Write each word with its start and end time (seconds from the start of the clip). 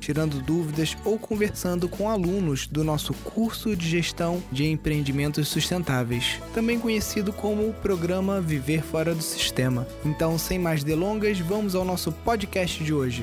tirando 0.00 0.42
dúvidas 0.42 0.96
ou 1.04 1.18
conversando 1.18 1.88
com 1.88 2.08
alunos 2.08 2.66
do 2.66 2.82
nosso 2.82 3.12
curso 3.12 3.76
de 3.76 3.86
gestão 3.86 4.42
de 4.50 4.66
empreendimentos 4.66 5.46
sustentáveis, 5.48 6.40
também 6.54 6.80
conhecido 6.80 7.32
como 7.32 7.68
o 7.68 7.74
programa 7.74 8.40
Viver 8.40 8.82
Fora 8.82 9.14
do 9.14 9.22
Sistema. 9.22 9.86
Então, 10.04 10.38
sem 10.38 10.58
mais 10.58 10.82
delongas, 10.82 11.38
vamos 11.38 11.74
ao 11.74 11.84
nosso 11.84 12.10
podcast 12.10 12.82
de 12.82 12.94
hoje. 12.94 13.22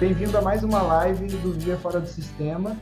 Bem-vindo 0.00 0.36
a 0.38 0.40
mais 0.42 0.64
uma 0.64 0.80
live 0.80 1.26
do 1.26 1.52
Viver 1.52 1.78
Fora 1.78 2.00
do 2.00 2.08
Sistema. 2.08 2.76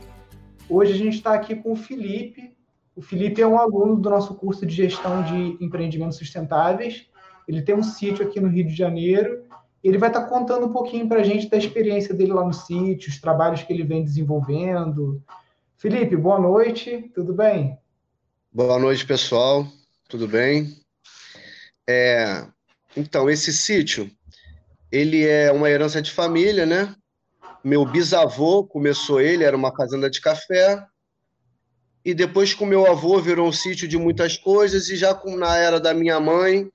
Hoje 0.69 0.93
a 0.93 0.97
gente 0.97 1.15
está 1.15 1.33
aqui 1.33 1.55
com 1.55 1.73
o 1.73 1.75
Felipe. 1.75 2.55
O 2.95 3.01
Felipe 3.01 3.41
é 3.41 3.47
um 3.47 3.57
aluno 3.57 3.95
do 3.95 4.09
nosso 4.09 4.33
curso 4.35 4.65
de 4.65 4.73
gestão 4.73 5.23
de 5.23 5.63
empreendimentos 5.63 6.17
sustentáveis. 6.17 7.05
Ele 7.47 7.61
tem 7.61 7.75
um 7.75 7.83
sítio 7.83 8.25
aqui 8.25 8.39
no 8.39 8.47
Rio 8.47 8.65
de 8.65 8.75
Janeiro 8.75 9.46
ele 9.87 9.97
vai 9.97 10.09
estar 10.09 10.25
contando 10.25 10.65
um 10.65 10.73
pouquinho 10.73 11.07
para 11.07 11.21
a 11.21 11.23
gente 11.23 11.49
da 11.49 11.57
experiência 11.57 12.13
dele 12.13 12.33
lá 12.33 12.43
no 12.43 12.53
sítio, 12.53 13.09
os 13.09 13.19
trabalhos 13.19 13.63
que 13.63 13.71
ele 13.71 13.83
vem 13.83 14.03
desenvolvendo. 14.03 15.23
Felipe, 15.77 16.15
boa 16.15 16.39
noite, 16.39 17.09
tudo 17.13 17.33
bem? 17.33 17.77
Boa 18.51 18.79
noite, 18.79 19.05
pessoal, 19.05 19.65
tudo 20.09 20.27
bem? 20.27 20.75
É, 21.87 22.45
então, 22.95 23.29
esse 23.29 23.53
sítio, 23.53 24.11
ele 24.91 25.25
é 25.25 25.51
uma 25.51 25.69
herança 25.69 26.01
de 26.01 26.11
família, 26.11 26.65
né? 26.65 26.93
Meu 27.63 27.85
bisavô 27.85 28.65
começou 28.65 29.21
ele, 29.21 29.43
era 29.43 29.55
uma 29.55 29.73
fazenda 29.73 30.09
de 30.09 30.19
café, 30.19 30.83
e 32.03 32.13
depois 32.13 32.53
com 32.53 32.65
meu 32.65 32.89
avô 32.89 33.21
virou 33.21 33.47
um 33.47 33.53
sítio 33.53 33.87
de 33.87 33.97
muitas 33.97 34.35
coisas, 34.35 34.89
e 34.89 34.97
já 34.97 35.13
com, 35.13 35.37
na 35.37 35.55
era 35.55 35.79
da 35.79 35.93
minha 35.93 36.19
mãe, 36.19 36.69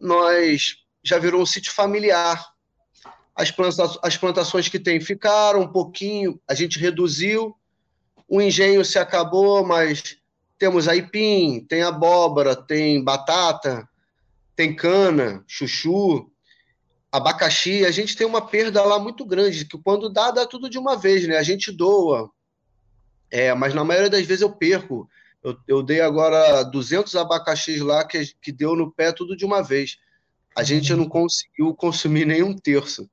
nós 0.00 0.87
já 1.08 1.18
virou 1.18 1.40
um 1.40 1.46
sítio 1.46 1.72
familiar. 1.72 2.52
As, 3.34 3.50
planta 3.50 3.98
as 4.02 4.16
plantações 4.16 4.68
que 4.68 4.78
tem 4.78 5.00
ficaram 5.00 5.60
um 5.60 5.68
pouquinho, 5.68 6.40
a 6.48 6.54
gente 6.54 6.78
reduziu, 6.78 7.56
o 8.28 8.42
engenho 8.42 8.84
se 8.84 8.98
acabou, 8.98 9.64
mas 9.64 10.18
temos 10.58 10.88
aipim, 10.88 11.64
tem 11.68 11.82
abóbora, 11.82 12.54
tem 12.54 13.02
batata, 13.02 13.88
tem 14.54 14.74
cana, 14.74 15.44
chuchu, 15.46 16.30
abacaxi. 17.10 17.86
A 17.86 17.90
gente 17.90 18.16
tem 18.16 18.26
uma 18.26 18.46
perda 18.46 18.84
lá 18.84 18.98
muito 18.98 19.24
grande, 19.24 19.64
que 19.64 19.78
quando 19.78 20.10
dá, 20.10 20.30
dá 20.30 20.46
tudo 20.46 20.68
de 20.68 20.78
uma 20.78 20.96
vez, 20.96 21.26
né? 21.26 21.38
A 21.38 21.42
gente 21.42 21.70
doa, 21.70 22.30
é, 23.30 23.54
mas 23.54 23.72
na 23.72 23.84
maioria 23.84 24.10
das 24.10 24.26
vezes 24.26 24.42
eu 24.42 24.50
perco. 24.50 25.08
Eu, 25.42 25.56
eu 25.68 25.82
dei 25.82 26.00
agora 26.00 26.64
200 26.64 27.14
abacaxis 27.14 27.80
lá, 27.80 28.04
que, 28.04 28.34
que 28.42 28.50
deu 28.50 28.74
no 28.74 28.90
pé 28.90 29.12
tudo 29.12 29.36
de 29.36 29.44
uma 29.44 29.62
vez 29.62 29.96
a 30.58 30.64
gente 30.64 30.92
não 30.92 31.08
conseguiu 31.08 31.72
consumir 31.72 32.26
nenhum 32.26 32.52
terço. 32.52 33.08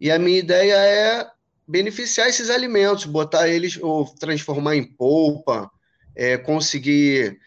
E 0.00 0.10
a 0.10 0.18
minha 0.18 0.38
ideia 0.38 0.74
é 0.76 1.30
beneficiar 1.68 2.26
esses 2.26 2.48
alimentos, 2.48 3.04
botar 3.04 3.46
eles 3.46 3.78
ou 3.82 4.06
transformar 4.14 4.74
em 4.74 4.82
polpa, 4.82 5.70
é, 6.16 6.38
conseguir 6.38 7.38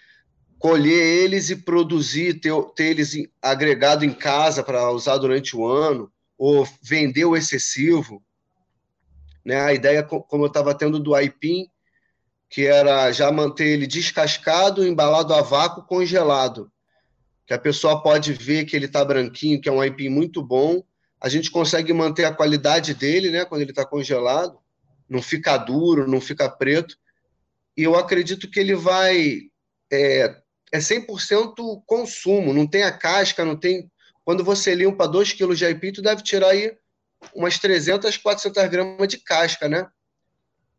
colher 0.60 1.24
eles 1.24 1.50
e 1.50 1.56
produzir, 1.56 2.36
ter, 2.36 2.54
ter 2.76 2.84
eles 2.92 3.16
agregado 3.42 4.06
em 4.06 4.14
casa 4.14 4.64
para 4.64 4.92
usar 4.92 5.18
durante 5.18 5.58
o 5.58 5.66
ano, 5.66 6.12
ou 6.38 6.68
vender 6.84 7.26
o 7.26 7.36
excessivo. 7.36 8.24
Né? 9.44 9.60
A 9.60 9.74
ideia, 9.74 10.04
como 10.04 10.44
eu 10.44 10.48
estava 10.48 10.76
tendo 10.76 11.00
do 11.00 11.16
aipim, 11.16 11.68
que 12.48 12.68
era 12.68 13.12
já 13.12 13.32
manter 13.32 13.66
ele 13.66 13.88
descascado, 13.88 14.86
embalado 14.86 15.34
a 15.34 15.42
vácuo, 15.42 15.82
congelado 15.82 16.72
que 17.48 17.54
a 17.54 17.60
pessoa 17.60 18.04
pode 18.04 18.34
ver 18.34 18.66
que 18.66 18.76
ele 18.76 18.88
está 18.88 19.04
branquinho, 19.06 19.62
que 19.62 19.70
é 19.70 19.72
um 19.72 19.80
aipim 19.80 20.10
muito 20.10 20.44
bom. 20.44 20.84
A 21.20 21.30
gente 21.30 21.50
consegue 21.50 21.94
manter 21.94 22.26
a 22.26 22.34
qualidade 22.34 22.94
dele, 22.94 23.32
né, 23.32 23.46
quando 23.46 23.62
ele 23.62 23.72
está 23.72 23.86
congelado, 23.86 24.60
não 25.10 25.22
fica 25.22 25.58
duro, 25.58 26.06
não 26.06 26.20
fica 26.20 26.50
preto. 26.50 26.98
E 27.76 27.84
eu 27.84 27.96
acredito 27.96 28.52
que 28.52 28.60
ele 28.60 28.76
vai 28.76 29.44
é, 29.90 30.36
é 30.74 30.78
100% 30.78 31.82
consumo, 31.86 32.54
não 32.54 32.68
tem 32.68 32.84
a 32.84 32.92
casca, 32.92 33.46
não 33.46 33.56
tem. 33.56 33.90
Quando 34.26 34.44
você 34.44 34.76
limpa 34.76 35.08
2 35.08 35.32
kg 35.32 35.56
de 35.56 35.66
aipim, 35.66 35.94
tu 35.94 36.02
deve 36.02 36.22
tirar 36.22 36.50
aí 36.50 36.76
umas 37.34 37.58
300, 37.58 38.18
400 38.18 38.70
gramas 38.70 39.08
de 39.08 39.20
casca, 39.20 39.70
né? 39.70 39.88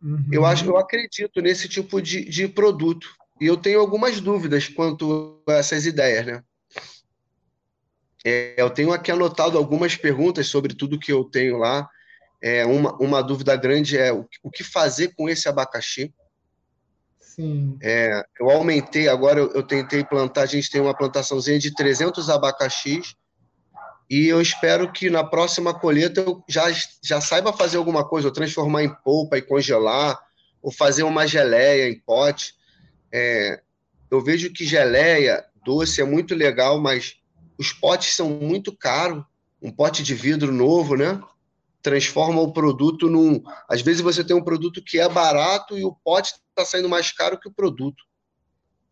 Uhum. 0.03 0.29
Eu 0.31 0.45
acho, 0.45 0.67
eu 0.67 0.77
acredito 0.77 1.41
nesse 1.41 1.67
tipo 1.67 2.03
de, 2.03 2.25
de 2.25 2.47
produto. 2.47 3.09
E 3.41 3.47
eu 3.47 3.57
tenho 3.57 3.81
algumas 3.81 4.21
dúvidas 4.21 4.69
quanto 4.69 5.43
a 5.49 5.55
essas 5.55 5.87
ideias, 5.87 6.27
né? 6.27 6.45
É, 8.25 8.55
eu 8.57 8.71
tenho 8.71 8.93
aqui 8.93 9.11
anotado 9.11 9.57
algumas 9.57 9.97
perguntas 9.97 10.47
sobre 10.49 10.75
tudo 10.75 10.99
que 10.99 11.13
eu 11.13 11.25
tenho 11.25 11.59
lá. 11.59 11.89
É, 12.41 12.65
uma, 12.65 12.95
uma 12.97 13.23
dúvida 13.23 13.57
grande 13.57 13.97
é 13.97 14.13
o, 14.13 14.27
o 14.43 14.51
que 14.51 14.63
fazer 14.63 15.15
com 15.15 15.29
esse 15.29 15.49
abacaxi. 15.49 16.13
Sim. 17.21 17.79
É, 17.81 18.25
eu 18.41 18.51
aumentei, 18.51 19.09
agora 19.09 19.39
eu, 19.39 19.53
eu, 19.53 19.63
tentei 19.63 20.05
plantar, 20.05 20.43
a 20.43 20.47
gente 20.47 20.71
tem 20.71 20.81
uma 20.81 20.97
plantaçãozinha 20.97 21.59
de 21.59 21.73
300 21.73 22.29
abacaxis, 22.29 23.15
e 24.11 24.27
eu 24.27 24.41
espero 24.41 24.91
que 24.91 25.09
na 25.09 25.23
próxima 25.23 25.73
colheita 25.73 26.21
eu 26.21 26.43
já, 26.49 26.65
já 27.03 27.21
saiba 27.21 27.53
fazer 27.53 27.77
alguma 27.77 28.05
coisa, 28.05 28.29
ou 28.29 28.33
transformar 28.33 28.83
em 28.83 28.93
polpa 29.05 29.39
e 29.39 29.43
congelar, 29.43 30.19
ou 30.61 30.73
fazer 30.73 31.05
uma 31.05 31.27
geleia 31.27 31.89
em 31.89 32.01
pote. 32.01 32.55
É, 33.13 33.61
eu 34.11 34.21
vejo 34.21 34.53
que 34.53 34.65
geleia 34.65 35.45
doce 35.65 36.01
é 36.01 36.05
muito 36.05 36.35
legal, 36.35 36.81
mas 36.81 37.17
os 37.59 37.73
potes 37.73 38.15
são 38.15 38.31
muito 38.31 38.75
caros. 38.77 39.25
Um 39.61 39.73
pote 39.73 40.03
de 40.03 40.15
vidro 40.15 40.53
novo, 40.53 40.97
né? 40.97 41.21
Transforma 41.83 42.41
o 42.41 42.53
produto 42.53 43.09
num. 43.09 43.43
Às 43.69 43.83
vezes 43.83 44.01
você 44.01 44.23
tem 44.23 44.37
um 44.37 44.45
produto 44.45 44.83
que 44.83 44.99
é 45.01 45.09
barato 45.09 45.77
e 45.77 45.85
o 45.85 45.93
pote 46.05 46.35
está 46.51 46.65
saindo 46.65 46.89
mais 46.89 47.11
caro 47.11 47.39
que 47.39 47.49
o 47.49 47.53
produto. 47.53 48.05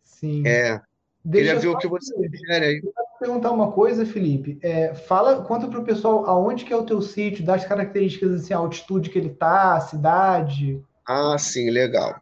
Sim. 0.03 0.45
É. 0.45 0.81
Deixa 1.23 1.47
Queria 1.47 1.59
ver 1.59 1.67
o 1.67 1.77
que 1.77 1.87
você 1.87 2.13
sugere 2.13 2.65
aí. 2.65 2.81
Perguntar 3.19 3.51
uma 3.51 3.71
coisa, 3.71 4.05
Felipe. 4.05 4.57
É, 4.61 4.93
fala, 4.93 5.43
conta 5.43 5.67
para 5.67 5.79
o 5.79 5.83
pessoal 5.83 6.25
aonde 6.25 6.63
que 6.63 6.71
é 6.71 6.75
o 6.75 6.85
teu 6.85 7.01
sítio, 7.01 7.43
das 7.43 7.65
características, 7.65 8.31
assim, 8.31 8.53
a 8.53 8.57
altitude 8.57 9.09
que 9.09 9.17
ele 9.17 9.29
tá, 9.29 9.75
a 9.75 9.81
cidade. 9.81 10.81
Ah, 11.05 11.37
sim, 11.37 11.69
legal. 11.69 12.15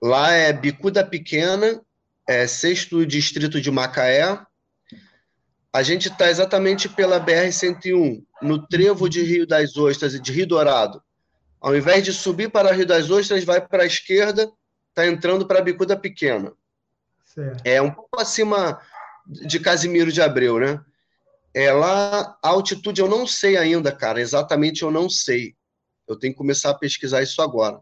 Lá 0.00 0.32
é 0.32 0.52
Bicuda 0.52 1.04
Pequena, 1.04 1.80
é 2.28 2.46
sexto 2.46 3.04
distrito 3.04 3.60
de 3.60 3.70
Macaé, 3.70 4.38
a 5.72 5.82
gente 5.82 6.08
está 6.08 6.30
exatamente 6.30 6.88
pela 6.88 7.20
BR-101, 7.20 8.24
no 8.40 8.66
trevo 8.66 9.08
de 9.08 9.22
Rio 9.22 9.46
das 9.46 9.76
Ostras 9.76 10.14
e 10.14 10.20
de 10.20 10.32
Rio 10.32 10.46
Dourado. 10.46 11.02
Ao 11.60 11.76
invés 11.76 12.04
de 12.04 12.12
subir 12.12 12.50
para 12.50 12.72
Rio 12.72 12.86
das 12.86 13.10
Ostras, 13.10 13.44
vai 13.44 13.60
para 13.66 13.82
a 13.82 13.86
esquerda, 13.86 14.50
está 14.88 15.06
entrando 15.06 15.46
para 15.46 15.58
a 15.58 15.62
Bicuda 15.62 15.96
Pequena. 15.96 16.52
Certo. 17.24 17.60
É 17.64 17.82
um 17.82 17.90
pouco 17.90 18.20
acima 18.20 18.80
de 19.26 19.60
Casimiro 19.60 20.10
de 20.10 20.22
Abreu, 20.22 20.58
né? 20.58 20.80
É 21.52 21.72
lá, 21.72 22.38
a 22.42 22.48
altitude 22.48 23.00
eu 23.00 23.08
não 23.08 23.26
sei 23.26 23.56
ainda, 23.56 23.92
cara, 23.92 24.20
exatamente 24.20 24.82
eu 24.82 24.90
não 24.90 25.10
sei. 25.10 25.54
Eu 26.06 26.16
tenho 26.16 26.32
que 26.32 26.38
começar 26.38 26.70
a 26.70 26.78
pesquisar 26.78 27.22
isso 27.22 27.42
agora. 27.42 27.80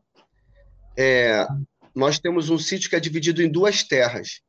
É, 0.96 1.46
nós 1.94 2.18
temos 2.18 2.50
um 2.50 2.58
sítio 2.58 2.90
que 2.90 2.96
é 2.96 3.00
dividido 3.00 3.42
em 3.42 3.50
duas 3.50 3.84
terras. 3.84 4.40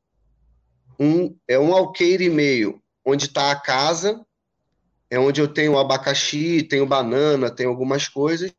Um 0.99 1.37
é 1.47 1.59
um 1.59 1.73
alqueire 1.73 2.25
e 2.25 2.29
meio 2.29 2.81
onde 3.07 3.27
está 3.27 3.51
a 3.51 3.55
casa, 3.55 4.19
é 5.09 5.17
onde 5.17 5.39
eu 5.39 5.47
tenho 5.47 5.79
abacaxi, 5.79 6.61
tenho 6.61 6.85
banana, 6.85 7.49
tenho 7.49 7.69
algumas 7.69 8.09
coisas, 8.09 8.51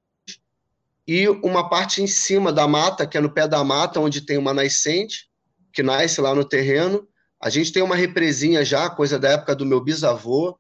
e 1.06 1.28
uma 1.28 1.68
parte 1.68 2.02
em 2.02 2.06
cima 2.06 2.50
da 2.50 2.66
mata, 2.66 3.06
que 3.06 3.18
é 3.18 3.20
no 3.20 3.30
pé 3.30 3.46
da 3.46 3.62
mata, 3.62 4.00
onde 4.00 4.22
tem 4.22 4.38
uma 4.38 4.54
nascente, 4.54 5.28
que 5.72 5.82
nasce 5.82 6.20
lá 6.20 6.34
no 6.34 6.44
terreno. 6.44 7.06
A 7.40 7.50
gente 7.50 7.72
tem 7.72 7.82
uma 7.82 7.94
represinha 7.94 8.64
já, 8.64 8.90
coisa 8.90 9.18
da 9.18 9.30
época 9.30 9.54
do 9.54 9.66
meu 9.66 9.82
bisavô, 9.82 10.58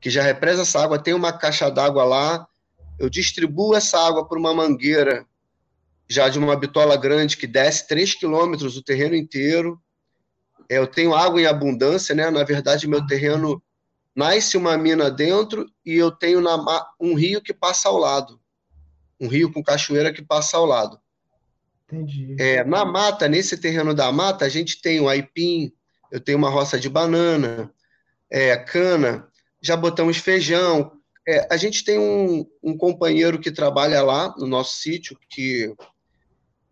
que 0.00 0.10
já 0.10 0.22
represa 0.22 0.62
essa 0.62 0.82
água, 0.82 0.98
tem 0.98 1.14
uma 1.14 1.32
caixa 1.32 1.70
d'água 1.70 2.04
lá. 2.04 2.46
Eu 2.98 3.08
distribuo 3.08 3.74
essa 3.74 3.98
água 3.98 4.26
por 4.26 4.38
uma 4.38 4.54
mangueira 4.54 5.26
já 6.08 6.28
de 6.28 6.38
uma 6.38 6.56
bitola 6.56 6.96
grande 6.96 7.36
que 7.36 7.46
desce 7.46 7.88
3 7.88 8.14
quilômetros 8.14 8.76
o 8.76 8.82
terreno 8.82 9.14
inteiro. 9.16 9.80
É, 10.68 10.78
eu 10.78 10.86
tenho 10.86 11.14
água 11.14 11.40
em 11.40 11.46
abundância, 11.46 12.14
né? 12.14 12.30
Na 12.30 12.44
verdade, 12.44 12.86
meu 12.86 13.06
terreno 13.06 13.62
nasce 14.14 14.56
uma 14.56 14.76
mina 14.76 15.10
dentro 15.10 15.66
e 15.84 15.94
eu 15.94 16.10
tenho 16.10 16.40
na, 16.40 16.56
um 17.00 17.14
rio 17.14 17.42
que 17.42 17.52
passa 17.52 17.88
ao 17.88 17.98
lado. 17.98 18.40
Um 19.20 19.28
rio 19.28 19.52
com 19.52 19.62
cachoeira 19.62 20.12
que 20.12 20.22
passa 20.22 20.56
ao 20.56 20.64
lado. 20.64 20.98
Entendi. 21.86 22.36
É, 22.38 22.64
na 22.64 22.84
mata, 22.84 23.28
nesse 23.28 23.56
terreno 23.56 23.94
da 23.94 24.10
mata, 24.10 24.44
a 24.44 24.48
gente 24.48 24.80
tem 24.80 25.00
o 25.00 25.08
aipim, 25.08 25.72
eu 26.10 26.20
tenho 26.20 26.38
uma 26.38 26.48
roça 26.48 26.78
de 26.78 26.88
banana, 26.88 27.72
é, 28.30 28.56
cana. 28.56 29.28
já 29.60 29.76
botamos 29.76 30.16
feijão. 30.16 30.92
É, 31.26 31.46
a 31.50 31.56
gente 31.56 31.84
tem 31.84 31.98
um, 31.98 32.46
um, 32.62 32.76
companheiro 32.76 33.38
que 33.38 33.50
trabalha 33.50 34.02
lá 34.02 34.34
no 34.36 34.46
nosso 34.46 34.76
sítio, 34.76 35.18
que 35.28 35.74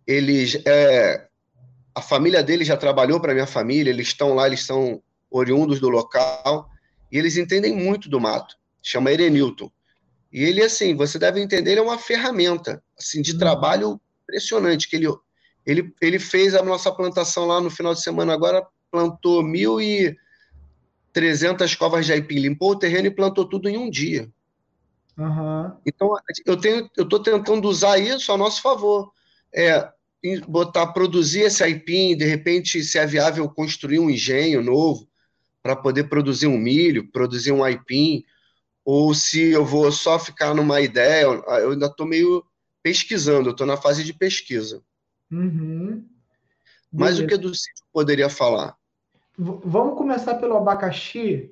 ele, 0.06 0.44
é, 0.66 1.26
a 1.94 2.00
família 2.00 2.42
dele 2.42 2.64
já 2.64 2.76
trabalhou 2.76 3.20
para 3.20 3.34
minha 3.34 3.46
família, 3.46 3.90
eles 3.90 4.08
estão 4.08 4.34
lá, 4.34 4.46
eles 4.46 4.64
são 4.64 5.02
oriundos 5.30 5.80
do 5.80 5.88
local, 5.88 6.68
e 7.10 7.18
eles 7.18 7.36
entendem 7.36 7.74
muito 7.74 8.08
do 8.08 8.20
mato. 8.20 8.56
Chama 8.82 9.12
Erenilton. 9.12 9.70
E 10.32 10.42
ele, 10.42 10.62
assim, 10.62 10.96
você 10.96 11.18
deve 11.18 11.40
entender, 11.40 11.72
ele 11.72 11.80
é 11.80 11.82
uma 11.82 11.98
ferramenta 11.98 12.82
assim, 12.98 13.20
de 13.20 13.32
uhum. 13.32 13.38
trabalho 13.38 14.00
impressionante, 14.22 14.88
que 14.88 14.96
ele, 14.96 15.08
ele, 15.66 15.92
ele 16.00 16.18
fez 16.18 16.54
a 16.54 16.62
nossa 16.62 16.90
plantação 16.90 17.46
lá 17.46 17.60
no 17.60 17.70
final 17.70 17.92
de 17.92 18.02
semana 18.02 18.32
agora, 18.32 18.66
plantou 18.90 19.42
mil 19.42 19.80
e 19.80 20.16
300 21.12 21.74
covas 21.74 22.06
de 22.06 22.12
aipim, 22.12 22.38
limpou 22.38 22.70
o 22.70 22.78
terreno 22.78 23.08
e 23.08 23.14
plantou 23.14 23.46
tudo 23.46 23.68
em 23.68 23.76
um 23.76 23.90
dia. 23.90 24.30
Uhum. 25.18 25.72
Então, 25.84 26.14
eu 26.46 26.56
tenho, 26.56 26.90
eu 26.96 27.04
estou 27.04 27.22
tentando 27.22 27.68
usar 27.68 27.98
isso 27.98 28.32
a 28.32 28.38
nosso 28.38 28.62
favor. 28.62 29.12
É, 29.54 29.86
botar, 30.46 30.88
produzir 30.88 31.40
esse 31.40 31.62
aipim, 31.62 32.16
de 32.16 32.24
repente, 32.24 32.82
se 32.82 32.98
é 32.98 33.06
viável 33.06 33.48
construir 33.48 33.98
um 33.98 34.10
engenho 34.10 34.62
novo 34.62 35.08
para 35.62 35.74
poder 35.74 36.04
produzir 36.04 36.46
um 36.46 36.58
milho, 36.58 37.10
produzir 37.10 37.52
um 37.52 37.62
aipim, 37.62 38.24
ou 38.84 39.14
se 39.14 39.50
eu 39.50 39.64
vou 39.64 39.90
só 39.92 40.18
ficar 40.18 40.54
numa 40.54 40.80
ideia, 40.80 41.24
eu 41.24 41.70
ainda 41.72 41.86
estou 41.86 42.06
meio 42.06 42.44
pesquisando, 42.82 43.48
eu 43.48 43.52
estou 43.52 43.66
na 43.66 43.76
fase 43.76 44.02
de 44.02 44.12
pesquisa. 44.12 44.82
Uhum. 45.30 46.04
Mas 46.92 47.18
o 47.18 47.26
que 47.26 47.36
do 47.36 47.54
sítio 47.54 47.84
poderia 47.92 48.28
falar? 48.28 48.76
Vamos 49.38 49.96
começar 49.96 50.34
pelo 50.34 50.56
abacaxi, 50.56 51.50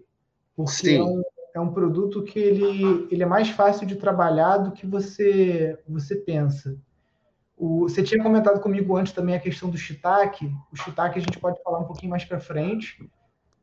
porque 0.54 0.90
é 0.90 1.02
um, 1.02 1.22
é 1.54 1.60
um, 1.60 1.72
produto 1.72 2.22
que 2.22 2.38
ele, 2.38 3.08
ele 3.10 3.22
é 3.22 3.26
mais 3.26 3.48
fácil 3.48 3.86
de 3.86 3.96
trabalhar 3.96 4.58
do 4.58 4.72
que 4.72 4.86
você, 4.86 5.78
você 5.88 6.16
pensa. 6.16 6.76
O, 7.60 7.88
você 7.88 8.02
tinha 8.02 8.22
comentado 8.22 8.60
comigo 8.60 8.96
antes 8.96 9.12
também 9.12 9.34
a 9.34 9.40
questão 9.40 9.68
do 9.68 9.76
shiitake. 9.76 10.50
O 10.72 10.76
shiitake 10.76 11.18
a 11.18 11.22
gente 11.22 11.38
pode 11.38 11.62
falar 11.62 11.80
um 11.80 11.84
pouquinho 11.84 12.10
mais 12.10 12.24
para 12.24 12.40
frente, 12.40 13.10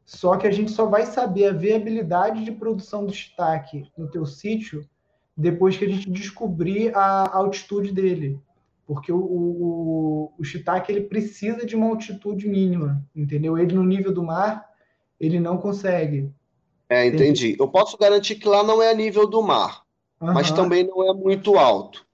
só 0.05 0.37
que 0.37 0.45
a 0.45 0.51
gente 0.51 0.71
só 0.71 0.85
vai 0.85 1.05
saber 1.05 1.47
a 1.47 1.53
viabilidade 1.53 2.45
de 2.45 2.51
produção 2.51 3.05
do 3.05 3.13
shiitake 3.13 3.91
no 3.97 4.07
teu 4.09 4.25
sítio 4.25 4.87
depois 5.35 5.75
que 5.75 5.85
a 5.85 5.89
gente 5.89 6.09
descobrir 6.09 6.95
a 6.95 7.35
altitude 7.35 7.91
dele 7.91 8.39
porque 8.87 9.11
o, 9.11 9.19
o, 9.19 10.33
o 10.39 10.43
shiitake 10.45 10.89
ele 10.89 11.01
precisa 11.01 11.65
de 11.65 11.75
uma 11.75 11.87
altitude 11.87 12.47
mínima, 12.47 13.05
entendeu? 13.13 13.57
Ele 13.57 13.75
no 13.75 13.83
nível 13.83 14.13
do 14.13 14.23
mar, 14.23 14.65
ele 15.19 15.41
não 15.41 15.57
consegue. 15.57 16.31
É, 16.89 17.05
entendi. 17.05 17.57
Eu 17.59 17.67
posso 17.67 17.97
garantir 17.97 18.35
que 18.35 18.47
lá 18.47 18.63
não 18.63 18.81
é 18.81 18.89
a 18.89 18.95
nível 18.95 19.27
do 19.27 19.43
mar, 19.43 19.83
uhum. 20.21 20.33
mas 20.33 20.51
também 20.51 20.87
não 20.87 21.03
é 21.03 21.13
muito 21.13 21.57
alto. 21.57 22.06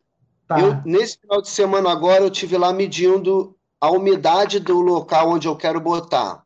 Tá. 0.56 0.62
Eu, 0.62 0.82
nesse 0.86 1.20
final 1.20 1.42
de 1.42 1.50
semana 1.50 1.92
agora, 1.92 2.24
eu 2.24 2.30
tive 2.30 2.58
lá 2.58 2.74
medindo 2.74 3.56
a 3.80 3.90
umidade 3.90 4.60
do 4.60 4.80
local 4.82 5.30
onde 5.30 5.48
eu 5.48 5.56
quero 5.56 5.80
botar. 5.80 6.44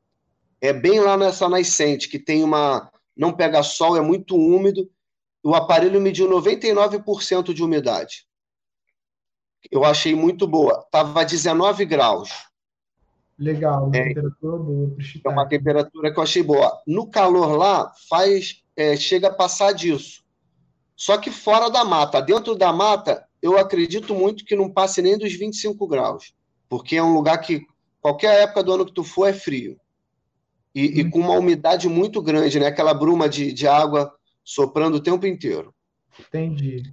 É 0.59 0.73
bem 0.73 0.99
lá 0.99 1.17
nessa 1.17 1.47
nascente, 1.47 2.09
que 2.09 2.19
tem 2.19 2.43
uma. 2.43 2.89
Não 3.15 3.33
pega 3.33 3.63
sol, 3.63 3.97
é 3.97 4.01
muito 4.01 4.35
úmido. 4.35 4.89
O 5.43 5.55
aparelho 5.55 6.01
mediu 6.01 6.29
99% 6.29 7.53
de 7.53 7.63
umidade 7.63 8.27
eu 9.71 9.83
achei 9.83 10.15
muito 10.15 10.47
boa. 10.47 10.83
Estava 10.85 11.25
19 11.25 11.85
graus. 11.85 12.29
Legal, 13.37 13.87
uma 13.87 13.97
é, 13.97 14.03
temperatura 14.07 14.57
boa 14.57 14.97
É 15.23 15.29
uma 15.29 15.45
temperatura 15.47 16.11
que 16.11 16.19
eu 16.19 16.23
achei 16.23 16.43
boa. 16.43 16.81
No 16.87 17.07
calor 17.07 17.55
lá, 17.55 17.91
faz 18.09 18.63
é, 18.75 18.95
chega 18.95 19.27
a 19.27 19.33
passar 19.33 19.73
disso. 19.73 20.23
Só 20.95 21.17
que 21.17 21.29
fora 21.29 21.69
da 21.69 21.85
mata. 21.85 22.21
Dentro 22.21 22.55
da 22.55 22.73
mata, 22.73 23.26
eu 23.41 23.57
acredito 23.57 24.13
muito 24.13 24.45
que 24.45 24.55
não 24.55 24.69
passe 24.69 25.01
nem 25.01 25.17
dos 25.17 25.33
25 25.33 25.87
graus. 25.87 26.33
Porque 26.69 26.95
é 26.95 27.03
um 27.03 27.13
lugar 27.13 27.37
que, 27.39 27.65
qualquer 28.01 28.41
época 28.41 28.63
do 28.63 28.73
ano 28.73 28.85
que 28.85 28.93
tu 28.93 29.03
for, 29.03 29.27
é 29.27 29.33
frio. 29.33 29.79
E, 30.73 30.99
e 30.99 31.09
com 31.09 31.19
uma 31.19 31.33
umidade 31.33 31.87
muito 31.87 32.21
grande, 32.21 32.59
né? 32.59 32.67
Aquela 32.67 32.93
bruma 32.93 33.27
de, 33.27 33.51
de 33.51 33.67
água 33.67 34.13
soprando 34.43 34.95
o 34.95 35.01
tempo 35.01 35.25
inteiro. 35.25 35.73
Entendi. 36.19 36.83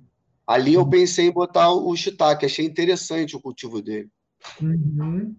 Ali 0.46 0.74
eu 0.74 0.86
pensei 0.86 1.28
em 1.28 1.32
botar 1.32 1.72
o 1.72 1.96
shiitake, 1.96 2.44
achei 2.44 2.66
interessante 2.66 3.36
o 3.36 3.40
cultivo 3.40 3.80
dele. 3.80 4.08
Uhum. 4.60 5.34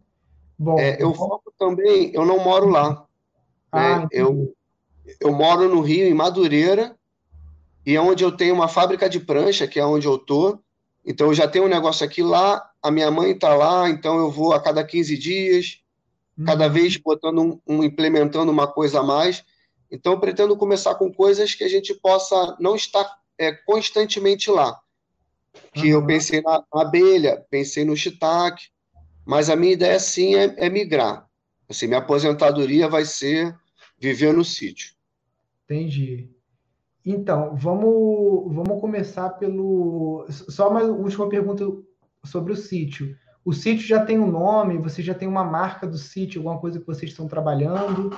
Bom, 0.58 0.80
é, 0.80 1.02
eu 1.02 1.14
foco 1.14 1.54
também, 1.60 2.12
eu 2.14 2.26
não 2.26 2.44
moro 2.44 2.70
lá. 2.70 3.06
Ah, 3.72 4.00
né? 4.00 4.08
eu, 4.12 4.56
eu 5.20 5.32
moro 5.32 5.68
no 5.68 5.82
Rio, 5.82 6.08
em 6.08 6.14
Madureira, 6.14 6.96
e 7.86 7.96
é 7.96 8.02
onde 8.02 8.24
eu 8.24 8.32
tenho 8.32 8.56
uma 8.56 8.68
fábrica 8.68 9.10
de 9.10 9.20
prancha, 9.20 9.68
que 9.68 9.80
é 9.80 9.86
onde 9.86 10.08
eu 10.08 10.18
tô. 10.18 10.60
Então 11.06 11.28
eu 11.28 11.34
já 11.34 11.48
tenho 11.48 11.66
um 11.66 11.70
negócio 11.70 12.06
aqui 12.06 12.24
lá, 12.24 12.68
a 12.82 12.90
minha 12.90 13.12
mãe 13.12 13.32
está 13.32 13.54
lá, 13.54 13.90
então 13.90 14.18
eu 14.18 14.32
vou 14.32 14.54
a 14.54 14.60
cada 14.62 14.84
15 14.84 15.18
dias, 15.18 15.80
uhum. 16.38 16.46
cada 16.46 16.68
vez 16.68 16.98
botando 16.98 17.42
um, 17.42 17.60
um, 17.68 17.84
implementando 17.84 18.52
uma 18.52 18.68
coisa 18.68 19.00
a 19.00 19.04
mais. 19.04 19.44
Então 19.92 20.14
eu 20.14 20.20
pretendo 20.20 20.58
começar 20.58 20.96
com 20.96 21.14
coisas 21.14 21.54
que 21.54 21.64
a 21.64 21.70
gente 21.70 21.94
possa 21.94 22.58
não 22.60 22.76
estar 22.76 23.08
é, 23.38 23.52
constantemente 23.52 24.50
lá 24.50 24.80
que 25.74 25.94
uhum. 25.94 26.02
eu 26.02 26.06
pensei 26.06 26.42
na 26.42 26.64
abelha, 26.74 27.46
pensei 27.50 27.86
no 27.86 27.96
shiitake, 27.96 28.68
mas 29.26 29.50
a 29.50 29.56
minha 29.56 29.74
ideia 29.74 30.00
sim 30.00 30.36
é, 30.36 30.54
é, 30.58 30.70
migrar. 30.70 31.28
Assim, 31.68 31.88
minha 31.88 32.00
aposentadoria 32.00 32.88
vai 32.88 33.06
ser 33.06 33.56
viver 33.98 34.34
no 34.34 34.44
sítio. 34.44 34.94
Entendi. 35.64 36.30
Então, 37.06 37.56
vamos, 37.56 38.54
vamos 38.54 38.82
começar 38.82 39.30
pelo. 39.32 40.26
Só 40.30 40.70
uma 40.70 40.82
última 40.82 41.30
pergunta 41.30 41.66
sobre 42.26 42.52
o 42.52 42.56
sítio. 42.56 43.16
O 43.44 43.54
sítio 43.54 43.86
já 43.86 44.04
tem 44.04 44.18
um 44.18 44.32
nome? 44.32 44.80
Você 44.80 45.04
já 45.04 45.14
tem 45.14 45.28
uma 45.28 45.44
marca 45.44 45.86
do 45.86 46.00
sítio? 46.00 46.40
Alguma 46.40 46.60
coisa 46.60 46.80
que 46.80 46.88
vocês 46.88 47.12
estão 47.12 47.28
trabalhando? 47.28 48.10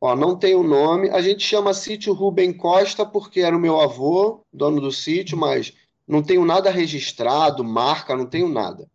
Ó, 0.00 0.16
não 0.16 0.36
tem 0.36 0.56
o 0.56 0.60
um 0.60 0.66
nome. 0.66 1.08
A 1.10 1.22
gente 1.22 1.44
chama 1.44 1.72
sítio 1.72 2.12
Rubem 2.12 2.52
Costa 2.52 3.06
porque 3.06 3.40
era 3.40 3.56
o 3.56 3.60
meu 3.60 3.80
avô, 3.80 4.44
dono 4.52 4.80
do 4.80 4.90
sítio, 4.90 5.38
mas 5.38 5.72
não 6.08 6.20
tenho 6.20 6.44
nada 6.44 6.68
registrado, 6.68 7.62
marca, 7.62 8.16
não 8.16 8.26
tenho 8.26 8.48
nada. 8.48 8.88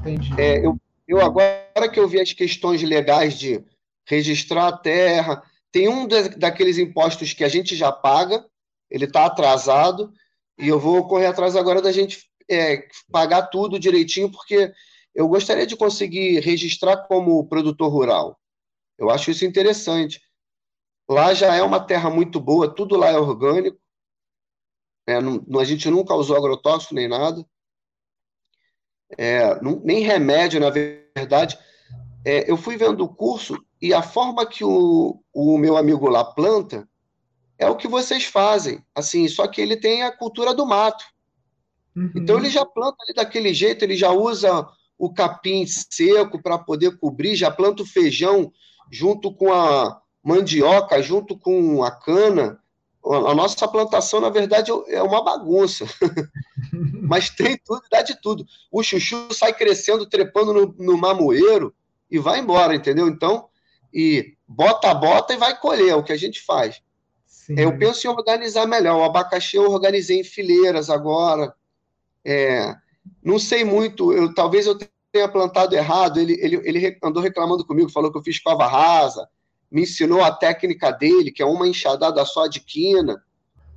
Entendi. 0.00 0.32
É, 0.36 0.66
eu, 0.66 0.76
eu 1.06 1.20
agora 1.20 1.88
que 1.92 2.00
eu 2.00 2.08
vi 2.08 2.20
as 2.20 2.32
questões 2.32 2.82
legais 2.82 3.38
de 3.38 3.64
registrar 4.04 4.66
a 4.66 4.76
terra, 4.76 5.40
tem 5.70 5.88
um 5.88 6.08
daqueles 6.36 6.78
impostos 6.78 7.32
que 7.32 7.44
a 7.44 7.48
gente 7.48 7.76
já 7.76 7.92
paga, 7.92 8.44
ele 8.90 9.04
está 9.04 9.26
atrasado, 9.26 10.12
e 10.58 10.68
eu 10.68 10.78
vou 10.78 11.06
correr 11.06 11.26
atrás 11.26 11.56
agora 11.56 11.80
da 11.80 11.92
gente 11.92 12.28
é, 12.50 12.86
pagar 13.10 13.42
tudo 13.46 13.78
direitinho, 13.78 14.30
porque 14.30 14.72
eu 15.14 15.28
gostaria 15.28 15.66
de 15.66 15.76
conseguir 15.76 16.40
registrar 16.40 16.96
como 17.06 17.46
produtor 17.48 17.90
rural. 17.90 18.38
Eu 18.98 19.10
acho 19.10 19.30
isso 19.30 19.44
interessante. 19.44 20.20
Lá 21.08 21.32
já 21.34 21.54
é 21.54 21.62
uma 21.62 21.80
terra 21.80 22.10
muito 22.10 22.38
boa, 22.38 22.72
tudo 22.72 22.96
lá 22.96 23.08
é 23.08 23.18
orgânico, 23.18 23.80
é, 25.06 25.20
não, 25.20 25.44
a 25.58 25.64
gente 25.64 25.90
nunca 25.90 26.14
usou 26.14 26.36
agrotóxico 26.36 26.94
nem 26.94 27.08
nada. 27.08 27.44
É, 29.18 29.60
não, 29.60 29.80
nem 29.80 30.00
remédio, 30.00 30.60
na 30.60 30.70
verdade. 30.70 31.58
É, 32.24 32.50
eu 32.50 32.56
fui 32.56 32.76
vendo 32.76 33.02
o 33.02 33.08
curso 33.08 33.58
e 33.80 33.92
a 33.92 34.02
forma 34.02 34.46
que 34.46 34.64
o, 34.64 35.20
o 35.32 35.58
meu 35.58 35.76
amigo 35.76 36.08
lá 36.08 36.24
planta 36.24 36.88
é 37.60 37.68
o 37.68 37.76
que 37.76 37.86
vocês 37.86 38.24
fazem. 38.24 38.84
Assim, 38.94 39.28
só 39.28 39.46
que 39.46 39.60
ele 39.60 39.76
tem 39.76 40.02
a 40.02 40.10
cultura 40.10 40.54
do 40.54 40.66
mato. 40.66 41.04
Uhum. 41.94 42.10
Então 42.16 42.38
ele 42.38 42.50
já 42.50 42.64
planta 42.64 42.96
ali 43.02 43.14
daquele 43.14 43.54
jeito, 43.54 43.84
ele 43.84 43.96
já 43.96 44.10
usa 44.10 44.66
o 44.98 45.12
capim 45.12 45.64
seco 45.66 46.42
para 46.42 46.58
poder 46.58 46.98
cobrir, 46.98 47.36
já 47.36 47.50
planta 47.50 47.82
o 47.82 47.86
feijão 47.86 48.52
junto 48.90 49.32
com 49.32 49.52
a 49.52 50.00
mandioca, 50.22 51.00
junto 51.02 51.38
com 51.38 51.84
a 51.84 51.90
cana 51.90 52.58
a 53.02 53.34
nossa 53.34 53.66
plantação, 53.66 54.20
na 54.20 54.28
verdade, 54.28 54.70
é 54.88 55.02
uma 55.02 55.22
bagunça. 55.22 55.86
Mas 57.02 57.30
tem 57.30 57.56
tudo, 57.56 57.82
dá 57.90 58.02
de 58.02 58.20
tudo. 58.20 58.46
O 58.70 58.82
chuchu 58.82 59.32
sai 59.32 59.54
crescendo, 59.54 60.06
trepando 60.06 60.52
no, 60.52 60.74
no 60.78 60.98
mamoeiro 60.98 61.74
e 62.10 62.18
vai 62.18 62.40
embora, 62.40 62.74
entendeu? 62.74 63.08
Então, 63.08 63.48
e 63.92 64.34
bota 64.46 64.90
a 64.90 64.94
bota 64.94 65.32
e 65.32 65.38
vai 65.38 65.58
colher, 65.58 65.88
é 65.88 65.94
o 65.94 66.04
que 66.04 66.12
a 66.12 66.16
gente 66.16 66.42
faz. 66.42 66.82
Sim. 67.56 67.62
Eu 67.62 67.76
penso 67.78 68.06
em 68.06 68.10
organizar 68.10 68.66
melhor. 68.66 68.98
O 68.98 69.04
abacaxi 69.04 69.56
eu 69.56 69.70
organizei 69.70 70.20
em 70.20 70.24
fileiras 70.24 70.90
agora. 70.90 71.54
É, 72.24 72.74
não 73.22 73.38
sei 73.38 73.64
muito, 73.64 74.12
eu, 74.12 74.34
talvez 74.34 74.66
eu 74.66 74.78
tenha 75.10 75.28
plantado 75.28 75.74
errado. 75.74 76.18
Ele, 76.18 76.38
ele, 76.40 76.60
ele 76.64 76.98
andou 77.02 77.22
reclamando 77.22 77.66
comigo, 77.66 77.90
falou 77.90 78.12
que 78.12 78.18
eu 78.18 78.22
fiz 78.22 78.40
cova 78.40 78.66
rasa 78.66 79.28
me 79.70 79.82
ensinou 79.82 80.22
a 80.22 80.32
técnica 80.32 80.90
dele, 80.90 81.30
que 81.30 81.42
é 81.42 81.46
uma 81.46 81.68
enxadada 81.68 82.24
só 82.24 82.46
de 82.46 82.60
quina. 82.60 83.22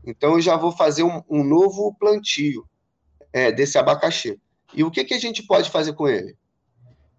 Então, 0.03 0.33
eu 0.33 0.41
já 0.41 0.57
vou 0.57 0.71
fazer 0.71 1.03
um, 1.03 1.21
um 1.29 1.43
novo 1.43 1.93
plantio 1.99 2.65
é, 3.31 3.51
desse 3.51 3.77
abacaxi. 3.77 4.39
E 4.73 4.83
o 4.83 4.89
que, 4.89 5.03
que 5.03 5.13
a 5.13 5.19
gente 5.19 5.43
pode 5.43 5.69
fazer 5.69 5.93
com 5.93 6.07
ele? 6.07 6.35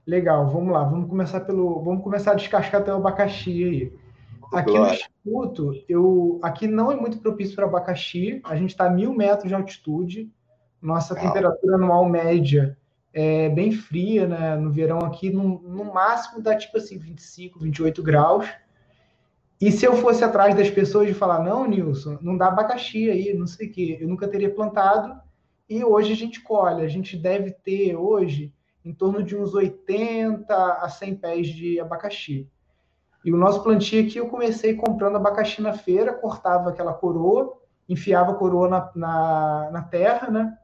Legal, 0.06 0.50
vamos 0.50 0.72
lá. 0.72 0.82
Vamos 0.82 1.08
começar 1.08 1.40
pelo. 1.40 1.82
Vamos 1.82 2.02
começar 2.02 2.32
a 2.32 2.34
descascar 2.34 2.80
até 2.82 2.92
o 2.92 2.96
abacaxi 2.96 3.64
aí. 3.64 3.92
Aqui 4.56 4.78
no 4.78 4.86
Instituto, 4.86 5.84
eu, 5.88 6.40
aqui 6.42 6.66
não 6.66 6.90
é 6.90 6.96
muito 6.96 7.18
propício 7.18 7.54
para 7.54 7.66
abacaxi. 7.66 8.40
A 8.44 8.56
gente 8.56 8.70
está 8.70 8.86
a 8.86 8.90
mil 8.90 9.12
metros 9.12 9.48
de 9.48 9.54
altitude. 9.54 10.30
Nossa 10.80 11.14
temperatura 11.14 11.76
anual 11.76 12.08
média 12.08 12.76
é 13.12 13.48
bem 13.48 13.72
fria, 13.72 14.26
né? 14.26 14.56
No 14.56 14.70
verão 14.70 14.98
aqui, 14.98 15.30
no, 15.30 15.60
no 15.60 15.92
máximo 15.92 16.42
dá 16.42 16.56
tipo 16.56 16.76
assim 16.76 16.98
25, 16.98 17.58
28 17.58 18.02
graus. 18.02 18.46
E 19.60 19.70
se 19.70 19.86
eu 19.86 19.94
fosse 19.94 20.22
atrás 20.22 20.54
das 20.54 20.68
pessoas 20.68 21.06
de 21.06 21.14
falar, 21.14 21.42
não, 21.42 21.66
Nilson, 21.66 22.18
não 22.20 22.36
dá 22.36 22.48
abacaxi 22.48 23.08
aí, 23.08 23.32
não 23.32 23.46
sei 23.46 23.68
o 23.68 23.72
quê, 23.72 23.98
eu 24.00 24.08
nunca 24.08 24.28
teria 24.28 24.52
plantado. 24.52 25.18
E 25.70 25.82
hoje 25.82 26.12
a 26.12 26.16
gente 26.16 26.42
colhe, 26.42 26.82
a 26.82 26.88
gente 26.88 27.16
deve 27.16 27.52
ter 27.52 27.96
hoje 27.96 28.52
em 28.84 28.92
torno 28.92 29.22
de 29.22 29.34
uns 29.34 29.54
80 29.54 30.54
a 30.54 30.88
100 30.88 31.14
pés 31.16 31.46
de 31.48 31.80
abacaxi. 31.80 32.50
E 33.24 33.32
o 33.32 33.36
nosso 33.36 33.62
plantio 33.62 34.04
aqui, 34.04 34.18
eu 34.18 34.28
comecei 34.28 34.74
comprando 34.76 35.16
abacaxi 35.16 35.62
na 35.62 35.72
feira, 35.72 36.12
cortava 36.12 36.70
aquela 36.70 36.92
coroa, 36.92 37.58
enfiava 37.88 38.32
a 38.32 38.34
coroa 38.34 38.68
na, 38.68 38.90
na, 38.94 39.70
na 39.72 39.82
terra, 39.82 40.30
né? 40.30 40.58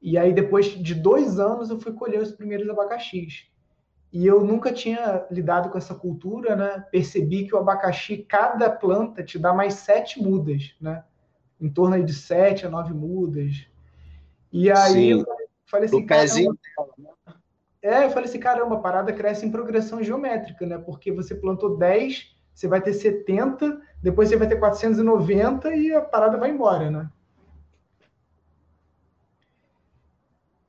E 0.00 0.16
aí, 0.16 0.32
depois 0.32 0.66
de 0.66 0.94
dois 0.94 1.38
anos, 1.38 1.68
eu 1.68 1.78
fui 1.78 1.92
colher 1.92 2.20
os 2.20 2.32
primeiros 2.32 2.68
abacaxis. 2.68 3.46
E 4.12 4.26
eu 4.26 4.44
nunca 4.44 4.72
tinha 4.72 5.26
lidado 5.30 5.70
com 5.70 5.76
essa 5.76 5.94
cultura, 5.94 6.54
né? 6.56 6.84
Percebi 6.90 7.46
que 7.46 7.54
o 7.54 7.58
abacaxi, 7.58 8.18
cada 8.18 8.70
planta 8.70 9.22
te 9.22 9.38
dá 9.38 9.52
mais 9.52 9.74
sete 9.74 10.22
mudas, 10.22 10.74
né? 10.80 11.04
Em 11.60 11.68
torno 11.68 12.02
de 12.02 12.14
sete 12.14 12.64
a 12.64 12.70
nove 12.70 12.94
mudas. 12.94 13.66
E 14.52 14.70
aí 14.70 14.92
Sim. 14.92 15.10
eu 15.20 15.26
falei 15.66 15.86
assim, 15.86 16.06
pezinho 16.06 16.56
né? 16.96 17.10
É, 17.84 18.06
eu 18.06 18.10
falei 18.10 18.24
assim, 18.24 18.40
caramba, 18.40 18.76
a 18.76 18.80
parada 18.80 19.12
cresce 19.12 19.44
em 19.44 19.50
progressão 19.50 20.02
geométrica, 20.02 20.64
né? 20.64 20.78
Porque 20.78 21.12
você 21.12 21.34
plantou 21.34 21.76
10, 21.76 22.34
você 22.54 22.66
vai 22.66 22.80
ter 22.80 22.94
70, 22.94 23.78
depois 24.02 24.30
você 24.30 24.38
vai 24.38 24.48
ter 24.48 24.56
490 24.56 25.76
e 25.76 25.92
a 25.92 26.00
parada 26.00 26.38
vai 26.38 26.50
embora, 26.50 26.90
né? 26.90 27.10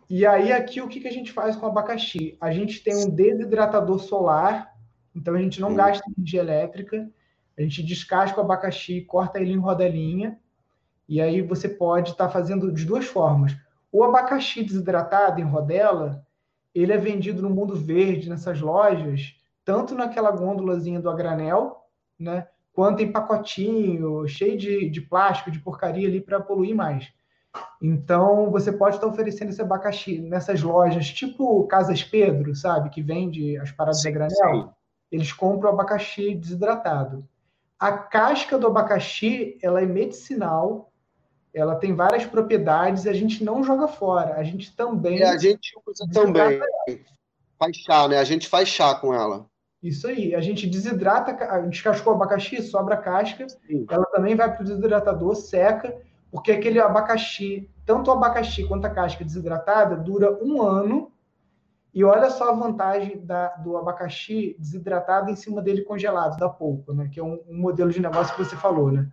E 0.09 0.25
aí, 0.25 0.51
aqui, 0.51 0.81
o 0.81 0.89
que, 0.89 0.99
que 0.99 1.07
a 1.07 1.11
gente 1.11 1.31
faz 1.31 1.55
com 1.55 1.65
o 1.65 1.69
abacaxi? 1.69 2.37
A 2.41 2.51
gente 2.51 2.83
tem 2.83 2.97
um 2.97 3.09
desidratador 3.09 3.99
solar, 3.99 4.75
então 5.15 5.35
a 5.35 5.39
gente 5.39 5.61
não 5.61 5.73
gasta 5.73 6.03
energia 6.17 6.41
elétrica, 6.41 7.09
a 7.57 7.61
gente 7.61 7.81
descasca 7.81 8.41
o 8.41 8.43
abacaxi, 8.43 8.99
corta 8.99 9.39
ele 9.39 9.53
em 9.53 9.57
rodelinha, 9.57 10.37
e 11.07 11.21
aí 11.21 11.41
você 11.41 11.69
pode 11.69 12.11
estar 12.11 12.25
tá 12.25 12.29
fazendo 12.29 12.73
de 12.73 12.83
duas 12.83 13.05
formas. 13.05 13.55
O 13.89 14.03
abacaxi 14.03 14.65
desidratado 14.65 15.39
em 15.39 15.45
rodela, 15.45 16.24
ele 16.75 16.91
é 16.91 16.97
vendido 16.97 17.41
no 17.41 17.49
mundo 17.49 17.73
verde, 17.73 18.29
nessas 18.29 18.59
lojas, 18.59 19.33
tanto 19.63 19.95
naquela 19.95 20.29
gôndolazinha 20.29 20.99
do 20.99 21.09
agranel, 21.09 21.77
né, 22.19 22.47
quanto 22.73 23.01
em 23.01 23.11
pacotinho, 23.11 24.27
cheio 24.27 24.57
de, 24.57 24.89
de 24.89 25.01
plástico, 25.01 25.49
de 25.49 25.59
porcaria 25.59 26.07
ali 26.07 26.19
para 26.19 26.41
poluir 26.41 26.75
mais. 26.75 27.07
Então, 27.81 28.51
você 28.51 28.71
pode 28.71 28.95
estar 28.95 29.07
oferecendo 29.07 29.49
esse 29.49 29.61
abacaxi 29.61 30.19
nessas 30.19 30.61
lojas, 30.61 31.07
tipo 31.07 31.65
Casas 31.67 32.03
Pedro, 32.03 32.53
sabe, 32.53 32.89
que 32.89 33.01
vende 33.01 33.57
as 33.57 33.71
paradas 33.71 34.01
sim, 34.01 34.09
de 34.09 34.13
granel. 34.13 34.33
Sim. 34.33 34.69
Eles 35.09 35.31
compram 35.31 35.69
o 35.69 35.73
abacaxi 35.73 36.35
desidratado. 36.35 37.25
A 37.79 37.93
casca 37.93 38.57
do 38.57 38.67
abacaxi, 38.67 39.57
ela 39.61 39.81
é 39.81 39.85
medicinal, 39.85 40.91
ela 41.55 41.75
tem 41.75 41.95
várias 41.95 42.25
propriedades 42.25 43.05
e 43.05 43.09
a 43.09 43.13
gente 43.13 43.41
não 43.41 43.63
joga 43.63 43.87
fora. 43.87 44.35
A 44.35 44.43
gente 44.43 44.75
também. 44.75 45.19
E 45.19 45.23
a 45.23 45.37
gente 45.37 45.73
usa 45.87 46.05
também. 46.11 46.59
Faz 47.57 47.77
chá, 47.77 48.07
né? 48.09 48.17
A 48.17 48.25
gente 48.25 48.49
faz 48.49 48.67
chá 48.67 48.93
com 48.93 49.13
ela. 49.13 49.45
Isso 49.81 50.05
aí. 50.05 50.35
A 50.35 50.41
gente 50.41 50.67
desidrata, 50.67 51.33
descascou 51.69 52.11
o 52.11 52.15
abacaxi, 52.17 52.61
sobra 52.61 52.95
a 52.95 52.97
casca. 52.97 53.47
Sim. 53.47 53.85
Ela 53.89 54.05
também 54.07 54.35
vai 54.35 54.53
para 54.53 54.63
o 54.63 54.65
desidratador, 54.65 55.33
seca, 55.35 55.95
porque 56.29 56.51
aquele 56.51 56.77
abacaxi, 56.77 57.69
tanto 57.85 58.09
o 58.09 58.13
abacaxi 58.13 58.67
quanto 58.67 58.85
a 58.85 58.89
casca 58.89 59.23
desidratada, 59.23 59.95
dura 59.95 60.37
um 60.43 60.61
ano. 60.61 61.09
E 61.93 62.03
olha 62.03 62.29
só 62.29 62.49
a 62.49 62.53
vantagem 62.53 63.25
da, 63.25 63.47
do 63.55 63.77
abacaxi 63.77 64.57
desidratado 64.59 65.31
em 65.31 65.35
cima 65.37 65.61
dele 65.61 65.83
congelado, 65.83 66.37
da 66.37 66.49
polpa, 66.49 66.93
né? 66.93 67.09
Que 67.09 67.21
é 67.21 67.23
um, 67.23 67.39
um 67.47 67.57
modelo 67.57 67.91
de 67.91 68.01
negócio 68.01 68.35
que 68.35 68.43
você 68.43 68.57
falou, 68.57 68.91
né? 68.91 69.09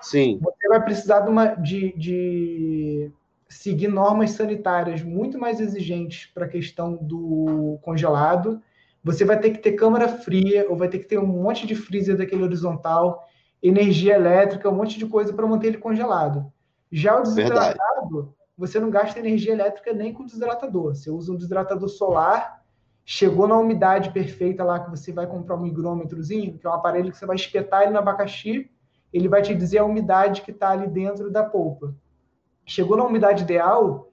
Sim. 0.00 0.38
Você 0.42 0.68
vai 0.68 0.82
precisar 0.82 1.20
de, 1.20 1.30
uma, 1.30 1.46
de, 1.54 1.92
de 1.96 3.10
seguir 3.48 3.88
normas 3.88 4.30
sanitárias 4.30 5.02
muito 5.02 5.38
mais 5.38 5.60
exigentes 5.60 6.30
para 6.32 6.46
a 6.46 6.48
questão 6.48 6.96
do 6.96 7.78
congelado. 7.82 8.62
Você 9.02 9.24
vai 9.24 9.38
ter 9.38 9.50
que 9.50 9.58
ter 9.58 9.72
câmara 9.72 10.08
fria, 10.08 10.66
ou 10.68 10.76
vai 10.76 10.88
ter 10.88 10.98
que 10.98 11.06
ter 11.06 11.18
um 11.18 11.26
monte 11.26 11.66
de 11.66 11.74
freezer 11.74 12.16
daquele 12.16 12.42
horizontal, 12.42 13.26
energia 13.62 14.14
elétrica, 14.14 14.68
um 14.68 14.74
monte 14.74 14.98
de 14.98 15.06
coisa 15.06 15.32
para 15.32 15.46
manter 15.46 15.68
ele 15.68 15.78
congelado. 15.78 16.52
Já 16.92 17.18
o 17.18 17.22
desidratado, 17.22 17.76
Verdade. 18.10 18.34
você 18.56 18.80
não 18.80 18.90
gasta 18.90 19.18
energia 19.18 19.52
elétrica 19.52 19.92
nem 19.92 20.12
com 20.12 20.24
desidratador. 20.24 20.94
Você 20.94 21.10
usa 21.10 21.32
um 21.32 21.36
desidratador 21.36 21.88
solar, 21.88 22.62
chegou 23.04 23.46
na 23.46 23.58
umidade 23.58 24.10
perfeita 24.10 24.62
lá 24.64 24.80
que 24.80 24.90
você 24.90 25.12
vai 25.12 25.26
comprar 25.26 25.56
um 25.56 25.66
higrômetrozinho, 25.66 26.58
que 26.58 26.66
é 26.66 26.70
um 26.70 26.74
aparelho 26.74 27.10
que 27.10 27.18
você 27.18 27.26
vai 27.26 27.36
espetar 27.36 27.82
ele 27.82 27.92
no 27.92 27.98
abacaxi, 27.98 28.70
ele 29.12 29.28
vai 29.28 29.42
te 29.42 29.54
dizer 29.54 29.78
a 29.78 29.84
umidade 29.84 30.42
que 30.42 30.50
está 30.50 30.70
ali 30.70 30.86
dentro 30.86 31.30
da 31.30 31.44
polpa. 31.44 31.94
Chegou 32.64 32.96
na 32.96 33.04
umidade 33.04 33.42
ideal, 33.42 34.10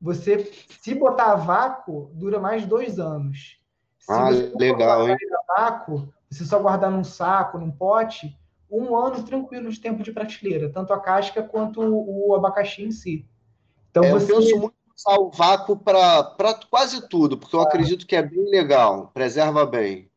você, 0.00 0.50
se 0.80 0.94
botar 0.94 1.32
a 1.32 1.36
vácuo, 1.36 2.10
dura 2.14 2.40
mais 2.40 2.66
dois 2.66 2.98
anos. 2.98 3.60
Se 3.98 4.12
ah, 4.12 4.30
legal, 4.56 5.08
hein? 5.08 5.16
vácuo, 5.46 6.12
você 6.28 6.44
só 6.44 6.58
guardar 6.58 6.90
num 6.90 7.04
saco, 7.04 7.58
num 7.58 7.70
pote, 7.70 8.36
um 8.70 8.96
ano 8.96 9.22
tranquilo 9.22 9.70
de 9.70 9.80
tempo 9.80 10.02
de 10.02 10.12
prateleira, 10.12 10.70
tanto 10.70 10.92
a 10.92 11.00
casca 11.00 11.42
quanto 11.42 11.80
o, 11.82 12.34
abacaxi 12.34 12.84
em 12.84 12.92
si. 12.92 13.26
Então, 13.90 14.04
é, 14.04 14.10
você... 14.10 14.32
Eu 14.32 14.36
penso 14.36 14.58
muito 14.58 14.74
usar 14.96 15.18
o 15.18 15.30
vácuo 15.30 15.76
para 15.76 16.54
quase 16.70 17.08
tudo, 17.08 17.36
porque 17.36 17.54
eu 17.54 17.60
acredito 17.60 18.06
que 18.06 18.16
é 18.16 18.22
bem 18.22 18.48
legal, 18.50 19.10
preserva 19.12 19.66
bem. 19.66 20.09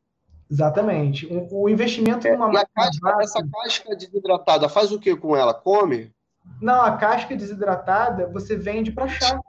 Exatamente. 0.53 1.25
O, 1.25 1.63
o 1.63 1.69
investimento 1.69 2.27
é, 2.27 2.33
numa 2.33 2.45
máquina. 2.47 2.69
Casca, 2.75 3.17
essa 3.21 3.47
casca 3.47 3.95
desidratada 3.95 4.69
faz 4.69 4.91
o 4.91 4.99
que 4.99 5.15
com 5.15 5.35
ela? 5.35 5.51
Come? 5.51 6.13
Não, 6.61 6.79
a 6.79 6.95
casca 6.95 7.35
desidratada 7.35 8.27
você 8.27 8.55
vende 8.55 8.91
para 8.91 9.07
chá. 9.07 9.39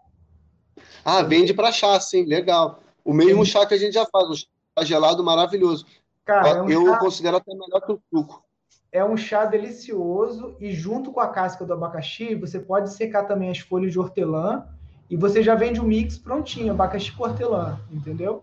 Ah, 1.05 1.23
vende 1.23 1.53
para 1.53 1.71
chá, 1.71 2.01
sim, 2.01 2.25
legal. 2.25 2.81
O 3.05 3.13
mesmo 3.13 3.45
sim. 3.45 3.53
chá 3.53 3.67
que 3.67 3.75
a 3.75 3.77
gente 3.77 3.93
já 3.93 4.07
faz, 4.07 4.31
um 4.31 4.35
chá 4.35 4.47
gelado 4.83 5.23
maravilhoso. 5.23 5.85
Cara, 6.25 6.49
é 6.49 6.63
um 6.63 6.71
eu 6.71 6.87
chá... 6.87 6.99
considero 6.99 7.37
até 7.37 7.53
melhor 7.53 7.81
que 7.83 7.93
o 7.93 8.01
suco. 8.09 8.43
É 8.91 9.05
um 9.05 9.15
chá 9.15 9.45
delicioso 9.45 10.57
e 10.59 10.73
junto 10.73 11.13
com 11.13 11.21
a 11.21 11.29
casca 11.29 11.67
do 11.67 11.75
abacaxi, 11.75 12.35
você 12.35 12.59
pode 12.59 12.91
secar 12.95 13.25
também 13.25 13.51
as 13.51 13.59
folhas 13.59 13.93
de 13.93 13.99
hortelã 13.99 14.65
e 15.11 15.19
você 15.19 15.43
já 15.43 15.55
vende 15.55 15.81
o 15.81 15.83
um 15.83 15.87
mix 15.87 16.17
prontinho, 16.17 16.73
abacaxi 16.73 17.13
com 17.13 17.25
hortelã, 17.25 17.79
entendeu? 17.93 18.43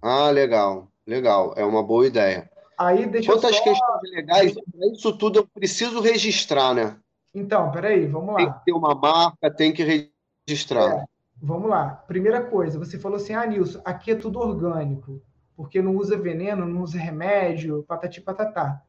Ah, 0.00 0.30
legal. 0.30 0.89
Legal, 1.10 1.52
é 1.56 1.64
uma 1.64 1.82
boa 1.82 2.06
ideia. 2.06 2.48
Aí, 2.78 3.04
deixa 3.04 3.32
Quantas 3.32 3.56
só... 3.56 3.64
questões 3.64 4.10
legais, 4.14 4.54
isso 4.92 5.12
tudo 5.18 5.40
eu 5.40 5.46
preciso 5.52 6.00
registrar, 6.00 6.72
né? 6.72 6.96
Então, 7.34 7.68
peraí, 7.72 8.06
vamos 8.06 8.28
lá. 8.28 8.36
Tem 8.36 8.52
que 8.52 8.64
ter 8.66 8.72
uma 8.72 8.94
marca, 8.94 9.50
tem 9.50 9.72
que 9.72 10.12
registrar. 10.46 10.98
É, 10.98 11.04
vamos 11.42 11.68
lá. 11.68 12.04
Primeira 12.06 12.40
coisa, 12.40 12.78
você 12.78 12.96
falou 12.96 13.16
assim, 13.16 13.32
ah, 13.32 13.44
Nilson, 13.44 13.80
aqui 13.84 14.12
é 14.12 14.14
tudo 14.14 14.38
orgânico, 14.38 15.20
porque 15.56 15.82
não 15.82 15.96
usa 15.96 16.16
veneno, 16.16 16.64
não 16.64 16.82
usa 16.82 16.96
remédio, 16.96 17.84
patati 17.88 18.20
patatá. 18.20 18.80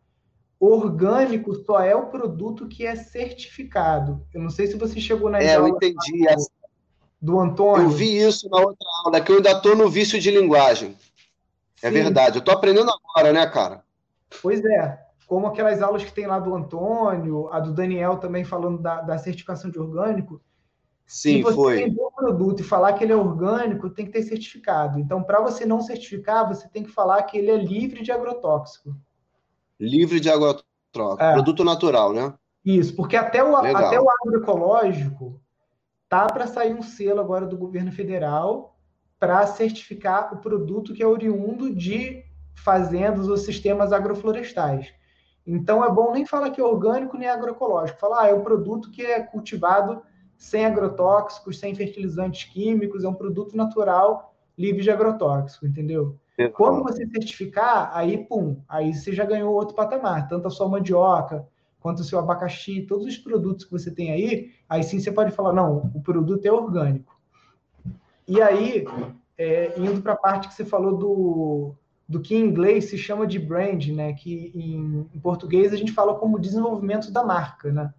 Orgânico 0.59 1.55
só 1.65 1.79
é 1.79 1.95
o 1.95 2.05
produto 2.05 2.67
que 2.67 2.85
é 2.85 2.95
certificado. 2.95 4.23
Eu 4.31 4.43
não 4.43 4.51
sei 4.51 4.67
se 4.67 4.77
você 4.77 4.99
chegou 4.99 5.27
na 5.27 5.39
É, 5.39 5.55
eu 5.55 5.67
entendi. 5.67 6.27
Do 7.19 7.39
Antônio. 7.39 7.85
Eu 7.85 7.89
vi 7.89 8.15
isso 8.15 8.47
na 8.47 8.59
outra 8.59 8.87
aula, 9.05 9.21
que 9.21 9.31
eu 9.31 9.37
ainda 9.37 9.51
estou 9.53 9.75
no 9.75 9.89
vício 9.89 10.19
de 10.19 10.29
linguagem. 10.29 10.95
É 11.81 11.89
Sim. 11.89 11.93
verdade. 11.93 12.37
Eu 12.37 12.43
tô 12.43 12.51
aprendendo 12.51 12.91
agora, 12.91 13.33
né, 13.33 13.45
cara? 13.47 13.83
Pois 14.41 14.63
é. 14.63 14.99
Como 15.25 15.47
aquelas 15.47 15.81
aulas 15.81 16.03
que 16.03 16.11
tem 16.11 16.27
lá 16.27 16.39
do 16.39 16.53
Antônio, 16.53 17.47
a 17.51 17.59
do 17.59 17.73
Daniel 17.73 18.17
também 18.17 18.43
falando 18.43 18.81
da, 18.81 19.01
da 19.01 19.17
certificação 19.17 19.71
de 19.71 19.79
orgânico. 19.79 20.41
Sim, 21.05 21.37
Se 21.37 21.43
você 21.43 21.55
foi. 21.55 21.75
vender 21.77 22.01
o 22.01 22.11
produto 22.11 22.61
e 22.61 22.63
falar 22.63 22.93
que 22.93 23.03
ele 23.03 23.13
é 23.13 23.15
orgânico, 23.15 23.89
tem 23.89 24.05
que 24.05 24.11
ter 24.11 24.23
certificado. 24.23 24.99
Então, 24.99 25.23
para 25.23 25.41
você 25.41 25.65
não 25.65 25.81
certificar, 25.81 26.47
você 26.47 26.69
tem 26.69 26.83
que 26.83 26.91
falar 26.91 27.23
que 27.23 27.37
ele 27.37 27.51
é 27.51 27.57
livre 27.57 28.01
de 28.01 28.11
agrotóxico. 28.11 28.95
Livre 29.79 30.19
de 30.19 30.29
agrotóxico. 30.29 30.65
É. 31.19 31.33
Produto 31.33 31.63
natural, 31.63 32.13
né? 32.13 32.33
Isso, 32.63 32.95
porque 32.95 33.15
até 33.15 33.43
o, 33.43 33.55
até 33.55 33.99
o 33.99 34.07
agroecológico 34.09 35.39
tá 36.07 36.27
para 36.27 36.45
sair 36.45 36.73
um 36.73 36.81
selo 36.81 37.19
agora 37.19 37.45
do 37.45 37.57
governo 37.57 37.91
federal 37.91 38.70
para 39.21 39.45
certificar 39.45 40.33
o 40.33 40.37
produto 40.37 40.95
que 40.95 41.03
é 41.03 41.05
oriundo 41.05 41.75
de 41.75 42.25
fazendas 42.55 43.27
ou 43.27 43.37
sistemas 43.37 43.93
agroflorestais. 43.93 44.91
Então 45.45 45.85
é 45.85 45.91
bom 45.91 46.11
nem 46.11 46.25
falar 46.25 46.49
que 46.49 46.59
é 46.59 46.63
orgânico 46.63 47.15
nem 47.15 47.29
agroecológico, 47.29 47.99
falar 47.99 48.23
ah, 48.23 48.27
é 48.29 48.33
um 48.33 48.41
produto 48.41 48.89
que 48.89 49.03
é 49.03 49.19
cultivado 49.19 50.01
sem 50.35 50.65
agrotóxicos, 50.65 51.59
sem 51.59 51.75
fertilizantes 51.75 52.51
químicos, 52.51 53.03
é 53.03 53.07
um 53.07 53.13
produto 53.13 53.55
natural 53.55 54.33
livre 54.57 54.81
de 54.81 54.89
agrotóxico, 54.89 55.67
entendeu? 55.67 56.17
Quando 56.49 56.81
você 56.81 57.05
certificar, 57.05 57.91
aí, 57.93 58.25
pum, 58.25 58.59
aí 58.67 58.91
você 58.91 59.13
já 59.13 59.23
ganhou 59.23 59.53
outro 59.53 59.75
patamar. 59.75 60.27
Tanto 60.27 60.47
a 60.47 60.51
sua 60.51 60.67
mandioca, 60.67 61.47
quanto 61.79 61.99
o 61.99 62.03
seu 62.03 62.17
abacaxi, 62.17 62.87
todos 62.87 63.05
os 63.05 63.17
produtos 63.17 63.65
que 63.65 63.71
você 63.71 63.91
tem 63.91 64.11
aí, 64.11 64.49
aí 64.67 64.81
sim 64.81 64.99
você 64.99 65.11
pode 65.11 65.31
falar, 65.31 65.53
não, 65.53 65.91
o 65.93 66.01
produto 66.01 66.43
é 66.43 66.51
orgânico. 66.51 67.20
E 68.31 68.41
aí, 68.41 68.85
é, 69.37 69.77
indo 69.77 70.01
para 70.01 70.13
a 70.13 70.15
parte 70.15 70.47
que 70.47 70.53
você 70.53 70.63
falou 70.63 70.95
do, 70.97 71.75
do 72.07 72.21
que 72.21 72.33
em 72.33 72.45
inglês 72.45 72.85
se 72.85 72.97
chama 72.97 73.27
de 73.27 73.37
brand, 73.37 73.85
né? 73.87 74.13
Que 74.13 74.53
em, 74.55 75.05
em 75.13 75.19
português 75.19 75.73
a 75.73 75.75
gente 75.75 75.91
fala 75.91 76.15
como 76.15 76.39
desenvolvimento 76.39 77.11
da 77.11 77.25
marca, 77.25 77.73
né? 77.73 77.93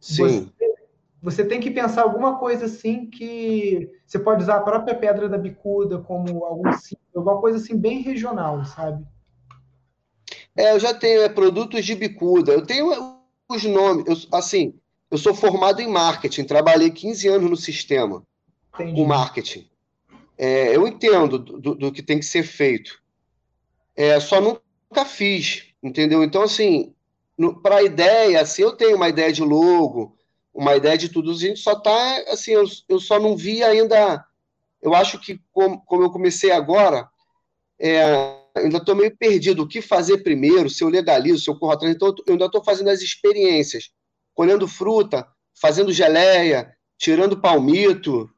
Sim. 0.00 0.50
Você, 0.56 0.74
você 1.22 1.44
tem 1.44 1.60
que 1.60 1.70
pensar 1.70 2.04
alguma 2.04 2.38
coisa 2.38 2.64
assim 2.64 3.04
que 3.10 3.90
você 4.06 4.18
pode 4.18 4.44
usar 4.44 4.56
a 4.56 4.62
própria 4.62 4.94
pedra 4.94 5.28
da 5.28 5.36
bicuda 5.36 5.98
como 5.98 6.42
algum 6.42 6.70
alguma 7.14 7.38
coisa 7.38 7.58
assim 7.58 7.76
bem 7.76 8.00
regional, 8.00 8.64
sabe? 8.64 9.04
É, 10.56 10.72
eu 10.72 10.80
já 10.80 10.94
tenho 10.94 11.20
é, 11.20 11.28
produtos 11.28 11.84
de 11.84 11.94
bicuda. 11.94 12.50
Eu 12.50 12.64
tenho 12.64 12.90
os 13.46 13.64
nomes. 13.64 14.06
Eu, 14.06 14.38
assim, 14.38 14.72
eu 15.10 15.18
sou 15.18 15.34
formado 15.34 15.82
em 15.82 15.86
marketing, 15.86 16.44
trabalhei 16.44 16.90
15 16.90 17.28
anos 17.28 17.50
no 17.50 17.56
sistema 17.58 18.24
Entendi. 18.74 18.94
com 18.94 19.04
marketing. 19.04 19.68
É, 20.38 20.74
eu 20.74 20.86
entendo 20.86 21.38
do, 21.38 21.74
do, 21.74 21.92
que 21.92 22.02
tem 22.02 22.18
que 22.18 22.24
ser 22.24 22.42
feito. 22.42 22.98
É, 23.94 24.18
só 24.18 24.40
nunca 24.40 25.04
fiz, 25.04 25.66
entendeu? 25.82 26.24
Então, 26.24 26.42
assim, 26.42 26.94
para 27.62 27.76
a 27.76 27.82
ideia, 27.82 28.40
assim, 28.40 28.62
eu 28.62 28.72
tenho 28.72 28.96
uma 28.96 29.08
ideia 29.08 29.32
de 29.32 29.42
logo, 29.42 30.16
uma 30.54 30.74
ideia 30.76 30.96
de 30.96 31.08
tudo. 31.08 31.30
A 31.30 31.34
gente 31.34 31.60
só 31.60 31.72
está, 31.72 32.16
assim, 32.28 32.52
eu, 32.52 32.64
eu 32.88 32.98
só 32.98 33.18
não 33.18 33.36
vi 33.36 33.62
ainda. 33.62 34.24
Eu 34.80 34.94
acho 34.94 35.18
que, 35.18 35.40
como, 35.52 35.82
como 35.84 36.04
eu 36.04 36.10
comecei 36.10 36.50
agora, 36.50 37.06
é, 37.78 38.02
ainda 38.56 38.78
estou 38.78 38.94
meio 38.94 39.14
perdido. 39.16 39.62
O 39.62 39.68
que 39.68 39.82
fazer 39.82 40.22
primeiro? 40.22 40.70
Se 40.70 40.82
eu 40.82 40.88
legalizo, 40.88 41.44
se 41.44 41.50
eu 41.50 41.58
corro 41.58 41.72
atrás. 41.72 41.94
Então, 41.94 42.08
eu 42.26 42.32
ainda 42.32 42.46
estou 42.46 42.64
fazendo 42.64 42.88
as 42.88 43.00
experiências, 43.00 43.90
colhendo 44.34 44.66
fruta, 44.66 45.26
fazendo 45.60 45.92
geleia, 45.92 46.70
tirando 46.98 47.40
palmito. 47.40 48.30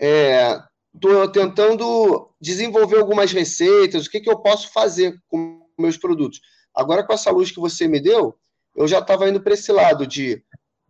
Estou 0.00 1.22
é, 1.22 1.28
tentando 1.28 2.30
desenvolver 2.40 2.98
algumas 2.98 3.32
receitas, 3.32 4.06
o 4.06 4.10
que, 4.10 4.20
que 4.20 4.30
eu 4.30 4.38
posso 4.38 4.72
fazer 4.72 5.20
com 5.28 5.60
meus 5.78 5.98
produtos. 5.98 6.40
Agora, 6.74 7.04
com 7.04 7.12
essa 7.12 7.30
luz 7.30 7.50
que 7.50 7.60
você 7.60 7.86
me 7.86 8.00
deu, 8.00 8.34
eu 8.74 8.88
já 8.88 9.00
estava 9.00 9.28
indo 9.28 9.42
para 9.42 9.52
esse 9.52 9.70
lado 9.70 10.06
de 10.06 10.42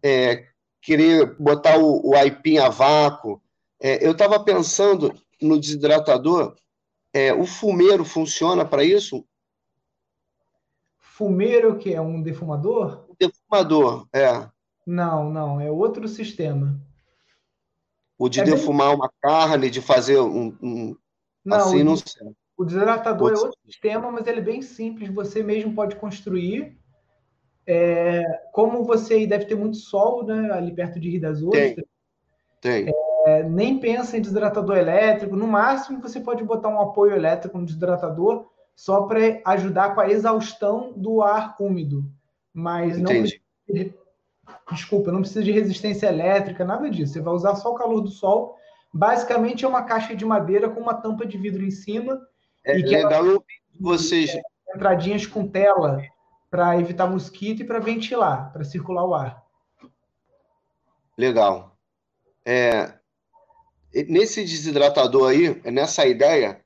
é, 0.02 0.46
querer 0.80 1.36
botar 1.38 1.78
o, 1.78 2.10
o 2.10 2.14
aipim 2.14 2.58
a 2.58 2.68
vácuo. 2.68 3.42
É, 3.80 4.06
eu 4.06 4.12
estava 4.12 4.38
pensando 4.38 5.12
no 5.40 5.58
desidratador. 5.58 6.54
É, 7.12 7.32
o 7.32 7.44
fumeiro 7.44 8.04
funciona 8.04 8.64
para 8.64 8.84
isso? 8.84 9.24
Fumeiro, 10.98 11.76
que 11.76 11.92
é 11.92 12.00
um 12.00 12.22
defumador? 12.22 13.06
Defumador, 13.18 14.06
é. 14.12 14.48
Não, 14.86 15.30
não, 15.30 15.60
é 15.60 15.70
outro 15.70 16.06
sistema. 16.08 16.80
O 18.20 18.28
de 18.28 18.40
é 18.40 18.44
defumar 18.44 18.88
bem... 18.88 18.96
uma 18.96 19.10
carne, 19.22 19.70
de 19.70 19.80
fazer 19.80 20.18
um. 20.20 20.54
um... 20.62 20.96
Não, 21.42 21.56
assim, 21.56 21.82
não 21.82 21.96
sei. 21.96 22.30
O 22.54 22.66
desidratador 22.66 23.32
é 23.32 23.38
outro 23.38 23.58
sistema, 23.64 24.12
mas 24.12 24.26
ele 24.26 24.40
é 24.40 24.42
bem 24.42 24.60
simples, 24.60 25.08
você 25.08 25.42
mesmo 25.42 25.74
pode 25.74 25.96
construir 25.96 26.78
é, 27.66 28.22
como 28.52 28.84
você 28.84 29.26
deve 29.26 29.46
ter 29.46 29.54
muito 29.54 29.78
sol 29.78 30.24
né, 30.26 30.50
ali 30.52 30.70
perto 30.70 31.00
de 31.00 31.08
Rio 31.08 31.20
das 31.22 31.42
Ostras, 31.42 31.74
tem. 32.60 32.84
tem. 32.84 32.94
É, 33.24 33.42
nem 33.42 33.78
pensa 33.78 34.18
em 34.18 34.20
desidratador 34.20 34.76
elétrico. 34.76 35.34
No 35.34 35.46
máximo, 35.46 36.02
você 36.02 36.20
pode 36.20 36.44
botar 36.44 36.68
um 36.68 36.80
apoio 36.80 37.14
elétrico 37.14 37.56
no 37.56 37.64
desidratador 37.64 38.50
só 38.76 39.02
para 39.02 39.40
ajudar 39.46 39.94
com 39.94 40.00
a 40.02 40.10
exaustão 40.10 40.92
do 40.94 41.22
ar 41.22 41.56
úmido. 41.58 42.04
Mas 42.52 42.98
não 42.98 43.10
Entendi. 43.10 43.94
Desculpa, 44.70 45.10
não 45.10 45.20
precisa 45.20 45.42
de 45.42 45.52
resistência 45.52 46.06
elétrica, 46.06 46.64
nada 46.64 46.88
disso. 46.88 47.14
Você 47.14 47.20
vai 47.20 47.34
usar 47.34 47.56
só 47.56 47.70
o 47.70 47.74
calor 47.74 48.00
do 48.00 48.10
sol. 48.10 48.56
Basicamente 48.92 49.64
é 49.64 49.68
uma 49.68 49.82
caixa 49.82 50.14
de 50.14 50.24
madeira 50.24 50.68
com 50.68 50.80
uma 50.80 50.94
tampa 50.94 51.26
de 51.26 51.38
vidro 51.38 51.64
em 51.64 51.70
cima. 51.70 52.20
É 52.64 52.78
e 52.78 52.82
legal 52.82 53.26
ela... 53.26 53.42
vocês. 53.78 54.36
Entradinhas 54.74 55.26
com 55.26 55.48
tela 55.48 56.02
para 56.50 56.78
evitar 56.78 57.06
mosquito 57.06 57.62
e 57.62 57.64
para 57.64 57.78
ventilar, 57.78 58.52
para 58.52 58.64
circular 58.64 59.04
o 59.04 59.14
ar. 59.14 59.42
Legal. 61.16 61.76
É, 62.44 62.94
nesse 64.08 64.44
desidratador 64.44 65.30
aí, 65.30 65.60
nessa 65.70 66.06
ideia, 66.06 66.64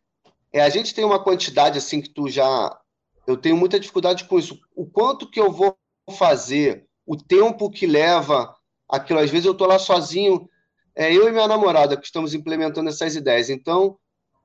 é, 0.53 0.61
a 0.61 0.68
gente 0.68 0.94
tem 0.94 1.05
uma 1.05 1.23
quantidade 1.23 1.79
assim 1.79 2.01
que 2.01 2.09
tu 2.09 2.29
já. 2.29 2.79
Eu 3.27 3.37
tenho 3.37 3.57
muita 3.57 3.81
dificuldade 3.81 4.25
com 4.25 4.38
isso. 4.38 4.59
O 4.75 4.87
quanto 4.87 5.29
que 5.29 5.40
eu 5.40 5.51
vou 5.51 5.77
fazer, 6.16 6.87
o 7.07 7.17
tempo 7.17 7.71
que 7.71 7.87
leva 7.87 8.55
aquilo. 8.88 9.21
Às 9.21 9.31
vezes 9.31 9.47
eu 9.47 9.53
estou 9.53 9.67
lá 9.67 9.79
sozinho, 9.79 10.49
é, 10.95 11.12
eu 11.12 11.29
e 11.29 11.33
minha 11.33 11.49
namorada 11.49 11.97
que 11.97 12.07
estamos 12.07 12.35
implementando 12.35 12.88
essas 12.88 13.17
ideias. 13.17 13.51
Então, 13.51 13.99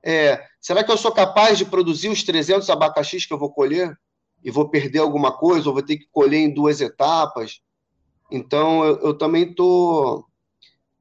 é, 0.04 0.44
será 0.60 0.82
que 0.82 0.90
eu 0.90 0.96
sou 0.96 1.12
capaz 1.12 1.58
de 1.58 1.64
produzir 1.64 2.08
os 2.08 2.22
300 2.22 2.68
abacaxis 2.70 3.26
que 3.26 3.32
eu 3.32 3.38
vou 3.38 3.52
colher? 3.52 3.96
e 4.42 4.50
vou 4.50 4.68
perder 4.68 4.98
alguma 4.98 5.36
coisa, 5.36 5.68
ou 5.68 5.74
vou 5.74 5.82
ter 5.82 5.98
que 5.98 6.06
colher 6.10 6.38
em 6.38 6.52
duas 6.52 6.80
etapas. 6.80 7.60
Então, 8.30 8.84
eu, 8.84 8.98
eu 9.00 9.14
também 9.14 9.50
estou 9.50 10.24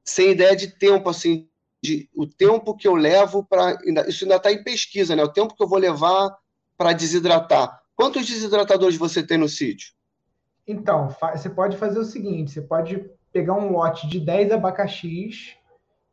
sem 0.03 0.31
ideia 0.31 0.55
de 0.55 0.67
tempo, 0.67 1.09
assim, 1.09 1.47
de, 1.81 2.09
o 2.13 2.27
tempo 2.27 2.75
que 2.75 2.87
eu 2.87 2.95
levo 2.95 3.43
para. 3.43 3.77
Isso 4.07 4.25
ainda 4.25 4.35
está 4.35 4.51
em 4.51 4.63
pesquisa, 4.63 5.15
né? 5.15 5.23
O 5.23 5.31
tempo 5.31 5.55
que 5.55 5.63
eu 5.63 5.67
vou 5.67 5.79
levar 5.79 6.35
para 6.77 6.93
desidratar. 6.93 7.79
Quantos 7.95 8.25
desidratadores 8.27 8.97
você 8.97 9.25
tem 9.25 9.37
no 9.37 9.47
sítio? 9.47 9.93
Então, 10.69 11.09
você 11.33 11.49
pode 11.49 11.77
fazer 11.77 11.97
o 11.97 12.05
seguinte: 12.05 12.51
você 12.51 12.61
pode 12.61 13.09
pegar 13.33 13.55
um 13.55 13.71
lote 13.71 14.07
de 14.07 14.19
10 14.19 14.51
abacaxis 14.51 15.55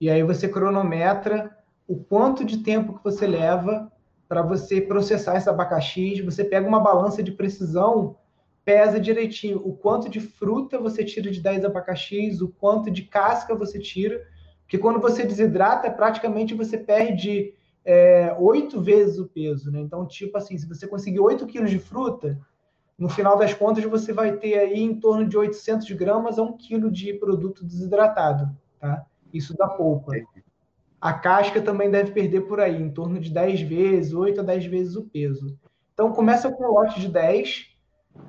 e 0.01 0.09
aí 0.09 0.23
você 0.23 0.49
cronometra 0.49 1.55
o 1.87 1.97
quanto 1.97 2.43
de 2.43 2.59
tempo 2.59 2.95
que 2.95 3.05
você 3.05 3.27
leva 3.27 3.93
para 4.27 4.41
você 4.41 4.81
processar 4.81 5.37
esse 5.37 5.49
abacaxi, 5.49 6.23
você 6.23 6.43
pega 6.43 6.67
uma 6.67 6.81
balança 6.81 7.23
de 7.23 7.33
precisão, 7.33 8.17
pesa 8.65 8.99
direitinho 8.99 9.61
o 9.65 9.77
quanto 9.77 10.09
de 10.09 10.21
fruta 10.21 10.79
você 10.79 11.05
tira 11.05 11.31
de 11.31 11.41
10 11.41 11.67
abacaxis, 11.67 12.41
o 12.41 12.49
quanto 12.49 12.91
de 12.91 13.03
casca 13.03 13.55
você 13.55 13.79
tira, 13.79 14.27
porque 14.63 14.79
quando 14.79 14.99
você 14.99 15.25
desidrata, 15.25 15.91
praticamente 15.91 16.55
você 16.55 16.77
perde 16.79 17.55
é, 17.85 18.35
oito 18.41 18.81
vezes 18.81 19.19
o 19.19 19.29
peso, 19.29 19.71
né? 19.71 19.81
Então, 19.81 20.05
tipo 20.07 20.37
assim, 20.37 20.57
se 20.59 20.67
você 20.67 20.89
conseguir 20.89 21.21
8 21.21 21.47
quilos 21.47 21.71
de 21.71 21.79
fruta, 21.79 22.41
no 22.99 23.09
final 23.09 23.37
das 23.37 23.53
contas 23.53 23.85
você 23.85 24.13
vai 24.13 24.37
ter 24.37 24.59
aí 24.59 24.81
em 24.81 24.99
torno 24.99 25.27
de 25.27 25.37
800 25.37 25.91
gramas 25.93 26.39
a 26.39 26.43
1 26.43 26.57
quilo 26.57 26.91
de 26.91 27.13
produto 27.15 27.65
desidratado, 27.65 28.51
tá? 28.81 29.05
Isso 29.33 29.55
da 29.57 29.69
polpa. 29.69 30.13
A 31.01 31.13
casca 31.13 31.61
também 31.61 31.91
deve 31.91 32.13
perder 32.13 32.43
por 32.43 32.59
aí, 32.59 32.81
em 32.81 32.91
torno 32.91 33.21
de 33.21 33.31
10 33.31 33.61
vezes, 33.63 34.15
8 34.15 34.41
a 34.41 34.45
10 34.45 34.67
vezes 34.67 34.97
o 34.97 35.05
peso. 35.05 35.59
Então, 35.93 36.13
começa 36.13 36.51
com 36.51 36.65
um 36.65 36.73
lote 36.73 36.99
de 36.99 37.09
10, 37.09 37.77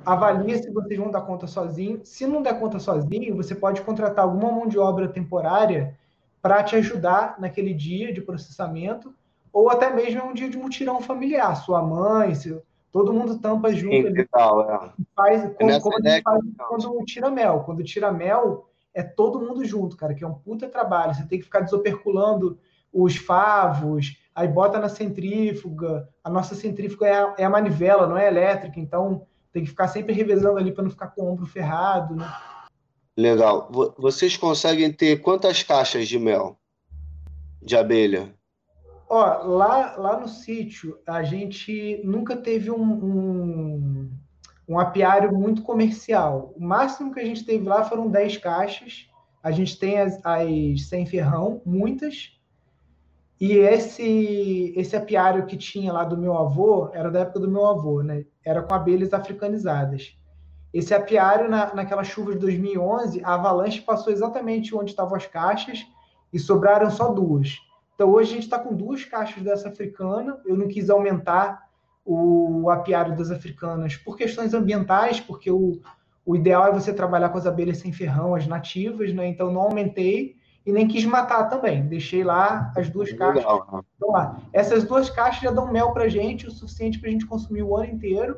avalia 0.06 0.58
se 0.58 0.70
vocês 0.72 1.00
vão 1.00 1.10
dar 1.10 1.22
conta 1.22 1.48
sozinho. 1.48 2.02
Se 2.04 2.28
não 2.28 2.42
der 2.42 2.60
conta 2.60 2.78
sozinho, 2.78 3.36
você 3.36 3.56
pode 3.56 3.82
contratar 3.82 4.26
alguma 4.26 4.52
mão 4.52 4.68
de 4.68 4.78
obra 4.78 5.08
temporária 5.08 5.98
para 6.42 6.62
te 6.62 6.76
ajudar 6.76 7.36
naquele 7.40 7.74
dia 7.74 8.14
de 8.14 8.22
processamento, 8.22 9.14
ou 9.52 9.70
até 9.70 9.94
mesmo 9.94 10.26
um 10.26 10.34
dia 10.34 10.50
de 10.50 10.58
mutirão 10.58 11.02
familiar. 11.02 11.56
Sua 11.56 11.82
mãe, 11.82 12.36
seu, 12.36 12.62
todo 12.98 13.14
mundo 13.14 13.38
tampa 13.38 13.72
junto. 13.72 13.96
Sim, 13.96 14.08
ali, 14.08 14.28
tal, 14.28 14.70
é. 14.70 14.92
Faz, 15.16 15.42
como, 15.56 15.82
como 15.82 15.98
a 15.98 16.10
gente 16.10 16.24
faz 16.24 16.42
quando 16.68 17.06
tira 17.06 17.30
mel. 17.30 17.60
Quando 17.64 17.84
tira 17.84 18.12
mel, 18.12 18.70
é 18.92 19.04
todo 19.04 19.40
mundo 19.40 19.64
junto, 19.64 19.96
cara, 19.96 20.16
que 20.16 20.24
é 20.24 20.28
um 20.28 20.34
puta 20.34 20.68
trabalho. 20.68 21.14
Você 21.14 21.28
tem 21.28 21.38
que 21.38 21.46
ficar 21.46 21.60
desoperculando 21.60 22.58
os 22.92 23.16
favos, 23.16 24.18
aí 24.34 24.48
bota 24.48 24.80
na 24.80 24.90
centrífuga. 24.90 26.10
A 26.24 26.30
nossa 26.32 26.56
centrífuga 26.56 27.06
é 27.06 27.14
a, 27.14 27.36
é 27.38 27.44
a 27.44 27.50
manivela, 27.50 28.08
não 28.08 28.18
é 28.18 28.28
elétrica, 28.28 28.80
então 28.80 29.28
tem 29.54 29.64
que 29.64 29.70
ficar 29.70 29.88
sempre 29.88 30.16
revezando 30.16 30.58
ali 30.58 30.72
para 30.72 30.84
não 30.84 30.90
ficar 30.90 31.08
com 31.10 31.22
o 31.22 31.32
ombro 31.32 31.46
ferrado, 31.46 32.16
né? 32.16 32.28
Legal. 33.16 33.70
Vocês 33.96 34.36
conseguem 34.36 34.92
ter 34.92 35.22
quantas 35.22 35.62
caixas 35.62 36.08
de 36.08 36.18
mel 36.18 36.58
de 37.62 37.76
abelha? 37.78 38.34
Ó, 39.10 39.24
lá, 39.43 39.96
lá 39.96 40.20
no 40.20 40.28
sítio, 40.28 41.00
a 41.08 41.24
gente 41.24 42.02
nunca 42.04 42.36
teve 42.36 42.70
um, 42.70 42.82
um, 42.82 44.12
um 44.67 44.80
apiário 44.80 45.34
muito 45.34 45.62
comercial. 45.62 46.54
O 46.58 46.63
máximo 46.63 47.13
que 47.13 47.20
a 47.20 47.26
gente 47.26 47.46
teve 47.46 47.67
lá 47.67 47.86
foram 47.86 48.10
10 48.10 48.38
caixas. 48.38 49.10
A 49.41 49.50
gente 49.52 49.80
tem 49.80 50.00
as, 50.00 50.20
as 50.26 50.89
sem 50.89 51.06
ferrão, 51.06 51.62
muitas. 51.65 52.38
E 53.39 53.54
esse, 53.54 54.74
esse 54.76 54.96
apiário 54.96 55.46
que 55.46 55.56
tinha 55.56 55.93
lá 55.93 56.04
do 56.04 56.17
meu 56.17 56.38
avô, 56.38 56.89
era 56.91 57.10
da 57.10 57.20
época 57.20 57.39
do 57.39 57.50
meu 57.50 57.65
avô, 57.65 58.02
né? 58.02 58.26
Era 58.43 58.62
com 58.62 58.74
abelhas 58.74 59.13
africanizadas. 59.13 60.17
Esse 60.74 60.93
apiário, 60.93 61.50
na, 61.50 61.74
naquela 61.74 62.04
chuva 62.04 62.34
de 62.34 62.39
2011, 62.39 63.24
a 63.24 63.36
avalanche 63.36 63.82
passou 63.82 64.12
exatamente 64.12 64.76
onde 64.76 64.89
estavam 64.89 65.15
as 65.15 65.26
caixas 65.26 65.86
e 66.34 66.38
sobraram 66.38 66.91
só 66.91 67.13
duas. 67.13 67.58
Então 67.98 68.12
hoje 68.12 68.30
a 68.30 68.34
gente 68.36 68.44
está 68.44 68.60
com 68.60 68.76
duas 68.76 69.04
caixas 69.04 69.42
dessa 69.42 69.70
africana. 69.70 70.40
Eu 70.46 70.56
não 70.56 70.68
quis 70.68 70.88
aumentar 70.88 71.68
o 72.06 72.70
apiário 72.70 73.18
das 73.18 73.32
africanas 73.32 73.96
por 73.96 74.16
questões 74.16 74.54
ambientais, 74.54 75.20
porque 75.20 75.50
o, 75.50 75.82
o 76.24 76.36
ideal 76.36 76.68
é 76.68 76.72
você 76.72 76.94
trabalhar 76.94 77.30
com 77.30 77.40
as 77.40 77.48
abelhas 77.48 77.80
sem 77.80 77.92
ferrão, 77.92 78.36
as 78.36 78.46
nativas, 78.46 79.12
né? 79.12 79.28
Então 79.28 79.52
não 79.52 79.62
aumentei 79.62 80.36
e 80.64 80.72
nem 80.72 80.88
quis 80.88 81.06
matar 81.06 81.46
também. 81.46 81.88
Deixei 81.88 82.24
lá 82.24 82.72
as 82.78 82.88
duas 82.88 83.12
caixas. 83.12 83.38
Legal, 83.38 83.68
né? 83.74 83.82
Então, 83.96 84.12
lá. 84.12 84.44
Essas 84.54 84.84
duas 84.84 85.10
caixas 85.10 85.42
já 85.42 85.50
dão 85.50 85.72
mel 85.72 85.92
para 85.92 86.08
gente, 86.08 86.46
o 86.46 86.52
suficiente 86.52 87.00
para 87.00 87.10
a 87.10 87.12
gente 87.12 87.26
consumir 87.26 87.64
o 87.64 87.76
ano 87.76 87.94
inteiro 87.94 88.38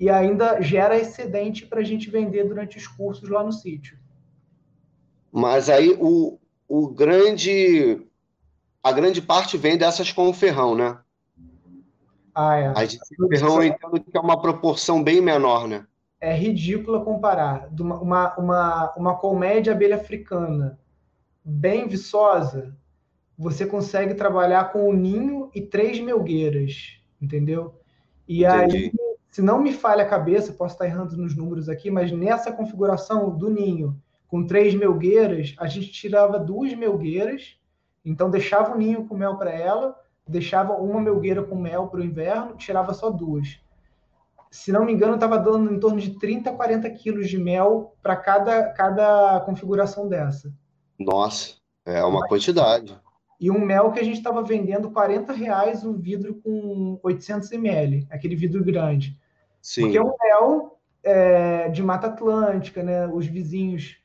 e 0.00 0.10
ainda 0.10 0.60
gera 0.60 0.98
excedente 0.98 1.64
para 1.66 1.78
a 1.78 1.84
gente 1.84 2.10
vender 2.10 2.48
durante 2.48 2.76
os 2.76 2.88
cursos 2.88 3.28
lá 3.28 3.44
no 3.44 3.52
sítio. 3.52 3.96
Mas 5.30 5.70
aí 5.70 5.96
o, 6.00 6.36
o 6.68 6.88
grande 6.88 8.07
a 8.88 8.92
grande 8.92 9.20
parte 9.20 9.56
vem 9.56 9.76
dessas 9.76 10.10
com 10.12 10.28
o 10.28 10.32
ferrão, 10.32 10.74
né? 10.74 10.98
Ah, 12.34 12.56
é. 12.56 12.72
As 12.74 12.90
de 12.90 12.98
ferrão 13.28 13.62
eu 13.62 13.68
entendo 13.68 14.00
que 14.00 14.16
é 14.16 14.20
uma 14.20 14.40
proporção 14.40 15.02
bem 15.02 15.20
menor, 15.20 15.66
né? 15.66 15.86
É 16.20 16.34
ridícula 16.34 17.04
comparar. 17.04 17.68
Uma, 17.78 18.00
uma, 18.00 18.36
uma, 18.36 18.94
uma 18.96 19.14
colmédia 19.16 19.72
abelha 19.72 19.96
africana 19.96 20.78
bem 21.44 21.88
viçosa, 21.88 22.76
você 23.36 23.64
consegue 23.64 24.14
trabalhar 24.14 24.72
com 24.72 24.88
o 24.88 24.92
ninho 24.92 25.50
e 25.54 25.60
três 25.60 26.00
melgueiras, 26.00 27.00
entendeu? 27.20 27.74
E 28.26 28.44
Entendi. 28.44 28.76
aí, 28.76 28.92
se 29.30 29.40
não 29.40 29.62
me 29.62 29.72
falha 29.72 30.02
a 30.02 30.08
cabeça, 30.08 30.52
posso 30.52 30.74
estar 30.74 30.86
errando 30.86 31.16
nos 31.16 31.36
números 31.36 31.68
aqui, 31.68 31.90
mas 31.90 32.10
nessa 32.12 32.52
configuração 32.52 33.36
do 33.36 33.48
ninho 33.48 34.00
com 34.26 34.46
três 34.46 34.74
melgueiras, 34.74 35.54
a 35.58 35.66
gente 35.66 35.90
tirava 35.90 36.38
duas 36.38 36.74
melgueiras, 36.74 37.56
então 38.04 38.30
deixava 38.30 38.74
o 38.74 38.78
ninho 38.78 39.06
com 39.06 39.16
mel 39.16 39.36
para 39.36 39.50
ela, 39.50 39.98
deixava 40.26 40.74
uma 40.74 41.00
melgueira 41.00 41.42
com 41.42 41.56
mel 41.56 41.88
para 41.88 42.00
o 42.00 42.04
inverno, 42.04 42.56
tirava 42.56 42.92
só 42.92 43.10
duas. 43.10 43.58
Se 44.50 44.72
não 44.72 44.84
me 44.84 44.92
engano, 44.92 45.14
estava 45.14 45.38
dando 45.38 45.72
em 45.72 45.78
torno 45.78 46.00
de 46.00 46.18
30 46.18 46.50
a 46.50 46.54
40 46.54 46.88
quilos 46.90 47.28
de 47.28 47.36
mel 47.36 47.94
para 48.02 48.16
cada, 48.16 48.70
cada 48.70 49.40
configuração 49.40 50.08
dessa. 50.08 50.52
Nossa, 50.98 51.56
é 51.84 52.02
uma 52.02 52.26
quantidade. 52.26 52.98
E 53.40 53.50
um 53.50 53.60
mel 53.60 53.92
que 53.92 54.00
a 54.00 54.04
gente 54.04 54.16
estava 54.16 54.42
vendendo 54.42 54.90
40 54.90 55.32
reais 55.32 55.84
um 55.84 55.92
vidro 55.92 56.40
com 56.42 56.98
800 57.02 57.52
ml, 57.52 58.06
aquele 58.10 58.34
vidro 58.34 58.64
grande. 58.64 59.16
Sim. 59.62 59.82
Porque 59.82 59.98
é 59.98 60.02
um 60.02 60.12
mel 60.22 60.78
é, 61.02 61.68
de 61.68 61.82
Mata 61.82 62.08
Atlântica, 62.08 62.82
né? 62.82 63.06
Os 63.06 63.26
vizinhos 63.26 63.96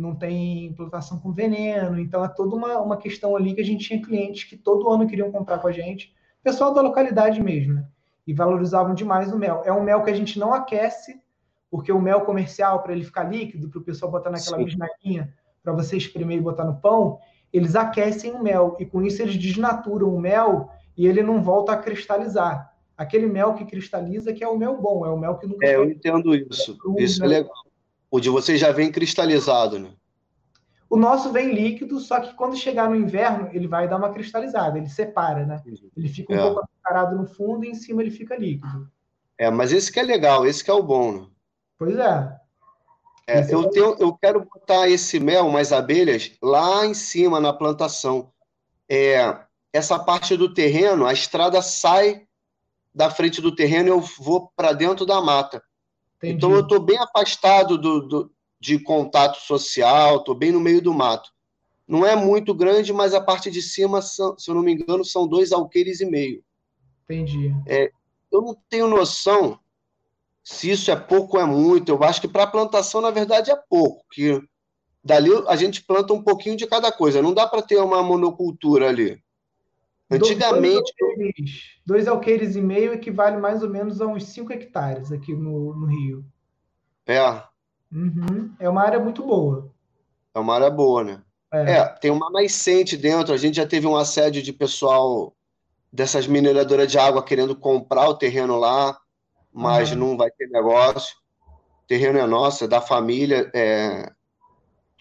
não 0.00 0.14
têm 0.14 0.72
plantação 0.74 1.18
com 1.18 1.32
veneno, 1.32 1.98
então 1.98 2.24
é 2.24 2.28
toda 2.28 2.54
uma, 2.54 2.78
uma 2.78 2.96
questão 2.96 3.36
ali 3.36 3.54
que 3.54 3.60
a 3.60 3.64
gente 3.64 3.86
tinha 3.86 4.00
clientes 4.00 4.44
que 4.44 4.56
todo 4.56 4.88
ano 4.88 5.06
queriam 5.06 5.30
comprar 5.32 5.58
com 5.58 5.68
a 5.68 5.72
gente, 5.72 6.14
pessoal 6.42 6.72
da 6.72 6.80
localidade 6.80 7.42
mesmo, 7.42 7.74
né? 7.74 7.86
E 8.26 8.32
valorizavam 8.32 8.94
demais 8.94 9.32
o 9.32 9.38
mel. 9.38 9.62
É 9.64 9.72
um 9.72 9.82
mel 9.82 10.02
que 10.02 10.10
a 10.10 10.14
gente 10.14 10.38
não 10.38 10.52
aquece, 10.52 11.20
porque 11.70 11.90
o 11.90 12.00
mel 12.00 12.22
comercial, 12.22 12.82
para 12.82 12.92
ele 12.92 13.04
ficar 13.04 13.24
líquido, 13.24 13.68
para 13.68 13.78
o 13.78 13.84
pessoal 13.84 14.12
botar 14.12 14.30
naquela 14.30 14.58
bisnaguinha, 14.58 15.34
para 15.62 15.72
você 15.72 15.96
espremer 15.96 16.38
e 16.38 16.42
botar 16.42 16.64
no 16.64 16.76
pão, 16.76 17.18
eles 17.52 17.74
aquecem 17.74 18.32
o 18.32 18.42
mel 18.42 18.76
e 18.78 18.86
com 18.86 19.02
isso 19.02 19.22
eles 19.22 19.36
desnaturam 19.36 20.14
o 20.14 20.20
mel 20.20 20.70
e 20.96 21.06
ele 21.06 21.22
não 21.22 21.42
volta 21.42 21.72
a 21.72 21.76
cristalizar. 21.76 22.72
Aquele 22.96 23.26
mel 23.26 23.54
que 23.54 23.64
cristaliza 23.64 24.32
que 24.32 24.44
é 24.44 24.48
o 24.48 24.58
mel 24.58 24.80
bom, 24.80 25.06
é 25.06 25.08
o 25.08 25.18
mel 25.18 25.36
que 25.38 25.46
nunca. 25.46 25.66
É, 25.66 25.76
eu 25.76 25.88
entendo 25.88 26.34
isso. 26.34 26.76
isso 26.98 27.24
é 27.24 27.28
né? 27.28 27.38
legal. 27.38 27.67
O 28.10 28.20
de 28.20 28.30
vocês 28.30 28.60
já 28.60 28.72
vem 28.72 28.90
cristalizado, 28.90 29.78
né? 29.78 29.92
O 30.88 30.96
nosso 30.96 31.30
vem 31.30 31.52
líquido, 31.52 32.00
só 32.00 32.18
que 32.18 32.34
quando 32.34 32.56
chegar 32.56 32.88
no 32.88 32.96
inverno, 32.96 33.50
ele 33.52 33.68
vai 33.68 33.86
dar 33.86 33.98
uma 33.98 34.12
cristalizada, 34.12 34.78
ele 34.78 34.88
separa, 34.88 35.44
né? 35.44 35.62
Ele 35.96 36.08
fica 36.08 36.32
um 36.32 36.36
é. 36.36 36.40
pouco 36.40 36.60
açucarado 36.60 37.16
no 37.16 37.26
fundo 37.26 37.64
e 37.64 37.70
em 37.70 37.74
cima 37.74 38.02
ele 38.02 38.10
fica 38.10 38.36
líquido. 38.36 38.90
É, 39.36 39.50
mas 39.50 39.72
esse 39.72 39.92
que 39.92 40.00
é 40.00 40.02
legal, 40.02 40.46
esse 40.46 40.64
que 40.64 40.70
é 40.70 40.74
o 40.74 40.82
bom, 40.82 41.12
né? 41.12 41.26
Pois 41.78 41.96
é. 41.96 42.38
É, 43.26 43.54
eu, 43.54 43.68
tenho, 43.68 43.94
eu 43.98 44.14
quero 44.14 44.40
botar 44.40 44.88
esse 44.88 45.20
mel, 45.20 45.50
mais 45.50 45.70
abelhas, 45.70 46.32
lá 46.42 46.86
em 46.86 46.94
cima 46.94 47.38
na 47.38 47.52
plantação. 47.52 48.32
É, 48.88 49.38
essa 49.70 49.98
parte 49.98 50.34
do 50.34 50.52
terreno, 50.54 51.06
a 51.06 51.12
estrada 51.12 51.60
sai 51.60 52.26
da 52.94 53.10
frente 53.10 53.42
do 53.42 53.54
terreno 53.54 53.88
e 53.88 53.90
eu 53.90 54.00
vou 54.00 54.50
para 54.56 54.72
dentro 54.72 55.04
da 55.04 55.20
mata. 55.20 55.62
Entendi. 56.18 56.34
Então 56.34 56.52
eu 56.52 56.60
estou 56.60 56.80
bem 56.80 56.98
afastado 56.98 57.78
do, 57.78 58.00
do, 58.00 58.32
de 58.60 58.78
contato 58.78 59.38
social, 59.38 60.16
estou 60.18 60.34
bem 60.34 60.52
no 60.52 60.60
meio 60.60 60.82
do 60.82 60.92
mato. 60.92 61.30
Não 61.86 62.04
é 62.04 62.14
muito 62.14 62.52
grande, 62.52 62.92
mas 62.92 63.14
a 63.14 63.20
parte 63.20 63.50
de 63.50 63.62
cima, 63.62 64.02
são, 64.02 64.38
se 64.38 64.50
eu 64.50 64.54
não 64.54 64.62
me 64.62 64.74
engano, 64.74 65.04
são 65.04 65.26
dois 65.26 65.52
alqueires 65.52 66.00
e 66.00 66.06
meio. 66.06 66.44
Entendi. 67.04 67.54
É, 67.66 67.90
eu 68.30 68.42
não 68.42 68.54
tenho 68.68 68.86
noção 68.86 69.58
se 70.44 70.70
isso 70.70 70.90
é 70.90 70.96
pouco 70.96 71.36
ou 71.36 71.42
é 71.42 71.46
muito. 71.46 71.90
Eu 71.90 72.02
acho 72.04 72.20
que 72.20 72.28
para 72.28 72.46
plantação, 72.46 73.00
na 73.00 73.10
verdade, 73.10 73.50
é 73.50 73.56
pouco. 73.56 74.04
Que 74.12 74.42
dali 75.02 75.30
a 75.46 75.56
gente 75.56 75.82
planta 75.82 76.12
um 76.12 76.22
pouquinho 76.22 76.56
de 76.56 76.66
cada 76.66 76.92
coisa. 76.92 77.22
Não 77.22 77.32
dá 77.32 77.46
para 77.46 77.62
ter 77.62 77.76
uma 77.76 78.02
monocultura 78.02 78.88
ali. 78.88 79.22
Antigamente. 80.10 80.92
Dois 81.84 82.08
alqueires, 82.08 82.08
alqueires 82.08 82.56
e 82.56 82.60
meio 82.60 82.92
equivale 82.92 83.36
mais 83.36 83.62
ou 83.62 83.68
menos 83.68 84.00
a 84.00 84.06
uns 84.06 84.24
5 84.24 84.52
hectares 84.52 85.12
aqui 85.12 85.34
no, 85.34 85.74
no 85.74 85.86
Rio. 85.86 86.24
É. 87.06 87.42
Uhum. 87.92 88.52
É 88.58 88.68
uma 88.68 88.82
área 88.82 88.98
muito 88.98 89.22
boa. 89.22 89.70
É 90.34 90.38
uma 90.38 90.54
área 90.54 90.70
boa, 90.70 91.04
né? 91.04 91.22
É. 91.52 91.72
é, 91.72 91.84
tem 91.84 92.10
uma 92.10 92.30
nascente 92.30 92.96
dentro. 92.96 93.34
A 93.34 93.38
gente 93.38 93.56
já 93.56 93.66
teve 93.66 93.86
um 93.86 93.96
assédio 93.96 94.42
de 94.42 94.52
pessoal 94.52 95.34
dessas 95.92 96.26
mineradoras 96.26 96.90
de 96.90 96.98
água 96.98 97.22
querendo 97.22 97.56
comprar 97.56 98.08
o 98.08 98.14
terreno 98.14 98.56
lá 98.56 98.98
mas 99.52 99.90
uhum. 99.90 99.96
não 99.96 100.16
vai 100.16 100.30
ter 100.30 100.48
negócio. 100.48 101.16
O 101.84 101.86
terreno 101.86 102.18
é 102.18 102.26
nosso, 102.26 102.64
é 102.64 102.68
da 102.68 102.80
família, 102.80 103.50
é... 103.54 104.10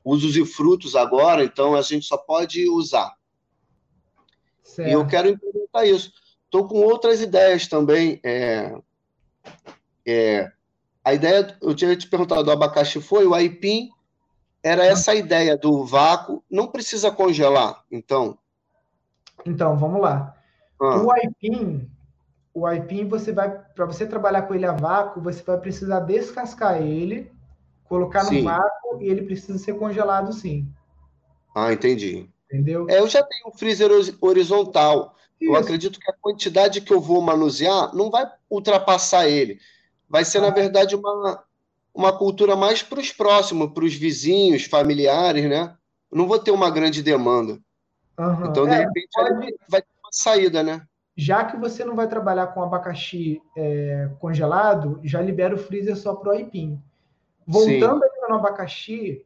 usos 0.03 0.35
e 0.35 0.45
frutos 0.45 0.95
agora, 0.95 1.43
então 1.43 1.75
a 1.75 1.81
gente 1.81 2.05
só 2.05 2.17
pode 2.17 2.67
usar. 2.69 3.13
Certo. 4.67 4.89
E 4.89 4.91
eu 4.91 5.07
quero 5.07 5.29
implementar 5.29 5.85
isso. 5.87 6.11
Estou 6.45 6.67
com 6.67 6.81
outras 6.81 7.21
ideias 7.21 7.67
também. 7.67 8.19
É... 8.23 8.75
É... 10.05 10.51
A 11.03 11.13
ideia, 11.13 11.57
eu 11.61 11.73
tinha 11.73 11.95
te 11.95 12.07
perguntado 12.07 12.43
do 12.43 12.51
abacaxi 12.51 12.99
foi, 12.99 13.25
o 13.25 13.33
aipim 13.33 13.89
era 14.61 14.85
essa 14.85 15.15
ideia 15.15 15.57
do 15.57 15.85
vácuo, 15.85 16.43
não 16.51 16.67
precisa 16.67 17.09
congelar, 17.09 17.81
então. 17.89 18.37
Então, 19.45 19.77
vamos 19.77 20.01
lá. 20.01 20.35
Ah. 20.81 21.01
O 21.01 21.11
aipim, 21.11 21.89
o 22.53 22.65
aipim 22.65 23.07
você 23.07 23.31
vai 23.31 23.49
para 23.49 23.85
você 23.85 24.05
trabalhar 24.05 24.41
com 24.41 24.53
ele 24.53 24.65
a 24.65 24.73
vácuo, 24.73 25.21
você 25.21 25.41
vai 25.43 25.57
precisar 25.57 26.01
descascar 26.01 26.81
ele, 26.81 27.31
colocar 27.85 28.25
sim. 28.25 28.39
no 28.39 28.49
vácuo 28.49 29.01
e 29.01 29.07
ele 29.07 29.21
precisa 29.21 29.57
ser 29.57 29.75
congelado 29.75 30.33
sim. 30.33 30.69
Ah, 31.55 31.71
entendi. 31.71 32.29
Entendeu? 32.51 32.87
É, 32.89 32.99
eu 32.99 33.07
já 33.07 33.23
tenho 33.23 33.49
um 33.49 33.57
freezer 33.57 33.89
horizontal. 34.21 35.15
Isso. 35.39 35.51
Eu 35.51 35.55
acredito 35.55 35.99
que 35.99 36.09
a 36.09 36.15
quantidade 36.19 36.81
que 36.81 36.91
eu 36.91 36.99
vou 36.99 37.21
manusear 37.21 37.93
não 37.95 38.09
vai 38.09 38.25
ultrapassar 38.49 39.27
ele. 39.27 39.59
Vai 40.09 40.25
ser, 40.25 40.39
ah. 40.39 40.41
na 40.41 40.49
verdade, 40.49 40.95
uma, 40.95 41.43
uma 41.93 42.17
cultura 42.17 42.55
mais 42.55 42.81
para 42.81 42.99
os 42.99 43.11
próximos, 43.11 43.71
para 43.71 43.83
os 43.83 43.93
vizinhos, 43.93 44.63
familiares, 44.63 45.47
né? 45.49 45.77
não 46.11 46.27
vou 46.27 46.39
ter 46.39 46.51
uma 46.51 46.69
grande 46.69 47.03
demanda. 47.03 47.59
Uhum. 48.17 48.45
Então, 48.47 48.65
de 48.65 48.73
é, 48.73 48.79
repente, 48.79 49.09
pode... 49.13 49.55
vai 49.69 49.81
ter 49.81 49.87
uma 50.03 50.11
saída, 50.11 50.63
né? 50.63 50.81
Já 51.15 51.45
que 51.45 51.57
você 51.57 51.83
não 51.83 51.95
vai 51.95 52.07
trabalhar 52.07 52.47
com 52.47 52.61
abacaxi 52.61 53.41
é, 53.55 54.09
congelado, 54.19 54.99
já 55.03 55.21
libera 55.21 55.55
o 55.55 55.57
freezer 55.57 55.97
só 55.97 56.15
para 56.15 56.29
o 56.29 56.31
aipim. 56.31 56.81
Voltando 57.45 58.01
no 58.29 58.35
abacaxi, 58.35 59.25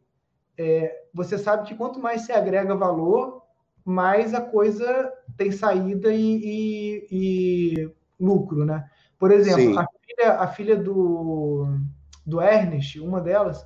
é, 0.58 1.06
você 1.14 1.38
sabe 1.38 1.68
que 1.68 1.76
quanto 1.76 2.00
mais 2.00 2.22
se 2.22 2.32
agrega 2.32 2.76
valor, 2.76 3.42
mais 3.84 4.34
a 4.34 4.42
coisa 4.42 5.12
tem 5.38 5.52
saída 5.52 6.14
e, 6.14 6.38
e, 6.44 7.08
e 7.12 7.92
lucro, 8.20 8.66
né? 8.66 8.88
Por 9.18 9.32
exemplo, 9.32 9.80
a 9.80 9.86
filha, 10.06 10.34
a 10.34 10.48
filha, 10.48 10.76
do, 10.76 11.78
do 12.26 12.42
Ernest, 12.42 13.00
uma 13.00 13.22
delas, 13.22 13.66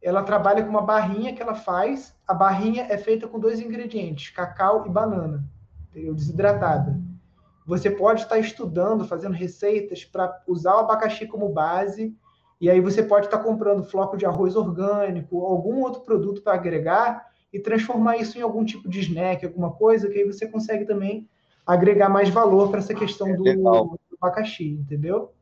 ela 0.00 0.22
trabalha 0.22 0.62
com 0.62 0.70
uma 0.70 0.82
barrinha 0.82 1.34
que 1.34 1.42
ela 1.42 1.54
faz. 1.54 2.14
A 2.26 2.34
barrinha 2.34 2.86
é 2.88 2.96
feita 2.96 3.26
com 3.26 3.38
dois 3.38 3.60
ingredientes, 3.60 4.30
cacau 4.30 4.86
e 4.86 4.90
banana, 4.90 5.44
entendeu? 5.90 6.14
desidratada. 6.14 6.98
Você 7.66 7.90
pode 7.90 8.22
estar 8.22 8.38
estudando, 8.38 9.04
fazendo 9.04 9.34
receitas 9.34 10.04
para 10.04 10.42
usar 10.46 10.76
o 10.76 10.78
abacaxi 10.80 11.26
como 11.26 11.50
base, 11.50 12.16
e 12.60 12.68
aí 12.68 12.80
você 12.80 13.02
pode 13.02 13.26
estar 13.26 13.38
comprando 13.38 13.84
floco 13.84 14.16
de 14.16 14.26
arroz 14.26 14.56
orgânico, 14.56 15.44
algum 15.44 15.80
outro 15.80 16.00
produto 16.02 16.42
para 16.42 16.54
agregar 16.54 17.28
e 17.52 17.58
transformar 17.58 18.16
isso 18.16 18.36
em 18.38 18.42
algum 18.42 18.64
tipo 18.64 18.88
de 18.88 19.00
snack, 19.00 19.44
alguma 19.44 19.70
coisa, 19.72 20.08
que 20.08 20.18
aí 20.18 20.24
você 20.24 20.46
consegue 20.46 20.84
também 20.84 21.28
agregar 21.66 22.08
mais 22.08 22.28
valor 22.28 22.70
para 22.70 22.80
essa 22.80 22.94
questão 22.94 23.28
é 23.28 23.36
do, 23.36 23.44
do, 23.44 24.00
abacaxi, 24.20 24.70
entendeu? 24.70 25.32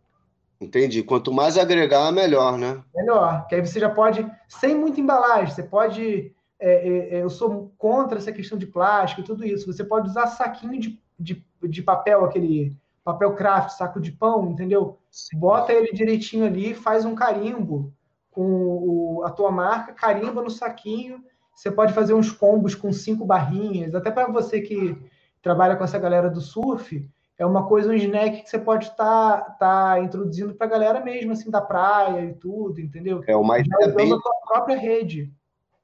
Entendi. 0.60 1.02
Quanto 1.02 1.32
mais 1.32 1.56
agregar, 1.56 2.10
melhor, 2.12 2.58
né? 2.58 2.82
Melhor. 2.94 3.46
Que 3.46 3.54
aí 3.54 3.60
você 3.60 3.80
já 3.80 3.88
pode, 3.88 4.26
sem 4.48 4.74
muita 4.74 5.00
embalagem, 5.00 5.54
você 5.54 5.62
pode 5.62 6.34
é, 6.58 6.70
é, 6.70 7.14
é, 7.16 7.22
eu 7.22 7.28
sou 7.28 7.72
contra 7.76 8.18
essa 8.18 8.32
questão 8.32 8.56
de 8.56 8.66
plástico 8.66 9.20
e 9.20 9.24
tudo 9.24 9.44
isso. 9.44 9.70
Você 9.70 9.84
pode 9.84 10.08
usar 10.08 10.26
saquinho 10.26 10.80
de, 10.80 11.00
de, 11.18 11.44
de 11.62 11.82
papel, 11.82 12.24
aquele 12.24 12.76
papel 13.06 13.34
craft, 13.36 13.70
saco 13.70 14.00
de 14.00 14.10
pão, 14.10 14.50
entendeu? 14.50 14.98
Sim. 15.08 15.38
Bota 15.38 15.72
ele 15.72 15.92
direitinho 15.92 16.44
ali, 16.44 16.74
faz 16.74 17.04
um 17.04 17.14
carimbo 17.14 17.92
com 18.32 19.22
a 19.24 19.30
tua 19.30 19.52
marca, 19.52 19.92
carimba 19.92 20.42
no 20.42 20.50
saquinho. 20.50 21.22
Você 21.54 21.70
pode 21.70 21.92
fazer 21.92 22.14
uns 22.14 22.32
combos 22.32 22.74
com 22.74 22.92
cinco 22.92 23.24
barrinhas, 23.24 23.94
até 23.94 24.10
para 24.10 24.26
você 24.26 24.60
que 24.60 24.98
trabalha 25.40 25.76
com 25.76 25.84
essa 25.84 26.00
galera 26.00 26.28
do 26.28 26.40
surf, 26.40 27.08
é 27.38 27.46
uma 27.46 27.68
coisa, 27.68 27.90
um 27.90 27.94
snack 27.94 28.42
que 28.42 28.50
você 28.50 28.58
pode 28.58 28.86
estar 28.86 29.40
tá, 29.40 29.94
tá 29.94 30.00
introduzindo 30.00 30.54
para 30.54 30.66
a 30.66 30.70
galera 30.70 31.00
mesmo, 31.00 31.30
assim, 31.30 31.48
da 31.48 31.60
praia 31.60 32.24
e 32.24 32.34
tudo, 32.34 32.80
entendeu? 32.80 33.22
É 33.28 33.36
uma 33.36 33.60
ideia 33.60 33.92
bem... 33.92 34.12
a 34.12 34.18
tua 34.18 34.34
própria 34.48 34.76
rede. 34.76 35.32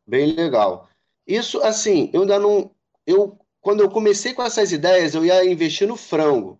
Bem 0.05 0.33
legal. 0.33 0.89
Isso, 1.25 1.63
assim, 1.63 2.11
eu 2.13 2.23
ainda 2.23 2.39
não... 2.39 2.73
Eu, 3.07 3.39
quando 3.61 3.81
eu 3.81 3.89
comecei 3.89 4.35
com 4.35 4.43
essas 4.43 4.73
ideias, 4.73 5.15
eu 5.15 5.25
ia 5.25 5.45
investir 5.45 5.87
no 5.87 5.97
frango. 5.97 6.59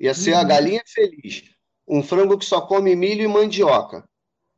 Ia 0.00 0.14
ser 0.14 0.32
uhum. 0.32 0.40
a 0.40 0.44
galinha 0.44 0.82
feliz. 0.86 1.44
Um 1.86 2.02
frango 2.02 2.38
que 2.38 2.44
só 2.44 2.62
come 2.62 2.96
milho 2.96 3.22
e 3.22 3.28
mandioca. 3.28 4.08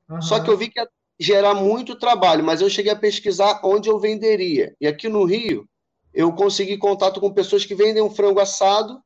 Uhum. 0.09 0.23
Só 0.23 0.39
que 0.39 0.49
eu 0.49 0.57
vi 0.57 0.69
que 0.69 0.79
ia 0.79 0.89
gerar 1.19 1.55
muito 1.55 1.97
trabalho, 1.97 2.45
mas 2.45 2.61
eu 2.61 2.71
cheguei 2.71 2.93
a 2.93 2.97
pesquisar 2.97 3.61
onde 3.65 3.91
eu 3.91 3.99
venderia. 3.99 4.77
E 4.81 4.87
aqui 4.87 5.09
no 5.09 5.25
Rio, 5.25 5.69
eu 6.15 6.33
consegui 6.33 6.79
contato 6.79 7.21
com 7.21 7.33
pessoas 7.33 7.65
que 7.65 7.75
vendem 7.75 8.03
um 8.03 8.11
frango 8.11 8.39
assado 8.39 9.03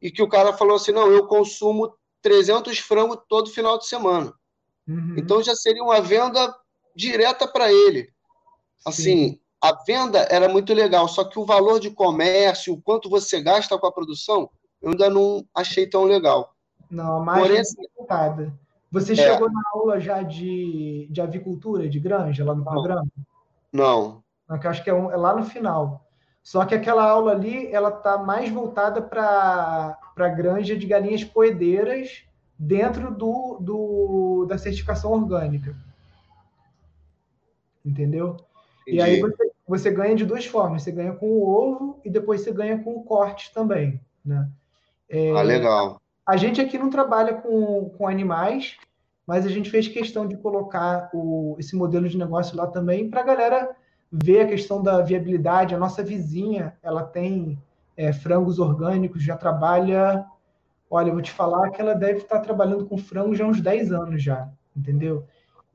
e 0.00 0.10
que 0.10 0.22
o 0.22 0.28
cara 0.28 0.52
falou 0.52 0.76
assim: 0.76 0.92
não, 0.92 1.10
eu 1.10 1.26
consumo 1.26 1.94
300 2.22 2.78
frangos 2.78 3.18
todo 3.28 3.50
final 3.50 3.78
de 3.78 3.86
semana. 3.86 4.32
Uhum. 4.88 5.16
Então 5.18 5.42
já 5.42 5.54
seria 5.54 5.82
uma 5.82 6.00
venda 6.00 6.54
direta 6.96 7.46
para 7.46 7.70
ele. 7.70 8.08
Assim, 8.86 9.30
Sim. 9.30 9.40
a 9.60 9.72
venda 9.84 10.26
era 10.30 10.48
muito 10.48 10.72
legal, 10.72 11.08
só 11.08 11.24
que 11.24 11.38
o 11.38 11.44
valor 11.44 11.80
de 11.80 11.90
comércio, 11.90 12.74
o 12.74 12.80
quanto 12.80 13.10
você 13.10 13.40
gasta 13.40 13.78
com 13.78 13.86
a 13.86 13.92
produção, 13.92 14.48
eu 14.84 14.90
ainda 14.90 15.08
não 15.08 15.42
achei 15.54 15.86
tão 15.86 16.04
legal. 16.04 16.54
Não, 16.90 17.24
mais 17.24 17.40
Porém, 17.42 17.60
assim, 17.60 17.82
Você 18.92 19.12
é, 19.14 19.16
chegou 19.16 19.50
na 19.50 19.62
aula 19.72 19.98
já 19.98 20.22
de, 20.22 21.08
de 21.10 21.20
avicultura, 21.22 21.88
de 21.88 21.98
granja, 21.98 22.44
lá 22.44 22.54
no 22.54 22.62
não, 22.62 22.70
programa? 22.70 23.06
Não. 23.72 24.22
não 24.46 24.58
que 24.58 24.66
eu 24.66 24.70
acho 24.70 24.84
que 24.84 24.90
é, 24.90 24.94
um, 24.94 25.10
é 25.10 25.16
lá 25.16 25.34
no 25.34 25.44
final. 25.44 26.06
Só 26.42 26.66
que 26.66 26.74
aquela 26.74 27.02
aula 27.02 27.32
ali, 27.32 27.72
ela 27.72 27.90
tá 27.90 28.18
mais 28.18 28.50
voltada 28.50 29.00
para 29.00 29.98
a 30.14 30.28
granja 30.28 30.76
de 30.76 30.86
galinhas 30.86 31.24
poedeiras 31.24 32.24
dentro 32.58 33.10
do, 33.10 33.56
do, 33.58 34.46
da 34.46 34.58
certificação 34.58 35.12
orgânica. 35.12 35.74
Entendeu? 37.82 38.36
Entendi. 38.82 38.98
E 38.98 39.00
aí 39.00 39.18
você, 39.18 39.50
você 39.66 39.90
ganha 39.90 40.14
de 40.14 40.26
duas 40.26 40.44
formas. 40.44 40.82
Você 40.82 40.92
ganha 40.92 41.14
com 41.14 41.26
o 41.26 41.48
ovo 41.48 42.00
e 42.04 42.10
depois 42.10 42.42
você 42.42 42.52
ganha 42.52 42.78
com 42.78 42.94
o 42.94 43.02
corte 43.02 43.50
também. 43.54 43.98
Né? 44.22 44.46
É, 45.08 45.30
ah, 45.30 45.42
legal. 45.42 46.00
A 46.26 46.36
gente 46.36 46.60
aqui 46.60 46.78
não 46.78 46.90
trabalha 46.90 47.34
com, 47.34 47.90
com 47.90 48.08
animais, 48.08 48.76
mas 49.26 49.46
a 49.46 49.48
gente 49.48 49.70
fez 49.70 49.88
questão 49.88 50.26
de 50.26 50.36
colocar 50.36 51.10
o, 51.12 51.56
esse 51.58 51.76
modelo 51.76 52.08
de 52.08 52.18
negócio 52.18 52.56
lá 52.56 52.66
também 52.66 53.08
para 53.08 53.20
a 53.20 53.24
galera 53.24 53.76
ver 54.10 54.42
a 54.42 54.48
questão 54.48 54.82
da 54.82 55.00
viabilidade. 55.00 55.74
A 55.74 55.78
nossa 55.78 56.02
vizinha, 56.02 56.76
ela 56.82 57.02
tem 57.02 57.58
é, 57.96 58.12
frangos 58.12 58.58
orgânicos, 58.58 59.22
já 59.22 59.36
trabalha. 59.36 60.24
Olha, 60.90 61.08
eu 61.08 61.14
vou 61.14 61.22
te 61.22 61.30
falar 61.30 61.70
que 61.70 61.80
ela 61.80 61.94
deve 61.94 62.18
estar 62.18 62.40
trabalhando 62.40 62.86
com 62.86 62.96
frango 62.96 63.34
já 63.34 63.44
há 63.44 63.48
uns 63.48 63.60
10 63.60 63.92
anos 63.92 64.22
já, 64.22 64.48
entendeu? 64.76 65.24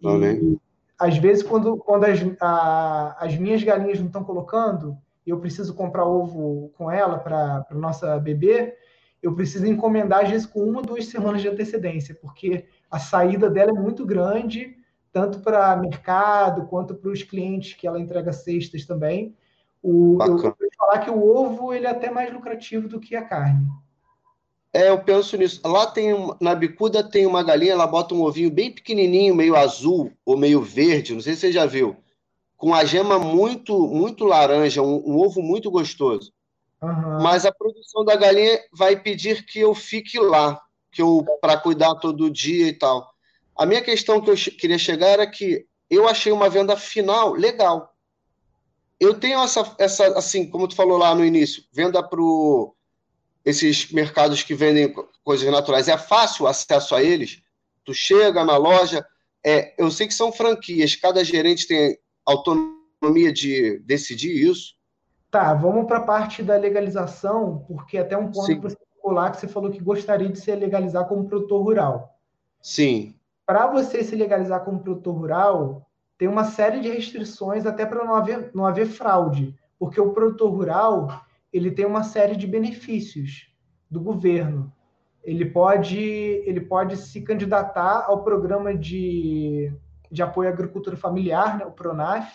E, 0.01 0.57
às 0.97 1.17
vezes, 1.17 1.43
quando, 1.43 1.77
quando 1.77 2.05
as, 2.05 2.19
a, 2.41 3.15
as 3.19 3.35
minhas 3.37 3.63
galinhas 3.63 3.99
não 3.99 4.07
estão 4.07 4.23
colocando, 4.23 4.97
eu 5.25 5.39
preciso 5.39 5.73
comprar 5.73 6.05
ovo 6.05 6.71
com 6.77 6.91
ela 6.91 7.17
para 7.17 7.65
a 7.69 7.75
nossa 7.75 8.19
bebê, 8.19 8.75
eu 9.21 9.33
preciso 9.35 9.65
encomendar, 9.65 10.23
às 10.23 10.29
vezes, 10.29 10.47
com 10.47 10.61
uma, 10.61 10.81
duas 10.81 11.05
semanas 11.05 11.41
de 11.41 11.49
antecedência, 11.49 12.17
porque 12.21 12.65
a 12.89 12.99
saída 12.99 13.49
dela 13.49 13.71
é 13.71 13.81
muito 13.81 14.05
grande 14.05 14.77
tanto 15.11 15.39
para 15.39 15.75
mercado 15.75 16.67
quanto 16.67 16.93
para 16.95 17.09
os 17.09 17.23
clientes 17.23 17.73
que 17.73 17.87
ela 17.87 17.99
entrega 17.99 18.31
cestas 18.31 18.85
também. 18.85 19.35
O, 19.81 20.17
eu 20.21 20.37
vou 20.37 20.55
falar 20.77 20.99
que 20.99 21.09
o 21.09 21.35
ovo 21.35 21.73
ele 21.73 21.87
é 21.87 21.89
até 21.89 22.11
mais 22.11 22.31
lucrativo 22.31 22.87
do 22.87 22.99
que 22.99 23.15
a 23.15 23.23
carne. 23.23 23.67
É, 24.71 24.89
eu 24.89 24.99
penso 24.99 25.35
nisso. 25.35 25.61
Lá 25.65 25.87
tem 25.87 26.13
na 26.39 26.53
bicuda 26.53 27.03
tem 27.03 27.25
uma 27.25 27.41
galinha, 27.41 27.71
ela 27.71 27.87
bota 27.87 28.13
um 28.13 28.21
ovinho 28.21 28.51
bem 28.51 28.71
pequenininho, 28.71 29.33
meio 29.33 29.55
azul 29.55 30.11
ou 30.23 30.37
meio 30.37 30.61
verde, 30.61 31.13
não 31.13 31.21
sei 31.21 31.33
se 31.33 31.41
você 31.41 31.51
já 31.51 31.65
viu, 31.65 31.95
com 32.55 32.73
a 32.73 32.85
gema 32.85 33.17
muito 33.17 33.87
muito 33.87 34.25
laranja, 34.25 34.81
um, 34.81 35.01
um 35.07 35.17
ovo 35.17 35.41
muito 35.41 35.71
gostoso. 35.71 36.31
Mas 36.81 37.45
a 37.45 37.51
produção 37.51 38.05
da 38.05 38.15
galinha 38.15 38.59
vai 38.71 38.99
pedir 38.99 39.45
que 39.45 39.59
eu 39.59 39.75
fique 39.75 40.17
lá, 40.17 40.61
que 40.91 41.01
eu 41.01 41.25
para 41.41 41.57
cuidar 41.57 41.95
todo 41.95 42.29
dia 42.29 42.67
e 42.67 42.73
tal. 42.73 43.09
A 43.55 43.65
minha 43.65 43.81
questão 43.81 44.21
que 44.21 44.29
eu 44.29 44.35
queria 44.35 44.77
chegar 44.77 45.07
era 45.07 45.27
que 45.27 45.65
eu 45.89 46.07
achei 46.07 46.31
uma 46.31 46.49
venda 46.49 46.77
final 46.77 47.33
legal. 47.33 47.93
Eu 48.99 49.19
tenho 49.19 49.41
essa, 49.41 49.75
essa 49.77 50.07
assim, 50.17 50.49
como 50.49 50.67
tu 50.67 50.75
falou 50.75 50.97
lá 50.97 51.13
no 51.13 51.25
início, 51.25 51.63
venda 51.73 52.01
para 52.01 52.21
esses 53.43 53.91
mercados 53.91 54.43
que 54.43 54.53
vendem 54.53 54.93
coisas 55.23 55.49
naturais. 55.51 55.87
É 55.87 55.97
fácil 55.97 56.47
acesso 56.47 56.95
a 56.95 57.03
eles? 57.03 57.41
Tu 57.83 57.93
chega 57.93 58.43
na 58.43 58.57
loja, 58.57 59.05
é, 59.45 59.73
eu 59.77 59.89
sei 59.89 60.07
que 60.07 60.13
são 60.13 60.31
franquias, 60.31 60.95
cada 60.95 61.23
gerente 61.23 61.67
tem 61.67 61.97
autonomia 62.25 63.31
de 63.31 63.79
decidir 63.79 64.49
isso. 64.49 64.75
Tá, 65.31 65.53
vamos 65.53 65.85
para 65.85 65.97
a 65.97 66.03
parte 66.03 66.41
da 66.41 66.57
legalização, 66.57 67.63
porque 67.67 67.97
até 67.97 68.17
um 68.17 68.31
ponto 68.31 68.61
você 68.61 68.77
falou 69.01 69.15
lá 69.15 69.29
que 69.29 69.37
você 69.37 69.47
falou 69.47 69.69
que 69.69 69.83
gostaria 69.83 70.29
de 70.29 70.39
se 70.39 70.53
legalizar 70.55 71.07
como 71.07 71.27
produtor 71.27 71.63
rural. 71.63 72.15
Sim 72.61 73.13
para 73.49 73.65
você 73.65 74.03
se 74.03 74.15
legalizar 74.15 74.63
como 74.63 74.79
produtor 74.79 75.15
rural, 75.15 75.89
tem 76.19 76.27
uma 76.27 76.43
série 76.43 76.81
de 76.81 76.87
restrições 76.87 77.65
até 77.65 77.83
para 77.83 78.05
não 78.05 78.13
haver, 78.13 78.51
não 78.53 78.63
haver 78.63 78.85
fraude, 78.85 79.57
porque 79.79 79.99
o 79.99 80.11
produtor 80.13 80.51
rural 80.51 81.23
ele 81.51 81.71
tem 81.71 81.83
uma 81.83 82.03
série 82.03 82.35
de 82.35 82.45
benefícios 82.45 83.51
do 83.89 83.99
governo. 83.99 84.71
Ele 85.23 85.45
pode, 85.45 85.97
ele 85.97 86.61
pode 86.61 86.95
se 86.95 87.21
candidatar 87.21 88.05
ao 88.05 88.23
programa 88.23 88.71
de, 88.75 89.73
de 90.11 90.21
apoio 90.21 90.47
à 90.47 90.53
agricultura 90.53 90.95
familiar, 90.95 91.57
né, 91.57 91.65
o 91.65 91.71
PRONAF, 91.71 92.31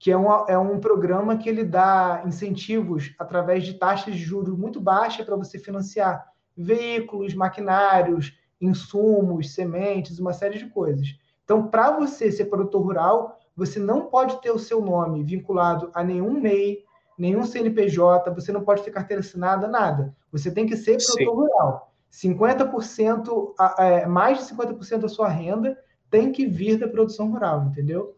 que 0.00 0.10
é 0.10 0.16
um, 0.16 0.30
é 0.48 0.58
um 0.58 0.80
programa 0.80 1.36
que 1.36 1.46
ele 1.46 1.62
dá 1.62 2.22
incentivos 2.26 3.14
através 3.18 3.64
de 3.64 3.74
taxas 3.74 4.14
de 4.14 4.20
juros 4.20 4.58
muito 4.58 4.80
baixas 4.80 5.26
para 5.26 5.36
você 5.36 5.58
financiar 5.58 6.26
veículos, 6.56 7.34
maquinários, 7.34 8.34
insumos, 8.58 9.54
sementes, 9.54 10.18
uma 10.18 10.32
série 10.32 10.58
de 10.58 10.70
coisas. 10.70 11.06
Então, 11.44 11.66
para 11.66 11.90
você 11.90 12.32
ser 12.32 12.46
produtor 12.46 12.82
rural, 12.82 13.38
você 13.54 13.78
não 13.78 14.06
pode 14.06 14.40
ter 14.40 14.50
o 14.50 14.58
seu 14.58 14.80
nome 14.80 15.22
vinculado 15.22 15.90
a 15.92 16.02
nenhum 16.02 16.40
MEI, 16.40 16.82
nenhum 17.18 17.44
CNPJ, 17.44 18.30
você 18.30 18.50
não 18.50 18.62
pode 18.62 18.82
ter 18.82 18.90
carteira 18.90 19.20
assinada, 19.20 19.68
nada. 19.68 20.16
Você 20.32 20.50
tem 20.50 20.64
que 20.64 20.78
ser 20.78 20.96
produtor 20.96 21.18
Sim. 21.18 21.26
rural. 21.26 21.92
50%, 22.10 23.54
é, 23.78 24.06
mais 24.06 24.38
de 24.38 24.44
50% 24.44 24.98
da 25.00 25.08
sua 25.08 25.28
renda 25.28 25.78
tem 26.10 26.32
que 26.32 26.46
vir 26.46 26.78
da 26.78 26.88
produção 26.88 27.30
rural, 27.30 27.64
entendeu? 27.64 28.16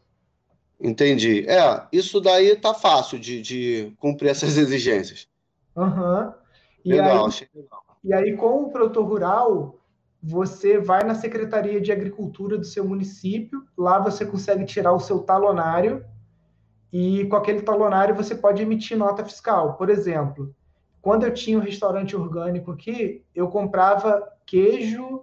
Entendi. 0.82 1.48
É, 1.48 1.86
isso 1.92 2.20
daí 2.20 2.56
tá 2.56 2.74
fácil 2.74 3.18
de, 3.18 3.40
de 3.40 3.92
cumprir 3.98 4.30
essas 4.30 4.56
exigências. 4.58 5.28
Aham. 5.76 6.26
Uhum. 6.26 6.42
E, 6.84 6.90
legal, 6.90 7.26
aí, 7.26 7.48
legal. 7.54 7.82
e 8.02 8.12
aí, 8.12 8.36
com 8.36 8.64
o 8.64 8.70
produtor 8.72 9.06
rural, 9.06 9.78
você 10.20 10.78
vai 10.78 11.04
na 11.04 11.14
Secretaria 11.14 11.80
de 11.80 11.92
Agricultura 11.92 12.58
do 12.58 12.64
seu 12.64 12.84
município, 12.84 13.62
lá 13.78 14.00
você 14.00 14.26
consegue 14.26 14.64
tirar 14.64 14.92
o 14.92 14.98
seu 14.98 15.20
talonário 15.20 16.04
e 16.92 17.24
com 17.26 17.36
aquele 17.36 17.62
talonário 17.62 18.16
você 18.16 18.34
pode 18.34 18.60
emitir 18.60 18.98
nota 18.98 19.24
fiscal. 19.24 19.74
Por 19.74 19.88
exemplo, 19.88 20.52
quando 21.00 21.24
eu 21.24 21.32
tinha 21.32 21.56
um 21.56 21.62
restaurante 21.62 22.16
orgânico 22.16 22.72
aqui, 22.72 23.24
eu 23.32 23.46
comprava 23.48 24.28
queijo, 24.44 25.22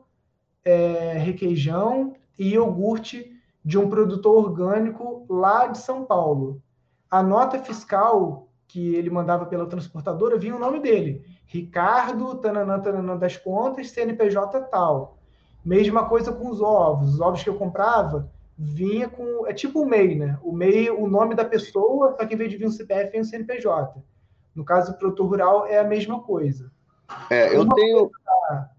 é, 0.63 1.13
requeijão 1.17 2.15
e 2.37 2.53
iogurte 2.53 3.38
de 3.69 3.77
um 3.77 3.87
produtor 3.87 4.45
orgânico 4.45 5.27
lá 5.29 5.67
de 5.67 5.77
São 5.77 6.03
Paulo. 6.03 6.59
A 7.07 7.21
nota 7.21 7.59
fiscal 7.59 8.47
que 8.67 8.95
ele 8.95 9.11
mandava 9.11 9.45
pela 9.45 9.67
transportadora 9.67 10.39
vinha 10.39 10.55
o 10.55 10.59
nome 10.59 10.79
dele. 10.79 11.23
Ricardo, 11.45 12.33
tananã, 12.37 12.79
tananã 12.79 13.15
das 13.15 13.37
contas, 13.37 13.91
CNPJ 13.91 14.59
tal. 14.71 15.19
Mesma 15.63 16.09
coisa 16.09 16.33
com 16.33 16.49
os 16.49 16.59
ovos. 16.59 17.13
Os 17.13 17.21
ovos 17.21 17.43
que 17.43 17.49
eu 17.49 17.59
comprava 17.59 18.31
vinha 18.57 19.07
com. 19.07 19.45
É 19.45 19.53
tipo 19.53 19.83
o 19.83 19.85
MEI, 19.85 20.15
né? 20.15 20.39
O 20.41 20.51
MEI, 20.51 20.89
o 20.89 21.07
nome 21.07 21.35
da 21.35 21.45
pessoa, 21.45 22.15
só 22.17 22.25
que 22.25 22.33
em 22.33 22.37
vez 22.37 22.49
de 22.49 22.57
vir 22.57 22.65
um 22.65 22.71
CPF, 22.71 23.11
vem 23.11 23.21
um 23.21 23.23
CNPJ. 23.23 24.03
No 24.55 24.65
caso 24.65 24.93
do 24.93 24.97
produtor 24.97 25.27
rural, 25.27 25.67
é 25.67 25.77
a 25.77 25.83
mesma 25.83 26.23
coisa. 26.23 26.71
É, 27.29 27.55
eu 27.55 27.61
uma 27.61 27.75
tenho. 27.75 28.09
Coisa, 28.09 28.69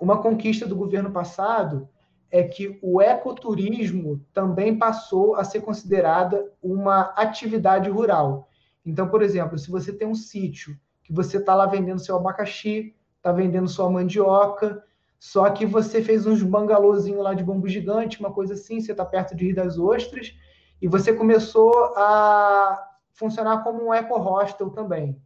uma 0.00 0.22
conquista 0.22 0.64
do 0.64 0.76
governo 0.76 1.10
passado 1.10 1.88
é 2.30 2.42
que 2.42 2.78
o 2.82 3.00
ecoturismo 3.00 4.24
também 4.32 4.76
passou 4.76 5.34
a 5.36 5.44
ser 5.44 5.60
considerada 5.60 6.52
uma 6.62 7.12
atividade 7.16 7.88
rural. 7.88 8.48
Então, 8.84 9.08
por 9.08 9.22
exemplo, 9.22 9.58
se 9.58 9.70
você 9.70 9.92
tem 9.92 10.06
um 10.06 10.14
sítio 10.14 10.78
que 11.02 11.12
você 11.12 11.38
está 11.38 11.54
lá 11.54 11.66
vendendo 11.66 11.98
seu 11.98 12.16
abacaxi, 12.16 12.94
está 13.16 13.32
vendendo 13.32 13.68
sua 13.68 13.90
mandioca, 13.90 14.84
só 15.18 15.50
que 15.50 15.66
você 15.66 16.02
fez 16.02 16.26
uns 16.26 16.42
bangalôzinhos 16.42 17.22
lá 17.22 17.34
de 17.34 17.42
bambu 17.42 17.66
gigante, 17.66 18.20
uma 18.20 18.32
coisa 18.32 18.54
assim, 18.54 18.80
você 18.80 18.92
está 18.92 19.04
perto 19.04 19.34
de 19.34 19.46
Rio 19.46 19.56
das 19.56 19.78
Ostras, 19.78 20.34
e 20.80 20.86
você 20.86 21.12
começou 21.12 21.72
a 21.96 22.78
funcionar 23.12 23.64
como 23.64 23.86
um 23.86 23.94
eco-hostel 23.94 24.70
também. 24.70 25.20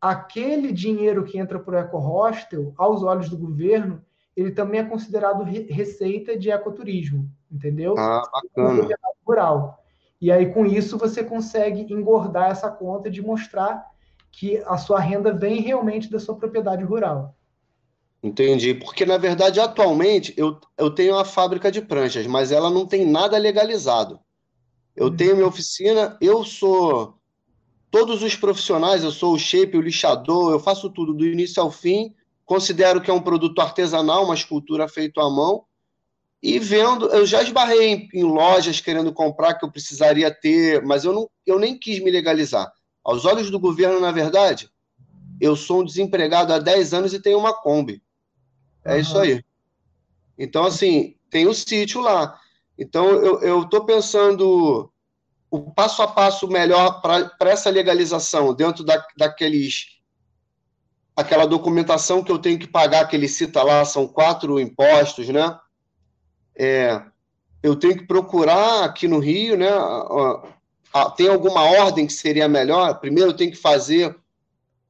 Aquele 0.00 0.72
dinheiro 0.72 1.24
que 1.24 1.38
entra 1.38 1.58
para 1.58 1.74
o 1.74 1.78
eco-hostel, 1.78 2.72
aos 2.78 3.02
olhos 3.02 3.28
do 3.28 3.36
governo, 3.36 4.02
ele 4.40 4.52
também 4.52 4.80
é 4.80 4.84
considerado 4.84 5.44
receita 5.44 6.36
de 6.36 6.50
ecoturismo, 6.50 7.30
entendeu? 7.50 7.94
Ah, 7.98 8.22
bacana. 8.32 8.88
Rural. 9.26 9.84
E 10.18 10.32
aí, 10.32 10.52
com 10.52 10.64
isso, 10.64 10.96
você 10.96 11.22
consegue 11.22 11.92
engordar 11.92 12.50
essa 12.50 12.70
conta 12.70 13.10
de 13.10 13.20
mostrar 13.20 13.86
que 14.32 14.58
a 14.66 14.78
sua 14.78 14.98
renda 14.98 15.32
vem 15.32 15.60
realmente 15.60 16.10
da 16.10 16.18
sua 16.18 16.36
propriedade 16.36 16.82
rural. 16.84 17.34
Entendi. 18.22 18.74
Porque, 18.74 19.04
na 19.04 19.18
verdade, 19.18 19.60
atualmente, 19.60 20.32
eu, 20.36 20.58
eu 20.78 20.90
tenho 20.90 21.14
uma 21.14 21.24
fábrica 21.24 21.70
de 21.70 21.82
pranchas, 21.82 22.26
mas 22.26 22.50
ela 22.50 22.70
não 22.70 22.86
tem 22.86 23.06
nada 23.06 23.36
legalizado. 23.36 24.20
Eu 24.96 25.08
uhum. 25.08 25.16
tenho 25.16 25.36
minha 25.36 25.48
oficina, 25.48 26.16
eu 26.20 26.44
sou 26.44 27.14
todos 27.90 28.22
os 28.22 28.34
profissionais, 28.36 29.04
eu 29.04 29.10
sou 29.10 29.34
o 29.34 29.38
shape, 29.38 29.76
o 29.76 29.82
lixador, 29.82 30.52
eu 30.52 30.60
faço 30.60 30.88
tudo 30.90 31.12
do 31.12 31.26
início 31.26 31.62
ao 31.62 31.70
fim, 31.70 32.14
considero 32.50 33.00
que 33.00 33.08
é 33.08 33.14
um 33.14 33.22
produto 33.22 33.60
artesanal, 33.60 34.24
uma 34.24 34.34
escultura 34.34 34.88
feita 34.88 35.20
à 35.20 35.30
mão, 35.30 35.66
e 36.42 36.58
vendo, 36.58 37.06
eu 37.10 37.24
já 37.24 37.44
esbarrei 37.44 37.92
em, 37.92 38.08
em, 38.12 38.24
lojas 38.24 38.80
querendo 38.80 39.12
comprar 39.12 39.54
que 39.54 39.64
eu 39.64 39.70
precisaria 39.70 40.34
ter, 40.34 40.82
mas 40.84 41.04
eu, 41.04 41.12
não, 41.12 41.30
eu 41.46 41.60
nem 41.60 41.78
quis 41.78 42.02
me 42.02 42.10
legalizar. 42.10 42.68
Aos 43.04 43.24
olhos 43.24 43.52
do 43.52 43.60
governo, 43.60 44.00
na 44.00 44.10
verdade, 44.10 44.68
eu 45.40 45.54
sou 45.54 45.82
um 45.82 45.84
desempregado 45.84 46.52
há 46.52 46.58
10 46.58 46.92
anos 46.92 47.14
e 47.14 47.22
tenho 47.22 47.38
uma 47.38 47.54
Kombi. 47.54 48.02
É 48.84 48.94
uhum. 48.94 48.98
isso 48.98 49.16
aí. 49.16 49.44
Então, 50.36 50.64
assim, 50.64 51.14
tem 51.30 51.46
o 51.46 51.54
sítio 51.54 52.00
lá. 52.00 52.36
Então, 52.76 53.06
eu 53.42 53.62
estou 53.62 53.84
pensando 53.84 54.92
o 55.48 55.70
passo 55.70 56.02
a 56.02 56.08
passo 56.08 56.48
melhor 56.48 57.00
para 57.00 57.50
essa 57.50 57.70
legalização 57.70 58.52
dentro 58.52 58.82
da, 58.82 59.06
daqueles 59.16 59.99
aquela 61.20 61.46
documentação 61.46 62.22
que 62.22 62.32
eu 62.32 62.38
tenho 62.38 62.58
que 62.58 62.66
pagar, 62.66 63.06
que 63.06 63.16
ele 63.16 63.28
cita 63.28 63.62
lá, 63.62 63.84
são 63.84 64.06
quatro 64.06 64.58
impostos, 64.58 65.28
né? 65.28 65.58
É, 66.56 67.02
eu 67.62 67.76
tenho 67.76 67.96
que 67.96 68.06
procurar 68.06 68.84
aqui 68.84 69.06
no 69.06 69.18
Rio, 69.18 69.56
né? 69.56 69.70
tem 71.16 71.28
alguma 71.28 71.62
ordem 71.62 72.06
que 72.06 72.12
seria 72.12 72.48
melhor? 72.48 72.98
Primeiro 72.98 73.30
eu 73.30 73.36
tenho 73.36 73.50
que 73.50 73.56
fazer 73.56 74.16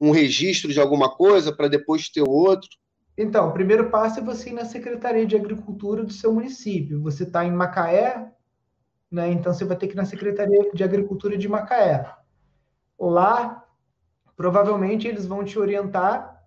um 0.00 0.10
registro 0.10 0.72
de 0.72 0.80
alguma 0.80 1.10
coisa 1.14 1.52
para 1.52 1.68
depois 1.68 2.08
ter 2.08 2.22
outro. 2.22 2.70
Então, 3.18 3.48
o 3.48 3.52
primeiro 3.52 3.90
passo 3.90 4.20
é 4.20 4.22
você 4.22 4.48
ir 4.48 4.54
na 4.54 4.64
Secretaria 4.64 5.26
de 5.26 5.36
Agricultura 5.36 6.02
do 6.02 6.12
seu 6.12 6.32
município. 6.32 7.02
Você 7.02 7.24
está 7.24 7.44
em 7.44 7.52
Macaé, 7.52 8.32
né? 9.10 9.30
Então 9.30 9.52
você 9.52 9.64
vai 9.64 9.76
ter 9.76 9.88
que 9.88 9.94
ir 9.94 9.96
na 9.96 10.06
Secretaria 10.06 10.70
de 10.72 10.82
Agricultura 10.82 11.36
de 11.36 11.48
Macaé. 11.48 12.10
Lá, 12.98 13.59
provavelmente 14.40 15.06
eles 15.06 15.26
vão 15.26 15.44
te 15.44 15.58
orientar 15.58 16.42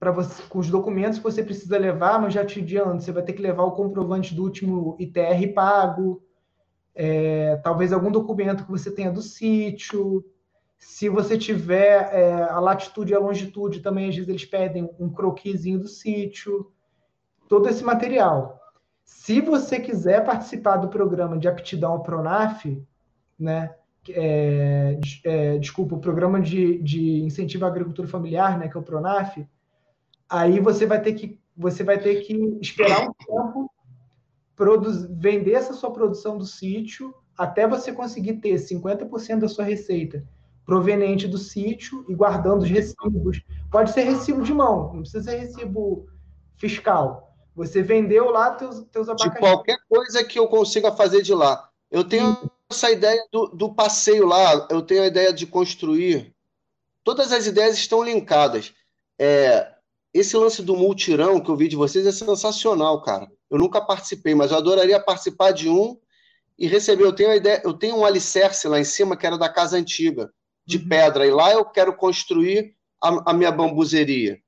para 0.00 0.10
você 0.10 0.42
com 0.44 0.58
os 0.58 0.70
documentos 0.70 1.18
que 1.18 1.24
você 1.24 1.42
precisa 1.42 1.76
levar, 1.76 2.18
mas 2.18 2.32
já 2.32 2.42
te 2.46 2.60
adianto, 2.60 3.02
você 3.02 3.12
vai 3.12 3.22
ter 3.22 3.34
que 3.34 3.42
levar 3.42 3.62
o 3.64 3.72
comprovante 3.72 4.34
do 4.34 4.42
último 4.42 4.96
ITR 4.98 5.52
pago, 5.54 6.22
é, 6.94 7.56
talvez 7.56 7.92
algum 7.92 8.10
documento 8.10 8.64
que 8.64 8.70
você 8.70 8.90
tenha 8.90 9.12
do 9.12 9.20
sítio. 9.20 10.24
Se 10.78 11.10
você 11.10 11.36
tiver 11.36 12.08
é, 12.10 12.42
a 12.44 12.58
latitude 12.58 13.12
e 13.12 13.14
a 13.14 13.18
longitude, 13.18 13.80
também 13.80 14.08
às 14.08 14.14
vezes 14.14 14.30
eles 14.30 14.46
pedem 14.46 14.88
um 14.98 15.10
croquisinho 15.10 15.78
do 15.78 15.88
sítio, 15.88 16.72
todo 17.46 17.68
esse 17.68 17.84
material. 17.84 18.58
Se 19.04 19.42
você 19.42 19.78
quiser 19.78 20.24
participar 20.24 20.78
do 20.78 20.88
programa 20.88 21.36
de 21.36 21.46
aptidão 21.46 21.92
ao 21.92 22.02
Pronaf, 22.02 22.64
né, 23.38 23.74
é, 24.14 24.98
é, 25.24 25.58
desculpa, 25.58 25.94
o 25.94 26.00
programa 26.00 26.40
de, 26.40 26.78
de 26.82 27.20
incentivo 27.22 27.64
à 27.64 27.68
agricultura 27.68 28.08
familiar, 28.08 28.58
né, 28.58 28.68
que 28.68 28.76
é 28.76 28.80
o 28.80 28.82
Pronaf, 28.82 29.36
aí 30.28 30.60
você 30.60 30.86
vai 30.86 31.00
ter 31.00 31.14
que 31.14 31.40
você 31.56 31.82
vai 31.82 31.98
ter 31.98 32.16
que 32.16 32.34
esperar 32.60 33.08
um 33.08 33.12
tempo 33.14 33.70
produzir, 34.54 35.08
vender 35.10 35.52
essa 35.52 35.72
sua 35.72 35.90
produção 35.90 36.36
do 36.36 36.44
sítio 36.44 37.14
até 37.36 37.66
você 37.66 37.92
conseguir 37.92 38.34
ter 38.34 38.54
50% 38.56 39.38
da 39.38 39.48
sua 39.48 39.64
receita 39.64 40.22
proveniente 40.66 41.28
do 41.28 41.38
sítio 41.38 42.04
e 42.08 42.14
guardando 42.14 42.62
os 42.62 42.68
recibos. 42.68 43.40
Pode 43.70 43.92
ser 43.92 44.02
recibo 44.02 44.42
de 44.42 44.52
mão, 44.52 44.92
não 44.92 45.00
precisa 45.00 45.30
ser 45.30 45.36
recibo 45.36 46.06
fiscal. 46.56 47.34
Você 47.54 47.82
vendeu 47.82 48.30
lá 48.30 48.50
teus, 48.50 48.82
teus 48.90 49.08
abacaxi. 49.08 49.34
De 49.34 49.38
qualquer 49.38 49.78
coisa 49.88 50.24
que 50.24 50.38
eu 50.38 50.48
consiga 50.48 50.92
fazer 50.92 51.22
de 51.22 51.32
lá. 51.32 51.70
Eu 51.90 52.04
tenho. 52.04 52.50
Essa 52.70 52.90
ideia 52.90 53.22
do, 53.32 53.48
do 53.48 53.74
passeio 53.74 54.26
lá, 54.26 54.66
eu 54.70 54.82
tenho 54.82 55.02
a 55.02 55.06
ideia 55.06 55.32
de 55.32 55.46
construir. 55.46 56.34
Todas 57.04 57.32
as 57.32 57.46
ideias 57.46 57.76
estão 57.76 58.02
linkadas. 58.02 58.72
É, 59.18 59.72
esse 60.12 60.36
lance 60.36 60.62
do 60.62 60.76
multirão 60.76 61.40
que 61.40 61.50
eu 61.50 61.56
vi 61.56 61.68
de 61.68 61.76
vocês 61.76 62.06
é 62.06 62.12
sensacional, 62.12 63.02
cara. 63.02 63.30
Eu 63.50 63.58
nunca 63.58 63.80
participei, 63.80 64.34
mas 64.34 64.50
eu 64.50 64.56
adoraria 64.56 64.98
participar 64.98 65.52
de 65.52 65.68
um 65.68 65.98
e 66.58 66.66
receber. 66.66 67.04
Eu 67.04 67.12
tenho 67.12 67.30
a 67.30 67.36
ideia, 67.36 67.62
eu 67.64 67.72
tenho 67.72 67.96
um 67.96 68.04
alicerce 68.04 68.66
lá 68.66 68.80
em 68.80 68.84
cima 68.84 69.16
que 69.16 69.26
era 69.26 69.38
da 69.38 69.48
casa 69.48 69.76
antiga, 69.76 70.32
de 70.64 70.78
uhum. 70.78 70.88
pedra, 70.88 71.26
e 71.26 71.30
lá 71.30 71.52
eu 71.52 71.64
quero 71.64 71.94
construir 71.94 72.74
a, 73.00 73.30
a 73.30 73.32
minha 73.32 73.52
bambuzeria 73.52 74.40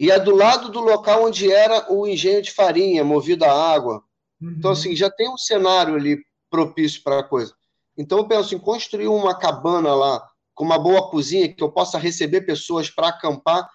e 0.00 0.10
é 0.10 0.18
do 0.18 0.34
lado 0.34 0.70
do 0.70 0.80
local 0.80 1.26
onde 1.26 1.52
era 1.52 1.92
o 1.92 2.06
engenho 2.06 2.40
de 2.40 2.50
farinha, 2.50 3.04
movido 3.04 3.44
a 3.44 3.52
água. 3.52 4.02
Uhum. 4.40 4.54
Então, 4.56 4.70
assim, 4.70 4.96
já 4.96 5.10
tem 5.10 5.28
um 5.28 5.36
cenário 5.36 5.94
ali 5.94 6.18
propício 6.48 7.02
para 7.02 7.18
a 7.18 7.22
coisa. 7.22 7.54
Então, 8.00 8.16
eu 8.16 8.26
penso 8.26 8.54
em 8.54 8.58
construir 8.58 9.08
uma 9.08 9.38
cabana 9.38 9.94
lá, 9.94 10.26
com 10.54 10.64
uma 10.64 10.78
boa 10.78 11.10
cozinha, 11.10 11.52
que 11.52 11.62
eu 11.62 11.70
possa 11.70 11.98
receber 11.98 12.40
pessoas 12.40 12.88
para 12.88 13.08
acampar, 13.08 13.68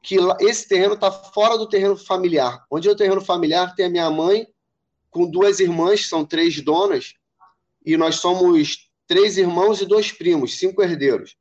que 0.00 0.18
esse 0.38 0.68
terreno 0.68 0.94
está 0.94 1.10
fora 1.10 1.58
do 1.58 1.68
terreno 1.68 1.96
familiar. 1.96 2.64
Onde 2.70 2.88
é 2.88 2.92
o 2.92 2.96
terreno 2.96 3.20
familiar 3.20 3.74
tem 3.74 3.86
a 3.86 3.90
minha 3.90 4.08
mãe, 4.08 4.46
com 5.10 5.28
duas 5.28 5.58
irmãs, 5.58 6.08
são 6.08 6.24
três 6.24 6.60
donas, 6.60 7.14
e 7.84 7.96
nós 7.96 8.20
somos 8.20 8.88
três 9.08 9.36
irmãos 9.36 9.80
e 9.80 9.84
dois 9.84 10.12
primos, 10.12 10.56
cinco 10.56 10.80
herdeiros. 10.80 11.34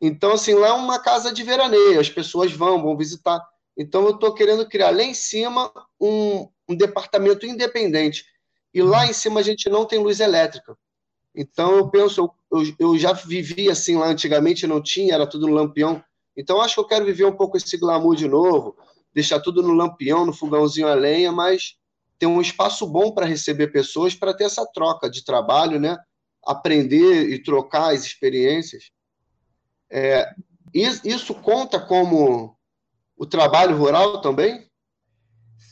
Então, 0.00 0.32
assim, 0.32 0.54
lá 0.54 0.66
é 0.66 0.72
uma 0.72 0.98
casa 0.98 1.32
de 1.32 1.44
veraneio, 1.44 2.00
as 2.00 2.10
pessoas 2.10 2.50
vão, 2.52 2.82
vão 2.82 2.96
visitar. 2.96 3.40
Então, 3.76 4.02
eu 4.02 4.16
estou 4.16 4.34
querendo 4.34 4.68
criar 4.68 4.90
lá 4.90 5.04
em 5.04 5.14
cima 5.14 5.72
um, 6.00 6.48
um, 6.68 6.74
departamento 6.74 7.46
independente. 7.46 8.24
E 8.74 8.82
lá 8.82 9.06
em 9.06 9.12
cima 9.12 9.38
a 9.38 9.42
gente 9.44 9.70
não 9.70 9.84
tem 9.84 10.00
luz 10.00 10.18
elétrica. 10.18 10.76
Então, 11.34 11.76
eu 11.76 11.88
penso, 11.88 12.30
eu, 12.50 12.62
eu 12.78 12.98
já 12.98 13.12
vivi 13.12 13.70
assim 13.70 13.96
lá 13.96 14.06
antigamente, 14.06 14.66
não 14.66 14.82
tinha, 14.82 15.14
era 15.14 15.26
tudo 15.26 15.46
no 15.46 15.54
lampião. 15.54 16.02
Então, 16.36 16.60
acho 16.60 16.74
que 16.74 16.80
eu 16.80 16.86
quero 16.86 17.04
viver 17.04 17.24
um 17.24 17.36
pouco 17.36 17.56
esse 17.56 17.76
glamour 17.76 18.14
de 18.14 18.28
novo, 18.28 18.76
deixar 19.14 19.40
tudo 19.40 19.62
no 19.62 19.72
lampião, 19.72 20.26
no 20.26 20.32
fogãozinho 20.32 20.88
a 20.88 20.94
lenha, 20.94 21.32
mas 21.32 21.76
ter 22.18 22.26
um 22.26 22.40
espaço 22.40 22.86
bom 22.86 23.12
para 23.12 23.26
receber 23.26 23.68
pessoas, 23.68 24.14
para 24.14 24.34
ter 24.34 24.44
essa 24.44 24.64
troca 24.66 25.10
de 25.10 25.24
trabalho, 25.24 25.80
né? 25.80 25.98
Aprender 26.44 27.30
e 27.30 27.42
trocar 27.42 27.92
as 27.92 28.04
experiências. 28.04 28.90
É, 29.90 30.32
isso 30.74 31.34
conta 31.34 31.78
como 31.80 32.56
o 33.16 33.26
trabalho 33.26 33.76
rural 33.76 34.20
também? 34.20 34.66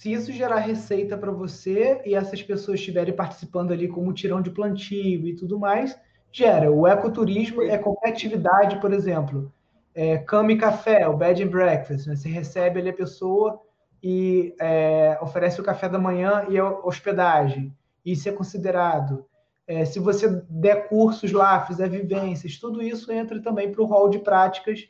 Se 0.01 0.11
isso 0.11 0.33
gerar 0.33 0.61
receita 0.61 1.15
para 1.15 1.31
você 1.31 2.01
e 2.07 2.15
essas 2.15 2.43
pessoas 2.43 2.81
estiverem 2.81 3.15
participando 3.15 3.71
ali 3.71 3.87
como 3.87 4.15
tirão 4.15 4.41
de 4.41 4.51
plantio 4.51 5.29
e 5.29 5.37
tudo 5.37 5.59
mais, 5.59 5.95
gera. 6.33 6.73
O 6.73 6.89
ecoturismo 6.89 7.61
é 7.61 7.77
qualquer 7.77 8.09
atividade, 8.09 8.81
por 8.81 8.95
exemplo, 8.95 9.53
é, 9.95 10.17
cama 10.17 10.53
e 10.53 10.57
café, 10.57 11.07
o 11.07 11.19
bed 11.19 11.43
and 11.43 11.49
breakfast. 11.49 12.07
Né? 12.07 12.17
Você 12.17 12.31
recebe 12.31 12.81
ali 12.81 12.89
a 12.89 12.95
pessoa 12.95 13.61
e 14.03 14.55
é, 14.59 15.19
oferece 15.21 15.61
o 15.61 15.65
café 15.65 15.87
da 15.87 15.99
manhã 15.99 16.47
e 16.49 16.59
a 16.59 16.67
hospedagem. 16.67 17.77
Isso 18.03 18.27
é 18.27 18.33
considerado. 18.33 19.27
É, 19.67 19.85
se 19.85 19.99
você 19.99 20.29
der 20.49 20.89
cursos 20.89 21.31
lá, 21.31 21.67
fizer 21.67 21.91
vivências, 21.91 22.57
tudo 22.59 22.83
isso 22.83 23.13
entra 23.13 23.39
também 23.43 23.71
para 23.71 23.83
o 23.83 23.87
rol 23.87 24.09
de 24.09 24.21
práticas 24.21 24.89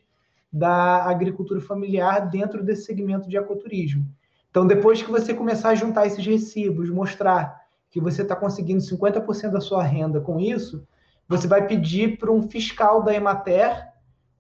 da 0.53 1.03
agricultura 1.05 1.61
familiar 1.61 2.31
dentro 2.31 2.63
desse 2.63 2.85
segmento 2.85 3.29
de 3.29 3.37
ecoturismo. 3.37 4.07
Então, 4.51 4.67
depois 4.67 5.03
que 5.03 5.11
você 5.11 5.33
começar 5.33 5.71
a 5.71 5.75
juntar 5.75 6.07
esses 6.07 6.25
recibos, 6.27 6.91
mostrar 6.91 7.61
que 7.91 8.01
você 8.01 8.23
está 8.23 8.35
conseguindo 8.35 8.81
50% 8.81 9.51
da 9.51 9.61
sua 9.61 9.83
renda 9.83 10.21
com 10.21 10.39
isso, 10.39 10.87
você 11.29 11.47
vai 11.47 11.67
pedir 11.67 12.19
para 12.19 12.31
um 12.31 12.43
fiscal 12.43 13.03
da 13.03 13.15
Emater 13.15 13.89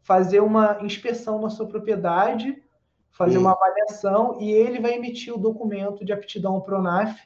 fazer 0.02 0.40
uma 0.40 0.78
inspeção 0.82 1.40
na 1.40 1.50
sua 1.50 1.66
propriedade, 1.66 2.60
fazer 3.10 3.38
uma 3.38 3.52
avaliação 3.52 4.38
e 4.40 4.50
ele 4.50 4.80
vai 4.80 4.94
emitir 4.94 5.32
o 5.32 5.38
documento 5.38 6.04
de 6.04 6.12
aptidão 6.12 6.54
ao 6.54 6.62
Pronaf. 6.62 7.16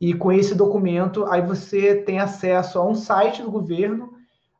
E 0.00 0.14
com 0.14 0.30
esse 0.30 0.54
documento, 0.54 1.24
aí 1.26 1.42
você 1.42 1.96
tem 1.96 2.20
acesso 2.20 2.78
a 2.78 2.86
um 2.86 2.94
site 2.94 3.42
do 3.42 3.50
governo, 3.50 4.12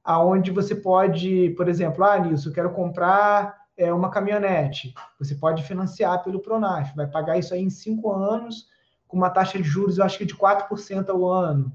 aonde 0.03 0.51
você 0.51 0.75
pode, 0.75 1.51
por 1.51 1.69
exemplo, 1.69 2.03
ah, 2.03 2.19
Nilson, 2.19 2.49
eu 2.49 2.55
quero 2.55 2.71
comprar 2.71 3.58
é, 3.79 3.93
uma 3.93 4.11
caminhonete. 4.11 4.93
Você 5.19 5.37
pode 5.37 5.63
financiar 5.63 6.23
pelo 6.25 6.41
Pronaf, 6.41 6.95
vai 6.97 7.07
pagar 7.07 7.39
isso 7.39 7.55
aí 7.55 7.63
em 7.63 7.71
cinco 7.71 8.13
anos, 8.13 8.67
com 9.07 9.17
uma 9.17 9.31
taxa 9.31 9.57
de 9.57 9.65
juros, 9.65 9.97
eu 9.97 10.05
acho 10.05 10.19
que 10.19 10.27
de 10.27 10.35
4% 10.35 11.09
ao 11.09 11.27
ano. 11.27 11.73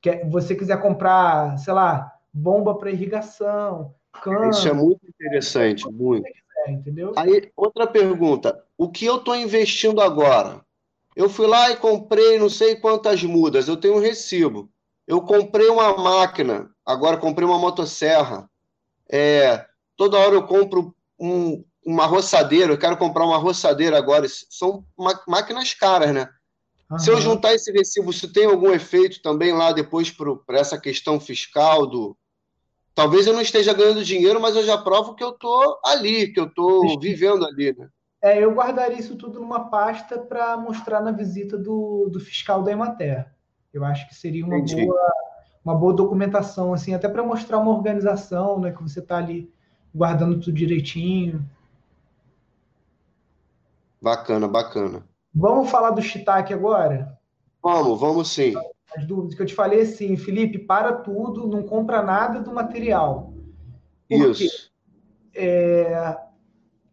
Que 0.00 0.24
você 0.24 0.56
quiser 0.56 0.80
comprar, 0.80 1.56
sei 1.58 1.72
lá, 1.74 2.12
bomba 2.32 2.74
para 2.74 2.90
irrigação, 2.90 3.94
cano. 4.20 4.50
Isso 4.50 4.66
é 4.66 4.72
muito 4.72 5.06
interessante, 5.06 5.88
muito. 5.88 6.24
Quiser, 6.24 6.72
entendeu? 6.72 7.12
Aí, 7.16 7.52
outra 7.54 7.86
pergunta: 7.86 8.64
o 8.76 8.90
que 8.90 9.04
eu 9.04 9.16
estou 9.16 9.36
investindo 9.36 10.00
agora? 10.00 10.60
Eu 11.14 11.28
fui 11.28 11.46
lá 11.46 11.70
e 11.70 11.76
comprei 11.76 12.38
não 12.38 12.48
sei 12.48 12.74
quantas 12.74 13.22
mudas, 13.22 13.68
eu 13.68 13.76
tenho 13.76 13.96
um 13.96 14.00
recibo. 14.00 14.70
Eu 15.06 15.20
comprei 15.20 15.68
uma 15.68 15.96
máquina, 15.96 16.70
agora 16.86 17.18
comprei 17.18 17.46
uma 17.46 17.58
motosserra. 17.58 18.48
É, 19.10 19.66
toda 19.94 20.18
hora 20.18 20.34
eu 20.34 20.46
compro 20.46 20.94
um, 21.22 21.64
uma 21.86 22.04
roçadeira, 22.04 22.72
eu 22.72 22.78
quero 22.78 22.96
comprar 22.96 23.24
uma 23.24 23.38
roçadeira 23.38 23.96
agora. 23.96 24.26
São 24.50 24.84
máquinas 25.28 25.72
caras, 25.72 26.12
né? 26.12 26.28
Uhum. 26.90 26.98
Se 26.98 27.10
eu 27.10 27.20
juntar 27.20 27.54
esse 27.54 27.70
recibo, 27.70 28.10
isso 28.10 28.32
tem 28.32 28.46
algum 28.46 28.72
efeito 28.72 29.22
também 29.22 29.52
lá 29.52 29.72
depois 29.72 30.10
para 30.10 30.58
essa 30.58 30.78
questão 30.78 31.20
fiscal 31.20 31.86
do. 31.86 32.16
Talvez 32.94 33.26
eu 33.26 33.32
não 33.32 33.40
esteja 33.40 33.72
ganhando 33.72 34.04
dinheiro, 34.04 34.40
mas 34.40 34.54
eu 34.56 34.64
já 34.64 34.76
provo 34.76 35.14
que 35.14 35.24
eu 35.24 35.30
estou 35.30 35.78
ali, 35.84 36.30
que 36.30 36.40
eu 36.40 36.44
estou 36.44 36.98
vivendo 37.00 37.46
ali, 37.46 37.74
né? 37.74 37.88
É, 38.20 38.44
eu 38.44 38.52
guardaria 38.52 38.98
isso 38.98 39.16
tudo 39.16 39.40
numa 39.40 39.70
pasta 39.70 40.18
para 40.18 40.56
mostrar 40.56 41.00
na 41.00 41.10
visita 41.10 41.56
do, 41.56 42.08
do 42.12 42.20
fiscal 42.20 42.62
da 42.62 42.70
Emater. 42.70 43.26
Eu 43.72 43.84
acho 43.84 44.06
que 44.08 44.14
seria 44.14 44.44
uma 44.44 44.60
boa, 44.60 45.12
uma 45.64 45.74
boa 45.74 45.94
documentação, 45.94 46.74
assim, 46.74 46.94
até 46.94 47.08
para 47.08 47.24
mostrar 47.24 47.58
uma 47.58 47.72
organização, 47.72 48.60
né, 48.60 48.70
que 48.70 48.82
você 48.82 49.00
está 49.00 49.16
ali 49.16 49.50
guardando 49.94 50.40
tudo 50.40 50.52
direitinho. 50.52 51.48
Bacana, 54.00 54.48
bacana. 54.48 55.06
Vamos 55.34 55.70
falar 55.70 55.90
do 55.90 56.02
shiitake 56.02 56.52
agora? 56.52 57.18
Vamos, 57.62 58.00
vamos 58.00 58.30
sim. 58.30 58.54
As 58.96 59.06
dúvidas 59.06 59.34
que 59.34 59.42
eu 59.42 59.46
te 59.46 59.54
falei 59.54 59.82
assim, 59.82 60.16
Felipe, 60.16 60.58
para 60.58 60.92
tudo, 60.92 61.46
não 61.46 61.62
compra 61.62 62.02
nada 62.02 62.40
do 62.40 62.52
material. 62.52 63.32
Isso. 64.10 64.70
É, 65.34 66.18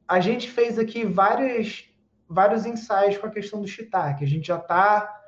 a 0.08 0.20
gente 0.20 0.50
fez 0.50 0.80
aqui 0.80 1.04
vários, 1.04 1.90
vários 2.28 2.66
ensaios 2.66 3.18
com 3.18 3.28
a 3.28 3.32
questão 3.32 3.60
do 3.60 3.68
shiitake. 3.68 4.24
A 4.24 4.28
gente 4.28 4.48
já 4.48 4.58
está 4.58 5.22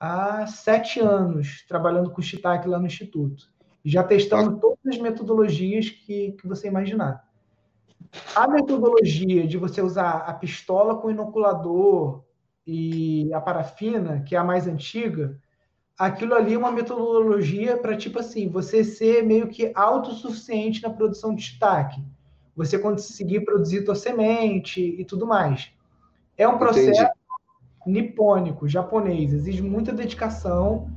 há 0.00 0.46
sete 0.46 1.00
anos 1.00 1.64
trabalhando 1.68 2.10
com 2.10 2.22
shiitake 2.22 2.68
lá 2.68 2.78
no 2.78 2.86
Instituto. 2.86 3.52
Já 3.84 4.02
testando 4.02 4.58
todas 4.58 4.78
as 4.86 4.98
metodologias 4.98 5.90
que, 5.90 6.32
que 6.32 6.48
você 6.48 6.68
imaginar. 6.68 7.22
A 8.34 8.48
metodologia 8.48 9.46
de 9.46 9.58
você 9.58 9.82
usar 9.82 10.24
a 10.26 10.32
pistola 10.32 10.96
com 10.96 11.10
inoculador 11.10 12.22
e 12.66 13.32
a 13.34 13.40
parafina, 13.40 14.22
que 14.22 14.34
é 14.34 14.38
a 14.38 14.44
mais 14.44 14.66
antiga, 14.66 15.38
aquilo 15.98 16.34
ali 16.34 16.54
é 16.54 16.58
uma 16.58 16.72
metodologia 16.72 17.76
para, 17.76 17.96
tipo 17.96 18.18
assim, 18.18 18.48
você 18.48 18.82
ser 18.84 19.22
meio 19.22 19.48
que 19.48 19.72
autossuficiente 19.74 20.82
na 20.82 20.90
produção 20.90 21.34
de 21.34 21.42
shiitake 21.42 22.02
você 22.56 22.78
conseguir 22.78 23.40
produzir 23.40 23.84
tua 23.84 23.94
semente 23.94 24.80
e 24.80 25.04
tudo 25.04 25.26
mais. 25.26 25.72
É 26.36 26.46
um 26.46 26.58
processo 26.58 27.02
Entendi. 27.02 27.10
nipônico, 27.86 28.68
japonês, 28.68 29.32
exige 29.32 29.62
muita 29.62 29.92
dedicação. 29.92 30.90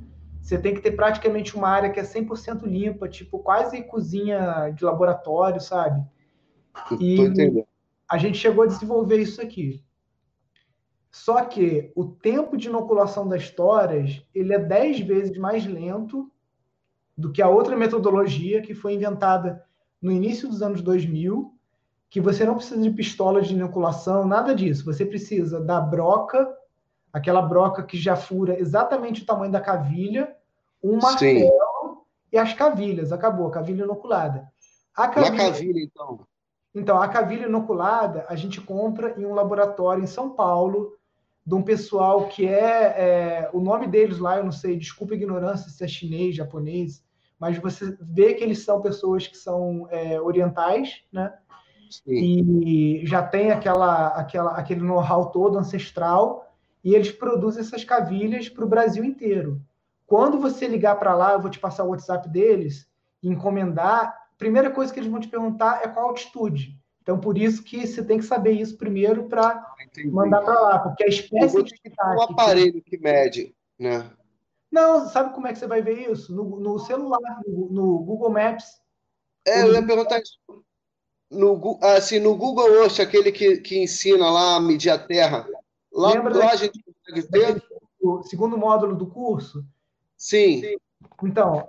Você 0.48 0.58
tem 0.58 0.74
que 0.74 0.80
ter 0.80 0.94
praticamente 0.94 1.58
uma 1.58 1.68
área 1.68 1.90
que 1.90 2.00
é 2.00 2.04
100% 2.04 2.64
limpa, 2.64 3.10
tipo 3.10 3.40
quase 3.40 3.84
cozinha 3.84 4.70
de 4.70 4.86
laboratório, 4.86 5.60
sabe? 5.60 6.02
E 7.02 7.66
a 8.10 8.18
gente 8.18 8.38
chegou 8.38 8.64
a 8.64 8.68
desenvolver 8.68 9.18
isso 9.18 9.42
aqui. 9.42 9.84
Só 11.12 11.44
que 11.44 11.92
o 11.94 12.06
tempo 12.06 12.56
de 12.56 12.70
inoculação 12.70 13.28
das 13.28 13.50
toras, 13.50 14.26
ele 14.34 14.54
é 14.54 14.60
10 14.60 15.02
vezes 15.02 15.38
mais 15.38 15.66
lento 15.66 16.32
do 17.18 17.30
que 17.30 17.42
a 17.42 17.50
outra 17.50 17.76
metodologia 17.76 18.62
que 18.62 18.74
foi 18.74 18.94
inventada 18.94 19.66
no 20.02 20.14
início 20.14 20.48
dos 20.48 20.62
anos 20.62 20.82
2000, 20.82 21.54
que 22.10 22.22
você 22.22 22.46
não 22.46 22.56
precisa 22.56 22.82
de 22.82 22.90
pistolas 22.92 23.50
de 23.50 23.54
inoculação, 23.54 24.26
nada 24.26 24.56
disso. 24.56 24.86
Você 24.86 25.06
precisa 25.06 25.60
da 25.60 25.82
broca, 25.82 26.48
aquela 27.18 27.42
broca 27.42 27.84
que 27.84 27.98
já 27.98 28.16
fura 28.16 28.60
exatamente 28.60 29.24
o 29.24 29.26
tamanho 29.26 29.52
da 29.52 29.60
cavilha, 29.60 30.36
um 30.84 30.98
martelo 30.98 31.40
Sim. 31.40 31.50
e 32.32 32.38
as 32.38 32.54
cavilhas. 32.54 33.12
Acabou, 33.12 33.48
a 33.48 33.52
cavilha 33.52 33.84
inoculada. 33.84 34.48
A 34.96 35.08
cavilha, 35.08 35.32
Na 35.32 35.52
cavilha, 35.52 35.84
então. 35.84 36.20
Então, 36.74 37.02
a 37.02 37.08
cavilha 37.08 37.48
inoculada 37.48 38.26
a 38.30 38.36
gente 38.36 38.62
compra 38.62 39.16
em 39.18 39.26
um 39.26 39.34
laboratório 39.34 40.04
em 40.04 40.08
São 40.08 40.30
Paulo, 40.30 40.94
de 41.44 41.56
um 41.56 41.64
pessoal 41.64 42.28
que 42.28 42.46
é, 42.46 42.60
é, 42.60 43.50
o 43.52 43.60
nome 43.60 43.88
deles 43.88 44.20
lá, 44.20 44.38
eu 44.38 44.44
não 44.44 44.52
sei, 44.52 44.78
desculpa 44.78 45.14
a 45.14 45.18
ignorância 45.18 45.72
se 45.72 45.84
é 45.84 45.88
chinês, 45.88 46.36
japonês, 46.36 47.04
mas 47.40 47.58
você 47.58 47.98
vê 48.02 48.34
que 48.34 48.44
eles 48.44 48.64
são 48.64 48.82
pessoas 48.82 49.28
que 49.28 49.38
são 49.38 49.88
é, 49.90 50.20
orientais, 50.20 51.02
né? 51.12 51.34
Sim. 51.90 52.62
E 52.64 53.06
já 53.06 53.24
tem 53.24 53.52
aquela, 53.52 54.08
aquela, 54.10 54.52
aquele 54.52 54.82
know-how 54.82 55.32
todo 55.32 55.58
ancestral, 55.58 56.47
e 56.88 56.96
eles 56.96 57.12
produzem 57.12 57.60
essas 57.60 57.84
cavilhas 57.84 58.48
para 58.48 58.64
o 58.64 58.70
Brasil 58.70 59.04
inteiro. 59.04 59.62
Quando 60.06 60.40
você 60.40 60.70
ligar 60.70 60.96
para 60.96 61.14
lá, 61.14 61.34
eu 61.34 61.42
vou 61.42 61.52
te 61.52 61.60
passar 61.60 61.84
o 61.84 61.90
WhatsApp 61.90 62.30
deles, 62.30 62.88
e 63.22 63.28
encomendar, 63.28 64.06
a 64.06 64.38
primeira 64.38 64.72
coisa 64.72 64.94
que 64.94 64.98
eles 64.98 65.12
vão 65.12 65.20
te 65.20 65.28
perguntar 65.28 65.82
é 65.84 65.90
qual 65.90 66.08
altitude. 66.08 66.80
Então, 67.02 67.20
por 67.20 67.38
isso 67.38 67.62
que 67.62 67.86
você 67.86 68.02
tem 68.02 68.20
que 68.20 68.24
saber 68.24 68.52
isso 68.52 68.78
primeiro 68.78 69.26
para 69.26 69.76
mandar 70.06 70.40
para 70.44 70.62
lá, 70.62 70.80
porque 70.80 71.04
a 71.04 71.08
espécie 71.08 71.62
de 71.62 71.74
um 72.02 72.22
aparelho 72.22 72.82
que 72.82 72.98
mede, 72.98 73.54
né? 73.78 74.10
Não, 74.72 75.10
sabe 75.10 75.34
como 75.36 75.46
é 75.46 75.52
que 75.52 75.60
você 75.60 75.68
vai 75.68 75.82
ver 75.82 76.10
isso? 76.10 76.34
No, 76.34 76.58
no 76.58 76.80
celular, 76.80 77.42
no, 77.46 77.70
no, 77.70 78.00
Google 78.00 78.30
Maps. 78.30 78.64
É, 79.46 79.64
eu 79.64 79.74
ia 79.74 79.86
perguntar 79.86 80.22
isso. 80.22 80.40
No, 81.30 81.80
assim, 81.84 82.20
no 82.20 82.34
Google 82.38 82.76
Earth, 82.76 83.02
aquele 83.02 83.34
que, 83.34 83.58
que 83.58 83.78
ensina 83.78 84.30
lá 84.30 84.56
a 84.56 84.62
medir 84.62 84.90
a 84.90 84.98
Terra, 84.98 85.46
lá, 85.92 86.12
Lembra 86.12 86.38
lá 86.38 86.52
a 86.52 86.56
gente 86.56 86.84
consegue 86.84 87.28
ver? 87.30 87.64
O 88.02 88.24
segundo 88.24 88.58
módulo 88.58 88.96
do 88.96 89.08
curso? 89.08 89.66
Sim. 90.16 90.78
Então, 91.24 91.68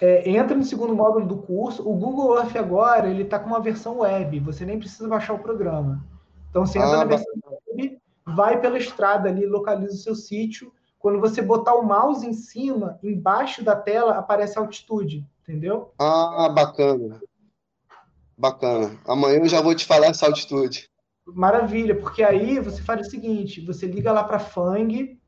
é, 0.00 0.30
entra 0.30 0.56
no 0.56 0.64
segundo 0.64 0.94
módulo 0.94 1.26
do 1.26 1.38
curso. 1.38 1.88
O 1.88 1.94
Google 1.94 2.36
Earth 2.38 2.56
agora 2.56 3.08
ele 3.08 3.22
está 3.22 3.38
com 3.38 3.48
uma 3.48 3.60
versão 3.60 3.98
web. 3.98 4.40
Você 4.40 4.64
nem 4.64 4.78
precisa 4.78 5.08
baixar 5.08 5.34
o 5.34 5.38
programa. 5.38 6.04
Então, 6.48 6.64
você 6.64 6.78
entra 6.78 6.94
ah, 6.94 6.98
na 6.98 7.04
versão 7.04 7.32
web, 7.68 8.00
vai 8.24 8.60
pela 8.60 8.78
estrada 8.78 9.28
ali, 9.28 9.46
localiza 9.46 9.94
o 9.94 9.98
seu 9.98 10.14
sítio 10.14 10.72
quando 11.00 11.18
você 11.18 11.40
botar 11.40 11.74
o 11.74 11.82
mouse 11.82 12.26
em 12.26 12.34
cima, 12.34 12.98
embaixo 13.02 13.64
da 13.64 13.74
tela 13.74 14.18
aparece 14.18 14.58
a 14.58 14.60
altitude, 14.60 15.26
entendeu? 15.42 15.94
Ah, 15.98 16.46
bacana. 16.54 17.18
Bacana. 18.36 18.98
Amanhã 19.06 19.38
eu 19.38 19.48
já 19.48 19.62
vou 19.62 19.74
te 19.74 19.86
falar 19.86 20.08
essa 20.08 20.26
altitude. 20.26 20.89
Maravilha, 21.34 21.94
porque 21.94 22.22
aí 22.22 22.58
você 22.60 22.82
faz 22.82 23.06
o 23.06 23.10
seguinte, 23.10 23.64
você 23.64 23.86
liga 23.86 24.12
lá 24.12 24.24
para 24.24 24.36
a 24.36 24.40
Fang 24.40 25.18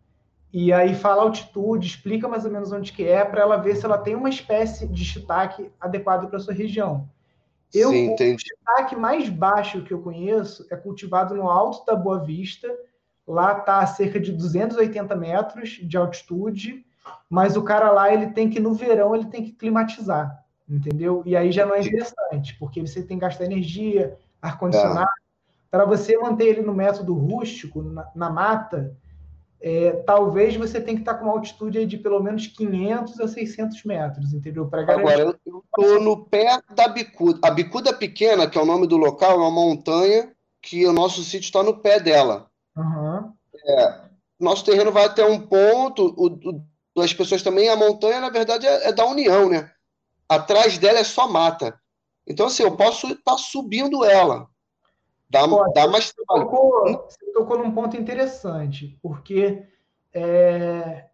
e 0.53 0.73
aí 0.73 0.95
fala 0.95 1.23
altitude, 1.23 1.87
explica 1.87 2.29
mais 2.29 2.45
ou 2.45 2.51
menos 2.51 2.73
onde 2.73 2.93
que 2.93 3.07
é, 3.07 3.25
para 3.25 3.43
ela 3.43 3.57
ver 3.57 3.77
se 3.77 3.85
ela 3.85 3.99
tem 3.99 4.15
uma 4.15 4.29
espécie 4.29 4.87
de 4.87 5.05
shiitake 5.05 5.71
adequado 5.81 6.29
para 6.29 6.39
sua 6.39 6.53
região. 6.55 7.09
Eu, 7.73 7.91
Sim, 7.91 8.13
entendi. 8.13 8.35
O 8.35 8.39
shiitake 8.39 8.97
mais 8.97 9.29
baixo 9.29 9.83
que 9.83 9.95
eu 9.95 10.03
conheço 10.03 10.67
é 10.71 10.77
cultivado 10.77 11.35
no 11.35 11.49
alto 11.49 11.87
da 11.87 11.97
Boa 11.97 12.23
Vista, 12.23 12.69
Lá 13.27 13.59
está 13.59 13.79
a 13.79 13.87
cerca 13.87 14.19
de 14.19 14.33
280 14.33 15.15
metros 15.15 15.71
de 15.83 15.97
altitude, 15.97 16.85
mas 17.31 17.57
o 17.57 17.63
cara 17.63 17.91
lá 17.91 18.13
ele 18.13 18.29
tem 18.29 18.51
que 18.51 18.59
no 18.59 18.75
verão 18.75 19.15
ele 19.15 19.27
tem 19.27 19.45
que 19.45 19.53
climatizar, 19.53 20.45
entendeu? 20.69 21.23
E 21.25 21.37
aí 21.37 21.53
já 21.53 21.65
não 21.65 21.75
é 21.75 21.81
interessante, 21.81 22.57
porque 22.59 22.81
você 22.81 23.03
tem 23.03 23.17
que 23.17 23.23
gastar 23.23 23.45
energia, 23.45 24.19
ar 24.41 24.59
condicionado. 24.59 25.09
Para 25.73 25.87
você 25.87 26.19
manter 26.19 26.49
ele 26.49 26.61
no 26.61 26.75
método 26.75 27.15
rústico, 27.15 27.81
na, 27.83 28.07
na 28.15 28.29
mata, 28.29 28.95
é, 29.59 29.93
talvez 30.05 30.55
você 30.55 30.79
tenha 30.79 30.97
que 30.97 31.01
estar 31.01 31.15
tá 31.15 31.19
com 31.19 31.25
uma 31.25 31.33
altitude 31.33 31.87
de 31.87 31.97
pelo 31.97 32.23
menos 32.23 32.47
500 32.47 33.19
a 33.19 33.27
600 33.27 33.83
metros, 33.85 34.35
entendeu? 34.35 34.69
Para 34.69 34.83
Agora, 34.83 35.35
eu 35.47 35.65
estou 35.65 35.99
no 35.99 36.27
pé 36.27 36.61
da 36.75 36.89
Bicuda. 36.89 37.41
A 37.43 37.51
Bicuda 37.51 37.95
Pequena, 37.95 38.47
que 38.47 38.59
é 38.59 38.61
o 38.61 38.67
nome 38.67 38.87
do 38.87 38.99
local, 38.99 39.33
é 39.33 39.37
uma 39.37 39.51
montanha 39.51 40.31
que 40.61 40.87
o 40.87 40.93
nosso 40.93 41.25
sítio 41.25 41.47
está 41.47 41.63
no 41.63 41.79
pé 41.79 41.99
dela. 41.99 42.51
Uhum. 42.77 43.33
É, 43.65 44.01
nosso 44.39 44.67
terreno 44.67 44.93
vai 44.93 45.07
até 45.07 45.25
um 45.25 45.41
ponto, 45.41 46.15
o, 46.19 46.61
o, 46.97 47.03
as 47.03 47.15
pessoas 47.15 47.43
também, 47.43 47.71
a 47.71 47.77
montanha, 47.77 48.21
na 48.21 48.29
verdade, 48.29 48.67
é, 48.67 48.89
é, 48.89 48.93
da 48.93 49.07
União, 49.07 49.49
né? 49.49 49.71
Atrás 50.29 50.77
dela 50.77 50.99
é 50.99 51.05
só 51.05 51.27
mata. 51.27 51.81
Então, 52.27 52.47
assim, 52.47 52.63
eu 52.63 52.77
posso 52.77 53.07
estar 53.07 53.33
tá 53.33 53.39
subindo 53.39 54.05
ela. 54.05 54.52
Dá, 55.33 55.47
dá 55.75 55.89
mais 55.89 56.13
trabalho. 56.13 56.45
Tocou, 56.45 57.07
você 57.09 57.33
tocou 57.33 57.57
num 57.57 57.71
ponto 57.71 57.97
interessante, 57.97 58.99
porque 59.03 59.67
é, 60.13 61.07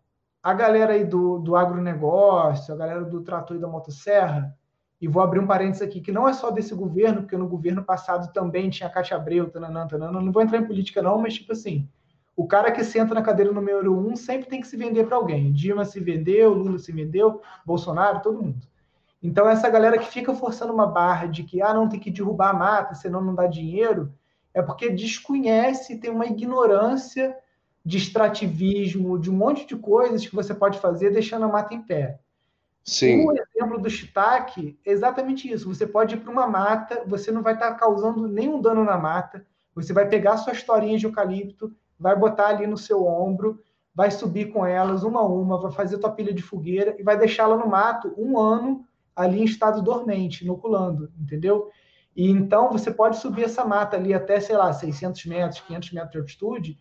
a 0.43 0.53
galera 0.53 0.95
aí 0.95 1.05
do, 1.05 1.39
do 1.39 1.55
agronegócio, 1.55 2.75
a 2.75 2.77
galera 2.77 3.05
do 3.05 3.23
trator 3.23 3.57
e 3.57 3.61
da 3.61 3.69
motosserra, 3.69 4.53
e 5.01 5.07
vou 5.07 5.23
abrir 5.23 5.39
um 5.39 5.47
parênteses 5.47 5.83
aqui, 5.83 6.01
que 6.01 6.11
não 6.11 6.29
é 6.29 6.33
só 6.33 6.51
desse 6.51 6.75
governo, 6.75 7.23
porque 7.23 7.37
no 7.37 7.47
governo 7.47 7.85
passado 7.85 8.33
também 8.33 8.69
tinha 8.69 8.91
Cátia 8.91 9.17
Abreu, 9.17 9.49
tananã, 9.49 9.87
tananã, 9.87 10.21
não 10.21 10.33
vou 10.33 10.43
entrar 10.43 10.59
em 10.59 10.67
política 10.67 11.01
não, 11.01 11.19
mas 11.19 11.35
tipo 11.35 11.53
assim, 11.53 11.89
o 12.35 12.45
cara 12.45 12.73
que 12.73 12.83
senta 12.83 13.15
na 13.15 13.23
cadeira 13.23 13.53
número 13.53 13.97
um 13.97 14.17
sempre 14.17 14.49
tem 14.49 14.61
que 14.61 14.67
se 14.67 14.77
vender 14.77 15.07
para 15.07 15.17
alguém. 15.17 15.53
Dilma 15.53 15.85
se 15.85 16.01
vendeu, 16.01 16.53
Lula 16.53 16.79
se 16.79 16.91
vendeu, 16.91 17.41
Bolsonaro, 17.65 18.21
todo 18.21 18.43
mundo. 18.43 18.67
Então, 19.23 19.49
essa 19.49 19.69
galera 19.69 19.99
que 19.99 20.07
fica 20.07 20.33
forçando 20.35 20.73
uma 20.73 20.87
barra 20.87 21.27
de 21.27 21.43
que 21.43 21.61
ah, 21.61 21.75
não 21.75 21.89
tem 21.89 21.99
que 21.99 22.11
derrubar 22.11 22.51
a 22.51 22.59
mata, 22.59 22.95
senão 22.95 23.21
não 23.21 23.35
dá 23.35 23.47
dinheiro, 23.47 24.13
é 24.55 24.63
porque 24.63 24.91
desconhece, 24.91 25.99
tem 25.99 26.11
uma 26.11 26.27
ignorância 26.27 27.37
de 27.85 27.97
extrativismo, 27.97 29.19
de 29.19 29.31
um 29.31 29.35
monte 29.35 29.67
de 29.67 29.77
coisas 29.77 30.27
que 30.27 30.35
você 30.35 30.55
pode 30.55 30.79
fazer 30.79 31.11
deixando 31.11 31.47
a 31.47 31.49
mata 31.49 31.75
em 31.75 31.83
pé. 31.83 32.21
Sim. 32.85 33.27
O 33.27 33.33
exemplo 33.33 33.79
do 33.79 33.91
shiitake 33.91 34.79
é 34.85 34.91
exatamente 34.91 35.51
isso. 35.51 35.73
Você 35.73 35.87
pode 35.87 36.15
ir 36.15 36.19
para 36.19 36.33
uma 36.33 36.47
mata, 36.47 37.03
você 37.07 37.31
não 37.31 37.43
vai 37.43 37.55
estar 37.55 37.75
causando 37.75 38.27
nenhum 38.29 38.61
dano 38.61 38.85
na 38.85 38.97
mata, 38.97 39.45
você 39.75 39.93
vai 39.93 40.09
pegar 40.09 40.39
suas 40.39 40.63
torinhas 40.63 41.01
de 41.01 41.07
eucalipto, 41.07 41.73
vai 41.99 42.17
botar 42.17 42.49
ali 42.49 42.67
no 42.67 42.79
seu 42.79 43.05
ombro, 43.05 43.61
vai 43.95 44.11
subir 44.11 44.53
com 44.53 44.65
elas 44.65 45.03
uma 45.03 45.21
a 45.21 45.27
uma, 45.27 45.61
vai 45.61 45.73
fazer 45.73 45.99
tua 45.99 46.13
pilha 46.13 46.33
de 46.33 46.43
fogueira 46.43 46.97
e 46.99 47.03
vai 47.03 47.19
deixá-la 47.19 47.57
no 47.57 47.67
mato 47.67 48.15
um 48.17 48.39
ano 48.39 48.85
ali 49.19 49.41
em 49.41 49.45
estado 49.45 49.83
dormente, 49.83 50.45
inoculando, 50.45 51.13
entendeu? 51.19 51.71
E 52.17 52.31
então 52.31 52.71
você 52.71 52.91
pode 52.91 53.17
subir 53.19 53.45
essa 53.45 53.65
mata 53.65 53.97
ali 53.97 54.15
até, 54.15 54.39
sei 54.39 54.57
lá, 54.57 54.73
600 54.73 55.27
metros, 55.27 55.61
500 55.61 55.93
metros 55.93 56.13
de 56.13 56.19
altitude 56.19 56.79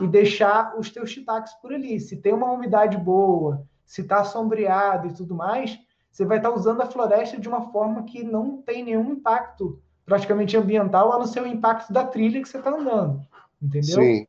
e 0.00 0.06
deixar 0.06 0.78
os 0.78 0.90
teus 0.90 1.10
shiitakes 1.10 1.54
por 1.54 1.72
ali. 1.72 1.98
Se 1.98 2.16
tem 2.16 2.32
uma 2.32 2.50
umidade 2.52 2.96
boa, 2.96 3.66
se 3.84 4.02
está 4.02 4.22
sombreado 4.22 5.08
e 5.08 5.14
tudo 5.14 5.34
mais, 5.34 5.78
você 6.10 6.24
vai 6.24 6.36
estar 6.36 6.50
tá 6.50 6.54
usando 6.54 6.82
a 6.82 6.86
floresta 6.86 7.40
de 7.40 7.48
uma 7.48 7.72
forma 7.72 8.04
que 8.04 8.22
não 8.22 8.62
tem 8.62 8.84
nenhum 8.84 9.12
impacto 9.12 9.80
praticamente 10.04 10.56
ambiental, 10.56 11.12
a 11.12 11.18
não 11.18 11.26
ser 11.26 11.42
o 11.42 11.46
impacto 11.46 11.92
da 11.92 12.04
trilha 12.04 12.40
que 12.40 12.48
você 12.48 12.58
está 12.58 12.70
andando, 12.70 13.20
entendeu? 13.60 14.02
Sim. 14.02 14.26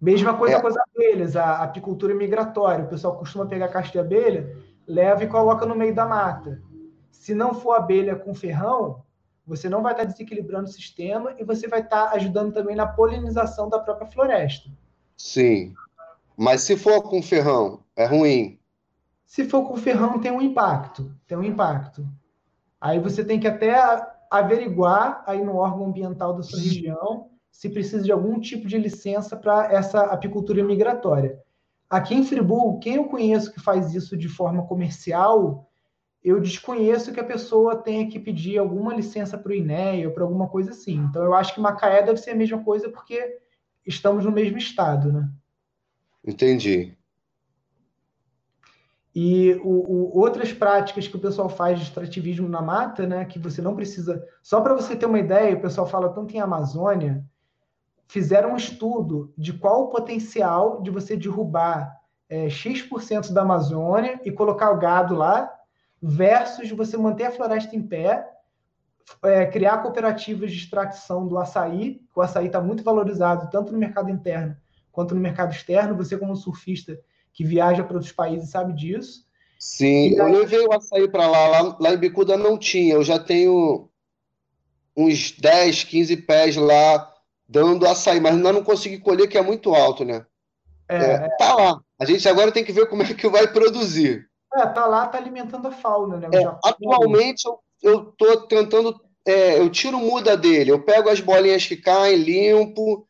Mesma 0.00 0.34
coisa 0.36 0.56
é. 0.56 0.60
com 0.60 0.66
as 0.66 0.76
abelhas, 0.76 1.36
a 1.36 1.62
apicultura 1.62 2.14
migratória. 2.14 2.84
O 2.84 2.88
pessoal 2.88 3.18
costuma 3.18 3.46
pegar 3.46 3.68
caixa 3.68 3.92
de 3.92 3.98
abelha, 3.98 4.56
leva 4.90 5.22
e 5.22 5.28
coloca 5.28 5.64
no 5.64 5.76
meio 5.76 5.94
da 5.94 6.04
mata. 6.04 6.60
Se 7.10 7.34
não 7.34 7.54
for 7.54 7.74
abelha 7.74 8.16
com 8.16 8.34
ferrão, 8.34 9.02
você 9.46 9.68
não 9.68 9.82
vai 9.82 9.92
estar 9.92 10.04
desequilibrando 10.04 10.68
o 10.68 10.72
sistema 10.72 11.34
e 11.38 11.44
você 11.44 11.68
vai 11.68 11.80
estar 11.80 12.10
ajudando 12.12 12.52
também 12.52 12.74
na 12.74 12.86
polinização 12.86 13.68
da 13.68 13.78
própria 13.78 14.10
floresta. 14.10 14.68
Sim. 15.16 15.74
Mas 16.36 16.62
se 16.62 16.76
for 16.76 17.02
com 17.02 17.22
ferrão, 17.22 17.80
é 17.94 18.04
ruim. 18.04 18.58
Se 19.26 19.44
for 19.44 19.66
com 19.68 19.76
ferrão, 19.76 20.20
tem 20.20 20.32
um 20.32 20.40
impacto. 20.40 21.14
Tem 21.26 21.38
um 21.38 21.44
impacto. 21.44 22.06
Aí 22.80 22.98
você 22.98 23.24
tem 23.24 23.38
que 23.38 23.46
até 23.46 23.74
averiguar 24.30 25.22
aí 25.26 25.44
no 25.44 25.56
órgão 25.56 25.86
ambiental 25.86 26.34
da 26.34 26.42
sua 26.42 26.58
região 26.58 27.28
se 27.50 27.68
precisa 27.68 28.02
de 28.02 28.10
algum 28.10 28.40
tipo 28.40 28.66
de 28.66 28.78
licença 28.78 29.36
para 29.36 29.72
essa 29.72 30.04
apicultura 30.04 30.64
migratória. 30.64 31.38
Aqui 31.90 32.14
em 32.14 32.24
Friburgo, 32.24 32.78
quem 32.78 32.94
eu 32.94 33.04
conheço 33.06 33.52
que 33.52 33.58
faz 33.58 33.92
isso 33.92 34.16
de 34.16 34.28
forma 34.28 34.64
comercial, 34.64 35.68
eu 36.22 36.40
desconheço 36.40 37.12
que 37.12 37.18
a 37.18 37.24
pessoa 37.24 37.76
tenha 37.76 38.08
que 38.08 38.20
pedir 38.20 38.58
alguma 38.58 38.94
licença 38.94 39.36
para 39.36 39.50
o 39.50 39.54
INEA 39.54 40.06
ou 40.06 40.14
para 40.14 40.22
alguma 40.22 40.48
coisa 40.48 40.70
assim. 40.70 40.94
Então, 40.94 41.24
eu 41.24 41.34
acho 41.34 41.52
que 41.52 41.60
Macaé 41.60 42.02
deve 42.02 42.18
ser 42.18 42.30
a 42.30 42.36
mesma 42.36 42.62
coisa 42.62 42.88
porque 42.88 43.40
estamos 43.84 44.24
no 44.24 44.30
mesmo 44.30 44.56
estado, 44.56 45.12
né? 45.12 45.28
Entendi. 46.24 46.96
E 49.14 49.54
o, 49.64 49.68
o, 49.68 50.18
outras 50.18 50.52
práticas 50.52 51.08
que 51.08 51.16
o 51.16 51.20
pessoal 51.20 51.48
faz 51.48 51.78
de 51.78 51.86
extrativismo 51.86 52.48
na 52.48 52.62
mata, 52.62 53.06
né, 53.06 53.24
que 53.24 53.38
você 53.38 53.60
não 53.60 53.74
precisa. 53.74 54.24
Só 54.40 54.60
para 54.60 54.74
você 54.74 54.94
ter 54.94 55.06
uma 55.06 55.18
ideia, 55.18 55.56
o 55.56 55.60
pessoal 55.60 55.86
fala 55.86 56.10
tanto 56.10 56.36
em 56.36 56.40
Amazônia, 56.40 57.24
fizeram 58.10 58.54
um 58.54 58.56
estudo 58.56 59.32
de 59.38 59.52
qual 59.52 59.84
o 59.84 59.88
potencial 59.88 60.82
de 60.82 60.90
você 60.90 61.16
derrubar 61.16 61.96
é, 62.28 62.50
X% 62.50 63.32
da 63.32 63.42
Amazônia 63.42 64.20
e 64.24 64.32
colocar 64.32 64.72
o 64.72 64.78
gado 64.78 65.14
lá, 65.14 65.48
versus 66.02 66.70
você 66.72 66.96
manter 66.96 67.26
a 67.26 67.30
floresta 67.30 67.76
em 67.76 67.82
pé, 67.82 68.28
é, 69.22 69.46
criar 69.46 69.78
cooperativas 69.78 70.50
de 70.50 70.58
extração 70.58 71.28
do 71.28 71.38
açaí, 71.38 72.00
o 72.14 72.20
açaí 72.20 72.46
está 72.46 72.60
muito 72.60 72.82
valorizado 72.82 73.48
tanto 73.48 73.72
no 73.72 73.78
mercado 73.78 74.10
interno 74.10 74.56
quanto 74.90 75.14
no 75.14 75.20
mercado 75.20 75.52
externo. 75.52 75.96
Você, 75.96 76.18
como 76.18 76.34
surfista 76.34 76.98
que 77.32 77.44
viaja 77.44 77.84
para 77.84 77.94
outros 77.94 78.12
países, 78.12 78.50
sabe 78.50 78.72
disso. 78.72 79.24
Sim, 79.56 80.08
aí... 80.08 80.16
eu 80.16 80.26
levei 80.26 80.66
o 80.66 80.72
açaí 80.72 81.08
para 81.08 81.28
lá. 81.28 81.48
lá. 81.48 81.76
Lá 81.78 81.94
em 81.94 81.98
Bicuda 81.98 82.36
não 82.36 82.58
tinha. 82.58 82.94
Eu 82.94 83.04
já 83.04 83.20
tenho 83.20 83.88
uns 84.96 85.30
10, 85.38 85.84
15 85.84 86.16
pés 86.16 86.56
lá 86.56 87.10
dando 87.50 87.86
açaí, 87.86 88.20
mas 88.20 88.36
ainda 88.36 88.52
não 88.52 88.62
consegui 88.62 88.98
colher, 88.98 89.28
que 89.28 89.36
é 89.36 89.42
muito 89.42 89.74
alto, 89.74 90.04
né? 90.04 90.24
É, 90.88 90.96
é, 90.96 91.28
tá 91.36 91.54
lá. 91.54 91.80
A 91.98 92.04
gente 92.04 92.28
agora 92.28 92.52
tem 92.52 92.64
que 92.64 92.72
ver 92.72 92.86
como 92.86 93.02
é 93.02 93.12
que 93.12 93.28
vai 93.28 93.52
produzir. 93.52 94.24
É, 94.54 94.66
tá 94.66 94.86
lá, 94.86 95.06
tá 95.08 95.18
alimentando 95.18 95.66
a 95.66 95.72
fauna, 95.72 96.16
né? 96.16 96.28
É, 96.32 96.46
atualmente 96.64 97.44
eu, 97.46 97.58
eu 97.82 98.04
tô 98.12 98.46
tentando, 98.46 99.00
é, 99.26 99.58
eu 99.58 99.68
tiro 99.68 99.98
muda 99.98 100.36
dele, 100.36 100.70
eu 100.70 100.82
pego 100.82 101.08
as 101.08 101.20
bolinhas 101.20 101.66
que 101.66 101.76
caem, 101.76 102.16
limpo, 102.16 103.06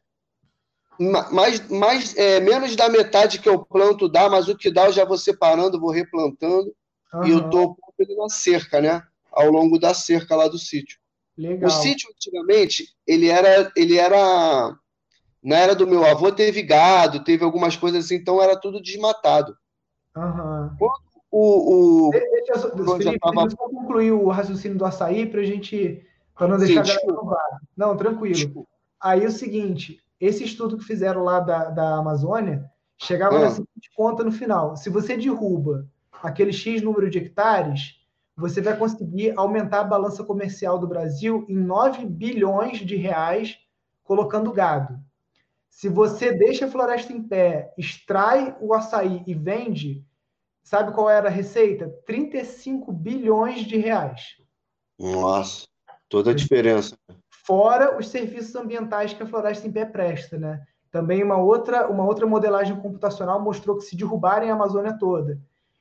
mais, 1.30 1.66
mais 1.68 2.16
é, 2.16 2.40
menos 2.40 2.76
da 2.76 2.88
metade 2.88 3.40
que 3.40 3.48
eu 3.48 3.64
planto 3.64 4.08
dá, 4.08 4.28
mas 4.28 4.48
o 4.48 4.56
que 4.56 4.70
dá 4.70 4.86
eu 4.86 4.92
já 4.92 5.04
vou 5.04 5.16
separando, 5.18 5.80
vou 5.80 5.90
replantando, 5.90 6.74
uhum. 7.14 7.24
e 7.26 7.30
eu 7.30 7.48
tô 7.50 7.76
ele 7.98 8.14
na 8.16 8.28
cerca, 8.30 8.80
né? 8.80 9.02
Ao 9.30 9.50
longo 9.50 9.78
da 9.78 9.92
cerca 9.94 10.34
lá 10.34 10.48
do 10.48 10.58
sítio. 10.58 10.99
Legal. 11.40 11.70
O 11.70 11.72
sítio, 11.72 12.10
antigamente, 12.14 12.88
ele 13.06 13.28
era, 13.28 13.72
ele 13.74 13.96
era. 13.96 14.76
Na 15.42 15.56
era 15.56 15.74
do 15.74 15.86
meu 15.86 16.04
avô, 16.04 16.30
teve 16.30 16.62
gado, 16.62 17.24
teve 17.24 17.42
algumas 17.42 17.74
coisas 17.74 18.04
assim, 18.04 18.16
então 18.16 18.42
era 18.42 18.60
tudo 18.60 18.82
desmatado. 18.82 19.56
Uhum. 20.14 20.70
Quando 20.78 21.00
o. 21.30 22.08
o 22.08 22.10
deixa, 22.10 22.66
eu, 22.66 22.98
Felipe, 22.98 23.18
tava... 23.18 23.46
deixa 23.46 23.62
eu 23.62 23.70
concluir 23.70 24.12
o 24.12 24.28
raciocínio 24.28 24.76
do 24.76 24.84
açaí 24.84 25.24
para 25.24 25.40
a 25.40 25.44
gente. 25.44 26.06
Para 26.34 26.48
não 26.48 26.58
deixar 26.58 26.84
Sim, 26.84 26.98
Não, 27.74 27.96
tranquilo. 27.96 28.34
Desculpa. 28.34 28.68
Aí 29.00 29.24
o 29.24 29.30
seguinte: 29.30 29.98
esse 30.20 30.44
estudo 30.44 30.76
que 30.76 30.84
fizeram 30.84 31.24
lá 31.24 31.40
da, 31.40 31.70
da 31.70 31.96
Amazônia 31.96 32.70
chegava 32.98 33.36
ah. 33.36 33.40
na 33.40 33.50
seguinte 33.50 33.90
conta 33.96 34.22
no 34.22 34.30
final: 34.32 34.76
se 34.76 34.90
você 34.90 35.16
derruba 35.16 35.88
aquele 36.22 36.52
X 36.52 36.82
número 36.82 37.08
de 37.08 37.16
hectares, 37.16 37.99
você 38.40 38.62
vai 38.62 38.74
conseguir 38.74 39.34
aumentar 39.36 39.80
a 39.80 39.84
balança 39.84 40.24
comercial 40.24 40.78
do 40.78 40.88
Brasil 40.88 41.44
em 41.46 41.54
9 41.54 42.06
bilhões 42.06 42.78
de 42.78 42.96
reais 42.96 43.58
colocando 44.02 44.50
gado. 44.50 44.98
Se 45.68 45.88
você 45.90 46.32
deixa 46.32 46.64
a 46.64 46.70
floresta 46.70 47.12
em 47.12 47.22
pé, 47.22 47.72
extrai 47.76 48.56
o 48.58 48.72
açaí 48.72 49.22
e 49.26 49.34
vende, 49.34 50.02
sabe 50.62 50.92
qual 50.92 51.08
era 51.10 51.28
a 51.28 51.30
receita? 51.30 51.94
35 52.06 52.90
bilhões 52.90 53.66
de 53.66 53.76
reais. 53.76 54.36
Nossa, 54.98 55.66
toda 56.08 56.30
a 56.30 56.34
diferença. 56.34 56.96
Fora 57.28 57.98
os 57.98 58.08
serviços 58.08 58.54
ambientais 58.56 59.12
que 59.12 59.22
a 59.22 59.26
floresta 59.26 59.68
em 59.68 59.72
pé 59.72 59.84
presta, 59.84 60.38
né? 60.38 60.62
Também 60.90 61.22
uma 61.22 61.36
outra, 61.36 61.88
uma 61.88 62.04
outra 62.04 62.26
modelagem 62.26 62.74
computacional 62.80 63.40
mostrou 63.40 63.76
que 63.76 63.84
se 63.84 63.96
derrubarem 63.96 64.50
a 64.50 64.54
Amazônia 64.54 64.96
toda 64.98 65.38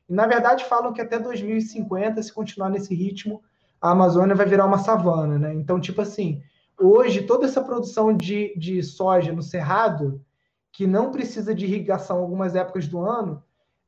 e, 0.09 0.13
na 0.13 0.25
verdade, 0.25 0.65
falam 0.65 0.91
que 0.91 1.01
até 1.01 1.19
2050, 1.19 2.21
se 2.23 2.33
continuar 2.33 2.69
nesse 2.69 2.95
ritmo, 2.95 3.41
a 3.79 3.91
Amazônia 3.91 4.35
vai 4.35 4.45
virar 4.45 4.65
uma 4.65 4.79
savana, 4.79 5.37
né? 5.37 5.53
Então, 5.53 5.79
tipo 5.79 6.01
assim, 6.01 6.41
hoje, 6.77 7.21
toda 7.21 7.45
essa 7.45 7.61
produção 7.61 8.15
de, 8.15 8.53
de 8.57 8.81
soja 8.81 9.31
no 9.31 9.43
Cerrado, 9.43 10.21
que 10.71 10.87
não 10.87 11.11
precisa 11.11 11.53
de 11.53 11.65
irrigação 11.65 12.17
algumas 12.17 12.55
épocas 12.55 12.87
do 12.87 12.99
ano, 12.99 13.43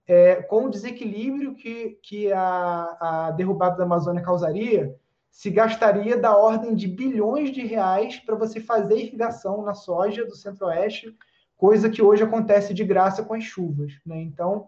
é, 0.08 0.36
com 0.36 0.66
o 0.66 0.70
desequilíbrio 0.70 1.56
que, 1.56 1.98
que 2.04 2.32
a, 2.32 2.98
a 3.00 3.32
derrubada 3.32 3.78
da 3.78 3.84
Amazônia 3.84 4.22
causaria, 4.22 4.96
se 5.30 5.50
gastaria 5.50 6.18
da 6.18 6.36
ordem 6.36 6.76
de 6.76 6.88
bilhões 6.88 7.52
de 7.52 7.66
reais 7.66 8.20
para 8.20 8.36
você 8.36 8.60
fazer 8.60 8.98
irrigação 8.98 9.64
na 9.64 9.74
soja 9.74 10.26
do 10.26 10.36
Centro-Oeste, 10.36 11.16
coisa 11.56 11.90
que 11.90 12.02
hoje 12.02 12.24
acontece 12.24 12.74
de 12.74 12.84
graça 12.84 13.24
com 13.24 13.34
as 13.34 13.44
chuvas. 13.44 13.94
Né? 14.06 14.22
Então, 14.22 14.68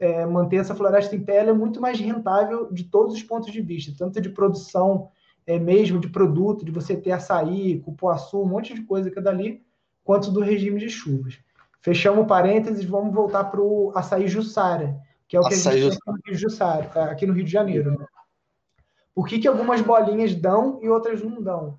é, 0.00 0.24
manter 0.24 0.56
essa 0.56 0.74
floresta 0.74 1.14
em 1.14 1.22
pé 1.22 1.46
é 1.46 1.52
muito 1.52 1.80
mais 1.80 2.00
rentável 2.00 2.72
de 2.72 2.84
todos 2.84 3.14
os 3.14 3.22
pontos 3.22 3.52
de 3.52 3.60
vista, 3.60 3.92
tanto 3.96 4.18
de 4.20 4.30
produção 4.30 5.10
é, 5.46 5.58
mesmo, 5.58 6.00
de 6.00 6.08
produto, 6.08 6.64
de 6.64 6.72
você 6.72 6.96
ter 6.96 7.12
açaí, 7.12 7.80
cupuaçu, 7.80 8.42
um 8.42 8.46
monte 8.46 8.72
de 8.72 8.82
coisa 8.82 9.10
que 9.10 9.18
é 9.18 9.22
dali, 9.22 9.62
quanto 10.02 10.30
do 10.30 10.40
regime 10.40 10.80
de 10.80 10.88
chuvas. 10.88 11.38
Fechamos 11.82 12.26
parênteses, 12.26 12.84
vamos 12.84 13.14
voltar 13.14 13.44
para 13.44 13.60
o 13.60 13.92
açaí 13.94 14.26
Jussara, 14.26 14.98
que 15.28 15.36
é 15.36 15.40
o 15.40 15.42
que 15.42 15.54
açaí 15.54 15.78
a 15.78 15.90
gente 15.90 15.98
tem 16.02 16.14
aqui 16.14 16.34
Jussara, 16.34 16.86
tá? 16.86 17.04
aqui 17.10 17.26
no 17.26 17.34
Rio 17.34 17.44
de 17.44 17.52
Janeiro. 17.52 17.98
Né? 17.98 18.06
Por 19.14 19.26
que, 19.26 19.38
que 19.38 19.48
algumas 19.48 19.82
bolinhas 19.82 20.34
dão 20.34 20.80
e 20.82 20.88
outras 20.88 21.22
não 21.22 21.42
dão? 21.42 21.78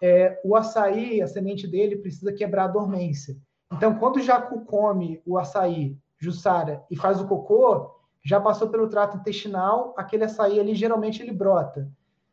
É, 0.00 0.40
o 0.44 0.56
açaí, 0.56 1.22
a 1.22 1.28
semente 1.28 1.68
dele, 1.68 1.96
precisa 1.96 2.32
quebrar 2.32 2.64
a 2.64 2.68
dormência. 2.68 3.36
Então, 3.72 3.94
quando 3.94 4.16
o 4.16 4.22
jacu 4.22 4.64
come 4.64 5.22
o 5.24 5.38
açaí 5.38 5.96
Jussara, 6.18 6.84
e 6.90 6.96
faz 6.96 7.20
o 7.20 7.26
cocô, 7.26 7.90
já 8.24 8.40
passou 8.40 8.68
pelo 8.68 8.88
trato 8.88 9.16
intestinal, 9.16 9.94
aquele 9.96 10.24
açaí 10.24 10.58
ali 10.58 10.74
geralmente 10.74 11.22
ele 11.22 11.32
brota. 11.32 11.88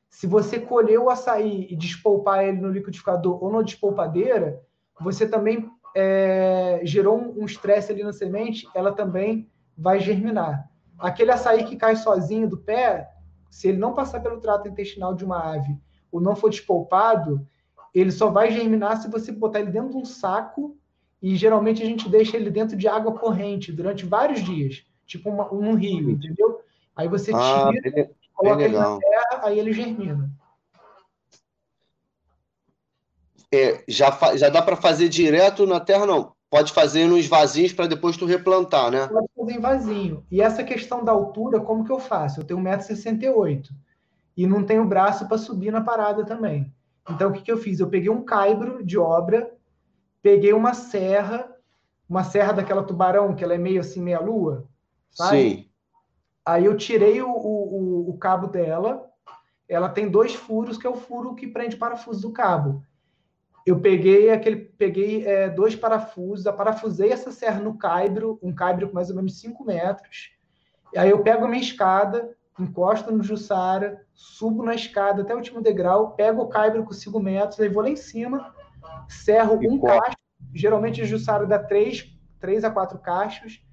Se 0.10 0.26
você 0.26 0.60
colher 0.60 1.00
o 1.00 1.10
açaí 1.10 1.68
e 1.70 1.76
despolpar 1.76 2.44
ele 2.44 2.60
no 2.60 2.70
liquidificador 2.70 3.44
ou 3.44 3.52
na 3.52 3.62
despolpadeira, 3.62 4.62
você 5.00 5.28
também 5.28 5.70
é, 5.96 6.82
gerou 6.84 7.18
um 7.18 7.46
estresse 7.46 7.92
ali 7.92 8.04
na 8.04 8.14
semente, 8.14 8.68
ela 8.74 8.92
também 8.92 9.50
vai 9.78 10.00
germinar. 10.00 10.70
Aquele 10.98 11.32
açaí 11.32 11.64
que 11.64 11.76
cai 11.76 11.96
sozinho 11.96 12.48
do 12.48 12.58
pé, 12.58 13.10
se 13.50 13.68
ele 13.68 13.78
não 13.78 13.94
passar 13.94 14.22
pelo 14.22 14.40
trato 14.40 14.68
intestinal 14.68 15.14
de 15.14 15.26
uma 15.26 15.54
ave 15.54 15.78
ou 16.12 16.22
não 16.22 16.36
for 16.36 16.50
despolpado, 16.50 17.46
ele 17.94 18.12
só 18.12 18.30
vai 18.30 18.52
germinar 18.52 19.02
se 19.02 19.10
você 19.10 19.32
botar 19.32 19.60
ele 19.60 19.72
dentro 19.72 19.92
de 19.92 19.98
um 19.98 20.06
saco 20.06 20.78
e 21.22 21.36
geralmente 21.36 21.84
a 21.84 21.86
gente 21.86 22.10
deixa 22.10 22.36
ele 22.36 22.50
dentro 22.50 22.76
de 22.76 22.88
água 22.88 23.14
corrente 23.14 23.72
durante 23.72 24.06
vários 24.06 24.44
dias, 24.44 24.84
tipo 25.06 25.30
uma, 25.30 25.54
um 25.54 25.76
rio, 25.76 26.10
entendeu? 26.10 26.62
Aí 26.96 27.08
você 27.08 27.32
ah, 27.34 27.70
tira, 27.72 27.92
bem, 27.92 28.10
coloca 28.34 28.58
bem 28.58 28.66
ele 28.66 28.78
na 28.78 28.98
terra, 28.98 29.42
aí 29.44 29.60
ele 29.60 29.72
germina. 29.72 30.32
É, 33.54 33.84
já, 33.88 34.18
já 34.36 34.50
dá 34.50 34.62
para 34.62 34.76
fazer 34.78 35.10
direto 35.10 35.66
na 35.66 35.80
terra, 35.80 36.06
não? 36.06 36.34
Pode 36.50 36.74
fazer 36.74 37.06
nos 37.06 37.28
vasinhos 37.28 37.72
para 37.72 37.88
depois 37.88 38.18
tu 38.18 38.26
replantar, 38.26 38.90
né? 38.92 39.08
Pode 39.08 39.28
fazer 39.38 39.54
em 39.54 39.60
vasinho. 39.60 40.26
E 40.32 40.42
essa 40.42 40.64
questão 40.64 41.04
da 41.04 41.12
altura, 41.12 41.60
como 41.60 41.84
que 41.86 41.92
eu 41.92 42.00
faço? 42.00 42.40
Eu 42.40 42.44
tenho 42.44 42.60
1,68m 42.60 43.70
e 44.36 44.48
não 44.48 44.64
tenho 44.64 44.86
braço 44.86 45.28
para 45.28 45.38
subir 45.38 45.72
na 45.72 45.82
parada 45.82 46.26
também. 46.26 46.74
Então, 47.10 47.30
o 47.30 47.34
que, 47.34 47.42
que 47.42 47.52
eu 47.52 47.58
fiz? 47.58 47.80
Eu 47.80 47.90
peguei 47.90 48.10
um 48.10 48.24
caibro 48.24 48.84
de 48.84 48.98
obra, 48.98 49.52
peguei 50.22 50.54
uma 50.54 50.74
serra, 50.74 51.50
uma 52.08 52.24
serra 52.24 52.54
daquela 52.54 52.84
tubarão, 52.84 53.36
que 53.36 53.44
ela 53.44 53.54
é 53.54 53.58
meio 53.58 53.80
assim, 53.80 54.02
meia 54.02 54.20
lua, 54.20 54.68
sabe? 55.12 55.38
Sim. 55.38 55.70
Aí 56.46 56.66
eu 56.66 56.76
tirei 56.76 57.22
o, 57.22 57.30
o, 57.30 58.10
o 58.10 58.18
cabo 58.18 58.48
dela, 58.48 59.10
ela 59.68 59.90
tem 59.90 60.10
dois 60.10 60.34
furos, 60.34 60.78
que 60.78 60.88
é 60.88 60.90
o 60.90 60.96
furo 60.96 61.36
que 61.36 61.48
prende 61.48 61.76
o 61.76 61.80
parafuso 61.80 62.22
do 62.22 62.34
cabo. 62.34 62.84
Eu 63.66 63.80
peguei 63.80 64.32
aquele, 64.32 64.58
peguei 64.58 65.26
é, 65.26 65.50
dois 65.50 65.76
parafusos, 65.76 66.44
parafusei 66.56 67.12
essa 67.12 67.32
serra 67.32 67.60
no 67.60 67.78
caibro, 67.78 68.40
um 68.42 68.54
caibro 68.54 68.88
com 68.88 68.96
mais 68.96 69.10
ou 69.10 69.16
menos 69.16 69.40
5 69.40 69.64
metros. 69.64 70.32
E 70.94 70.98
aí 70.98 71.10
eu 71.10 71.22
pego 71.22 71.46
a 71.46 71.48
minha 71.48 71.62
escada, 71.62 72.36
encosto 72.60 73.12
no 73.12 73.24
Jussara, 73.24 74.04
subo 74.14 74.64
na 74.64 74.74
escada 74.74 75.22
até 75.22 75.34
o 75.34 75.38
último 75.38 75.62
degrau, 75.62 76.16
pego 76.16 76.42
o 76.42 76.50
caibro 76.50 76.84
com 76.84 76.92
5 76.92 77.20
metros, 77.20 77.60
aí 77.60 77.70
vou 77.70 77.84
lá 77.84 77.90
em 77.90 77.96
cima, 77.96 78.54
serro 79.12 79.62
e 79.62 79.68
um 79.68 79.80
cacho. 79.80 80.18
Geralmente 80.54 81.02
o 81.02 81.06
Jussara 81.06 81.46
dá 81.46 81.60
3, 81.60 82.18
3 82.40 82.64
a 82.64 82.72
4 82.72 83.00
cachos. 83.00 83.64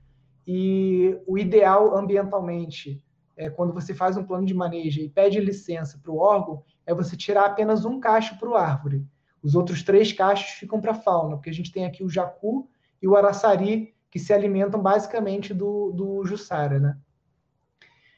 E 0.47 1.19
o 1.27 1.37
ideal 1.37 1.97
ambientalmente, 1.97 3.05
é, 3.37 3.51
quando 3.51 3.73
você 3.73 3.93
faz 3.93 4.17
um 4.17 4.25
plano 4.25 4.47
de 4.47 4.55
manejo 4.55 5.01
e 5.01 5.09
pede 5.09 5.39
licença 5.41 6.01
para 6.03 6.11
o 6.11 6.19
órgão, 6.19 6.65
é 6.87 6.95
você 6.95 7.17
tirar 7.17 7.45
apenas 7.45 7.85
um 7.85 8.01
cacho 8.01 8.39
para 8.39 8.49
o 8.49 8.55
árvore. 8.55 9.07
Os 9.43 9.55
outros 9.55 9.83
três 9.83 10.13
cachos 10.13 10.59
ficam 10.59 10.81
para 10.81 10.93
a 10.93 10.95
fauna, 10.95 11.37
porque 11.37 11.51
a 11.51 11.55
gente 11.55 11.71
tem 11.71 11.85
aqui 11.85 12.03
o 12.03 12.09
jacu 12.09 12.69
e 13.01 13.07
o 13.07 13.15
araçari, 13.15 13.95
que 14.11 14.19
se 14.19 14.33
alimentam 14.33 14.81
basicamente 14.81 15.53
do, 15.53 15.93
do 15.93 16.25
jussara, 16.25 16.81
né? 16.81 16.99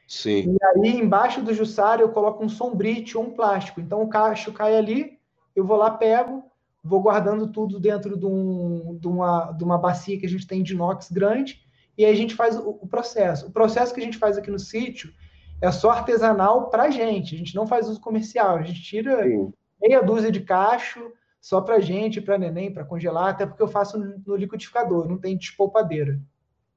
Sim. 0.07 0.57
E 0.57 0.57
aí, 0.65 1.01
embaixo 1.01 1.43
do 1.43 1.53
jussara, 1.53 2.03
eu 2.03 2.11
coloco 2.11 2.45
um 2.45 2.49
sombrite 2.49 3.19
ou 3.19 3.25
um 3.25 3.31
plástico. 3.31 3.81
Então, 3.81 4.03
o 4.03 4.09
cacho 4.09 4.53
cai 4.53 4.77
ali, 4.77 5.19
eu 5.55 5.65
vou 5.65 5.77
lá, 5.77 5.91
pego, 5.91 6.45
vou 6.83 7.01
guardando 7.01 7.53
tudo 7.53 7.79
dentro 7.79 8.17
de, 8.17 8.27
um, 8.27 8.97
de, 8.99 9.07
uma, 9.07 9.53
de 9.53 9.65
uma 9.65 9.79
bacia 9.79 10.19
que 10.19 10.27
a 10.27 10.29
gente 10.29 10.47
tem 10.47 10.63
de 10.63 10.73
inox 10.73 11.11
grande, 11.11 11.61
e 11.97 12.05
aí 12.05 12.13
a 12.13 12.17
gente 12.17 12.35
faz 12.35 12.57
o, 12.57 12.79
o 12.81 12.87
processo. 12.87 13.47
O 13.47 13.53
processo 13.53 13.93
que 13.95 14.01
a 14.01 14.05
gente 14.05 14.19
faz 14.19 14.39
aqui 14.39 14.51
no 14.51 14.59
sítio 14.59 15.13
é 15.61 15.71
só 15.71 15.91
artesanal 15.91 16.71
para 16.71 16.85
a 16.85 16.91
gente, 16.91 17.35
a 17.35 17.39
gente 17.39 17.55
não 17.55 17.67
faz 17.67 17.89
uso 17.89 18.01
comercial, 18.01 18.57
a 18.57 18.63
gente 18.63 18.83
tira 18.83 19.23
Sim 19.23 19.53
meia 19.81 20.03
dúzia 20.03 20.31
de 20.31 20.41
cacho 20.41 21.13
só 21.41 21.61
para 21.61 21.81
gente, 21.81 22.21
para 22.21 22.37
neném, 22.37 22.73
para 22.73 22.85
congelar, 22.85 23.31
até 23.31 23.47
porque 23.47 23.63
eu 23.63 23.69
faço 23.69 23.99
no 23.99 24.37
liquidificador, 24.37 25.09
não 25.09 25.17
tem 25.17 25.39
despolpadeira. 25.39 26.21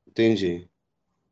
Entendi. 0.08 0.70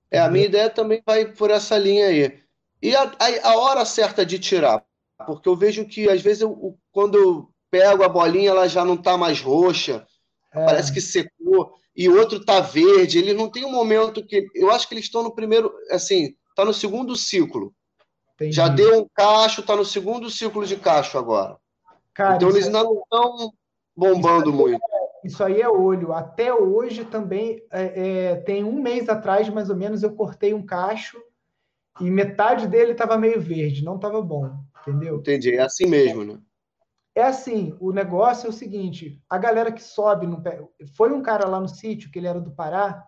É, 0.09 0.19
a 0.19 0.30
minha 0.30 0.45
ideia 0.45 0.69
também 0.69 1.01
vai 1.05 1.26
por 1.26 1.49
essa 1.49 1.78
linha 1.78 2.07
aí. 2.07 2.41
E 2.82 2.93
a, 2.93 3.03
a, 3.03 3.51
a 3.51 3.57
hora 3.57 3.86
certa 3.86 4.26
de 4.26 4.38
tirar? 4.38 4.84
Porque 5.26 5.47
eu 5.47 5.55
vejo 5.55 5.86
que, 5.86 6.09
às 6.09 6.22
vezes, 6.22 6.41
eu, 6.41 6.78
quando 6.91 7.17
eu 7.17 7.51
pego 7.72 8.03
a 8.03 8.09
bolinha, 8.09 8.49
ela 8.49 8.67
já 8.67 8.86
não 8.86 8.95
está 8.95 9.17
mais 9.17 9.41
roxa, 9.41 10.05
é. 10.53 10.65
parece 10.65 10.93
que 10.93 11.01
secou, 11.01 11.74
e 11.95 12.07
outro 12.09 12.38
está 12.38 12.59
verde. 12.59 13.17
Ele 13.17 13.34
não 13.34 13.49
tem 13.49 13.65
um 13.65 13.72
momento 13.72 14.26
que. 14.26 14.45
Eu 14.53 14.69
acho 14.69 14.88
que 14.88 14.93
eles 14.93 15.05
estão 15.05 15.24
no 15.24 15.34
primeiro. 15.34 15.74
Assim, 15.89 16.36
está 16.49 16.65
no 16.65 16.74
segundo 16.74 17.15
ciclo. 17.15 17.74
Entendi. 18.36 18.55
Já 18.55 18.67
deu 18.67 19.01
um 19.01 19.07
cacho, 19.13 19.61
está 19.61 19.76
no 19.76 19.86
segundo 19.86 20.30
ciclo 20.30 20.65
de 20.65 20.76
cacho 20.76 21.17
agora. 21.17 21.57
Cara, 22.13 22.36
então 22.36 22.49
eles 22.49 22.65
ainda 22.65 22.84
não 22.84 23.01
estão 23.01 23.53
bombando 23.95 24.49
isso 24.49 24.57
muito. 24.57 24.82
É, 24.84 25.28
isso 25.28 25.43
aí 25.43 25.61
é 25.61 25.69
olho. 25.69 26.11
Até 26.11 26.53
hoje 26.53 27.05
também, 27.05 27.63
é, 27.72 28.32
é, 28.32 28.36
tem 28.38 28.63
um 28.63 28.82
mês 28.82 29.07
atrás, 29.07 29.47
mais 29.49 29.69
ou 29.69 29.76
menos, 29.76 30.03
eu 30.03 30.13
cortei 30.13 30.53
um 30.53 30.65
cacho 30.65 31.22
e 31.99 32.09
metade 32.09 32.67
dele 32.67 32.93
estava 32.93 33.17
meio 33.17 33.39
verde, 33.39 33.84
não 33.84 33.95
estava 33.95 34.22
bom, 34.22 34.49
entendeu? 34.82 35.17
Entendi, 35.17 35.55
é 35.55 35.61
assim 35.61 35.86
mesmo, 35.86 36.24
né? 36.24 36.39
É 37.14 37.24
assim, 37.24 37.76
o 37.80 37.91
negócio 37.91 38.47
é 38.47 38.49
o 38.49 38.53
seguinte, 38.53 39.22
a 39.30 39.38
galera 39.38 39.72
que 39.72 39.84
sobe 39.84 40.26
no 40.26 40.41
pé, 40.41 40.66
foi 40.95 41.12
um 41.12 41.22
cara 41.22 41.47
lá 41.47 41.59
no 41.59 41.68
sítio, 41.68 42.09
que 42.09 42.20
ele 42.20 42.28
era 42.28 42.39
do 42.39 42.51
Pará, 42.51 43.05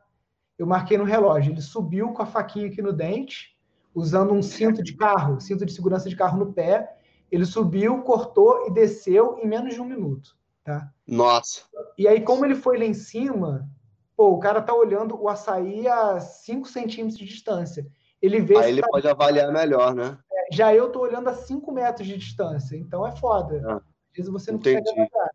eu 0.58 0.68
marquei 0.68 0.98
no 0.98 1.06
relógio, 1.06 1.54
ele 1.54 1.62
subiu 1.62 2.12
com 2.12 2.22
a 2.22 2.26
faquinha 2.26 2.68
aqui 2.68 2.82
no 2.82 2.92
dente, 2.92 3.58
usando 3.96 4.34
um 4.34 4.42
cinto 4.42 4.84
de 4.84 4.94
carro, 4.96 5.40
cinto 5.40 5.66
de 5.66 5.72
segurança 5.72 6.10
de 6.10 6.16
carro 6.16 6.38
no 6.38 6.54
pé, 6.54 6.98
ele 7.32 7.46
subiu, 7.46 8.02
cortou 8.02 8.68
e 8.68 8.72
desceu 8.72 9.40
em 9.40 9.48
menos 9.48 9.74
de 9.74 9.82
um 9.82 9.86
minuto, 9.86 10.36
tá? 10.64 10.92
Nossa. 11.08 11.64
E 11.98 12.08
aí, 12.08 12.22
como 12.22 12.46
ele 12.46 12.56
foi 12.56 12.78
lá 12.78 12.86
em 12.86 12.94
cima, 12.94 13.68
pô, 14.16 14.30
o 14.30 14.40
cara 14.40 14.62
tá 14.62 14.74
olhando 14.74 15.20
o 15.20 15.30
açaí 15.30 15.88
a 15.88 16.20
5 16.20 16.68
centímetros 16.68 17.18
de 17.18 17.26
distância. 17.26 17.88
Ele 18.22 18.40
vê. 18.40 18.58
Aí 18.58 18.72
ele 18.72 18.82
tá... 18.82 18.88
pode 18.88 19.08
avaliar 19.08 19.52
melhor, 19.52 19.96
né? 19.96 20.18
É, 20.32 20.56
já 20.56 20.74
eu 20.74 20.92
tô 20.92 21.00
olhando 21.02 21.30
a 21.30 21.34
5 21.34 21.72
metros 21.72 22.08
de 22.08 22.18
distância, 22.18 22.76
então 22.78 23.06
é 23.06 23.16
foda. 23.16 23.58
Às 23.58 23.82
vezes 24.16 24.32
você 24.32 24.52
não 24.52 24.60
entendi. 24.60 24.80
consegue 24.80 25.02
avaliar. 25.02 25.32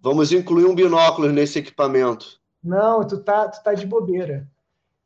Vamos 0.00 0.32
incluir 0.32 0.66
um 0.66 0.74
binóculo 0.74 1.30
nesse 1.30 1.58
equipamento. 1.58 2.40
Não, 2.62 3.06
tu 3.06 3.18
tá, 3.18 3.48
tu 3.48 3.62
tá 3.62 3.74
de 3.74 3.86
bobeira. 3.86 4.48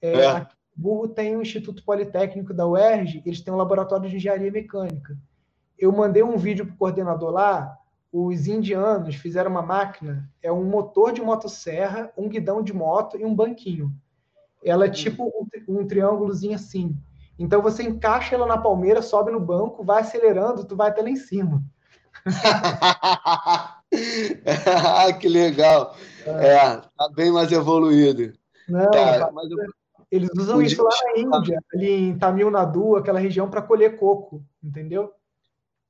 É, 0.01 0.25
é. 0.25 0.47
Burro 0.75 1.09
tem 1.09 1.37
o 1.37 1.43
Instituto 1.43 1.83
Politécnico 1.85 2.53
da 2.53 2.67
UERJ, 2.67 3.23
eles 3.25 3.41
têm 3.41 3.53
um 3.53 3.57
laboratório 3.57 4.09
de 4.09 4.17
engenharia 4.17 4.51
mecânica 4.51 5.17
eu 5.79 5.93
mandei 5.93 6.23
um 6.23 6.37
vídeo 6.37 6.67
para 6.67 6.75
o 6.75 6.79
coordenador 6.79 7.31
lá, 7.31 7.79
os 8.13 8.47
indianos 8.47 9.15
fizeram 9.17 9.51
uma 9.51 9.63
máquina, 9.63 10.29
é 10.43 10.51
um 10.51 10.65
motor 10.65 11.13
de 11.13 11.21
motosserra, 11.21 12.11
um 12.17 12.29
guidão 12.29 12.63
de 12.63 12.73
moto 12.73 13.19
e 13.19 13.25
um 13.25 13.35
banquinho. 13.35 13.93
Ela 14.65 14.87
é 14.87 14.91
tipo 14.91 15.25
um, 15.25 15.81
um 15.81 15.87
triângulozinho 15.87 16.55
assim. 16.55 16.97
Então 17.39 17.61
você 17.61 17.83
encaixa 17.83 18.35
ela 18.35 18.47
na 18.47 18.57
palmeira, 18.57 19.03
sobe 19.03 19.31
no 19.31 19.41
banco, 19.41 19.85
vai 19.85 20.01
acelerando, 20.01 20.65
tu 20.65 20.75
vai 20.75 20.89
até 20.89 21.03
lá 21.03 21.11
em 21.11 21.17
cima. 21.17 21.63
ah, 24.47 25.13
que 25.19 25.29
legal. 25.29 25.97
É. 26.25 26.31
é, 26.31 26.77
tá 26.77 27.09
bem 27.15 27.31
mais 27.31 27.53
evoluído. 27.53 28.33
Não, 28.69 28.91
tá, 28.91 29.31
mas 29.33 29.51
eu... 29.51 29.59
Eles 30.11 30.31
usam 30.37 30.63
isso 30.63 30.83
lá 30.83 30.91
na 31.05 31.21
Índia, 31.21 31.61
ali 31.75 31.91
em 31.91 32.19
Tamil 32.19 32.51
Nadu, 32.51 32.97
aquela 32.97 33.19
região, 33.19 33.51
para 33.51 33.61
colher 33.61 33.99
coco, 33.99 34.43
entendeu? 34.63 35.13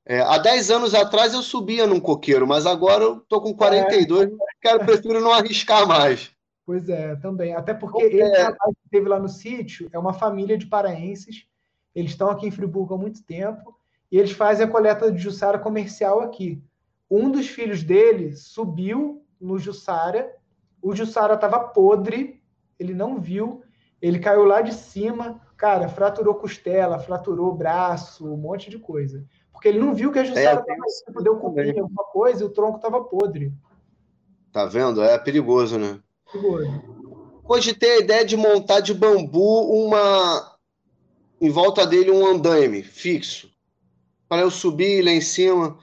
É, 0.05 0.21
há 0.21 0.37
10 0.37 0.71
anos 0.71 0.95
atrás 0.95 1.33
eu 1.33 1.43
subia 1.43 1.85
num 1.85 1.99
coqueiro, 1.99 2.47
mas 2.47 2.65
agora 2.65 3.03
eu 3.03 3.19
tô 3.19 3.41
com 3.41 3.53
42, 3.53 4.31
é. 4.31 4.35
quero, 4.61 4.85
prefiro 4.85 5.21
não 5.21 5.31
arriscar 5.31 5.87
mais. 5.87 6.31
Pois 6.65 6.89
é, 6.89 7.15
também. 7.17 7.53
Até 7.53 7.73
porque 7.73 8.03
é. 8.03 8.05
ele 8.05 8.21
que 8.23 8.89
teve 8.89 9.07
lá 9.07 9.19
no 9.19 9.29
sítio 9.29 9.87
é 9.93 9.99
uma 9.99 10.13
família 10.13 10.57
de 10.57 10.65
paraenses. 10.65 11.45
Eles 11.93 12.11
estão 12.11 12.29
aqui 12.29 12.47
em 12.47 12.51
Friburgo 12.51 12.95
há 12.95 12.97
muito 12.97 13.23
tempo 13.23 13.76
e 14.11 14.17
eles 14.17 14.31
fazem 14.31 14.65
a 14.65 14.69
coleta 14.69 15.11
de 15.11 15.17
Jussara 15.17 15.59
comercial 15.59 16.21
aqui. 16.21 16.61
Um 17.09 17.31
dos 17.31 17.47
filhos 17.47 17.83
dele 17.83 18.35
subiu 18.35 19.25
no 19.39 19.57
Jussara, 19.57 20.33
o 20.81 20.95
Jussara 20.95 21.35
estava 21.35 21.59
podre, 21.59 22.41
ele 22.79 22.93
não 22.93 23.19
viu, 23.19 23.61
ele 24.01 24.19
caiu 24.19 24.45
lá 24.45 24.61
de 24.61 24.73
cima, 24.73 25.41
cara, 25.55 25.89
fraturou 25.89 26.35
costela, 26.35 26.99
fraturou 26.99 27.53
braço, 27.53 28.31
um 28.31 28.37
monte 28.37 28.69
de 28.69 28.77
coisa. 28.77 29.25
Porque 29.51 29.67
ele 29.67 29.79
não 29.79 29.93
viu 29.93 30.11
que 30.11 30.19
a 30.19 30.23
Jussara 30.23 30.59
estava 30.59 31.19
é, 31.19 31.23
deu 31.23 31.37
cupim, 31.37 31.79
alguma 31.79 32.03
coisa, 32.05 32.43
e 32.43 32.45
o 32.45 32.49
tronco 32.49 32.77
estava 32.77 33.03
podre. 33.03 33.51
Tá 34.51 34.65
vendo? 34.65 35.01
É 35.03 35.17
perigoso, 35.17 35.77
né? 35.77 35.99
Perigoso. 36.31 36.81
Hoje 37.43 37.73
ter 37.73 37.91
a 37.91 37.99
ideia 37.99 38.25
de 38.25 38.35
montar 38.35 38.81
de 38.81 38.93
bambu 38.93 39.85
uma. 39.85 40.57
Em 41.39 41.49
volta 41.49 41.85
dele 41.85 42.11
um 42.11 42.25
andaime 42.25 42.83
fixo. 42.83 43.49
Para 44.27 44.41
eu 44.41 44.51
subir 44.51 45.03
lá 45.03 45.11
em 45.11 45.21
cima. 45.21 45.77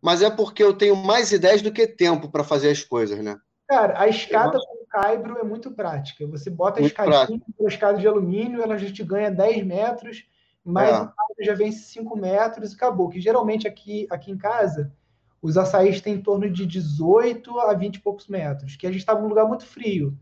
Mas 0.00 0.22
é 0.22 0.30
porque 0.30 0.62
eu 0.62 0.74
tenho 0.74 0.96
mais 0.96 1.32
ideias 1.32 1.62
do 1.62 1.72
que 1.72 1.86
tempo 1.86 2.28
para 2.28 2.44
fazer 2.44 2.70
as 2.70 2.82
coisas, 2.82 3.18
né? 3.24 3.38
Cara, 3.66 3.98
a 3.98 4.06
escada 4.06 4.58
com 4.58 4.84
caibro 4.94 5.38
é 5.38 5.42
muito 5.42 5.72
prática. 5.72 6.26
Você 6.28 6.48
bota 6.48 6.78
a 6.78 6.82
muito 6.82 6.92
escadinha 6.92 7.40
pela 7.56 7.68
escada 7.68 7.98
de 7.98 8.06
alumínio, 8.06 8.62
ela 8.62 8.78
já 8.78 8.92
te 8.92 9.02
ganha 9.02 9.30
10 9.30 9.66
metros, 9.66 10.24
mais 10.64 10.90
é. 10.90 10.92
o 10.92 11.06
caibro 11.06 11.44
já 11.44 11.54
vence 11.54 11.78
5 11.80 12.16
metros 12.16 12.72
e 12.72 12.76
acabou. 12.76 13.08
Que 13.08 13.20
geralmente 13.20 13.66
aqui, 13.66 14.06
aqui 14.08 14.30
em 14.30 14.38
casa, 14.38 14.92
os 15.42 15.58
açaís 15.58 16.00
têm 16.00 16.14
em 16.14 16.22
torno 16.22 16.48
de 16.48 16.64
18 16.64 17.58
a 17.60 17.74
20 17.74 17.96
e 17.96 18.00
poucos 18.00 18.28
metros, 18.28 18.76
que 18.76 18.86
a 18.86 18.90
gente 18.90 19.00
estava 19.00 19.20
num 19.20 19.28
lugar 19.28 19.46
muito 19.46 19.66
frio. 19.66 20.16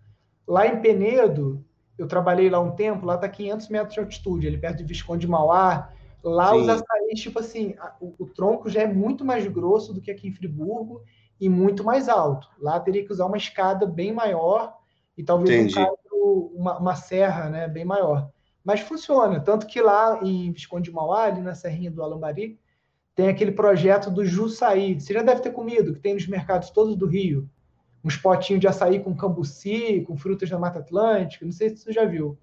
Lá 0.47 0.67
em 0.67 0.81
Penedo, 0.81 1.65
eu 1.99 2.07
trabalhei 2.07 2.49
lá 2.49 2.61
um 2.61 2.73
tempo, 2.73 3.07
lá 3.07 3.17
está 3.17 3.29
500 3.29 3.69
metros 3.69 3.95
de 3.95 4.01
altitude, 4.01 4.49
ali 4.49 4.59
perto 4.59 4.79
de 4.79 4.85
Visconde 4.85 5.21
de 5.21 5.29
Mauá. 5.29 5.93
Lá 6.23 6.51
Sim. 6.51 6.61
os 6.61 6.69
açaís, 6.69 7.21
tipo 7.21 7.39
assim, 7.39 7.75
o, 8.01 8.15
o, 8.19 8.27
tronco 8.27 8.71
já 8.71 8.83
é 8.83 8.87
muito 8.87 9.25
mais 9.25 9.47
grosso 9.47 9.93
do 9.93 10.01
que 10.01 10.11
aqui 10.11 10.29
em 10.29 10.33
Friburgo 10.33 11.03
e 11.41 11.49
muito 11.49 11.83
mais 11.83 12.09
alto. 12.09 12.49
Lá 12.61 12.79
teria 12.79 13.05
que 13.05 13.13
usar 13.13 13.27
uma 13.27 13.37
escada 13.37 13.87
bem 13.87 14.13
maior 14.13 14.77
e 15.17 15.25
talvez 15.25 15.75
um 15.77 15.97
uma, 16.55 16.79
uma, 16.79 16.95
serra 16.95 17.49
né, 17.49 17.67
bem 17.67 17.85
maior. 17.85 18.31
Mas 18.65 18.81
funciona, 18.81 19.41
tanto 19.41 19.67
que 19.67 19.81
lá 19.81 20.21
em 20.23 20.53
Visconde 20.53 20.91
de 20.91 20.95
Mauá, 20.95 21.25
ali 21.25 21.41
na 21.41 21.55
serrinha 21.55 21.91
do 21.91 22.03
Alambari, 22.03 22.61
tem 23.15 23.29
aquele 23.29 23.51
projeto 23.51 24.09
do 24.09 24.25
Jussaí. 24.25 24.99
Você 24.99 25.13
já 25.13 25.23
deve 25.23 25.41
ter 25.41 25.51
comido, 25.51 25.95
que 25.95 26.01
tem 26.01 26.15
nos 26.15 26.29
mercados 26.29 26.71
todos 26.71 26.97
do 26.97 27.07
Rio 27.07 27.49
uns 28.05 28.17
potinhos 28.17 28.61
de 28.61 28.67
açaí 28.67 29.01
com 29.01 29.15
cambuci, 29.15 30.03
com 30.07 30.17
frutas 30.17 30.51
da 30.51 30.59
Mata 30.59 30.81
Atlântica. 30.81 31.45
Não 31.45 31.53
sei 31.53 31.71
se 31.71 31.79
você 31.79 31.93
já 31.93 32.05
viu. 32.05 32.37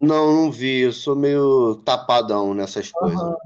Não, 0.00 0.32
não 0.32 0.50
vi. 0.50 0.80
Eu 0.80 0.92
sou 0.92 1.16
meio 1.16 1.76
tapadão 1.84 2.54
nessas 2.54 2.90
coisas. 2.90 3.20
Uhum. 3.20 3.36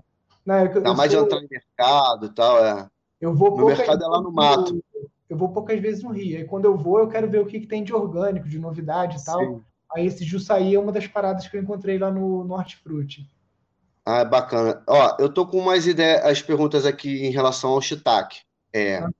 Não, 0.44 0.54
é 0.54 0.72
eu, 0.74 0.94
mais 0.94 1.12
sou... 1.12 1.20
de 1.20 1.26
entrar 1.26 1.42
em 1.42 1.48
mercado 1.50 2.26
e 2.26 2.28
tal, 2.30 2.64
é. 2.64 2.88
Eu 3.20 3.34
vou 3.34 3.56
Meu 3.56 3.66
mercado 3.66 4.02
é 4.02 4.06
lá 4.06 4.20
no 4.20 4.32
mato. 4.32 4.82
Eu 5.28 5.36
vou 5.36 5.50
poucas 5.50 5.78
vezes 5.80 6.02
no 6.02 6.10
Rio. 6.10 6.38
Aí 6.38 6.44
quando 6.44 6.64
eu 6.64 6.76
vou, 6.76 7.00
eu 7.00 7.08
quero 7.08 7.28
ver 7.28 7.40
o 7.40 7.46
que, 7.46 7.60
que 7.60 7.66
tem 7.66 7.84
de 7.84 7.92
orgânico, 7.92 8.48
de 8.48 8.58
novidade 8.58 9.18
e 9.18 9.24
tal. 9.24 9.40
Sim. 9.40 9.60
Aí 9.94 10.06
esse 10.06 10.24
Jussaí 10.24 10.74
é 10.74 10.80
uma 10.80 10.92
das 10.92 11.06
paradas 11.06 11.46
que 11.46 11.56
eu 11.56 11.62
encontrei 11.62 11.98
lá 11.98 12.10
no 12.10 12.44
Norte 12.44 12.76
Fruit. 12.76 13.28
Ah, 14.04 14.24
bacana. 14.24 14.82
Ó, 14.86 15.16
eu 15.18 15.28
tô 15.28 15.46
com 15.46 15.60
mais 15.60 15.86
ideias, 15.86 16.24
as 16.24 16.40
perguntas 16.40 16.86
aqui 16.86 17.26
em 17.26 17.30
relação 17.30 17.70
ao 17.70 17.82
shiitake. 17.82 18.40
É. 18.72 18.98
Ah. 18.98 19.10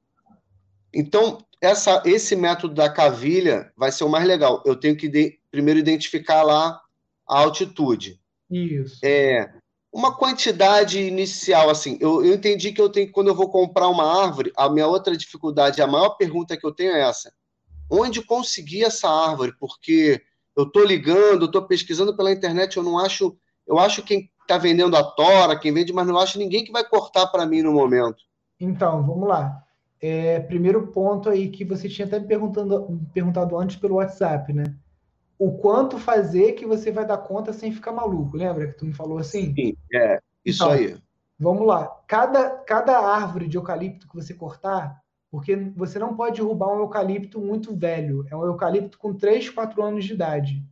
Então, 0.94 1.44
essa, 1.60 2.02
esse 2.06 2.34
método 2.34 2.74
da 2.74 2.88
cavilha 2.88 3.70
vai 3.76 3.92
ser 3.92 4.04
o 4.04 4.08
mais 4.08 4.26
legal. 4.26 4.62
Eu 4.64 4.76
tenho 4.76 4.96
que 4.96 5.08
de, 5.08 5.38
primeiro 5.50 5.78
identificar 5.78 6.42
lá 6.42 6.80
a 7.28 7.40
altitude. 7.40 8.20
Isso. 8.50 8.98
É, 9.04 9.52
uma 9.92 10.16
quantidade 10.16 11.00
inicial, 11.00 11.70
assim, 11.70 11.98
eu, 12.00 12.24
eu 12.24 12.34
entendi 12.34 12.72
que 12.72 12.80
eu 12.80 12.88
tenho 12.88 13.10
quando 13.12 13.28
eu 13.28 13.34
vou 13.34 13.50
comprar 13.50 13.88
uma 13.88 14.24
árvore, 14.24 14.52
a 14.56 14.68
minha 14.68 14.86
outra 14.86 15.16
dificuldade, 15.16 15.82
a 15.82 15.86
maior 15.86 16.10
pergunta 16.10 16.56
que 16.56 16.66
eu 16.66 16.72
tenho 16.72 16.92
é 16.92 17.00
essa: 17.00 17.32
onde 17.90 18.22
conseguir 18.22 18.84
essa 18.84 19.08
árvore? 19.08 19.52
Porque 19.58 20.20
eu 20.56 20.64
estou 20.64 20.84
ligando, 20.84 21.46
estou 21.46 21.62
pesquisando 21.62 22.16
pela 22.16 22.32
internet, 22.32 22.76
eu 22.76 22.82
não 22.82 22.98
acho, 22.98 23.36
eu 23.66 23.78
acho 23.78 24.02
quem 24.02 24.30
está 24.42 24.56
vendendo 24.56 24.96
a 24.96 25.04
tora, 25.04 25.58
quem 25.58 25.72
vende, 25.72 25.92
mas 25.92 26.06
não 26.06 26.18
acho 26.18 26.38
ninguém 26.38 26.64
que 26.64 26.72
vai 26.72 26.84
cortar 26.84 27.26
para 27.26 27.46
mim 27.46 27.62
no 27.62 27.72
momento. 27.72 28.22
Então, 28.58 29.04
vamos 29.04 29.28
lá 29.28 29.62
é, 30.00 30.40
primeiro 30.40 30.88
ponto 30.88 31.28
aí 31.28 31.48
que 31.48 31.64
você 31.64 31.88
tinha 31.88 32.06
até 32.06 32.18
me 32.18 32.26
perguntando, 32.26 33.00
perguntado 33.12 33.58
antes 33.58 33.76
pelo 33.76 33.96
WhatsApp, 33.96 34.52
né? 34.52 34.64
O 35.38 35.52
quanto 35.58 35.98
fazer 35.98 36.52
que 36.52 36.66
você 36.66 36.90
vai 36.90 37.06
dar 37.06 37.18
conta 37.18 37.52
sem 37.52 37.72
ficar 37.72 37.92
maluco, 37.92 38.36
lembra 38.36 38.66
que 38.66 38.78
tu 38.78 38.84
me 38.84 38.92
falou 38.92 39.18
assim? 39.18 39.54
Sim, 39.54 39.76
é, 39.94 40.20
isso 40.44 40.64
então, 40.64 40.74
aí. 40.74 40.96
Vamos 41.38 41.66
lá. 41.66 41.86
Cada, 42.08 42.50
cada 42.50 42.98
árvore 42.98 43.46
de 43.46 43.56
eucalipto 43.56 44.08
que 44.08 44.16
você 44.16 44.34
cortar, 44.34 45.00
porque 45.30 45.54
você 45.76 45.98
não 45.98 46.16
pode 46.16 46.40
derrubar 46.40 46.74
um 46.74 46.80
eucalipto 46.80 47.40
muito 47.40 47.76
velho, 47.76 48.26
é 48.28 48.34
um 48.34 48.44
eucalipto 48.44 48.98
com 48.98 49.14
3, 49.14 49.48
4 49.50 49.80
anos 49.82 50.04
de 50.04 50.14
idade. 50.14 50.64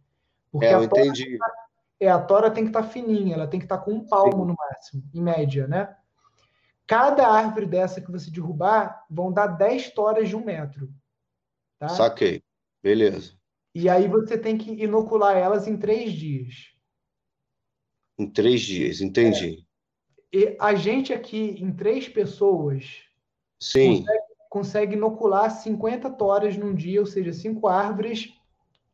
Porque 0.50 0.66
é, 0.66 0.74
eu 0.74 0.82
entendi. 0.82 1.38
Tá, 1.38 1.52
é, 2.00 2.08
a 2.08 2.18
tora 2.18 2.50
tem 2.50 2.64
que 2.64 2.70
estar 2.70 2.82
tá 2.82 2.88
fininha, 2.88 3.34
ela 3.34 3.46
tem 3.46 3.60
que 3.60 3.66
estar 3.66 3.78
tá 3.78 3.84
com 3.84 3.92
um 3.92 4.06
palmo 4.06 4.42
Sim. 4.42 4.46
no 4.46 4.54
máximo, 4.54 5.02
em 5.14 5.22
média, 5.22 5.68
né? 5.68 5.94
Cada 6.86 7.28
árvore 7.28 7.66
dessa 7.66 8.00
que 8.00 8.10
você 8.10 8.30
derrubar 8.30 9.04
vão 9.08 9.32
dar 9.32 9.46
10 9.46 9.90
toras 9.90 10.28
de 10.28 10.36
um 10.36 10.44
metro. 10.44 10.88
Tá? 11.78 11.88
Saquei. 11.88 12.42
Beleza. 12.82 13.35
E 13.76 13.88
aí 13.88 14.08
você 14.08 14.38
tem 14.38 14.56
que 14.56 14.70
inocular 14.70 15.36
elas 15.36 15.66
em 15.66 15.76
três 15.76 16.12
dias. 16.12 16.72
Em 18.18 18.28
três 18.28 18.60
dias, 18.62 19.00
entendi. 19.00 19.66
É. 20.32 20.38
E 20.38 20.56
a 20.60 20.74
gente 20.74 21.12
aqui, 21.12 21.56
em 21.60 21.72
três 21.72 22.08
pessoas, 22.08 23.02
Sim. 23.60 23.98
Consegue, 23.98 24.24
consegue 24.50 24.96
inocular 24.96 25.50
50 25.50 26.10
toras 26.10 26.56
num 26.56 26.74
dia, 26.74 27.00
ou 27.00 27.06
seja, 27.06 27.32
cinco 27.32 27.68
árvores 27.68 28.34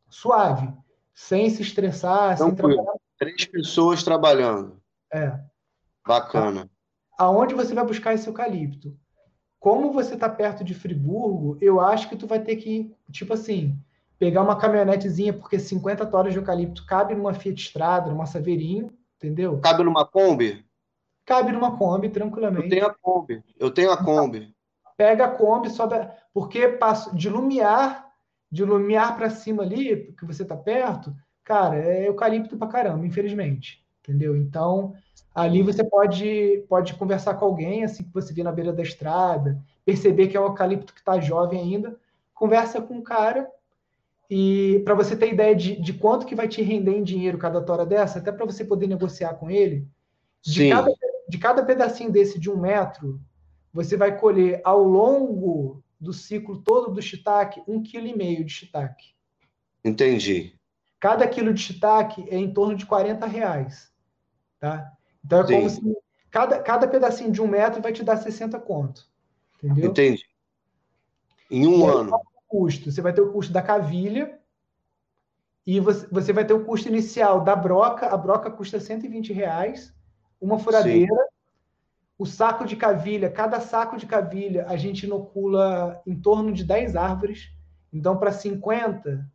suave, 0.09 0.72
sem 1.14 1.49
se 1.49 1.62
estressar, 1.62 2.37
sem 2.37 2.55
trabalhar. 2.55 2.95
Três 3.18 3.45
pessoas 3.45 4.03
trabalhando. 4.03 4.80
É. 5.12 5.39
Bacana 6.07 6.68
aonde 7.22 7.55
você 7.55 7.74
vai 7.74 7.87
buscar 7.87 8.14
esse 8.14 8.26
eucalipto? 8.26 8.97
Como 9.61 9.93
você 9.93 10.14
está 10.14 10.28
perto 10.28 10.64
de 10.64 10.74
Friburgo, 10.74 11.57
eu 11.61 11.80
acho 11.80 12.09
que 12.09 12.16
tu 12.16 12.26
vai 12.26 12.43
ter 12.43 12.57
que, 12.57 12.93
tipo 13.12 13.33
assim, 13.33 13.78
pegar 14.23 14.43
uma 14.43 14.55
caminhonetezinha, 14.55 15.33
porque 15.33 15.59
50 15.59 16.07
toras 16.07 16.33
de 16.33 16.39
eucalipto 16.39 16.87
cabe 16.87 17.12
numa 17.12 17.35
Fiat 17.35 17.61
Strada, 17.61 18.09
numa 18.09 18.25
Saveirinho, 18.25 18.89
entendeu? 19.16 19.59
Cabe 19.59 19.83
numa 19.83 20.07
Kombi? 20.07 20.64
Cabe 21.27 21.51
numa 21.51 21.77
Kombi, 21.77 22.09
tranquilamente. 22.09 22.66
Eu 22.66 22.70
tenho 22.70 22.87
a 22.87 22.95
Kombi, 22.95 23.45
eu 23.59 23.70
tenho 23.73 23.91
a 23.91 23.97
Kombi. 23.97 24.55
Pega 24.97 25.25
a 25.25 25.29
Kombi, 25.29 25.70
sobe, 25.70 25.97
porque 26.33 26.68
passo 26.68 27.12
de 27.16 27.29
Lumiar, 27.29 28.12
de 28.49 28.64
Lumiar 28.64 29.16
para 29.16 29.29
cima 29.29 29.64
ali, 29.64 30.14
que 30.16 30.25
você 30.25 30.45
tá 30.45 30.57
perto, 30.57 31.12
cara, 31.43 31.77
é 31.77 32.07
eucalipto 32.07 32.57
pra 32.57 32.68
caramba, 32.68 33.05
infelizmente, 33.05 33.85
entendeu? 34.05 34.37
Então, 34.37 34.95
Ali 35.35 35.62
você 35.62 35.83
pode, 35.83 36.64
pode 36.68 36.95
conversar 36.95 37.35
com 37.35 37.47
alguém, 37.47 37.83
assim 37.83 38.05
que 38.05 38.14
você 38.14 38.33
vê 38.33 38.45
na 38.45 38.53
beira 38.53 38.73
da 38.73 38.83
estrada, 38.83 39.59
perceber 39.85 40.29
que 40.29 40.37
é 40.37 40.41
um 40.41 40.45
eucalipto 40.45 40.93
que 40.93 41.01
está 41.01 41.18
jovem 41.18 41.59
ainda, 41.59 41.99
conversa 42.35 42.81
com 42.81 42.99
o 42.99 43.03
cara 43.03 43.51
e 44.35 44.78
para 44.78 44.95
você 44.95 45.14
ter 45.14 45.30
ideia 45.30 45.55
de, 45.55 45.78
de 45.78 45.93
quanto 45.93 46.24
que 46.24 46.35
vai 46.35 46.49
te 46.49 46.62
render 46.62 46.97
em 46.97 47.03
dinheiro 47.03 47.37
cada 47.37 47.61
tora 47.61 47.85
dessa, 47.85 48.18
até 48.18 48.33
para 48.33 48.47
você 48.47 48.64
poder 48.64 48.87
negociar 48.87 49.35
com 49.35 49.51
ele, 49.51 49.87
de 50.41 50.70
cada, 50.70 50.95
de 51.28 51.37
cada 51.39 51.62
pedacinho 51.62 52.11
desse 52.11 52.39
de 52.39 52.51
um 52.51 52.57
metro, 52.57 53.20
você 53.70 53.95
vai 53.95 54.18
colher 54.18 54.62
ao 54.64 54.83
longo 54.83 55.85
do 56.01 56.14
ciclo 56.14 56.62
todo 56.62 56.95
do 56.95 57.03
shiitake 57.03 57.62
um 57.68 57.83
quilo 57.83 58.07
e 58.07 58.16
meio 58.16 58.43
de 58.43 58.51
shiitake. 58.51 59.12
Entendi. 59.85 60.59
Cada 60.99 61.28
quilo 61.28 61.53
de 61.53 61.61
shiitake 61.61 62.24
é 62.30 62.39
em 62.39 62.55
torno 62.55 62.74
de 62.74 62.87
40 62.87 63.26
reais, 63.26 63.93
tá? 64.59 64.91
Então 65.22 65.41
é 65.41 65.47
Sim. 65.47 65.55
como 65.57 65.68
se 65.68 65.97
cada, 66.30 66.59
cada 66.59 66.89
pedacinho 66.89 67.30
de 67.30 67.43
um 67.43 67.47
metro 67.47 67.83
vai 67.83 67.93
te 67.93 68.03
dar 68.03 68.16
60 68.16 68.59
conto. 68.61 69.07
Entendeu? 69.62 69.91
Entendi. 69.91 70.24
Em 71.51 71.66
um 71.66 71.87
ano. 71.87 72.18
Custo? 72.53 72.92
Você 72.92 73.00
vai 73.00 73.14
ter 73.14 73.22
o 73.22 73.32
custo 73.32 73.50
da 73.50 73.62
cavilha 73.62 74.38
e 75.66 75.80
você, 75.80 76.07
você 76.09 76.34
vai 76.34 76.44
ter 76.44 76.53
o 76.53 76.64
custo 76.66 76.86
inicial 76.86 77.42
da 77.42 77.57
broca. 77.57 78.09
A 78.09 78.16
broca 78.16 78.50
custa 78.50 78.78
120 78.78 79.32
reais, 79.32 79.94
uma 80.38 80.59
furadeira. 80.59 81.14
Sim. 81.14 81.32
O 82.18 82.26
saco 82.26 82.66
de 82.66 82.76
cavilha, 82.76 83.30
cada 83.30 83.59
saco 83.59 83.96
de 83.96 84.05
cavilha, 84.05 84.66
a 84.68 84.76
gente 84.76 85.07
inocula 85.07 86.00
em 86.07 86.14
torno 86.14 86.53
de 86.53 86.62
10 86.62 86.94
árvores. 86.94 87.50
Então, 87.90 88.18
para 88.18 88.30
50, 88.30 89.26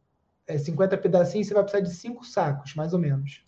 é, 0.45 0.57
50 0.57 0.95
pedacinhos, 0.97 1.47
você 1.47 1.53
vai 1.55 1.63
precisar 1.63 1.83
de 1.83 1.93
5 1.93 2.23
sacos, 2.23 2.75
mais 2.75 2.93
ou 2.93 2.99
menos. 2.99 3.43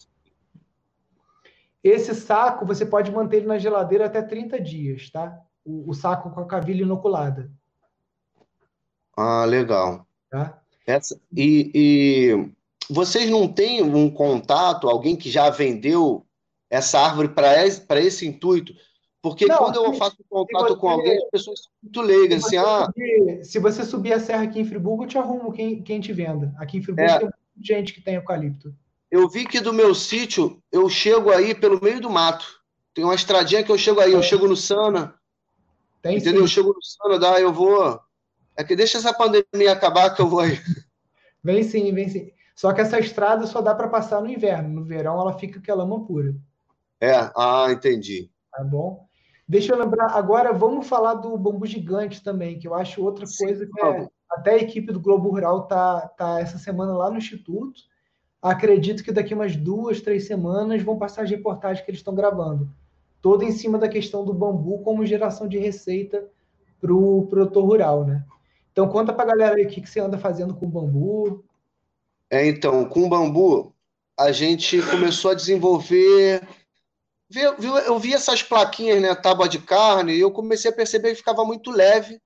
Esse 1.84 2.14
saco 2.16 2.66
você 2.66 2.86
pode 2.86 3.12
manter 3.12 3.38
ele 3.38 3.46
na 3.46 3.60
geladeira 3.60 4.08
até 4.08 4.22
30 4.22 4.60
dias, 4.60 5.10
tá? 5.12 5.40
O, 5.64 5.92
o 5.92 5.94
saco 5.94 6.32
com 6.32 6.42
a 6.42 6.48
cavilha 6.48 6.82
inoculada. 6.82 7.50
Ah, 9.20 9.44
legal. 9.44 10.08
Tá? 10.30 10.62
Essa, 10.88 11.20
e, 11.36 11.72
e 11.76 12.50
vocês 12.90 13.30
não 13.30 13.48
têm 13.48 13.84
um 13.84 14.10
contato, 14.10 14.88
alguém 14.88 15.16
que 15.16 15.30
já 15.30 15.50
vendeu 15.50 16.26
essa 16.70 17.00
árvore 17.00 17.28
para 17.28 17.66
esse, 17.66 17.86
esse 17.98 18.26
intuito? 18.26 18.74
Porque 19.22 19.46
não, 19.46 19.58
quando 19.58 19.76
eu 19.76 19.94
faço 19.96 20.16
contato 20.30 20.70
você, 20.70 20.80
com 20.80 20.90
alguém, 20.90 21.18
as 21.18 21.30
pessoas 21.30 21.64
são 21.64 21.72
muito 21.84 22.02
leigas, 22.02 22.46
assim, 22.46 22.56
ah... 22.56 22.86
Subir, 22.86 23.44
se 23.44 23.60
você 23.60 23.84
subir 23.84 24.14
a 24.14 24.20
serra 24.22 24.44
aqui 24.44 24.62
em 24.62 24.66
Friburgo, 24.66 25.04
eu 25.04 25.08
te 25.08 25.18
arrumo 25.18 25.52
quem, 25.52 25.84
quem 25.84 26.00
te 26.00 26.14
venda. 26.14 26.54
Aqui 26.58 26.78
em 26.78 26.82
Friburgo 26.82 27.12
é, 27.12 27.20
tem 27.20 27.30
gente 27.62 27.94
que 27.94 28.02
tem 28.02 28.16
eucalipto. 28.16 28.74
Eu 29.12 29.28
vi 29.28 29.46
que 29.46 29.60
do 29.60 29.74
meu 29.74 29.94
sítio 29.94 30.64
eu 30.72 30.88
chego 30.88 31.32
aí 31.32 31.54
pelo 31.54 31.82
meio 31.84 32.00
do 32.00 32.10
mato. 32.10 32.46
Tem 32.94 33.04
uma 33.04 33.16
estradinha 33.16 33.64
que 33.64 33.72
eu 33.72 33.78
chego 33.78 34.00
aí, 34.00 34.14
eu 34.14 34.24
chego 34.24 34.48
no 34.48 34.56
Sana. 34.56 35.14
Tem 36.02 36.16
entendeu? 36.16 36.36
Sim. 36.36 36.44
Eu 36.44 36.48
chego 36.48 36.74
no 36.74 36.82
Sana, 36.82 37.20
dá, 37.20 37.42
eu 37.42 37.52
vou. 37.52 38.00
É 38.60 38.64
que 38.66 38.76
deixa 38.76 38.98
essa 38.98 39.14
pandemia 39.14 39.72
acabar 39.72 40.14
que 40.14 40.22
eu 40.22 40.28
vou 40.28 40.42
aí. 40.42 40.60
Vem 41.42 41.64
sim, 41.64 41.94
vem 41.94 42.10
sim. 42.10 42.30
Só 42.54 42.74
que 42.74 42.82
essa 42.82 43.00
estrada 43.00 43.48
só 43.48 43.62
dá 43.62 43.74
para 43.74 43.88
passar 43.88 44.20
no 44.22 44.30
inverno. 44.30 44.68
No 44.68 44.84
verão 44.84 45.18
ela 45.18 45.40
fica 45.40 45.60
aquela 45.60 45.86
lama 45.86 46.06
pura. 46.06 46.36
É, 47.00 47.14
ah, 47.38 47.68
entendi. 47.72 48.30
Tá 48.52 48.62
bom? 48.62 49.08
Deixa 49.48 49.72
eu 49.72 49.80
lembrar, 49.80 50.08
agora 50.08 50.52
vamos 50.52 50.86
falar 50.86 51.14
do 51.14 51.38
bambu 51.38 51.66
gigante 51.66 52.22
também, 52.22 52.60
que 52.60 52.68
eu 52.68 52.76
acho 52.76 53.02
outra 53.02 53.26
sim, 53.26 53.46
coisa 53.46 53.66
que 53.66 53.82
é, 53.82 54.10
Até 54.30 54.52
a 54.56 54.58
equipe 54.58 54.92
do 54.92 55.00
Globo 55.00 55.30
Rural 55.30 55.66
tá, 55.66 56.02
tá 56.18 56.42
essa 56.42 56.58
semana 56.58 56.92
lá 56.92 57.10
no 57.10 57.18
Instituto. 57.18 57.80
Acredito 58.42 59.06
que 59.06 59.14
daqui 59.14 59.34
umas 59.34 59.56
duas, 59.56 60.02
três 60.02 60.28
semanas 60.28 60.84
vão 60.84 60.98
passar 60.98 61.22
as 61.22 61.30
reportagens 61.30 61.86
que 61.86 61.90
eles 61.90 62.02
estão 62.02 62.14
gravando. 62.14 62.70
Toda 63.22 63.46
em 63.46 63.54
cima 63.54 63.78
da 63.78 63.88
questão 63.88 64.26
do 64.26 64.34
bambu 64.34 64.80
como 64.80 65.06
geração 65.06 65.48
de 65.48 65.58
receita 65.58 66.28
para 66.82 66.94
o 66.94 67.26
produtor 67.28 67.64
rural, 67.64 68.06
né? 68.06 68.26
Então 68.80 68.90
conta 68.90 69.12
para 69.12 69.24
a 69.24 69.28
galera 69.36 69.56
aí 69.58 69.66
o 69.66 69.70
que, 69.70 69.82
que 69.82 69.90
você 69.90 70.00
anda 70.00 70.18
fazendo 70.18 70.56
com 70.56 70.66
o 70.66 70.70
bambu. 70.70 71.44
É, 72.30 72.48
então, 72.48 72.88
com 72.88 73.04
o 73.04 73.10
bambu, 73.10 73.76
a 74.18 74.32
gente 74.32 74.82
começou 74.84 75.32
a 75.32 75.34
desenvolver. 75.34 76.48
Eu 77.30 78.00
vi 78.00 78.14
essas 78.14 78.42
plaquinhas, 78.42 79.02
né? 79.02 79.14
Tábua 79.14 79.50
de 79.50 79.60
carne, 79.60 80.14
e 80.14 80.22
eu 80.22 80.32
comecei 80.32 80.72
a 80.72 80.74
perceber 80.74 81.10
que 81.10 81.18
ficava 81.18 81.44
muito 81.44 81.72
leve. 81.72 82.22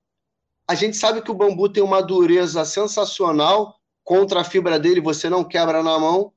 A 0.68 0.76
gente 0.76 0.96
sabe 0.96 1.22
que 1.22 1.30
o 1.30 1.34
bambu 1.34 1.68
tem 1.68 1.82
uma 1.82 2.00
dureza 2.00 2.64
sensacional, 2.64 3.74
contra 4.04 4.42
a 4.42 4.44
fibra 4.44 4.78
dele, 4.78 5.00
você 5.00 5.28
não 5.28 5.42
quebra 5.42 5.82
na 5.82 5.98
mão. 5.98 6.32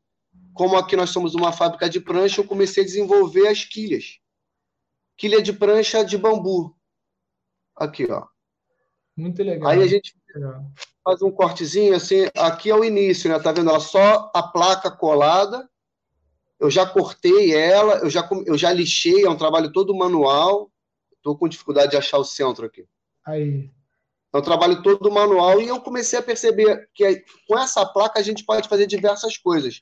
Como 0.52 0.78
aqui 0.78 0.96
nós 0.96 1.12
somos 1.12 1.36
uma 1.36 1.54
fábrica 1.54 1.88
de 1.88 2.00
prancha, 2.00 2.42
eu 2.42 2.48
comecei 2.48 2.82
a 2.82 2.86
desenvolver 2.86 3.48
as 3.50 3.64
quilhas. 3.64 4.18
Quilha 5.16 5.44
de 5.44 5.54
prancha 5.54 6.04
de 6.04 6.18
bambu. 6.18 6.76
Aqui, 7.76 8.12
ó. 8.12 8.26
Muito 9.18 9.42
legal. 9.42 9.70
Aí 9.70 9.82
a 9.82 9.88
gente 9.88 10.16
faz 11.04 11.22
um 11.24 11.32
cortezinho 11.32 11.96
assim, 11.96 12.28
aqui 12.38 12.70
é 12.70 12.76
o 12.76 12.84
início, 12.84 13.30
né? 13.30 13.40
Tá 13.40 13.52
vendo? 13.52 13.70
Ela 13.70 13.80
só 13.80 14.30
a 14.34 14.44
placa 14.44 14.92
colada. 14.92 15.68
Eu 16.60 16.70
já 16.70 16.86
cortei 16.86 17.54
ela, 17.54 18.00
eu 18.00 18.10
já, 18.10 18.28
eu 18.46 18.58
já 18.58 18.72
lixei, 18.72 19.26
é 19.26 19.30
um 19.30 19.38
trabalho 19.38 19.72
todo 19.72 19.96
manual. 19.96 20.72
Estou 21.16 21.38
com 21.38 21.48
dificuldade 21.48 21.92
de 21.92 21.98
achar 21.98 22.20
o 22.20 22.24
centro 22.24 22.66
aqui. 22.66 22.86
Aí. 23.26 23.70
É 24.34 24.38
um 24.38 24.42
trabalho 24.42 24.84
todo 24.84 25.12
manual 25.12 25.62
e 25.62 25.68
eu 25.68 25.80
comecei 25.82 26.20
a 26.20 26.24
perceber 26.24 26.88
que 26.94 27.24
com 27.48 27.58
essa 27.58 27.86
placa 27.86 28.20
a 28.20 28.24
gente 28.24 28.46
pode 28.46 28.68
fazer 28.68 28.86
diversas 28.86 29.38
coisas. 29.38 29.82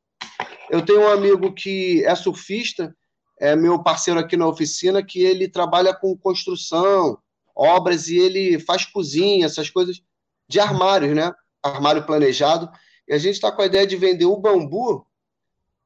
Eu 0.69 0.85
tenho 0.85 1.01
um 1.01 1.07
amigo 1.07 1.53
que 1.53 2.05
é 2.05 2.15
surfista, 2.15 2.95
é 3.39 3.55
meu 3.55 3.81
parceiro 3.81 4.19
aqui 4.19 4.37
na 4.37 4.47
oficina, 4.47 5.03
que 5.03 5.21
ele 5.21 5.49
trabalha 5.49 5.93
com 5.93 6.15
construção, 6.17 7.17
obras 7.55 8.07
e 8.07 8.17
ele 8.17 8.59
faz 8.59 8.85
cozinha, 8.85 9.45
essas 9.45 9.69
coisas 9.69 10.01
de 10.47 10.59
armários, 10.59 11.15
né? 11.15 11.31
Armário 11.63 12.05
planejado. 12.05 12.69
E 13.07 13.13
a 13.13 13.17
gente 13.17 13.35
está 13.35 13.51
com 13.51 13.61
a 13.61 13.65
ideia 13.65 13.87
de 13.87 13.95
vender 13.95 14.25
o 14.25 14.37
bambu 14.37 15.05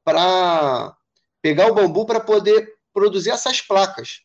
para 0.04 0.96
pegar 1.42 1.70
o 1.70 1.74
bambu 1.74 2.04
para 2.04 2.20
poder 2.20 2.74
produzir 2.92 3.30
essas 3.30 3.60
placas. 3.60 4.20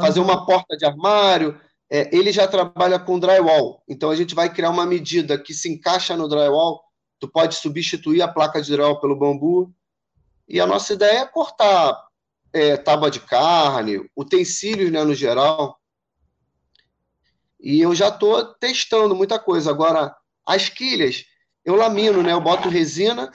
Fazer 0.00 0.20
uma 0.20 0.46
porta 0.46 0.76
de 0.76 0.86
armário. 0.86 1.60
É, 1.90 2.08
ele 2.16 2.32
já 2.32 2.48
trabalha 2.48 2.98
com 2.98 3.18
drywall, 3.18 3.82
então 3.86 4.08
a 4.10 4.16
gente 4.16 4.34
vai 4.34 4.50
criar 4.50 4.70
uma 4.70 4.86
medida 4.86 5.38
que 5.38 5.52
se 5.52 5.70
encaixa 5.70 6.16
no 6.16 6.26
drywall. 6.26 6.82
Tu 7.20 7.28
pode 7.28 7.54
substituir 7.56 8.22
a 8.22 8.28
placa 8.28 8.62
de 8.62 8.72
drywall 8.72 8.98
pelo 8.98 9.14
bambu. 9.14 9.70
E 10.48 10.58
a 10.58 10.66
nossa 10.66 10.94
ideia 10.94 11.18
é 11.18 11.26
cortar 11.26 12.02
é, 12.52 12.78
tábua 12.78 13.10
de 13.10 13.20
carne, 13.20 14.08
utensílios 14.16 14.90
né, 14.90 15.04
no 15.04 15.14
geral. 15.14 15.78
E 17.62 17.80
eu 17.80 17.94
já 17.94 18.08
estou 18.08 18.44
testando 18.54 19.14
muita 19.14 19.38
coisa. 19.38 19.70
Agora, 19.70 20.14
as 20.44 20.68
quilhas, 20.68 21.24
eu 21.64 21.76
lamino, 21.76 22.22
né? 22.22 22.32
Eu 22.32 22.40
boto 22.40 22.68
resina, 22.68 23.32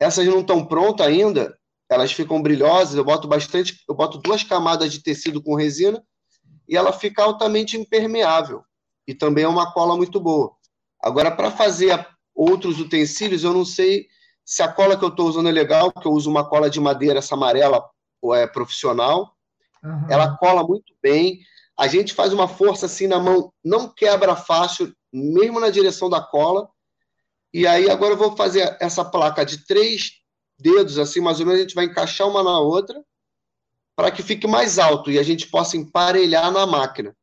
essas 0.00 0.26
não 0.26 0.40
estão 0.40 0.64
prontas 0.64 1.06
ainda, 1.06 1.56
elas 1.90 2.12
ficam 2.12 2.40
brilhosas, 2.40 2.94
eu 2.94 3.04
boto 3.04 3.28
bastante, 3.28 3.82
eu 3.88 3.94
boto 3.94 4.18
duas 4.18 4.42
camadas 4.42 4.92
de 4.92 5.02
tecido 5.02 5.42
com 5.42 5.54
resina 5.54 6.02
e 6.68 6.76
ela 6.76 6.92
fica 6.92 7.22
altamente 7.22 7.76
impermeável. 7.76 8.62
E 9.06 9.14
também 9.14 9.44
é 9.44 9.48
uma 9.48 9.72
cola 9.72 9.96
muito 9.96 10.18
boa. 10.20 10.52
Agora, 11.02 11.30
para 11.30 11.50
fazer 11.50 12.06
outros 12.34 12.78
utensílios, 12.80 13.44
eu 13.44 13.52
não 13.52 13.64
sei 13.64 14.06
se 14.44 14.62
a 14.62 14.68
cola 14.68 14.96
que 14.96 15.04
eu 15.04 15.08
estou 15.08 15.28
usando 15.28 15.48
é 15.48 15.52
legal, 15.52 15.92
porque 15.92 16.08
eu 16.08 16.12
uso 16.12 16.30
uma 16.30 16.48
cola 16.48 16.70
de 16.70 16.80
madeira, 16.80 17.18
essa 17.18 17.34
amarela, 17.34 17.84
ou 18.20 18.34
é 18.34 18.46
profissional. 18.46 19.34
Uhum. 19.82 20.06
Ela 20.10 20.36
cola 20.36 20.66
muito 20.66 20.94
bem 21.02 21.40
a 21.78 21.86
gente 21.86 22.12
faz 22.12 22.32
uma 22.32 22.48
força 22.48 22.86
assim 22.86 23.06
na 23.06 23.20
mão, 23.20 23.52
não 23.64 23.88
quebra 23.88 24.34
fácil, 24.34 24.92
mesmo 25.12 25.60
na 25.60 25.70
direção 25.70 26.10
da 26.10 26.20
cola. 26.20 26.68
E 27.54 27.66
aí 27.66 27.88
agora 27.88 28.14
eu 28.14 28.18
vou 28.18 28.36
fazer 28.36 28.76
essa 28.80 29.04
placa 29.04 29.46
de 29.46 29.64
três 29.64 30.10
dedos, 30.58 30.98
assim, 30.98 31.20
mais 31.20 31.38
ou 31.38 31.46
menos, 31.46 31.60
a 31.60 31.62
gente 31.62 31.74
vai 31.76 31.84
encaixar 31.84 32.28
uma 32.28 32.42
na 32.42 32.58
outra 32.58 33.00
para 33.94 34.10
que 34.10 34.22
fique 34.22 34.46
mais 34.46 34.78
alto 34.78 35.10
e 35.10 35.18
a 35.18 35.22
gente 35.22 35.48
possa 35.48 35.76
emparelhar 35.76 36.50
na 36.50 36.66
máquina. 36.66 37.16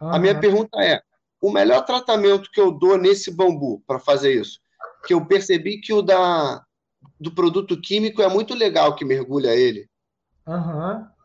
A 0.00 0.18
minha 0.18 0.38
pergunta 0.38 0.82
é: 0.82 1.02
o 1.40 1.50
melhor 1.50 1.84
tratamento 1.84 2.50
que 2.50 2.60
eu 2.60 2.70
dou 2.70 2.96
nesse 2.96 3.30
bambu 3.30 3.82
para 3.86 3.98
fazer 3.98 4.40
isso? 4.40 4.58
Que 5.06 5.12
eu 5.12 5.26
percebi 5.26 5.80
que 5.80 5.92
o 5.92 6.00
da 6.00 6.62
do 7.20 7.34
produto 7.34 7.80
químico 7.80 8.22
é 8.22 8.28
muito 8.28 8.54
legal 8.54 8.94
que 8.94 9.04
mergulha 9.04 9.54
ele. 9.54 9.88
Aham. 10.46 10.96
Uhum. 10.96 11.17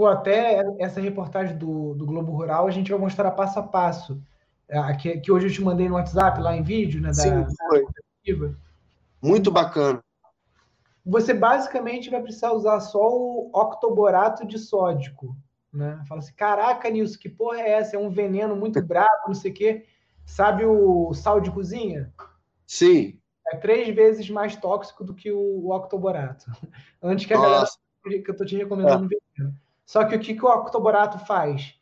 Pô, 0.00 0.06
até 0.06 0.64
essa 0.78 0.98
reportagem 0.98 1.58
do, 1.58 1.92
do 1.92 2.06
Globo 2.06 2.32
Rural 2.32 2.66
a 2.66 2.70
gente 2.70 2.90
vai 2.90 2.98
mostrar 2.98 3.32
passo 3.32 3.58
a 3.58 3.62
passo. 3.62 4.18
É, 4.66 4.80
que, 4.94 5.18
que 5.18 5.30
hoje 5.30 5.48
eu 5.48 5.52
te 5.52 5.60
mandei 5.60 5.90
no 5.90 5.96
WhatsApp, 5.96 6.40
lá 6.40 6.56
em 6.56 6.62
vídeo, 6.62 7.02
né? 7.02 7.08
Da, 7.08 7.14
Sim, 7.14 7.44
foi. 7.68 8.56
Muito 9.20 9.50
bacana. 9.50 10.02
Você 11.04 11.34
basicamente 11.34 12.08
vai 12.08 12.22
precisar 12.22 12.52
usar 12.52 12.80
só 12.80 13.14
o 13.14 13.50
octoborato 13.52 14.46
de 14.46 14.58
sódico. 14.58 15.36
Né? 15.70 16.02
Fala 16.08 16.20
assim: 16.20 16.32
caraca, 16.32 16.88
Nilson, 16.88 17.18
que 17.18 17.28
porra 17.28 17.60
é 17.60 17.72
essa? 17.72 17.94
É 17.94 17.98
um 17.98 18.08
veneno 18.08 18.56
muito 18.56 18.80
bravo, 18.82 19.26
não 19.26 19.34
sei 19.34 19.50
o 19.50 19.54
quê. 19.54 19.84
Sabe 20.24 20.64
o 20.64 21.12
sal 21.12 21.42
de 21.42 21.50
cozinha? 21.50 22.10
Sim. 22.66 23.20
É 23.48 23.56
três 23.58 23.94
vezes 23.94 24.30
mais 24.30 24.56
tóxico 24.56 25.04
do 25.04 25.12
que 25.12 25.30
o, 25.30 25.38
o 25.38 25.76
octoborato. 25.76 26.46
Antes 27.02 27.26
que 27.26 27.34
a 27.34 27.36
Nossa. 27.36 27.78
galera 28.02 28.22
que 28.24 28.30
eu 28.30 28.34
tô 28.34 28.46
te 28.46 28.56
recomendando 28.56 29.04
é. 29.04 29.18
veneno. 29.36 29.60
Só 29.90 30.04
que 30.04 30.14
o 30.14 30.20
que, 30.20 30.34
que 30.34 30.44
o 30.44 30.48
octoborato 30.48 31.18
faz? 31.18 31.74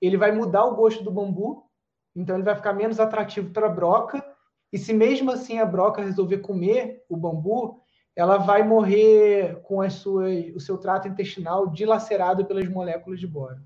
Ele 0.00 0.16
vai 0.16 0.30
mudar 0.30 0.66
o 0.66 0.76
gosto 0.76 1.02
do 1.02 1.10
bambu, 1.10 1.68
então 2.14 2.36
ele 2.36 2.44
vai 2.44 2.54
ficar 2.54 2.72
menos 2.72 3.00
atrativo 3.00 3.50
para 3.50 3.66
a 3.66 3.68
broca, 3.68 4.24
e 4.72 4.78
se 4.78 4.94
mesmo 4.94 5.32
assim 5.32 5.58
a 5.58 5.66
broca 5.66 6.00
resolver 6.00 6.38
comer 6.38 7.04
o 7.08 7.16
bambu, 7.16 7.82
ela 8.14 8.36
vai 8.36 8.62
morrer 8.62 9.60
com 9.64 9.80
as 9.80 9.94
suas, 9.94 10.54
o 10.54 10.60
seu 10.60 10.78
trato 10.78 11.08
intestinal 11.08 11.66
dilacerado 11.66 12.44
pelas 12.44 12.68
moléculas 12.68 13.18
de 13.18 13.26
boro. 13.26 13.60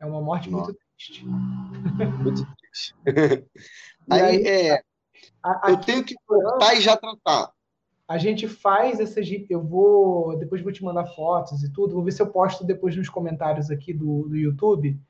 É 0.00 0.04
uma 0.04 0.20
morte 0.20 0.50
Nossa. 0.50 0.72
muito 0.72 0.80
triste. 0.96 1.24
Muito 1.24 2.56
triste. 2.56 2.96
aí, 4.10 4.20
aí, 4.20 4.46
é, 4.48 4.82
a, 5.40 5.68
a, 5.68 5.70
eu 5.70 5.76
tenho 5.76 6.02
que 6.02 6.16
cortar 6.26 6.74
e 6.74 6.80
já 6.80 6.96
tratar. 6.96 7.52
A 8.06 8.18
gente 8.18 8.46
faz 8.46 9.00
essas. 9.00 9.26
Eu 9.48 9.62
vou. 9.62 10.36
Depois 10.38 10.62
vou 10.62 10.72
te 10.72 10.84
mandar 10.84 11.06
fotos 11.06 11.62
e 11.62 11.72
tudo. 11.72 11.94
Vou 11.94 12.04
ver 12.04 12.12
se 12.12 12.20
eu 12.20 12.26
posto 12.26 12.64
depois 12.64 12.96
nos 12.96 13.08
comentários 13.08 13.70
aqui 13.70 13.92
do, 13.92 14.28
do 14.28 14.36
YouTube 14.36 15.00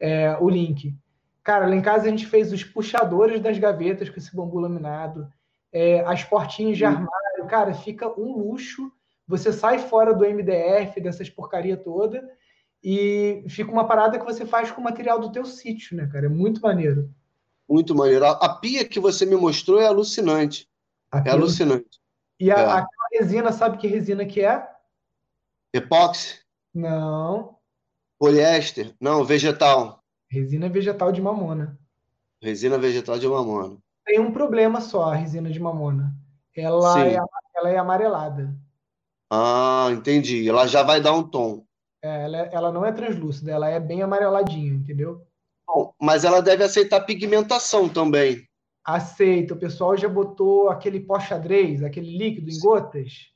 é, 0.00 0.36
o 0.40 0.48
link. 0.48 0.94
Cara, 1.42 1.66
lá 1.66 1.74
em 1.74 1.82
casa 1.82 2.06
a 2.06 2.10
gente 2.10 2.26
fez 2.26 2.52
os 2.52 2.64
puxadores 2.64 3.40
das 3.40 3.58
gavetas 3.58 4.08
com 4.08 4.18
esse 4.18 4.34
bambu 4.34 4.58
laminado, 4.58 5.28
é, 5.72 6.00
as 6.00 6.24
portinhas 6.24 6.76
de 6.76 6.84
uhum. 6.84 6.90
armário. 6.90 7.46
Cara, 7.48 7.74
fica 7.74 8.08
um 8.08 8.36
luxo. 8.36 8.90
Você 9.28 9.52
sai 9.52 9.78
fora 9.78 10.14
do 10.14 10.24
MDF, 10.24 11.00
dessas 11.00 11.28
porcaria 11.28 11.76
toda, 11.76 12.28
e 12.82 13.44
fica 13.48 13.72
uma 13.72 13.86
parada 13.86 14.18
que 14.18 14.24
você 14.24 14.46
faz 14.46 14.70
com 14.70 14.80
o 14.80 14.84
material 14.84 15.18
do 15.18 15.32
teu 15.32 15.44
sítio, 15.44 15.96
né, 15.96 16.06
cara? 16.06 16.26
É 16.26 16.28
muito 16.28 16.60
maneiro. 16.60 17.10
Muito 17.68 17.94
maneiro. 17.94 18.24
A, 18.24 18.30
a 18.30 18.54
pia 18.56 18.84
que 18.84 19.00
você 19.00 19.26
me 19.26 19.34
mostrou 19.34 19.80
é 19.80 19.86
alucinante. 19.86 20.68
é 21.24 21.30
alucinante. 21.30 22.00
E 22.38 22.50
a, 22.50 22.58
é. 22.58 22.64
aquela 22.64 23.08
resina, 23.12 23.52
sabe 23.52 23.78
que 23.78 23.86
resina 23.86 24.24
que 24.26 24.44
é? 24.44 24.68
Epóxi? 25.72 26.40
Não. 26.74 27.56
Poliéster? 28.18 28.94
Não, 29.00 29.24
vegetal. 29.24 30.02
Resina 30.28 30.68
vegetal 30.68 31.12
de 31.12 31.20
mamona. 31.20 31.78
Resina 32.42 32.78
vegetal 32.78 33.18
de 33.18 33.28
mamona. 33.28 33.78
Tem 34.04 34.20
um 34.20 34.32
problema 34.32 34.80
só, 34.80 35.10
a 35.10 35.14
resina 35.14 35.50
de 35.50 35.58
mamona. 35.58 36.14
Ela, 36.54 37.06
é, 37.06 37.16
ela 37.54 37.70
é 37.70 37.76
amarelada. 37.76 38.54
Ah, 39.30 39.88
entendi. 39.90 40.48
Ela 40.48 40.66
já 40.66 40.82
vai 40.82 41.00
dar 41.00 41.12
um 41.12 41.22
tom. 41.22 41.64
É, 42.02 42.24
ela, 42.24 42.38
ela 42.38 42.72
não 42.72 42.84
é 42.84 42.92
translúcida, 42.92 43.52
ela 43.52 43.68
é 43.68 43.80
bem 43.80 44.02
amareladinha, 44.02 44.72
entendeu? 44.72 45.26
Bom, 45.66 45.92
mas 46.00 46.24
ela 46.24 46.40
deve 46.40 46.62
aceitar 46.62 47.00
pigmentação 47.00 47.88
também 47.88 48.46
aceita. 48.86 49.54
O 49.54 49.58
pessoal 49.58 49.96
já 49.96 50.08
botou 50.08 50.68
aquele 50.68 51.00
pó 51.00 51.18
xadrez, 51.18 51.82
aquele 51.82 52.16
líquido 52.16 52.48
em 52.48 52.60
gotas. 52.60 53.32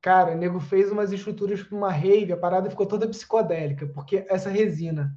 Cara, 0.00 0.32
o 0.32 0.36
nego 0.36 0.58
fez 0.58 0.90
umas 0.90 1.12
estruturas 1.12 1.62
para 1.62 1.76
uma 1.76 1.92
rave, 1.92 2.32
a 2.32 2.36
parada 2.36 2.70
ficou 2.70 2.86
toda 2.86 3.06
psicodélica, 3.06 3.86
porque 3.86 4.26
essa 4.28 4.50
resina, 4.50 5.14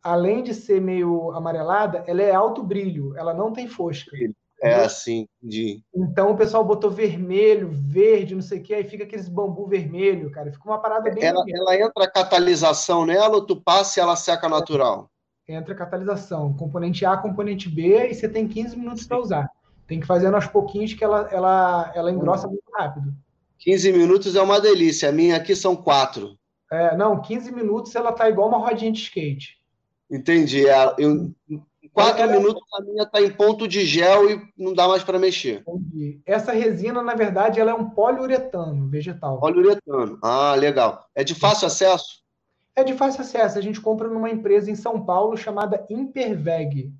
além 0.00 0.44
de 0.44 0.54
ser 0.54 0.80
meio 0.80 1.32
amarelada, 1.32 2.04
ela 2.06 2.22
é 2.22 2.32
alto 2.32 2.62
brilho, 2.62 3.16
ela 3.16 3.34
não 3.34 3.52
tem 3.52 3.66
fosca. 3.66 4.16
É 4.60 4.74
assim, 4.74 5.26
de. 5.42 5.82
Então 5.94 6.32
o 6.32 6.36
pessoal 6.36 6.64
botou 6.64 6.90
vermelho, 6.90 7.70
verde, 7.72 8.34
não 8.34 8.42
sei 8.42 8.58
o 8.58 8.62
que, 8.62 8.74
aí 8.74 8.84
fica 8.84 9.04
aqueles 9.04 9.28
bambu 9.28 9.66
vermelho, 9.66 10.30
cara. 10.30 10.52
Fica 10.52 10.68
uma 10.68 10.80
parada 10.80 11.10
bem. 11.10 11.24
Ela, 11.24 11.44
ela 11.48 11.76
entra 11.76 12.10
catalisação 12.10 13.06
nela 13.06 13.36
ou 13.36 13.46
tu 13.46 13.60
passa 13.60 13.98
e 13.98 14.02
ela 14.02 14.16
seca 14.16 14.48
natural? 14.48 15.08
Entra 15.48 15.74
catalisação, 15.74 16.52
componente 16.52 17.06
A, 17.06 17.16
componente 17.16 17.68
B, 17.68 18.10
e 18.10 18.14
você 18.14 18.28
tem 18.28 18.46
15 18.46 18.76
minutos 18.76 19.06
para 19.06 19.18
usar. 19.18 19.50
Tem 19.86 19.98
que 19.98 20.06
fazer 20.06 20.32
aos 20.34 20.46
pouquinhos 20.46 20.92
que 20.92 21.02
ela, 21.02 21.28
ela, 21.32 21.90
ela 21.94 22.12
engrossa 22.12 22.46
muito 22.46 22.70
rápido. 22.76 23.14
15 23.58 23.92
minutos 23.92 24.36
é 24.36 24.42
uma 24.42 24.60
delícia. 24.60 25.08
A 25.08 25.12
minha 25.12 25.36
aqui 25.36 25.56
são 25.56 25.74
quatro. 25.74 26.38
É, 26.70 26.94
não, 26.94 27.20
15 27.20 27.50
minutos 27.52 27.94
ela 27.96 28.12
tá 28.12 28.28
igual 28.28 28.48
uma 28.48 28.58
rodinha 28.58 28.92
de 28.92 28.98
skate. 28.98 29.56
Entendi. 30.10 30.68
É, 30.68 30.94
eu, 30.98 31.32
em 31.48 31.88
quatro 31.90 32.22
ela, 32.22 32.32
minutos 32.32 32.62
a 32.74 32.82
minha 32.82 33.06
tá 33.06 33.22
em 33.22 33.30
ponto 33.30 33.66
de 33.66 33.86
gel 33.86 34.30
e 34.30 34.42
não 34.56 34.74
dá 34.74 34.86
mais 34.86 35.02
para 35.02 35.18
mexer. 35.18 35.62
Entendi. 35.66 36.20
Essa 36.26 36.52
resina, 36.52 37.02
na 37.02 37.14
verdade, 37.14 37.58
ela 37.58 37.70
é 37.70 37.74
um 37.74 37.88
poliuretano 37.88 38.86
vegetal. 38.88 39.40
Poliuretano. 39.40 40.18
Ah, 40.22 40.54
legal. 40.54 41.08
É 41.14 41.24
de 41.24 41.34
fácil 41.34 41.66
acesso? 41.66 42.22
É 42.78 42.84
de 42.84 42.94
fácil 42.94 43.22
acesso. 43.22 43.58
A 43.58 43.60
gente 43.60 43.80
compra 43.80 44.06
numa 44.06 44.30
empresa 44.30 44.70
em 44.70 44.76
São 44.76 45.04
Paulo 45.04 45.36
chamada 45.36 45.84
Imperveg. 45.90 46.94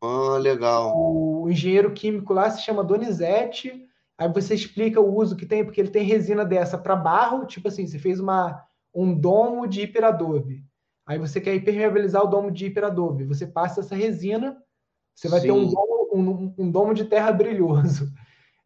Ah, 0.00 0.38
legal. 0.38 0.90
O 0.96 1.50
engenheiro 1.50 1.92
químico 1.92 2.32
lá 2.32 2.48
se 2.48 2.62
chama 2.62 2.82
Donizete. 2.82 3.86
Aí 4.16 4.26
você 4.32 4.54
explica 4.54 4.98
o 4.98 5.14
uso 5.14 5.36
que 5.36 5.44
tem, 5.44 5.62
porque 5.62 5.78
ele 5.78 5.90
tem 5.90 6.02
resina 6.02 6.46
dessa 6.46 6.78
para 6.78 6.96
barro, 6.96 7.44
tipo 7.44 7.68
assim, 7.68 7.86
você 7.86 7.98
fez 7.98 8.18
uma, 8.18 8.64
um 8.94 9.12
domo 9.14 9.66
de 9.66 9.82
hiperadobe. 9.82 10.64
Aí 11.04 11.18
você 11.18 11.42
quer 11.42 11.54
impermeabilizar 11.54 12.22
o 12.22 12.28
domo 12.28 12.50
de 12.50 12.64
hiperadobe. 12.64 13.24
Você 13.24 13.46
passa 13.46 13.80
essa 13.80 13.94
resina, 13.94 14.56
você 15.14 15.28
vai 15.28 15.40
Sim. 15.40 15.48
ter 15.48 15.52
um 15.52 15.68
domo, 15.68 16.08
um, 16.14 16.54
um 16.56 16.70
domo, 16.70 16.94
de 16.94 17.04
terra 17.04 17.30
brilhoso. 17.30 18.10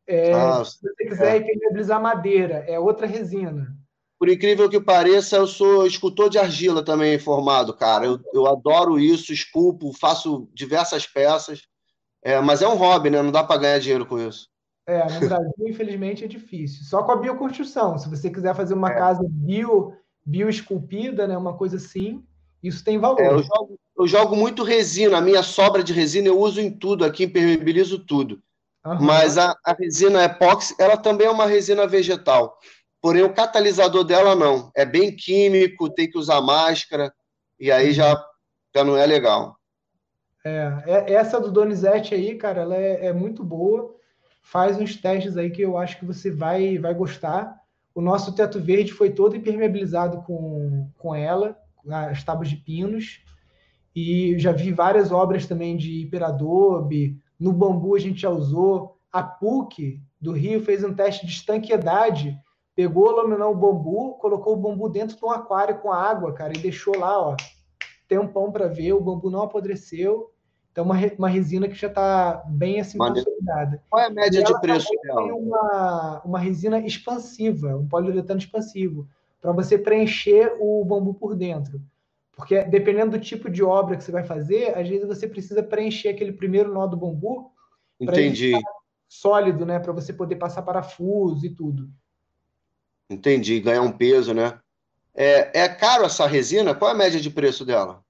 É, 0.06 0.32
ah, 0.32 0.64
se 0.64 0.80
você 0.80 1.04
quiser 1.08 1.34
é. 1.34 1.38
impermeabilizar 1.38 2.00
madeira, 2.00 2.64
é 2.68 2.78
outra 2.78 3.04
resina. 3.04 3.76
Por 4.18 4.28
incrível 4.28 4.68
que 4.68 4.80
pareça, 4.80 5.36
eu 5.36 5.46
sou 5.46 5.86
escultor 5.86 6.28
de 6.28 6.38
argila 6.38 6.84
também 6.84 7.18
formado, 7.18 7.72
cara. 7.72 8.04
Eu, 8.04 8.20
eu 8.34 8.46
adoro 8.48 8.98
isso, 8.98 9.32
esculpo, 9.32 9.92
faço 9.92 10.48
diversas 10.52 11.06
peças. 11.06 11.62
É, 12.22 12.40
mas 12.40 12.60
é 12.60 12.68
um 12.68 12.74
hobby, 12.74 13.10
né? 13.10 13.22
Não 13.22 13.30
dá 13.30 13.44
para 13.44 13.60
ganhar 13.60 13.78
dinheiro 13.78 14.04
com 14.04 14.18
isso. 14.18 14.48
É, 14.88 15.04
no 15.12 15.20
Brasil, 15.20 15.52
infelizmente, 15.68 16.24
é 16.24 16.26
difícil. 16.26 16.84
Só 16.84 17.02
com 17.02 17.12
a 17.12 17.16
bioconstrução. 17.16 17.98
Se 17.98 18.08
você 18.08 18.28
quiser 18.30 18.54
fazer 18.56 18.74
uma 18.74 18.90
é. 18.90 18.94
casa 18.94 19.22
bio, 19.22 19.92
bioesculpida, 20.24 21.28
né, 21.28 21.36
uma 21.36 21.56
coisa 21.56 21.76
assim, 21.76 22.24
isso 22.62 22.82
tem 22.82 22.98
valor. 22.98 23.20
É, 23.20 23.28
eu, 23.28 23.42
jogo, 23.42 23.80
eu, 23.98 24.08
jogo, 24.08 24.34
muito 24.34 24.64
resina. 24.64 25.18
A 25.18 25.20
minha 25.20 25.42
sobra 25.42 25.84
de 25.84 25.92
resina 25.92 26.28
eu 26.28 26.40
uso 26.40 26.60
em 26.60 26.70
tudo 26.70 27.04
aqui, 27.04 27.24
impermeabilizo 27.24 27.98
tudo. 27.98 28.42
Uhum. 28.84 29.02
Mas 29.02 29.38
a, 29.38 29.54
a 29.64 29.74
resina 29.74 30.24
epóxi, 30.24 30.74
ela 30.78 30.96
também 30.96 31.26
é 31.26 31.30
uma 31.30 31.46
resina 31.46 31.86
vegetal. 31.86 32.58
Porém, 33.00 33.22
o 33.22 33.32
catalisador 33.32 34.04
dela 34.04 34.34
não. 34.34 34.70
É 34.74 34.84
bem 34.84 35.14
químico, 35.14 35.90
tem 35.90 36.10
que 36.10 36.18
usar 36.18 36.40
máscara, 36.40 37.12
e 37.58 37.70
aí 37.70 37.92
já, 37.92 38.20
já 38.74 38.82
não 38.82 38.96
é 38.96 39.06
legal. 39.06 39.56
É, 40.44 40.82
é 40.86 41.12
essa 41.14 41.40
do 41.40 41.52
Donizete 41.52 42.14
aí, 42.14 42.34
cara, 42.36 42.62
ela 42.62 42.76
é, 42.76 43.06
é 43.06 43.12
muito 43.12 43.44
boa 43.44 43.98
faz 44.48 44.78
uns 44.78 44.96
testes 44.96 45.36
aí 45.36 45.50
que 45.50 45.60
eu 45.60 45.76
acho 45.76 45.98
que 45.98 46.06
você 46.06 46.30
vai, 46.30 46.78
vai 46.78 46.94
gostar. 46.94 47.54
O 47.94 48.00
nosso 48.00 48.34
teto 48.34 48.58
verde 48.58 48.92
foi 48.94 49.10
todo 49.10 49.36
impermeabilizado 49.36 50.22
com, 50.22 50.90
com 50.96 51.14
ela, 51.14 51.54
as 51.86 52.24
tábuas 52.24 52.48
de 52.48 52.56
pinos. 52.56 53.22
E 53.94 54.38
já 54.38 54.50
vi 54.50 54.72
várias 54.72 55.12
obras 55.12 55.46
também 55.46 55.76
de 55.76 56.00
hiperadobe. 56.00 57.20
No 57.38 57.52
bambu 57.52 57.94
a 57.94 57.98
gente 57.98 58.22
já 58.22 58.30
usou. 58.30 58.96
A 59.12 59.22
PUC 59.22 60.00
do 60.18 60.32
Rio 60.32 60.62
fez 60.62 60.82
um 60.82 60.94
teste 60.94 61.26
de 61.26 61.32
estanqueidade. 61.32 62.34
Pegou, 62.78 63.10
laminou 63.10 63.50
o 63.50 63.56
bambu, 63.56 64.14
colocou 64.20 64.52
o 64.52 64.56
bambu 64.56 64.88
dentro 64.88 65.16
de 65.16 65.24
um 65.24 65.32
aquário 65.32 65.80
com 65.80 65.92
água, 65.92 66.32
cara, 66.32 66.56
e 66.56 66.60
deixou 66.60 66.96
lá, 66.96 67.20
ó, 67.20 67.36
tempão 68.06 68.52
para 68.52 68.68
ver. 68.68 68.92
O 68.92 69.00
bambu 69.00 69.28
não 69.28 69.42
apodreceu. 69.42 70.30
Então, 70.70 70.84
uma, 70.84 70.94
uma 71.18 71.28
resina 71.28 71.66
que 71.66 71.74
já 71.74 71.88
está 71.88 72.44
bem 72.46 72.78
assim 72.78 72.96
consolidada. 72.96 73.82
Qual 73.90 74.00
é 74.00 74.06
a 74.06 74.10
média 74.10 74.44
de 74.44 74.60
preço 74.60 74.88
dela? 75.02 75.24
Tem 75.24 75.32
uma, 75.32 76.22
uma 76.24 76.38
resina 76.38 76.78
expansiva, 76.78 77.76
um 77.76 77.88
poliuretano 77.88 78.38
expansivo, 78.38 79.08
para 79.40 79.50
você 79.50 79.76
preencher 79.76 80.56
o 80.60 80.84
bambu 80.84 81.14
por 81.14 81.34
dentro. 81.34 81.82
Porque 82.36 82.62
dependendo 82.62 83.18
do 83.18 83.20
tipo 83.20 83.50
de 83.50 83.64
obra 83.64 83.96
que 83.96 84.04
você 84.04 84.12
vai 84.12 84.22
fazer, 84.22 84.78
às 84.78 84.88
vezes 84.88 85.04
você 85.04 85.26
precisa 85.26 85.64
preencher 85.64 86.10
aquele 86.10 86.32
primeiro 86.32 86.72
nó 86.72 86.86
do 86.86 86.96
bambu. 86.96 87.50
Entendi. 87.98 88.52
Sólido, 89.08 89.66
né? 89.66 89.80
Para 89.80 89.92
você 89.92 90.12
poder 90.12 90.36
passar 90.36 90.62
parafuso 90.62 91.44
e 91.44 91.50
tudo. 91.50 91.90
Entendi, 93.10 93.60
ganhar 93.60 93.82
um 93.82 93.92
peso, 93.92 94.34
né? 94.34 94.58
É, 95.14 95.62
é 95.62 95.68
caro 95.68 96.04
essa 96.04 96.26
resina? 96.26 96.74
Qual 96.74 96.90
é 96.90 96.94
a 96.94 96.96
média 96.96 97.20
de 97.20 97.30
preço 97.30 97.64
dela? 97.64 98.04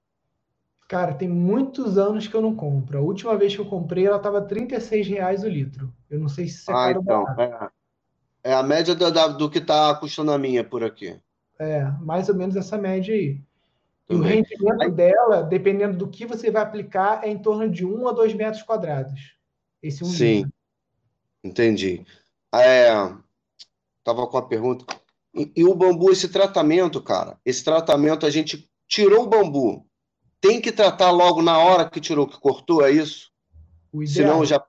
Cara, 0.87 1.13
tem 1.13 1.29
muitos 1.29 1.97
anos 1.97 2.27
que 2.27 2.35
eu 2.35 2.41
não 2.41 2.55
compro. 2.55 2.97
A 2.97 3.01
última 3.01 3.37
vez 3.37 3.53
que 3.53 3.61
eu 3.61 3.65
comprei, 3.65 4.07
ela 4.07 4.17
estava 4.17 4.41
36 4.41 5.07
reais 5.07 5.43
o 5.43 5.47
litro. 5.47 5.93
Eu 6.09 6.19
não 6.19 6.27
sei 6.27 6.47
se 6.47 6.57
isso 6.57 6.71
é 6.71 6.73
ah, 6.75 6.91
então, 6.91 7.25
é, 7.39 7.69
é, 8.51 8.53
a 8.53 8.63
média 8.63 8.95
do, 8.95 9.37
do 9.37 9.49
que 9.49 9.59
está 9.59 9.93
custando 9.95 10.31
a 10.31 10.37
minha 10.37 10.63
por 10.63 10.83
aqui. 10.83 11.19
É, 11.59 11.83
mais 12.01 12.27
ou 12.27 12.35
menos 12.35 12.55
essa 12.55 12.77
média 12.77 13.13
aí. 13.13 13.39
E 14.09 14.15
o 14.15 14.21
rendimento 14.21 14.81
aí... 14.81 14.91
dela, 14.91 15.43
dependendo 15.43 15.95
do 15.95 16.07
que 16.07 16.25
você 16.25 16.49
vai 16.49 16.63
aplicar, 16.63 17.23
é 17.23 17.29
em 17.29 17.37
torno 17.37 17.69
de 17.69 17.85
1 17.85 18.07
a 18.07 18.11
2 18.11 18.33
metros 18.33 18.63
quadrados. 18.63 19.35
Esse 19.83 20.03
um 20.03 20.07
Sim, 20.07 20.37
litro. 20.37 20.53
entendi. 21.43 22.03
É, 22.51 22.89
tava 24.09 24.27
com 24.27 24.37
a 24.37 24.41
pergunta. 24.41 24.85
E, 25.33 25.51
e 25.55 25.63
o 25.63 25.75
bambu, 25.75 26.11
esse 26.11 26.29
tratamento, 26.29 27.01
cara, 27.01 27.37
esse 27.45 27.63
tratamento 27.63 28.25
a 28.25 28.29
gente 28.29 28.69
tirou 28.87 29.23
o 29.23 29.29
bambu, 29.29 29.85
tem 30.41 30.59
que 30.59 30.71
tratar 30.71 31.11
logo 31.11 31.41
na 31.41 31.57
hora 31.57 31.89
que 31.89 31.99
tirou, 31.99 32.27
que 32.27 32.39
cortou, 32.39 32.83
é 32.83 32.91
isso? 32.91 33.31
O 33.93 34.01
ideal. 34.01 34.29
Senão 34.29 34.45
já 34.45 34.63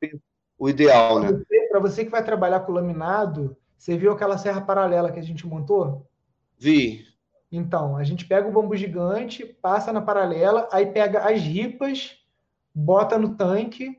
o 0.59 0.68
ideal, 0.68 1.20
né? 1.20 1.43
Para 1.70 1.80
você 1.80 2.05
que 2.05 2.11
vai 2.11 2.22
trabalhar 2.22 2.61
com 2.61 2.72
laminado, 2.72 3.57
você 3.78 3.97
viu 3.97 4.12
aquela 4.12 4.36
serra 4.36 4.61
paralela 4.61 5.11
que 5.11 5.18
a 5.18 5.22
gente 5.22 5.47
montou? 5.47 6.07
Vi. 6.59 7.07
Então, 7.51 7.97
a 7.97 8.05
gente 8.05 8.26
pega 8.26 8.47
o 8.47 8.53
bambu 8.53 8.76
gigante, 8.76 9.45
passa 9.45 9.93
na 9.93 10.03
paralela, 10.03 10.68
aí 10.70 10.86
pega 10.86 11.20
as 11.20 11.41
ripas, 11.41 12.18
bota 12.74 13.18
no 13.18 13.34
tanque, 13.36 13.99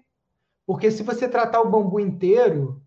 porque 0.65 0.91
se 0.91 1.03
você 1.03 1.27
tratar 1.27 1.61
o 1.61 1.69
bambu 1.69 1.99
inteiro, 1.99 2.80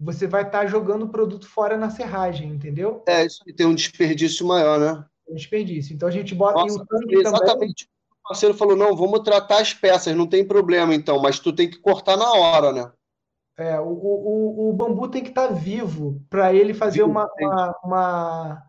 você 0.00 0.26
vai 0.26 0.42
estar 0.42 0.60
tá 0.60 0.66
jogando 0.66 1.02
o 1.04 1.08
produto 1.08 1.46
fora 1.46 1.76
na 1.76 1.90
serragem, 1.90 2.48
entendeu? 2.48 3.04
É, 3.06 3.26
isso 3.26 3.44
tem 3.56 3.66
um 3.66 3.74
desperdício 3.74 4.46
maior, 4.46 4.80
né? 4.80 5.04
Um 5.28 5.34
desperdício. 5.34 5.94
Então 5.94 6.08
a 6.08 6.12
gente 6.12 6.34
bota 6.34 6.54
Nossa, 6.54 6.78
em 6.78 6.80
um 6.80 6.84
tanque 6.86 7.16
exatamente. 7.16 7.84
Também 7.84 8.00
parceiro 8.30 8.54
falou: 8.54 8.76
não, 8.76 8.94
vamos 8.94 9.20
tratar 9.20 9.60
as 9.60 9.74
peças, 9.74 10.14
não 10.14 10.26
tem 10.26 10.46
problema 10.46 10.94
então, 10.94 11.20
mas 11.20 11.40
tu 11.40 11.52
tem 11.52 11.68
que 11.68 11.78
cortar 11.78 12.16
na 12.16 12.32
hora, 12.32 12.72
né? 12.72 12.92
É, 13.56 13.78
o, 13.80 13.88
o, 13.88 14.70
o 14.70 14.72
bambu 14.72 15.08
tem 15.08 15.22
que 15.22 15.30
estar 15.30 15.48
tá 15.48 15.52
vivo 15.52 16.22
para 16.30 16.54
ele 16.54 16.72
fazer 16.72 17.00
vivo, 17.00 17.10
uma, 17.10 17.28
uma, 17.38 17.76
uma, 17.84 18.62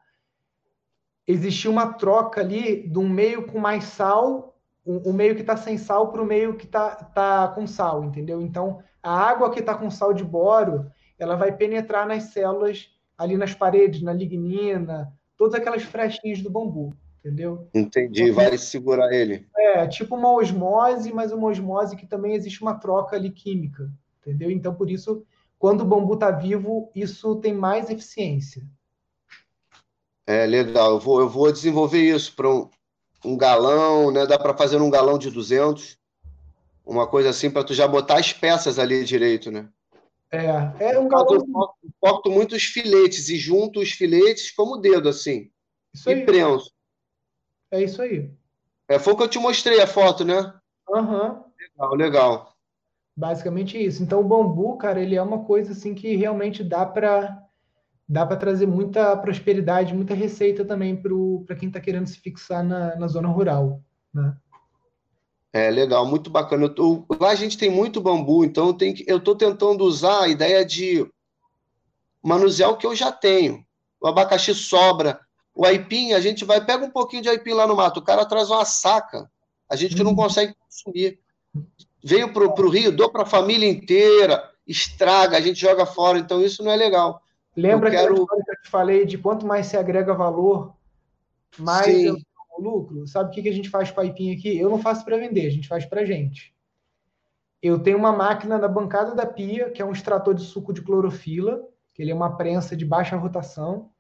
Existir 1.26 1.70
uma 1.70 1.94
troca 1.94 2.42
ali 2.42 2.90
de 2.90 3.00
um 3.00 3.08
meio 3.08 3.46
com 3.46 3.60
mais 3.60 3.86
sal, 3.86 4.58
o, 4.84 5.12
o 5.12 5.14
meio 5.14 5.36
que 5.36 5.42
está 5.42 5.56
sem 5.56 5.78
sal 5.78 6.12
para 6.12 6.22
o 6.22 6.26
meio 6.26 6.58
que 6.58 6.66
está 6.66 6.96
tá 6.96 7.48
com 7.50 7.66
sal, 7.68 8.04
entendeu? 8.04 8.42
Então, 8.42 8.82
a 9.02 9.16
água 9.16 9.52
que 9.52 9.60
está 9.60 9.76
com 9.76 9.90
sal 9.90 10.12
de 10.12 10.26
boro, 10.26 10.92
ela 11.24 11.36
vai 11.36 11.52
penetrar 11.56 12.08
nas 12.08 12.24
células 12.26 12.90
ali 13.18 13.38
nas 13.38 13.54
paredes, 13.54 14.02
na 14.02 14.14
lignina, 14.14 15.12
todas 15.38 15.54
aquelas 15.56 15.84
frechinhas 15.84 16.42
do 16.42 16.50
bambu 16.50 16.96
entendeu? 17.24 17.68
Entendi, 17.74 18.24
Porque, 18.24 18.32
vai 18.32 18.58
segurar 18.58 19.14
ele. 19.14 19.48
É, 19.56 19.88
tipo 19.88 20.16
uma 20.16 20.34
osmose, 20.34 21.14
mas 21.14 21.32
uma 21.32 21.48
osmose 21.48 21.96
que 21.96 22.06
também 22.06 22.34
existe 22.34 22.62
uma 22.62 22.74
troca 22.74 23.16
ali 23.16 23.30
química, 23.30 23.90
entendeu? 24.20 24.50
Então, 24.50 24.74
por 24.74 24.90
isso, 24.90 25.24
quando 25.58 25.82
o 25.82 25.86
bambu 25.86 26.16
está 26.16 26.32
vivo, 26.32 26.92
isso 26.96 27.36
tem 27.36 27.54
mais 27.54 27.90
eficiência. 27.90 28.64
É, 30.26 30.46
legal. 30.46 30.94
Eu 30.94 31.00
vou, 31.00 31.22
eu 31.22 31.30
vou 31.30 31.52
desenvolver 31.52 32.02
isso 32.02 32.36
para 32.36 32.50
um, 32.50 32.70
um 33.24 33.38
galão, 33.38 34.12
né? 34.12 34.26
Dá 34.26 34.38
para 34.38 34.58
fazer 34.58 34.78
um 34.78 34.90
galão 34.90 35.18
de 35.18 35.30
200, 35.30 35.98
uma 36.86 37.08
coisa 37.08 37.30
assim, 37.30 37.52
para 37.52 37.64
tu 37.64 37.74
já 37.74 37.88
botar 37.88 38.18
as 38.18 38.34
peças 38.34 38.80
ali 38.80 39.04
direito, 39.04 39.52
né? 39.52 39.70
É, 40.32 40.94
é 40.94 41.00
um 41.00 41.08
galão. 41.08 41.34
Eu 41.34 41.46
corto, 41.46 41.76
corto 42.00 42.32
muitos 42.32 42.64
filetes 42.64 43.30
e 43.30 43.36
junto 43.36 43.82
os 43.82 43.92
filetes 43.92 44.50
como 44.52 44.76
o 44.76 44.78
dedo, 44.78 45.10
assim. 45.10 45.52
Isso 45.94 46.10
e 46.10 46.14
aí. 46.14 46.26
prenso. 46.26 46.72
É 47.70 47.84
isso 47.84 48.02
aí. 48.02 48.32
É, 48.88 48.98
foi 48.98 49.14
o 49.14 49.18
que 49.18 49.24
eu 49.24 49.28
te 49.28 49.40
mostrei 49.40 49.82
a 49.82 49.88
foto, 49.88 50.24
né? 50.24 50.54
Aham. 50.90 51.32
Uhum. 51.32 51.44
Legal, 51.60 51.96
legal. 51.96 52.58
Basicamente 53.16 53.78
isso. 53.78 54.02
Então, 54.02 54.22
o 54.22 54.24
bambu, 54.24 54.78
cara, 54.78 55.02
ele 55.02 55.16
é 55.16 55.22
uma 55.22 55.44
coisa 55.44 55.74
assim 55.74 55.94
que 55.94 56.16
realmente 56.16 56.64
dá 56.64 56.86
para 56.86 57.38
dá 58.08 58.26
para 58.26 58.36
trazer 58.36 58.66
muita 58.66 59.16
prosperidade, 59.16 59.94
muita 59.94 60.14
receita 60.14 60.66
também 60.66 61.02
para 61.46 61.56
quem 61.56 61.70
está 61.70 61.80
querendo 61.80 62.08
se 62.08 62.20
fixar 62.20 62.62
na, 62.62 62.94
na 62.98 63.08
zona 63.08 63.30
rural, 63.30 63.82
né? 64.14 64.36
É 65.54 65.70
legal, 65.70 66.06
muito 66.06 66.30
bacana. 66.30 66.70
Tô, 66.70 67.06
lá 67.20 67.30
a 67.30 67.36
gente 67.36 67.58
tem 67.58 67.70
muito 67.70 68.00
bambu, 68.00 68.46
então 68.46 68.76
eu 69.06 69.18
estou 69.18 69.36
tentando 69.36 69.84
usar 69.84 70.24
a 70.24 70.28
ideia 70.28 70.66
de 70.66 71.06
manusear 72.24 72.70
o 72.70 72.78
que 72.78 72.88
eu 72.88 72.96
já 72.96 73.12
tenho. 73.12 73.66
O 74.00 74.08
abacaxi 74.08 74.54
sobra, 74.56 75.20
o 75.54 75.66
aipim, 75.66 76.14
a 76.14 76.22
gente 76.22 76.46
vai, 76.46 76.64
pega 76.64 76.86
um 76.86 76.90
pouquinho 76.90 77.24
de 77.24 77.30
aipim 77.30 77.54
lá 77.54 77.68
no 77.68 77.76
mato, 77.76 78.00
o 78.00 78.04
cara 78.04 78.26
traz 78.26 78.50
uma 78.50 78.64
saca, 78.64 79.30
a 79.70 79.76
gente 79.76 80.02
não 80.02 80.12
uhum. 80.12 80.16
consegue 80.16 80.56
consumir. 80.56 81.20
Venho 82.04 82.32
para 82.34 82.44
o 82.44 82.70
Rio, 82.70 82.92
dou 82.92 83.12
para 83.12 83.24
a 83.24 83.28
família 83.28 83.70
inteira, 83.70 84.50
estraga, 84.66 85.38
a 85.38 85.42
gente 85.42 85.60
joga 85.60 85.86
fora, 85.86 86.18
então 86.18 86.42
isso 86.42 86.64
não 86.64 86.72
é 86.72 86.76
legal. 86.76 87.22
Lembra 87.56 87.90
eu 87.90 87.92
quero... 87.92 88.16
que 88.28 88.52
eu 88.52 88.62
te 88.64 88.70
falei 88.70 89.06
de 89.06 89.18
quanto 89.18 89.46
mais 89.46 89.68
se 89.68 89.76
agrega 89.76 90.14
valor, 90.14 90.74
mais 91.60 92.10
o 92.10 92.18
lucro? 92.62 93.08
Sabe 93.08 93.30
o 93.30 93.34
que, 93.34 93.42
que 93.42 93.50
a 93.50 93.54
gente 93.54 93.70
faz 93.70 93.92
com 93.92 94.00
a 94.00 94.04
aqui? 94.04 94.58
Eu 94.58 94.70
não 94.70 94.80
faço 94.80 95.04
para 95.04 95.18
vender, 95.18 95.48
a 95.48 95.52
gente 95.52 95.68
faz 95.68 95.86
para 95.86 96.06
gente. 96.06 96.54
Eu 97.62 97.80
tenho 97.80 97.98
uma 97.98 98.12
máquina 98.12 98.58
na 98.58 98.68
bancada 98.68 99.14
da 99.14 99.26
pia, 99.26 99.70
que 99.70 99.82
é 99.82 99.86
um 99.86 99.92
extrator 99.92 100.34
de 100.34 100.44
suco 100.44 100.74
de 100.74 100.82
clorofila, 100.82 101.62
que 101.94 102.02
ele 102.02 102.12
é 102.12 102.16
uma 102.16 102.36
prensa 102.36 102.76
de 102.76 102.86
baixa 102.86 103.16
rotação. 103.16 103.92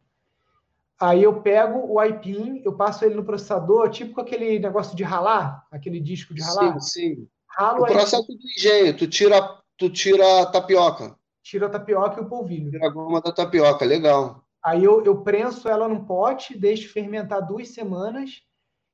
Aí 0.99 1.23
eu 1.23 1.41
pego 1.41 1.91
o 1.91 2.03
IPIN, 2.03 2.61
eu 2.63 2.73
passo 2.73 3.03
ele 3.03 3.15
no 3.15 3.23
processador, 3.23 3.89
tipo 3.89 4.13
com 4.13 4.21
aquele 4.21 4.59
negócio 4.59 4.95
de 4.95 5.03
ralar, 5.03 5.65
aquele 5.71 5.99
disco 5.99 6.33
de 6.33 6.41
ralar. 6.41 6.79
Sim, 6.79 7.15
sim. 7.15 7.27
Ralo 7.47 7.83
o 7.83 7.85
processo 7.87 8.27
do 8.27 8.37
engenho, 8.57 8.95
tu 8.95 9.07
tira, 9.07 9.57
tu 9.77 9.89
tira 9.89 10.41
a 10.41 10.45
tapioca. 10.45 11.15
Tira 11.43 11.65
a 11.65 11.69
tapioca 11.69 12.19
e 12.19 12.23
o 12.23 12.29
polvilho. 12.29 12.71
Tira 12.71 12.87
a 12.87 12.89
goma 12.89 13.19
da 13.19 13.31
tapioca, 13.31 13.83
legal. 13.83 14.43
Aí 14.63 14.83
eu, 14.83 15.03
eu 15.03 15.21
prenso 15.21 15.67
ela 15.67 15.87
num 15.87 16.05
pote, 16.05 16.57
deixo 16.57 16.93
fermentar 16.93 17.45
duas 17.45 17.69
semanas. 17.69 18.43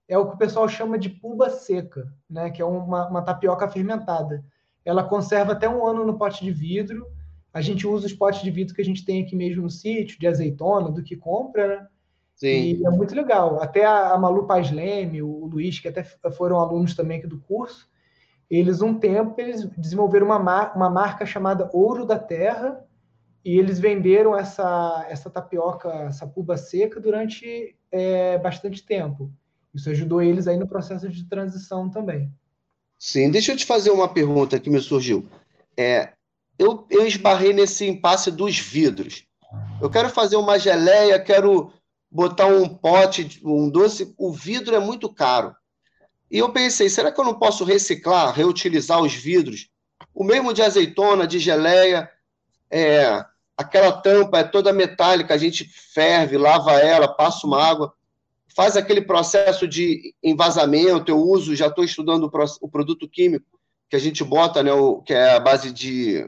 É 0.08 0.18
o 0.18 0.28
que 0.28 0.36
o 0.36 0.38
pessoal 0.38 0.68
chama 0.70 0.98
de 0.98 1.10
puba 1.10 1.50
seca, 1.50 2.12
né? 2.30 2.50
Que 2.50 2.62
é 2.62 2.66
uma, 2.66 3.08
uma 3.08 3.22
tapioca 3.22 3.68
fermentada. 3.68 4.44
Ela 4.86 5.04
conserva 5.04 5.52
até 5.52 5.68
um 5.68 5.86
ano 5.86 6.06
no 6.06 6.18
pote 6.18 6.44
de 6.44 6.52
vidro. 6.52 7.06
A 7.54 7.62
gente 7.62 7.86
usa 7.86 8.06
os 8.06 8.14
potes 8.14 8.42
de 8.42 8.52
vidro 8.52 8.74
que 8.74 8.82
a 8.82 8.86
gente 8.86 9.04
tem 9.04 9.24
aqui 9.24 9.36
mesmo 9.36 9.64
no 9.64 9.70
sítio, 9.70 10.20
de 10.20 10.28
azeitona, 10.28 10.90
do 10.90 11.04
que 11.04 11.16
compra, 11.16 11.68
né? 11.68 11.88
Sim. 12.36 12.48
E 12.48 12.86
é 12.86 12.90
muito 12.90 13.16
legal. 13.16 13.62
Até 13.62 13.84
a, 13.84 14.14
a 14.14 14.18
Malu 14.18 14.46
Paz 14.46 14.72
Leme, 14.72 15.24
o 15.24 15.46
Luiz, 15.46 15.80
que 15.80 15.88
até 15.88 16.04
foram 16.04 16.60
alunos 16.60 16.96
também 16.96 17.18
aqui 17.18 17.28
do 17.28 17.40
curso, 17.40 17.90
eles, 18.50 18.82
um 18.82 18.94
tempo, 18.98 19.40
eles 19.42 19.66
desenvolveram 19.78 20.28
uma, 20.28 20.40
mar 20.40 20.74
uma 20.76 20.90
marca 20.90 21.26
chamada 21.26 21.70
Ouro 21.74 22.06
da 22.06 22.18
Terra, 22.18 22.86
e 23.44 23.58
eles 23.58 23.80
venderam 23.80 24.38
essa, 24.38 25.06
essa 25.10 25.30
tapioca, 25.30 25.90
essa 25.90 26.28
puba 26.28 26.58
seca, 26.58 27.00
durante 27.00 27.76
é, 27.92 28.38
bastante 28.38 28.86
tempo. 28.86 29.32
Isso 29.78 29.92
ajudou 29.92 30.24
eles 30.24 30.48
aí 30.48 30.58
no 30.58 30.68
processo 30.68 31.08
de 31.08 31.24
transição 31.26 31.88
também. 31.88 32.32
Sim, 32.98 33.30
deixa 33.30 33.52
eu 33.52 33.58
te 33.58 33.64
fazer 33.64 33.92
uma 33.92 34.12
pergunta 34.12 34.60
que 34.60 34.72
me 34.72 34.82
surgiu. 34.82 35.30
É, 35.78 36.14
eu, 36.58 36.88
eu 36.90 37.06
esbarrei 37.06 37.54
nesse 37.54 37.86
impasse 37.86 38.32
dos 38.32 38.58
vidros. 38.58 39.28
Eu 39.80 39.88
quero 39.88 40.10
fazer 40.10 40.36
uma 40.36 40.58
geleia, 40.58 41.20
quero 41.20 41.72
botar 42.10 42.48
um 42.48 42.68
pote, 42.68 43.40
um 43.46 43.70
doce. 43.70 44.16
O 44.18 44.34
vidro 44.34 44.76
é 44.76 44.80
muito 44.80 45.14
caro. 45.14 45.56
E 46.32 46.40
eu 46.40 46.52
pensei, 46.52 46.90
será 46.90 47.12
que 47.12 47.22
eu 47.22 47.26
não 47.26 47.38
posso 47.38 47.64
reciclar, 47.64 48.34
reutilizar 48.34 49.00
os 49.00 49.14
vidros? 49.14 49.70
O 50.12 50.24
mesmo 50.24 50.56
de 50.56 50.64
azeitona, 50.64 51.28
de 51.28 51.38
geleia, 51.38 52.10
é, 52.72 53.24
aquela 53.56 53.92
tampa 53.92 54.40
é 54.40 54.44
toda 54.44 54.74
metálica, 54.74 55.36
a 55.36 55.38
gente 55.38 55.66
ferve, 55.66 56.36
lava 56.36 56.74
ela, 56.74 57.08
passa 57.08 57.46
uma 57.46 57.64
água 57.64 57.94
faz 58.58 58.76
aquele 58.76 59.02
processo 59.02 59.68
de 59.68 60.16
envasamento, 60.24 61.12
eu 61.12 61.20
uso, 61.20 61.56
já 61.56 61.68
estou 61.68 61.84
estudando 61.84 62.24
o, 62.60 62.68
produto 62.68 63.08
químico 63.08 63.46
que 63.88 63.96
a 63.96 64.00
gente 64.00 64.24
bota, 64.24 64.64
né, 64.64 64.74
o, 64.74 65.00
que 65.04 65.14
é 65.14 65.36
a 65.36 65.40
base 65.40 65.72
de 65.72 66.28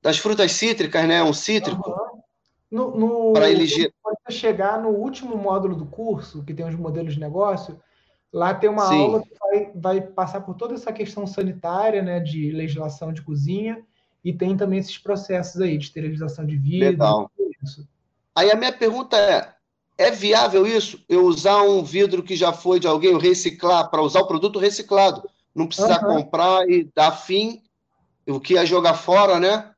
das 0.00 0.16
frutas 0.16 0.52
cítricas, 0.52 1.06
né, 1.06 1.22
um 1.22 1.34
cítrico. 1.34 1.94
Uhum. 2.72 3.34
Para 3.34 3.50
ele 3.50 3.92
quando 4.02 4.16
você 4.26 4.32
chegar 4.32 4.80
no 4.80 4.88
último 4.88 5.36
módulo 5.36 5.76
do 5.76 5.84
curso, 5.84 6.42
que 6.42 6.54
tem 6.54 6.66
os 6.66 6.74
modelos 6.74 7.12
de 7.12 7.20
negócio, 7.20 7.78
lá 8.32 8.54
tem 8.54 8.70
uma 8.70 8.88
Sim. 8.88 9.02
aula 9.02 9.22
que 9.22 9.34
vai, 9.38 9.72
vai 9.74 10.00
passar 10.00 10.40
por 10.40 10.54
toda 10.54 10.72
essa 10.72 10.90
questão 10.90 11.26
sanitária, 11.26 12.00
né, 12.00 12.18
de 12.18 12.50
legislação 12.50 13.12
de 13.12 13.20
cozinha, 13.20 13.84
e 14.24 14.32
tem 14.32 14.56
também 14.56 14.78
esses 14.78 14.96
processos 14.96 15.60
aí 15.60 15.76
de 15.76 15.84
esterilização 15.84 16.46
de 16.46 16.56
vidro. 16.56 16.88
Legal. 16.88 17.30
Aí 18.34 18.50
a 18.50 18.56
minha 18.56 18.72
pergunta 18.72 19.16
é, 19.16 19.53
é 19.96 20.10
viável 20.10 20.66
isso? 20.66 20.98
Eu 21.08 21.24
usar 21.24 21.62
um 21.62 21.82
vidro 21.82 22.22
que 22.22 22.34
já 22.34 22.52
foi 22.52 22.80
de 22.80 22.86
alguém, 22.86 23.16
reciclar, 23.18 23.90
para 23.90 24.02
usar 24.02 24.20
o 24.20 24.26
produto 24.26 24.58
reciclado. 24.58 25.28
Não 25.54 25.66
precisar 25.66 26.04
uhum. 26.04 26.16
comprar 26.16 26.68
e 26.68 26.90
dar 26.94 27.12
fim, 27.12 27.62
o 28.26 28.40
que 28.40 28.58
é 28.58 28.66
jogar 28.66 28.94
fora, 28.94 29.38
né? 29.38 29.70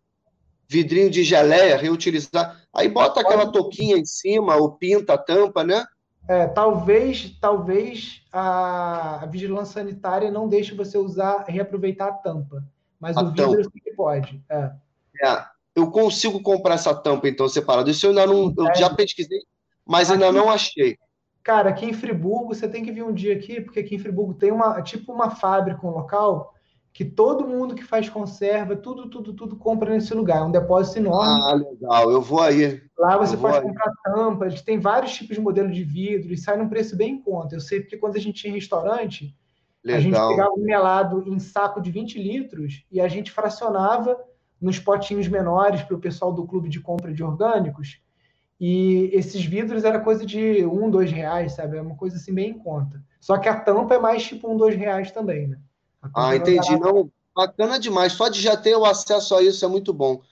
Vidrinho 0.68 1.10
de 1.10 1.22
geleia, 1.22 1.76
reutilizar. 1.76 2.62
Aí 2.74 2.88
bota 2.88 3.20
aquela 3.20 3.52
touquinha 3.52 3.96
em 3.96 4.06
cima, 4.06 4.56
ou 4.56 4.72
pinta 4.72 5.14
a 5.14 5.18
tampa, 5.18 5.62
né? 5.62 5.84
É, 6.28 6.46
talvez, 6.46 7.36
talvez 7.40 8.22
a, 8.32 9.26
vigilância 9.30 9.80
sanitária 9.80 10.30
não 10.30 10.48
deixe 10.48 10.74
você 10.74 10.98
usar, 10.98 11.44
reaproveitar 11.46 12.08
a 12.08 12.12
tampa. 12.12 12.64
Mas 12.98 13.16
a 13.16 13.22
o 13.22 13.30
vidro 13.30 13.62
tampa. 13.62 13.70
sim 13.70 13.94
pode. 13.94 14.42
É. 14.48 14.70
é. 15.22 15.44
eu 15.74 15.90
consigo 15.90 16.40
comprar 16.40 16.74
essa 16.74 16.94
tampa, 16.94 17.28
então, 17.28 17.48
separado. 17.48 17.90
Isso 17.90 18.06
eu 18.06 18.10
ainda 18.10 18.26
não. 18.26 18.52
Eu 18.56 18.74
já 18.74 18.92
pesquisei 18.92 19.40
mas 19.86 20.10
ainda 20.10 20.32
não 20.32 20.50
achei. 20.50 20.98
Cara, 21.42 21.70
aqui 21.70 21.86
em 21.86 21.92
Friburgo, 21.92 22.52
você 22.52 22.68
tem 22.68 22.84
que 22.84 22.90
vir 22.90 23.04
um 23.04 23.14
dia 23.14 23.34
aqui, 23.34 23.60
porque 23.60 23.78
aqui 23.78 23.94
em 23.94 23.98
Friburgo 24.00 24.34
tem 24.34 24.50
uma 24.50 24.82
tipo 24.82 25.12
uma 25.12 25.30
fábrica, 25.30 25.86
um 25.86 25.90
local 25.90 26.52
que 26.92 27.04
todo 27.04 27.46
mundo 27.46 27.74
que 27.74 27.84
faz 27.84 28.08
conserva, 28.08 28.74
tudo, 28.74 29.10
tudo, 29.10 29.34
tudo 29.34 29.54
compra 29.54 29.90
nesse 29.90 30.14
lugar. 30.14 30.38
É 30.38 30.44
um 30.44 30.50
depósito 30.50 30.98
enorme. 30.98 31.42
Ah, 31.44 31.54
legal. 31.54 32.10
Eu 32.10 32.22
vou 32.22 32.40
aí. 32.40 32.82
Lá 32.98 33.18
você 33.18 33.36
pode 33.36 33.60
comprar 33.60 33.92
tampas, 34.02 34.62
tem 34.62 34.80
vários 34.80 35.12
tipos 35.12 35.36
de 35.36 35.42
modelo 35.42 35.70
de 35.70 35.84
vidro 35.84 36.32
e 36.32 36.38
sai 36.38 36.56
num 36.56 36.70
preço 36.70 36.96
bem 36.96 37.12
em 37.12 37.22
conta. 37.22 37.54
Eu 37.54 37.60
sei 37.60 37.80
porque 37.80 37.98
quando 37.98 38.16
a 38.16 38.18
gente 38.18 38.40
tinha 38.40 38.54
restaurante, 38.54 39.36
legal. 39.84 39.98
a 39.98 40.02
gente 40.02 40.36
pegava 40.36 40.54
um 40.56 40.64
melado 40.64 41.22
em 41.28 41.38
saco 41.38 41.82
de 41.82 41.90
20 41.90 42.18
litros 42.18 42.86
e 42.90 42.98
a 42.98 43.08
gente 43.08 43.30
fracionava 43.30 44.18
nos 44.58 44.78
potinhos 44.78 45.28
menores 45.28 45.82
para 45.82 45.96
o 45.96 46.00
pessoal 46.00 46.32
do 46.32 46.46
clube 46.46 46.70
de 46.70 46.80
compra 46.80 47.12
de 47.12 47.22
orgânicos 47.22 48.00
e 48.58 49.10
esses 49.12 49.44
vidros 49.44 49.84
era 49.84 50.00
coisa 50.00 50.24
de 50.24 50.64
um, 50.64 50.90
dois 50.90 51.12
reais, 51.12 51.52
sabe? 51.52 51.76
É 51.76 51.82
uma 51.82 51.96
coisa 51.96 52.16
assim 52.16 52.32
bem 52.32 52.50
em 52.50 52.58
conta. 52.58 53.02
Só 53.20 53.36
que 53.36 53.48
a 53.48 53.60
tampa 53.60 53.94
é 53.94 53.98
mais 53.98 54.24
tipo 54.24 54.50
um, 54.50 54.56
dois 54.56 54.74
reais 54.74 55.10
também, 55.10 55.48
né? 55.48 55.58
Ah, 56.14 56.34
entendi. 56.34 56.78
Não, 56.78 57.10
bacana 57.34 57.78
demais. 57.78 58.12
Só 58.12 58.28
de 58.28 58.40
já 58.40 58.56
ter 58.56 58.74
o 58.74 58.86
acesso 58.86 59.34
a 59.34 59.42
isso 59.42 59.64
é 59.64 59.68
muito 59.68 59.92
bom. 59.92 60.22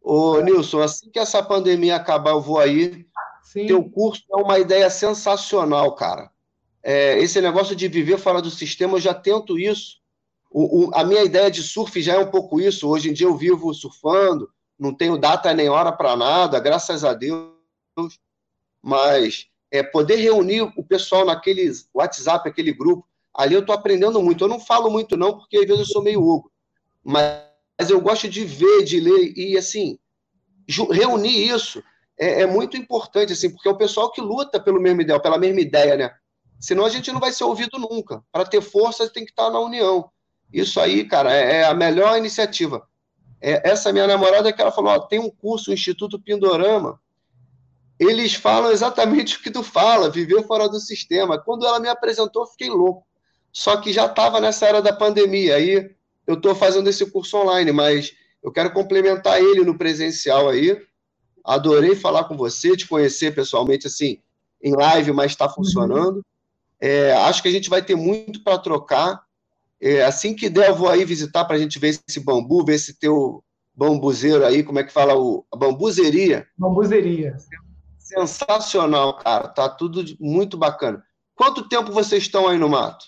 Ô, 0.00 0.38
é. 0.38 0.44
Nilson, 0.44 0.80
assim 0.80 1.10
que 1.10 1.18
essa 1.18 1.42
pandemia 1.42 1.96
acabar, 1.96 2.30
eu 2.30 2.40
vou 2.40 2.58
aí. 2.58 3.06
Sim. 3.42 3.66
Teu 3.66 3.82
curso 3.82 4.22
é 4.32 4.36
uma 4.36 4.58
ideia 4.58 4.88
sensacional, 4.88 5.94
cara. 5.94 6.30
É, 6.82 7.18
esse 7.18 7.40
negócio 7.40 7.74
de 7.74 7.88
viver 7.88 8.18
fora 8.18 8.40
do 8.40 8.50
sistema, 8.50 8.96
eu 8.96 9.00
já 9.00 9.14
tento 9.14 9.58
isso. 9.58 9.96
O, 10.50 10.86
o, 10.86 10.94
a 10.94 11.02
minha 11.02 11.24
ideia 11.24 11.50
de 11.50 11.62
surf 11.62 12.00
já 12.00 12.14
é 12.14 12.18
um 12.18 12.30
pouco 12.30 12.60
isso. 12.60 12.88
Hoje 12.88 13.10
em 13.10 13.12
dia 13.12 13.26
eu 13.26 13.36
vivo 13.36 13.74
surfando, 13.74 14.48
não 14.78 14.94
tenho 14.94 15.18
data 15.18 15.52
nem 15.52 15.68
hora 15.68 15.90
para 15.90 16.14
nada, 16.14 16.60
graças 16.60 17.04
a 17.04 17.12
Deus 17.14 17.53
mas 18.82 19.46
é, 19.70 19.82
poder 19.82 20.16
reunir 20.16 20.62
o 20.62 20.84
pessoal 20.84 21.24
naquele 21.24 21.70
WhatsApp, 21.92 22.48
aquele 22.48 22.72
grupo, 22.72 23.06
ali 23.34 23.54
eu 23.54 23.60
estou 23.60 23.74
aprendendo 23.74 24.22
muito. 24.22 24.44
Eu 24.44 24.48
não 24.48 24.60
falo 24.60 24.90
muito, 24.90 25.16
não, 25.16 25.36
porque 25.38 25.58
às 25.58 25.66
vezes 25.66 25.80
eu 25.80 25.86
sou 25.86 26.02
meio 26.02 26.22
Hugo, 26.22 26.50
mas, 27.02 27.42
mas 27.78 27.90
eu 27.90 28.00
gosto 28.00 28.28
de 28.28 28.44
ver, 28.44 28.84
de 28.84 29.00
ler, 29.00 29.32
e 29.36 29.56
assim, 29.56 29.98
reunir 30.90 31.48
isso 31.48 31.82
é, 32.18 32.42
é, 32.42 32.46
muito 32.46 32.76
importante, 32.76 33.32
assim, 33.32 33.50
porque 33.50 33.68
é 33.68 33.72
o 33.72 33.76
pessoal 33.76 34.10
que 34.10 34.20
luta 34.20 34.60
pelo 34.60 34.80
mesmo 34.80 35.00
ideal, 35.00 35.20
pela 35.20 35.38
mesma 35.38 35.60
ideia, 35.60 35.96
né? 35.96 36.14
Senão 36.60 36.84
a 36.84 36.88
gente 36.88 37.12
não 37.12 37.20
vai 37.20 37.32
ser 37.32 37.44
ouvido 37.44 37.78
nunca. 37.78 38.22
Para 38.32 38.44
ter 38.44 38.62
força, 38.62 39.10
tem 39.10 39.24
que 39.24 39.32
estar 39.32 39.50
na 39.50 39.58
união. 39.58 40.08
Isso 40.52 40.80
aí, 40.80 41.04
cara, 41.04 41.34
é, 41.34 41.56
é 41.56 41.64
a 41.64 41.74
melhor 41.74 42.16
iniciativa. 42.16 42.86
É, 43.40 43.68
essa 43.68 43.92
minha 43.92 44.06
namorada 44.06 44.52
que 44.52 44.62
ela 44.62 44.70
falou: 44.70 44.92
ó, 44.92 45.00
tem 45.00 45.18
um 45.18 45.28
curso, 45.28 45.70
o 45.70 45.74
Instituto 45.74 46.18
Pindorama, 46.18 47.00
eles 47.98 48.34
falam 48.34 48.72
exatamente 48.72 49.36
o 49.36 49.42
que 49.42 49.50
tu 49.50 49.62
fala, 49.62 50.10
viver 50.10 50.42
fora 50.46 50.68
do 50.68 50.80
sistema. 50.80 51.38
Quando 51.38 51.66
ela 51.66 51.78
me 51.78 51.88
apresentou, 51.88 52.42
eu 52.42 52.48
fiquei 52.48 52.68
louco. 52.68 53.06
Só 53.52 53.76
que 53.76 53.92
já 53.92 54.06
estava 54.06 54.40
nessa 54.40 54.66
era 54.66 54.82
da 54.82 54.92
pandemia, 54.92 55.56
aí 55.56 55.90
eu 56.26 56.34
estou 56.34 56.54
fazendo 56.54 56.88
esse 56.88 57.08
curso 57.10 57.36
online, 57.36 57.70
mas 57.70 58.12
eu 58.42 58.50
quero 58.50 58.72
complementar 58.72 59.40
ele 59.40 59.64
no 59.64 59.78
presencial 59.78 60.48
aí. 60.48 60.76
Adorei 61.44 61.94
falar 61.94 62.24
com 62.24 62.36
você, 62.36 62.76
te 62.76 62.88
conhecer 62.88 63.34
pessoalmente, 63.34 63.86
assim, 63.86 64.18
em 64.62 64.74
live, 64.74 65.12
mas 65.12 65.32
está 65.32 65.48
funcionando. 65.48 66.16
Uhum. 66.16 66.22
É, 66.80 67.12
acho 67.12 67.42
que 67.42 67.48
a 67.48 67.52
gente 67.52 67.70
vai 67.70 67.82
ter 67.82 67.94
muito 67.94 68.42
para 68.42 68.58
trocar. 68.58 69.22
É, 69.80 70.02
assim 70.04 70.34
que 70.34 70.48
der, 70.48 70.70
eu 70.70 70.74
vou 70.74 70.88
aí 70.88 71.04
visitar 71.04 71.44
para 71.44 71.56
a 71.56 71.58
gente 71.58 71.78
ver 71.78 71.98
esse 72.08 72.20
bambu, 72.20 72.64
ver 72.64 72.74
esse 72.74 72.94
teu 72.94 73.44
bambuzeiro 73.74 74.44
aí, 74.44 74.62
como 74.62 74.78
é 74.78 74.84
que 74.84 74.92
fala 74.92 75.16
o 75.16 75.44
a 75.52 75.56
bambuzeria. 75.56 76.46
Bambuzeria. 76.56 77.36
Sensacional, 78.14 79.18
cara. 79.18 79.48
Tá 79.48 79.68
tudo 79.68 80.04
muito 80.20 80.56
bacana. 80.56 81.04
Quanto 81.34 81.68
tempo 81.68 81.92
vocês 81.92 82.22
estão 82.22 82.46
aí 82.46 82.58
no 82.58 82.68
mato? 82.68 83.06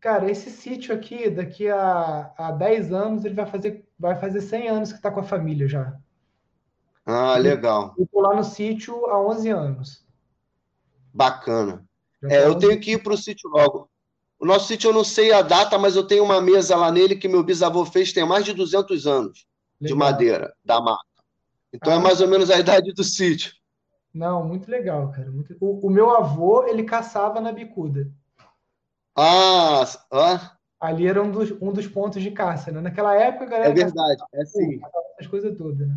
Cara, 0.00 0.30
esse 0.30 0.50
sítio 0.50 0.94
aqui, 0.94 1.30
daqui 1.30 1.68
a, 1.68 2.32
a 2.36 2.50
10 2.50 2.92
anos, 2.92 3.24
ele 3.24 3.34
vai 3.34 3.46
fazer, 3.46 3.88
vai 3.98 4.16
fazer 4.16 4.40
100 4.40 4.68
anos 4.68 4.90
que 4.90 4.98
está 4.98 5.10
com 5.10 5.20
a 5.20 5.24
família 5.24 5.68
já. 5.68 5.96
Ah, 7.06 7.36
legal. 7.36 7.94
Eu 7.96 8.04
estou 8.04 8.20
lá 8.20 8.34
no 8.34 8.44
sítio 8.44 9.06
há 9.06 9.20
11 9.20 9.48
anos. 9.50 10.04
Bacana. 11.14 11.84
É, 12.24 12.46
eu 12.46 12.56
tenho 12.56 12.78
que 12.80 12.92
ir 12.92 13.02
para 13.02 13.14
o 13.14 13.16
sítio 13.16 13.48
logo. 13.50 13.88
O 14.38 14.46
nosso 14.46 14.66
sítio 14.66 14.90
eu 14.90 14.94
não 14.94 15.04
sei 15.04 15.32
a 15.32 15.40
data, 15.40 15.78
mas 15.78 15.94
eu 15.94 16.04
tenho 16.04 16.24
uma 16.24 16.40
mesa 16.40 16.76
lá 16.76 16.90
nele 16.90 17.14
que 17.14 17.28
meu 17.28 17.44
bisavô 17.44 17.84
fez 17.84 18.12
tem 18.12 18.26
mais 18.26 18.44
de 18.44 18.52
200 18.52 19.06
anos 19.06 19.46
legal. 19.80 19.94
de 19.94 19.94
madeira, 19.94 20.54
da 20.64 20.80
mata. 20.80 21.04
Então 21.72 21.92
é 21.92 21.96
ah, 21.96 21.98
é 22.00 22.02
mais 22.02 22.20
ou 22.20 22.26
menos 22.26 22.50
a 22.50 22.58
idade 22.60 22.92
do 22.92 23.04
sítio. 23.04 23.52
Não, 24.12 24.44
muito 24.44 24.70
legal, 24.70 25.10
cara. 25.10 25.30
Muito... 25.30 25.56
O, 25.60 25.86
o, 25.86 25.90
meu 25.90 26.10
avô, 26.10 26.64
ele 26.66 26.84
caçava 26.84 27.40
na 27.40 27.52
bicuda. 27.52 28.10
Ah, 29.16 29.84
ah. 30.10 30.56
Ali 30.80 31.06
era 31.06 31.22
um 31.22 31.30
dos, 31.30 31.52
um 31.62 31.72
dos 31.72 31.86
pontos 31.86 32.22
de 32.22 32.30
caça, 32.30 32.70
né? 32.70 32.80
Naquela 32.80 33.14
época, 33.14 33.46
galera. 33.46 33.70
É 33.70 33.74
verdade, 33.74 34.18
caçava, 34.18 34.28
é 34.34 34.44
sim. 34.44 34.80
As 35.18 35.26
coisas 35.26 35.56
todas, 35.56 35.86
né? 35.86 35.96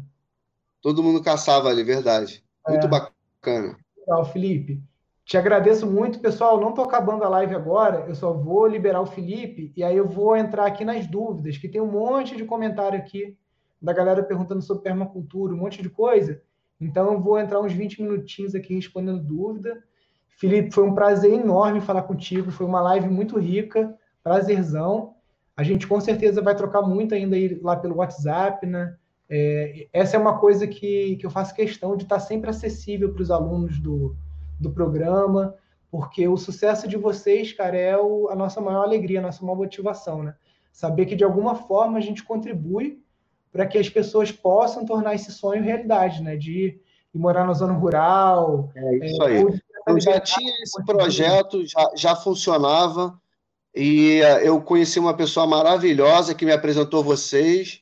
Todo 0.82 1.04
mundo 1.04 1.22
caçava 1.24 1.70
ali, 1.70 1.84
verdade. 1.84 2.44
Muito 2.68 2.86
é. 2.86 2.90
bacana. 2.90 3.78
Legal, 3.98 4.26
Felipe. 4.26 4.82
Te 5.26 5.38
agradeço 5.38 5.88
muito, 5.88 6.20
pessoal. 6.20 6.62
Não 6.62 6.70
estou 6.70 6.86
acabando 6.86 7.24
a 7.24 7.30
live 7.30 7.56
agora, 7.56 8.06
eu 8.08 8.14
só 8.14 8.32
vou 8.32 8.68
liberar 8.68 9.02
o 9.02 9.08
Felipe 9.08 9.74
e 9.76 9.84
aí 9.84 9.98
eu 9.98 10.08
vou 10.08 10.38
entrar 10.38 10.68
aqui 10.68 10.86
nas 10.86 11.08
dúvidas, 11.08 11.58
que 11.58 11.68
tem 11.68 11.82
um 11.82 11.92
monte 11.92 12.38
de 12.38 12.46
comentário 12.46 12.98
aqui 12.98 13.36
da 13.82 13.92
galera 13.92 14.24
perguntando 14.24 14.62
sobre 14.62 14.84
permacultura, 14.84 15.54
um 15.54 15.58
monte 15.58 15.82
de 15.82 15.90
coisa. 15.90 16.42
Então 16.80 17.14
eu 17.14 17.20
vou 17.20 17.40
entrar 17.40 17.62
uns 17.62 17.74
20 17.74 18.02
minutinhos 18.02 18.56
aqui 18.56 18.76
respondendo 18.76 19.24
dúvida. 19.24 19.84
Felipe, 20.38 20.72
foi 20.72 20.84
um 20.84 20.94
prazer 20.94 21.32
enorme 21.32 21.80
falar 21.80 22.04
contigo, 22.04 22.52
foi 22.52 22.66
uma 22.66 22.82
live 22.82 23.08
muito 23.08 23.40
rica, 23.40 23.96
prazerzão. 24.24 25.14
A 25.56 25.64
gente 25.64 25.88
com 25.88 26.00
certeza 26.02 26.42
vai 26.42 26.56
trocar 26.56 26.82
muito 26.82 27.16
ainda 27.16 27.38
lá 27.62 27.78
pelo 27.78 27.98
WhatsApp, 27.98 28.66
né? 28.66 28.96
É, 29.30 29.88
essa 29.94 30.18
é 30.18 30.20
uma 30.20 30.38
coisa 30.38 30.68
que, 30.68 31.16
que 31.16 31.26
eu 31.26 31.32
faço 31.32 31.56
questão 31.56 31.96
de 31.96 32.04
estar 32.04 32.20
sempre 32.20 32.50
acessível 32.50 33.14
para 33.14 33.24
os 33.24 33.32
alunos 33.32 33.80
do, 33.80 34.16
do 34.60 34.70
programa, 34.72 35.56
porque 35.90 36.28
o 36.28 36.38
sucesso 36.38 36.88
de 36.88 36.98
vocês, 36.98 37.54
cara, 37.54 37.78
é 37.78 37.98
o, 37.98 38.30
a 38.30 38.36
nossa 38.36 38.60
maior 38.60 38.84
alegria, 38.84 39.20
a 39.20 39.24
nossa 39.24 39.44
maior 39.44 39.56
motivação, 39.56 40.22
né? 40.22 40.36
Saber 40.72 41.06
que 41.06 41.16
de 41.16 41.24
alguma 41.24 41.56
forma 41.56 41.98
a 41.98 42.02
gente 42.02 42.24
contribui 42.24 43.02
para 43.56 43.66
que 43.66 43.78
as 43.78 43.88
pessoas 43.88 44.34
possam 44.34 44.86
tornar 44.86 45.16
esse 45.16 45.32
sonho 45.32 45.64
realidade, 45.64 46.22
né? 46.22 46.36
De 46.36 46.52
ir 46.52 46.82
morar 47.14 47.48
na 47.48 47.54
zona 47.54 47.72
rural. 47.72 48.70
É 48.76 49.06
isso 49.06 49.24
é, 49.24 49.28
aí. 49.28 49.62
Eu 49.88 50.00
já 50.02 50.20
tinha 50.20 50.52
esse 50.62 50.84
projeto, 50.84 51.66
já, 51.66 51.92
já 51.96 52.16
funcionava, 52.18 53.18
e 53.74 54.20
uh, 54.20 54.40
eu 54.40 54.62
conheci 54.62 55.00
uma 55.00 55.14
pessoa 55.14 55.48
maravilhosa 55.48 56.36
que 56.36 56.44
me 56.44 56.52
apresentou 56.52 57.02
vocês, 57.02 57.82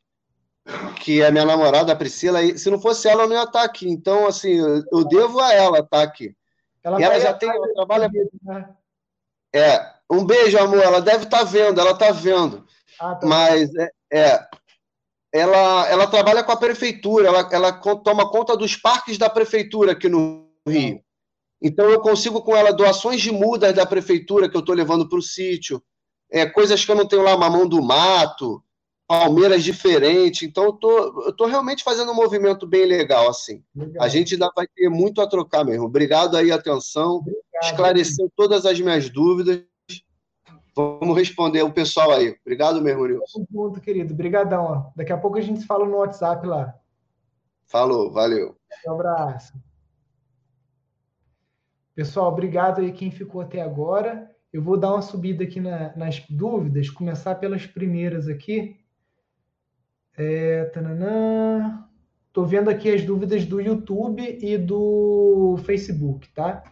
que 1.01 1.23
é 1.23 1.31
minha 1.31 1.45
namorada, 1.45 1.91
a 1.91 1.95
Priscila, 1.95 2.43
e 2.43 2.55
se 2.55 2.69
não 2.69 2.79
fosse 2.79 3.07
ela, 3.07 3.23
eu 3.23 3.29
não 3.29 3.35
ia 3.35 3.43
estar 3.43 3.63
aqui. 3.63 3.89
Então, 3.89 4.27
assim, 4.27 4.59
eu, 4.59 4.83
eu 4.91 5.03
devo 5.03 5.39
a 5.39 5.53
ela 5.53 5.79
estar 5.79 6.03
aqui. 6.03 6.35
Ela 6.83 6.99
e 6.99 7.03
ela 7.03 7.19
já 7.19 7.33
tem, 7.33 7.49
ela 7.49 7.73
trabalha. 7.73 8.11
Né? 8.43 8.69
É, 9.55 9.91
um 10.11 10.23
beijo, 10.23 10.55
amor. 10.59 10.83
Ela 10.83 11.01
deve 11.01 11.23
estar 11.23 11.39
tá 11.39 11.43
vendo, 11.43 11.81
ela 11.81 11.91
está 11.91 12.11
vendo. 12.11 12.63
Ah, 12.99 13.15
tá 13.15 13.25
Mas 13.25 13.73
é, 13.73 13.89
é, 14.11 14.47
ela, 15.34 15.89
ela 15.89 16.07
trabalha 16.07 16.43
com 16.43 16.51
a 16.51 16.57
prefeitura, 16.57 17.27
ela, 17.27 17.49
ela 17.51 17.72
toma 17.73 18.30
conta 18.30 18.55
dos 18.55 18.76
parques 18.76 19.18
da 19.18 19.30
prefeitura 19.30 19.93
aqui 19.93 20.07
no 20.07 20.47
Rio. 20.68 21.01
Então 21.60 21.89
eu 21.89 21.99
consigo 22.01 22.41
com 22.43 22.55
ela 22.55 22.72
doações 22.72 23.22
de 23.22 23.31
mudas 23.31 23.73
da 23.73 23.85
prefeitura 23.85 24.47
que 24.47 24.55
eu 24.55 24.60
estou 24.60 24.76
levando 24.76 25.10
para 25.10 25.18
o 25.18 25.22
sítio, 25.22 25.81
é, 26.31 26.45
coisas 26.45 26.85
que 26.85 26.91
eu 26.91 26.95
não 26.95 27.07
tenho 27.07 27.23
lá, 27.23 27.35
mamão 27.35 27.68
do 27.68 27.81
mato, 27.81 28.64
Palmeiras 29.07 29.64
diferente. 29.64 30.45
Então, 30.45 30.65
eu 30.65 30.73
tô, 30.73 31.34
tô 31.34 31.45
realmente 31.45 31.84
fazendo 31.84 32.11
um 32.11 32.15
movimento 32.15 32.65
bem 32.65 32.85
legal, 32.85 33.30
assim. 33.30 33.64
Legal. 33.76 34.03
A 34.03 34.07
gente 34.07 34.34
ainda 34.34 34.49
vai 34.55 34.68
ter 34.68 34.89
muito 34.89 35.22
a 35.22 35.27
trocar 35.27 35.64
mesmo. 35.64 35.85
Obrigado 35.85 36.35
aí, 36.35 36.51
atenção. 36.51 37.15
Obrigado. 37.18 37.41
Esclareceu 37.64 38.31
todas 38.35 38.65
as 38.65 38.80
minhas 38.80 39.10
dúvidas. 39.10 39.61
Vamos 40.75 41.15
responder 41.15 41.61
o 41.61 41.71
pessoal 41.71 42.11
aí. 42.11 42.35
Obrigado 42.41 42.81
mesmo, 42.81 43.05
Nilson. 43.05 43.45
Junto, 43.51 43.79
querido. 43.79 44.13
Obrigadão. 44.13 44.91
Daqui 44.95 45.13
a 45.13 45.17
pouco 45.17 45.37
a 45.37 45.41
gente 45.41 45.59
se 45.59 45.67
fala 45.67 45.85
no 45.85 45.97
WhatsApp 45.97 46.45
lá. 46.47 46.73
Falou, 47.65 48.11
valeu. 48.11 48.57
Um 48.87 48.91
abraço. 48.91 49.53
Pessoal, 51.95 52.31
obrigado 52.31 52.81
aí 52.81 52.91
quem 52.91 53.11
ficou 53.11 53.41
até 53.41 53.61
agora. 53.61 54.31
Eu 54.51 54.61
vou 54.61 54.77
dar 54.77 54.91
uma 54.91 55.01
subida 55.01 55.43
aqui 55.43 55.59
na, 55.59 55.95
nas 55.95 56.19
dúvidas, 56.27 56.89
começar 56.89 57.35
pelas 57.35 57.65
primeiras 57.67 58.27
aqui. 58.27 58.79
É, 60.17 60.71
Estou 62.27 62.45
vendo 62.47 62.69
aqui 62.69 62.91
as 62.91 63.03
dúvidas 63.03 63.45
do 63.45 63.61
YouTube 63.61 64.39
e 64.41 64.57
do 64.57 65.55
Facebook, 65.65 66.27
tá? 66.29 66.63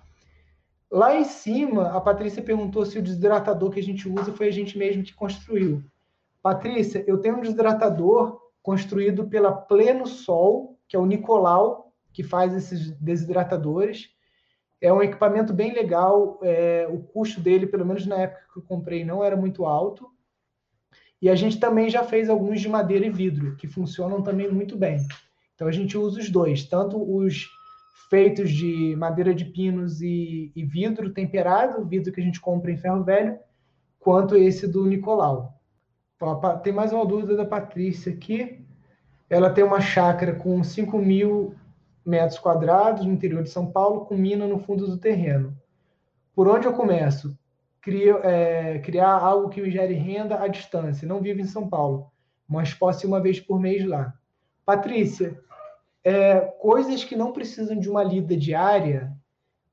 Lá 0.92 1.16
em 1.16 1.24
cima, 1.24 1.96
a 1.96 2.02
Patrícia 2.02 2.44
perguntou 2.44 2.86
se 2.86 3.00
o 3.00 3.02
desidratador 3.02 3.72
que 3.72 3.80
a 3.80 3.84
gente 3.84 4.10
usa 4.10 4.34
foi 4.34 4.50
a 4.50 4.52
gente 4.52 4.78
mesmo 4.78 5.04
que 5.04 5.14
construiu. 5.14 5.82
Patrícia, 6.42 7.02
eu 7.08 7.20
tenho 7.20 7.38
um 7.38 7.42
desidratador 7.42 8.42
construído 8.62 9.28
pela 9.28 9.54
Pleno 9.54 10.06
Sol, 10.06 10.78
que 10.90 10.96
é 10.98 11.00
o 11.00 11.06
Nicolau, 11.06 11.94
que 12.12 12.24
faz 12.24 12.54
esses 12.54 12.92
desidratadores. 13.00 14.10
É 14.82 14.92
um 14.92 15.02
equipamento 15.02 15.54
bem 15.54 15.74
legal. 15.74 16.38
É, 16.44 16.86
o 16.92 17.00
custo 17.00 17.40
dele, 17.40 17.68
pelo 17.68 17.86
menos 17.86 18.06
na 18.06 18.18
época 18.18 18.48
que 18.52 18.60
eu 18.60 18.64
comprei, 18.64 19.06
não 19.06 19.24
era 19.24 19.38
muito 19.38 19.66
alto. 19.66 20.10
E 21.22 21.30
a 21.30 21.36
gente 21.36 21.58
também 21.58 21.90
já 21.90 22.04
fez 22.04 22.30
alguns 22.30 22.60
de 22.60 22.68
madeira 22.68 23.06
e 23.06 23.10
vidro, 23.10 23.56
que 23.56 23.68
funcionam 23.68 24.22
também 24.22 24.52
muito 24.52 24.76
bem. 24.76 24.98
Então 25.56 25.70
a 25.70 25.72
gente 25.72 25.98
usa 25.98 26.20
os 26.20 26.30
dois, 26.30 26.66
tanto 26.66 26.98
os 27.00 27.48
feitos 28.12 28.52
de 28.52 28.94
madeira 28.98 29.34
de 29.34 29.46
pinos 29.46 30.02
e, 30.02 30.52
e 30.54 30.64
vidro 30.66 31.14
temperado, 31.14 31.86
vidro 31.86 32.12
que 32.12 32.20
a 32.20 32.24
gente 32.24 32.42
compra 32.42 32.70
em 32.70 32.78
ferro 32.78 33.06
velho, 33.06 33.40
quanto 34.00 34.36
esse 34.36 34.68
do 34.68 34.86
Nicolau. 34.86 35.58
Tem 36.62 36.74
mais 36.74 36.92
uma 36.92 37.06
dúvida 37.06 37.38
da 37.38 37.46
Patrícia 37.46 38.12
aqui. 38.12 38.60
Ela 39.30 39.50
tem 39.50 39.64
uma 39.64 39.80
chácara 39.80 40.36
com 40.36 40.62
5 40.62 40.98
mil 40.98 41.56
metros 42.06 42.38
quadrados 42.38 43.06
no 43.06 43.14
interior 43.14 43.44
de 43.44 43.50
São 43.50 43.72
Paulo, 43.72 44.06
com 44.06 44.18
mina 44.18 44.46
no 44.46 44.60
fundo 44.60 44.86
do 44.86 44.98
terreno. 44.98 45.58
Por 46.36 46.50
onde 46.50 46.68
eu 46.68 46.74
começo? 46.74 47.34
cria, 47.82 48.14
é, 48.24 48.80
criar 48.80 49.12
algo 49.12 49.50
que 49.50 49.62
me 49.62 49.72
gere 49.72 49.94
renda 49.94 50.42
à 50.42 50.48
distância. 50.48 51.08
Não 51.08 51.22
vivo 51.22 51.42
em 51.42 51.46
São 51.46 51.68
Paulo, 51.68 52.12
mas 52.46 52.74
posso 52.74 53.06
ir 53.06 53.08
uma 53.08 53.22
vez 53.22 53.40
por 53.40 53.58
mês 53.60 53.86
lá. 53.86 54.14
Patrícia, 54.66 55.40
é, 56.04 56.40
coisas 56.40 57.04
que 57.04 57.16
não 57.16 57.32
precisam 57.32 57.78
de 57.80 57.90
uma 57.90 58.04
lida 58.04 58.36
diária, 58.36 59.16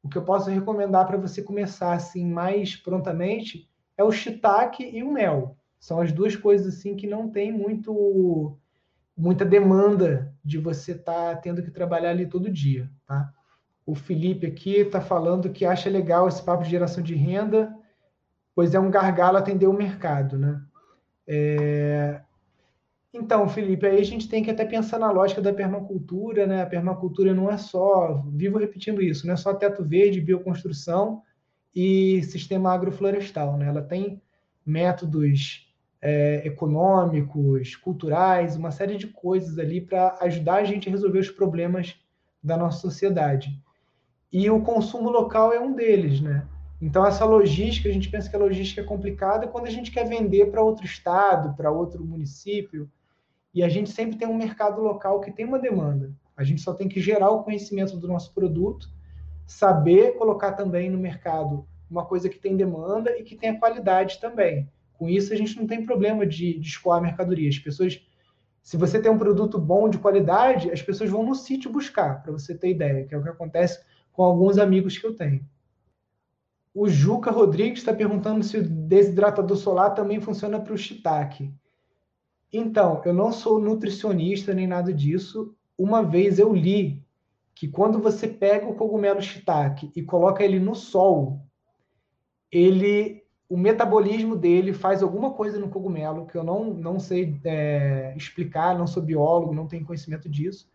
o 0.02 0.08
que 0.08 0.16
eu 0.16 0.24
posso 0.24 0.50
recomendar 0.50 1.06
para 1.06 1.16
você 1.16 1.42
começar 1.42 1.92
assim 1.92 2.26
mais 2.26 2.76
prontamente 2.76 3.68
é 3.96 4.04
o 4.04 4.12
shiitake 4.12 4.84
e 4.84 5.02
o 5.02 5.12
mel. 5.12 5.56
São 5.80 6.00
as 6.00 6.12
duas 6.12 6.36
coisas 6.36 6.74
assim 6.74 6.96
que 6.96 7.06
não 7.06 7.28
tem 7.28 7.52
muito 7.52 8.56
muita 9.16 9.44
demanda 9.44 10.32
de 10.44 10.58
você 10.58 10.92
estar 10.92 11.34
tá 11.34 11.36
tendo 11.36 11.60
que 11.60 11.72
trabalhar 11.72 12.10
ali 12.10 12.26
todo 12.26 12.50
dia, 12.50 12.88
tá? 13.04 13.32
O 13.84 13.94
Felipe 13.94 14.46
aqui 14.46 14.76
está 14.76 15.00
falando 15.00 15.50
que 15.50 15.64
acha 15.64 15.90
legal 15.90 16.28
esse 16.28 16.40
papo 16.42 16.62
de 16.62 16.70
geração 16.70 17.02
de 17.02 17.16
renda, 17.16 17.74
pois 18.54 18.74
é 18.74 18.78
um 18.78 18.90
gargalo 18.90 19.36
atender 19.36 19.66
o 19.66 19.72
mercado, 19.72 20.38
né? 20.38 20.62
É... 21.26 22.20
Então, 23.12 23.48
Felipe, 23.48 23.86
aí 23.86 23.98
a 23.98 24.04
gente 24.04 24.28
tem 24.28 24.42
que 24.42 24.50
até 24.50 24.64
pensar 24.64 24.98
na 24.98 25.10
lógica 25.10 25.40
da 25.40 25.52
permacultura, 25.52 26.46
né? 26.46 26.62
A 26.62 26.66
permacultura 26.66 27.34
não 27.34 27.50
é 27.50 27.56
só, 27.56 28.22
vivo 28.28 28.58
repetindo 28.58 29.00
isso, 29.00 29.26
não 29.26 29.34
é 29.34 29.36
só 29.36 29.54
teto 29.54 29.82
verde, 29.82 30.20
bioconstrução 30.20 31.22
e 31.74 32.22
sistema 32.24 32.72
agroflorestal, 32.72 33.56
né? 33.56 33.66
Ela 33.66 33.82
tem 33.82 34.20
métodos 34.64 35.66
é, 36.02 36.46
econômicos, 36.46 37.74
culturais, 37.76 38.56
uma 38.56 38.70
série 38.70 38.96
de 38.96 39.06
coisas 39.06 39.58
ali 39.58 39.80
para 39.80 40.18
ajudar 40.20 40.56
a 40.56 40.64
gente 40.64 40.88
a 40.88 40.92
resolver 40.92 41.18
os 41.18 41.30
problemas 41.30 41.96
da 42.42 42.56
nossa 42.56 42.78
sociedade. 42.80 43.58
E 44.30 44.50
o 44.50 44.60
consumo 44.60 45.08
local 45.08 45.52
é 45.52 45.58
um 45.58 45.74
deles, 45.74 46.20
né? 46.20 46.46
Então, 46.80 47.04
essa 47.04 47.24
logística, 47.24 47.88
a 47.88 47.92
gente 47.92 48.10
pensa 48.10 48.28
que 48.28 48.36
a 48.36 48.38
logística 48.38 48.82
é 48.82 48.84
complicada 48.84 49.48
quando 49.48 49.66
a 49.66 49.70
gente 49.70 49.90
quer 49.90 50.06
vender 50.06 50.50
para 50.50 50.62
outro 50.62 50.84
estado, 50.84 51.56
para 51.56 51.70
outro 51.70 52.04
município, 52.04 52.88
e 53.54 53.62
a 53.62 53.68
gente 53.68 53.90
sempre 53.90 54.16
tem 54.16 54.28
um 54.28 54.36
mercado 54.36 54.80
local 54.80 55.20
que 55.20 55.32
tem 55.32 55.44
uma 55.44 55.58
demanda. 55.58 56.12
A 56.36 56.44
gente 56.44 56.60
só 56.60 56.72
tem 56.72 56.88
que 56.88 57.00
gerar 57.00 57.30
o 57.30 57.42
conhecimento 57.42 57.96
do 57.96 58.06
nosso 58.06 58.32
produto, 58.32 58.88
saber 59.46 60.16
colocar 60.16 60.52
também 60.52 60.90
no 60.90 60.98
mercado 60.98 61.66
uma 61.90 62.04
coisa 62.04 62.28
que 62.28 62.38
tem 62.38 62.56
demanda 62.56 63.18
e 63.18 63.22
que 63.22 63.34
tenha 63.34 63.58
qualidade 63.58 64.20
também. 64.20 64.70
Com 64.92 65.08
isso, 65.08 65.32
a 65.32 65.36
gente 65.36 65.56
não 65.56 65.66
tem 65.66 65.84
problema 65.84 66.26
de, 66.26 66.58
de 66.58 66.68
escoar 66.68 66.98
a 66.98 67.02
mercadoria. 67.02 67.48
As 67.48 67.58
pessoas, 67.58 68.00
se 68.62 68.76
você 68.76 69.00
tem 69.00 69.10
um 69.10 69.18
produto 69.18 69.58
bom 69.58 69.88
de 69.88 69.98
qualidade, 69.98 70.70
as 70.70 70.82
pessoas 70.82 71.08
vão 71.08 71.24
no 71.24 71.34
sítio 71.34 71.72
buscar, 71.72 72.22
para 72.22 72.32
você 72.32 72.54
ter 72.54 72.70
ideia, 72.70 73.06
que 73.06 73.14
é 73.14 73.18
o 73.18 73.22
que 73.22 73.28
acontece 73.28 73.80
com 74.12 74.22
alguns 74.22 74.58
amigos 74.58 74.98
que 74.98 75.06
eu 75.06 75.14
tenho. 75.14 75.44
O 76.74 76.88
Juca 76.88 77.30
Rodrigues 77.30 77.78
está 77.78 77.92
perguntando 77.92 78.44
se 78.44 78.58
o 78.58 78.62
desidratador 78.62 79.56
solar 79.56 79.94
também 79.94 80.20
funciona 80.20 80.60
para 80.60 80.74
o 80.74 80.78
shiitake. 80.78 81.52
Então, 82.52 83.02
eu 83.04 83.12
não 83.12 83.32
sou 83.32 83.60
nutricionista 83.60 84.54
nem 84.54 84.66
nada 84.66 84.92
disso. 84.92 85.54
Uma 85.76 86.02
vez 86.02 86.38
eu 86.38 86.52
li 86.52 87.02
que 87.54 87.68
quando 87.68 87.98
você 87.98 88.26
pega 88.26 88.66
o 88.66 88.74
cogumelo 88.74 89.20
shiitake 89.20 89.90
e 89.94 90.02
coloca 90.02 90.44
ele 90.44 90.58
no 90.58 90.74
sol, 90.74 91.40
ele 92.50 93.22
o 93.48 93.56
metabolismo 93.56 94.36
dele 94.36 94.74
faz 94.74 95.02
alguma 95.02 95.32
coisa 95.32 95.58
no 95.58 95.70
cogumelo 95.70 96.26
que 96.26 96.36
eu 96.36 96.44
não, 96.44 96.64
não 96.74 97.00
sei 97.00 97.40
é, 97.44 98.12
explicar, 98.14 98.76
não 98.76 98.86
sou 98.86 99.02
biólogo, 99.02 99.54
não 99.54 99.66
tenho 99.66 99.86
conhecimento 99.86 100.28
disso. 100.28 100.70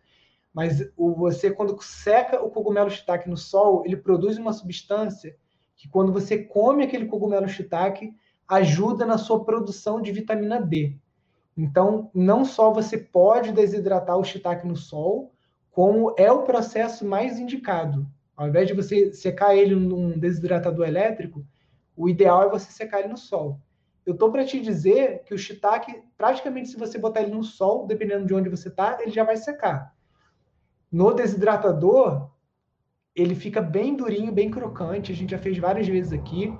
Mas 0.52 0.80
o, 0.96 1.14
você, 1.14 1.52
quando 1.52 1.80
seca 1.80 2.42
o 2.42 2.50
cogumelo 2.50 2.90
shiitake 2.90 3.28
no 3.28 3.36
sol, 3.36 3.84
ele 3.86 3.96
produz 3.96 4.38
uma 4.38 4.52
substância 4.52 5.36
que, 5.76 5.88
quando 5.88 6.12
você 6.12 6.38
come 6.38 6.82
aquele 6.82 7.06
cogumelo 7.06 7.48
shiitake, 7.48 8.14
ajuda 8.46 9.06
na 9.06 9.18
sua 9.18 9.44
produção 9.44 10.02
de 10.02 10.10
vitamina 10.10 10.60
D. 10.60 10.96
Então, 11.56 12.10
não 12.12 12.44
só 12.44 12.72
você 12.72 12.98
pode 12.98 13.52
desidratar 13.52 14.16
o 14.16 14.24
shiitake 14.24 14.66
no 14.66 14.76
sol, 14.76 15.32
como 15.70 16.14
é 16.16 16.30
o 16.30 16.42
processo 16.42 17.04
mais 17.04 17.38
indicado. 17.38 18.06
Ao 18.36 18.48
invés 18.48 18.66
de 18.66 18.74
você 18.74 19.12
secar 19.12 19.56
ele 19.56 19.74
num 19.74 20.18
desidratador 20.18 20.86
elétrico, 20.86 21.46
o 21.96 22.08
ideal 22.08 22.44
é 22.44 22.50
você 22.50 22.72
secar 22.72 23.00
ele 23.00 23.08
no 23.08 23.16
sol. 23.16 23.60
Eu 24.04 24.14
estou 24.14 24.30
para 24.30 24.44
te 24.44 24.60
dizer 24.60 25.22
que 25.24 25.32
o 25.32 25.38
shiitake, 25.38 26.02
praticamente 26.16 26.68
se 26.68 26.76
você 26.76 26.98
botar 26.98 27.22
ele 27.22 27.32
no 27.32 27.44
sol, 27.44 27.86
dependendo 27.86 28.26
de 28.26 28.34
onde 28.34 28.48
você 28.48 28.68
está, 28.68 28.98
ele 29.00 29.10
já 29.10 29.24
vai 29.24 29.36
secar. 29.36 29.94
No 30.90 31.12
desidratador, 31.12 32.30
ele 33.14 33.34
fica 33.34 33.60
bem 33.60 33.96
durinho, 33.96 34.32
bem 34.32 34.50
crocante. 34.50 35.12
A 35.12 35.14
gente 35.14 35.30
já 35.30 35.38
fez 35.38 35.56
várias 35.58 35.86
vezes 35.86 36.12
aqui. 36.12 36.52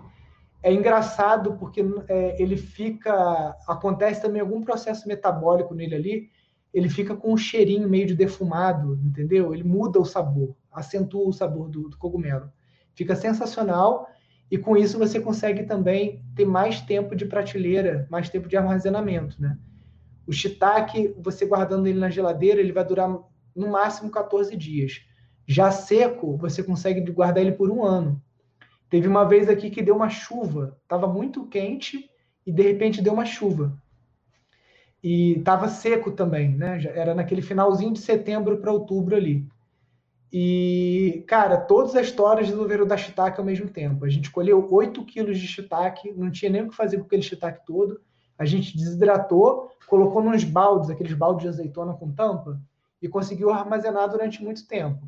É 0.65 0.73
engraçado 0.73 1.59
porque 1.59 1.85
é, 2.09 2.43
ele 2.43 2.57
fica. 2.57 3.55
Acontece 3.69 4.23
também 4.23 4.41
algum 4.41 4.63
processo 4.63 5.07
metabólico 5.07 5.75
nele 5.75 5.95
ali. 5.95 6.31
Ele 6.73 6.89
fica 6.89 7.15
com 7.15 7.35
um 7.35 7.37
cheirinho 7.37 7.87
meio 7.87 8.07
de 8.07 8.15
defumado, 8.15 8.99
entendeu? 9.05 9.53
Ele 9.53 9.63
muda 9.63 10.01
o 10.01 10.07
sabor, 10.07 10.57
acentua 10.73 11.29
o 11.29 11.35
sabor 11.35 11.69
do, 11.69 11.91
do 11.91 11.99
cogumelo. 11.99 12.51
Fica 12.95 13.15
sensacional 13.15 14.09
e 14.51 14.57
com 14.57 14.75
isso 14.75 14.99
você 14.99 15.21
consegue 15.21 15.65
também 15.65 16.25
ter 16.35 16.47
mais 16.47 16.81
tempo 16.81 17.15
de 17.15 17.27
prateleira, 17.27 18.07
mais 18.11 18.31
tempo 18.31 18.49
de 18.49 18.57
armazenamento, 18.57 19.41
né? 19.43 19.59
O 20.27 20.33
shiitake, 20.33 21.15
você 21.19 21.45
guardando 21.45 21.87
ele 21.87 22.01
na 22.01 22.09
geladeira, 22.09 22.59
ele 22.59 22.73
vai 22.73 22.87
durar 22.87 23.11
no 23.55 23.71
máximo 23.71 24.11
14 24.11 24.57
dias. 24.57 25.03
Já 25.47 25.71
seco, 25.71 26.39
você 26.39 26.63
consegue 26.63 27.03
guardar 27.11 27.43
ele 27.43 27.53
por 27.53 27.71
um 27.71 27.85
ano. 27.85 28.23
Teve 28.95 29.09
uma 29.09 29.25
vez 29.25 29.49
aqui 29.49 29.71
que 29.71 29.83
deu 29.83 29.97
uma 29.97 30.09
chuva, 30.09 30.79
estava 30.85 31.09
muito 31.09 31.47
quente 31.47 32.09
e 32.47 32.53
de 32.53 32.63
repente 32.63 33.03
deu 33.03 33.13
uma 33.13 33.25
chuva. 33.25 33.77
E 35.03 35.33
estava 35.33 35.67
seco 35.67 36.13
também, 36.13 36.55
né? 36.55 36.81
Era 36.95 37.13
naquele 37.13 37.43
finalzinho 37.43 37.93
de 37.93 37.99
setembro 37.99 38.59
para 38.59 38.71
outubro 38.71 39.17
ali. 39.17 39.49
E, 40.33 41.25
cara, 41.27 41.57
todas 41.57 41.97
as 41.97 42.07
histórias 42.07 42.49
resolveram 42.49 42.87
dar 42.87 42.97
shiitake 42.97 43.41
ao 43.41 43.45
mesmo 43.45 43.69
tempo. 43.69 44.05
A 44.05 44.09
gente 44.09 44.31
colheu 44.31 44.65
8 44.73 45.05
quilos 45.05 45.41
de 45.41 45.49
shiitake, 45.49 46.13
não 46.13 46.31
tinha 46.31 46.53
nem 46.53 46.63
o 46.63 46.69
que 46.71 46.77
fazer 46.77 46.99
com 46.99 47.07
aquele 47.07 47.23
shiitake 47.23 47.67
todo. 47.67 48.01
A 48.39 48.45
gente 48.45 48.77
desidratou, 48.77 49.73
colocou 49.89 50.23
nos 50.23 50.45
baldes, 50.45 50.89
aqueles 50.89 51.15
baldes 51.15 51.43
de 51.43 51.49
azeitona 51.49 51.95
com 51.95 52.13
tampa, 52.13 52.61
e 53.03 53.09
conseguiu 53.09 53.51
armazenar 53.51 54.09
durante 54.09 54.41
muito 54.41 54.65
tempo. 54.69 55.05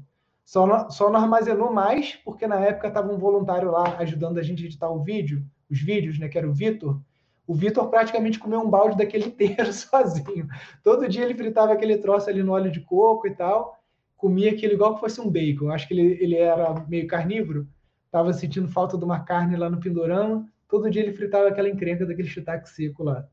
Só 0.47 0.67
não, 0.67 0.91
só 0.91 1.11
não 1.11 1.21
armazenou 1.21 1.71
mais 1.71 2.17
porque 2.25 2.47
na 2.47 2.59
época 2.61 2.89
estava 2.89 3.13
um 3.13 3.19
voluntário 3.19 3.71
lá 3.71 3.99
ajudando 3.99 4.39
a 4.39 4.43
gente 4.43 4.63
a 4.63 4.67
editar 4.67 4.89
o 4.89 5.03
vídeo, 5.03 5.45
os 5.71 5.79
vídeos, 5.79 6.19
né, 6.19 6.29
que 6.29 6.39
era 6.39 6.49
o 6.49 6.55
Vitor. 6.55 6.99
O 7.47 7.55
Vitor 7.55 7.91
praticamente 7.91 8.39
comeu 8.39 8.61
um 8.61 8.71
balde 8.71 8.97
daquele 8.97 9.27
inteiro 9.29 9.71
sozinho. 9.71 10.49
Todo 10.83 11.07
dia 11.07 11.23
ele 11.23 11.35
fritava 11.35 11.75
aquele 11.75 11.99
troço 11.99 12.31
ali 12.31 12.43
no 12.43 12.53
óleo 12.53 12.71
de 12.71 12.81
coco 12.81 13.27
e 13.27 13.35
tal 13.35 13.77
comia 14.17 14.51
aquilo 14.51 14.73
igual 14.73 14.95
que 14.95 15.01
fosse 15.01 15.21
um 15.21 15.31
bacon. 15.31 15.71
Acho 15.71 15.87
que 15.87 15.95
ele, 15.95 16.19
ele 16.23 16.37
era 16.37 16.85
meio 16.89 17.07
carnívoro, 17.07 17.69
estava 18.07 18.33
sentindo 18.33 18.69
falta 18.69 18.97
de 18.97 19.05
uma 19.05 19.21
carne 19.21 19.57
lá 19.57 19.69
no 19.69 19.79
Pindorama. 19.79 20.47
Todo 20.69 20.91
dia 20.91 21.03
ele 21.03 21.13
fritava 21.13 21.49
aquela 21.49 21.69
encrenca 21.69 22.05
daquele 22.05 22.29
shiitake 22.29 22.69
seco 22.69 23.05
lá. 23.05 23.27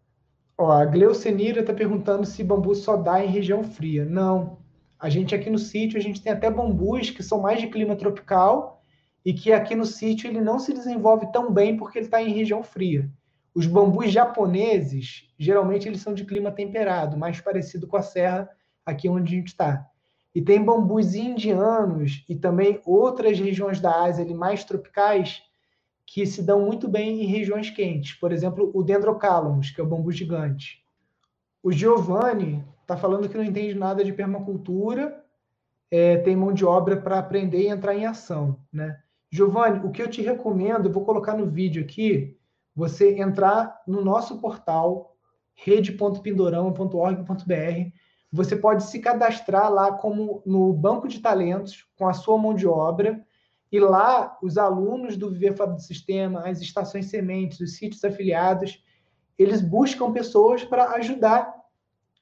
Ó, 0.58 0.72
a 0.72 0.86
Gleucenira 0.86 1.62
está 1.62 1.74
perguntando 1.74 2.26
se 2.26 2.44
bambu 2.44 2.76
só 2.76 2.96
dá 2.96 3.24
em 3.24 3.30
região 3.30 3.64
fria. 3.64 4.06
Não. 4.06 4.60
A 5.04 5.10
gente 5.10 5.36
aqui 5.36 5.50
no 5.50 5.60
sítio, 5.60 6.00
a 6.00 6.02
gente 6.02 6.22
tem 6.22 6.32
até 6.32 6.50
bambus 6.50 7.10
que 7.10 7.22
são 7.22 7.42
mais 7.42 7.60
de 7.60 7.68
clima 7.68 7.94
tropical 7.94 8.82
e 9.26 9.34
que 9.34 9.52
aqui 9.52 9.76
no 9.76 9.86
sítio 9.86 10.30
ele 10.30 10.40
não 10.40 10.58
se 10.58 10.72
desenvolve 10.72 11.30
tão 11.30 11.52
bem 11.52 11.76
porque 11.76 11.98
ele 11.98 12.06
está 12.06 12.24
em 12.24 12.32
região 12.32 12.64
fria. 12.64 13.12
Os 13.54 13.68
bambus 13.68 14.14
japoneses, 14.14 15.30
geralmente 15.38 15.90
eles 15.90 16.00
são 16.00 16.14
de 16.14 16.24
clima 16.24 16.54
temperado, 16.54 17.18
mais 17.18 17.42
parecido 17.42 17.86
com 17.86 17.98
a 17.98 18.02
serra 18.02 18.50
aqui 18.86 19.10
onde 19.10 19.36
a 19.36 19.40
gente 19.40 19.48
está. 19.48 19.86
E 20.34 20.42
tem 20.42 20.64
bambus 20.64 21.16
indianos 21.16 22.24
e 22.30 22.34
também 22.38 22.80
outras 22.86 23.38
regiões 23.38 23.82
da 23.82 24.06
Ásia 24.06 24.24
ali, 24.24 24.34
mais 24.34 24.64
tropicais 24.64 25.42
que 26.06 26.26
se 26.26 26.42
dão 26.42 26.66
muito 26.66 26.88
bem 26.88 27.22
em 27.22 27.26
regiões 27.26 27.70
quentes. 27.70 28.14
Por 28.14 28.32
exemplo, 28.32 28.72
o 28.74 28.82
Dendrocalamus, 28.82 29.70
que 29.70 29.82
é 29.82 29.84
o 29.84 29.88
bambu 29.88 30.14
gigante. 30.14 30.82
O 31.62 31.74
Giovanni 31.74 32.64
está 32.84 32.96
falando 32.96 33.28
que 33.28 33.38
não 33.38 33.44
entende 33.44 33.74
nada 33.74 34.04
de 34.04 34.14
permacultura, 34.14 35.24
é, 35.90 36.18
tem 36.18 36.36
mão 36.36 36.54
de 36.54 36.64
obra 36.64 36.98
para 36.98 37.18
aprender 37.18 37.64
e 37.64 37.68
entrar 37.68 37.96
em 37.96 38.06
ação. 38.06 38.60
Né? 38.72 39.00
Giovanni, 39.32 39.84
o 39.86 39.92
que 39.92 40.02
eu 40.02 40.10
te 40.10 40.22
recomendo, 40.22 40.88
eu 40.88 40.94
vou 40.94 41.04
colocar 41.04 41.36
no 41.36 41.50
vídeo 41.50 41.84
aqui, 41.84 42.38
você 42.76 43.20
entrar 43.20 43.82
no 43.88 44.04
nosso 44.04 44.40
portal 44.40 45.16
rede.pindorama.org.br 45.56 47.92
você 48.34 48.56
pode 48.56 48.86
se 48.86 48.98
cadastrar 48.98 49.72
lá 49.72 49.92
como 49.92 50.42
no 50.44 50.74
banco 50.74 51.08
de 51.08 51.20
talentos 51.20 51.86
com 51.96 52.08
a 52.08 52.14
sua 52.14 52.36
mão 52.36 52.56
de 52.56 52.66
obra 52.66 53.24
e 53.72 53.80
lá 53.80 54.40
os 54.42 54.58
alunos 54.58 55.16
do 55.16 55.30
Viver 55.30 55.56
Fora 55.56 55.74
do 55.74 55.80
Sistema, 55.80 56.50
as 56.50 56.60
estações 56.60 57.06
sementes, 57.06 57.60
os 57.60 57.76
sítios 57.76 58.04
afiliados, 58.04 58.84
eles 59.38 59.62
buscam 59.62 60.12
pessoas 60.12 60.64
para 60.64 60.94
ajudar 60.94 61.54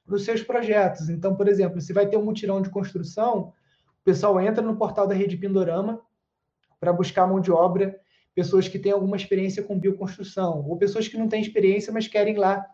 nos 0.06 0.24
seus 0.24 0.42
projetos. 0.42 1.08
Então, 1.08 1.34
por 1.34 1.48
exemplo, 1.48 1.80
se 1.80 1.92
vai 1.92 2.06
ter 2.06 2.16
um 2.16 2.24
mutirão 2.24 2.60
de 2.60 2.70
construção, 2.70 3.52
o 4.00 4.04
pessoal 4.04 4.40
entra 4.40 4.62
no 4.62 4.76
portal 4.76 5.06
da 5.06 5.14
Rede 5.14 5.36
Pindorama 5.36 6.00
para 6.80 6.92
buscar 6.92 7.26
mão 7.26 7.40
de 7.40 7.52
obra, 7.52 7.98
pessoas 8.34 8.66
que 8.66 8.78
têm 8.78 8.92
alguma 8.92 9.16
experiência 9.16 9.62
com 9.62 9.78
bioconstrução, 9.78 10.64
ou 10.66 10.76
pessoas 10.76 11.06
que 11.06 11.16
não 11.16 11.28
têm 11.28 11.40
experiência, 11.40 11.92
mas 11.92 12.08
querem 12.08 12.34
ir 12.34 12.38
lá 12.38 12.66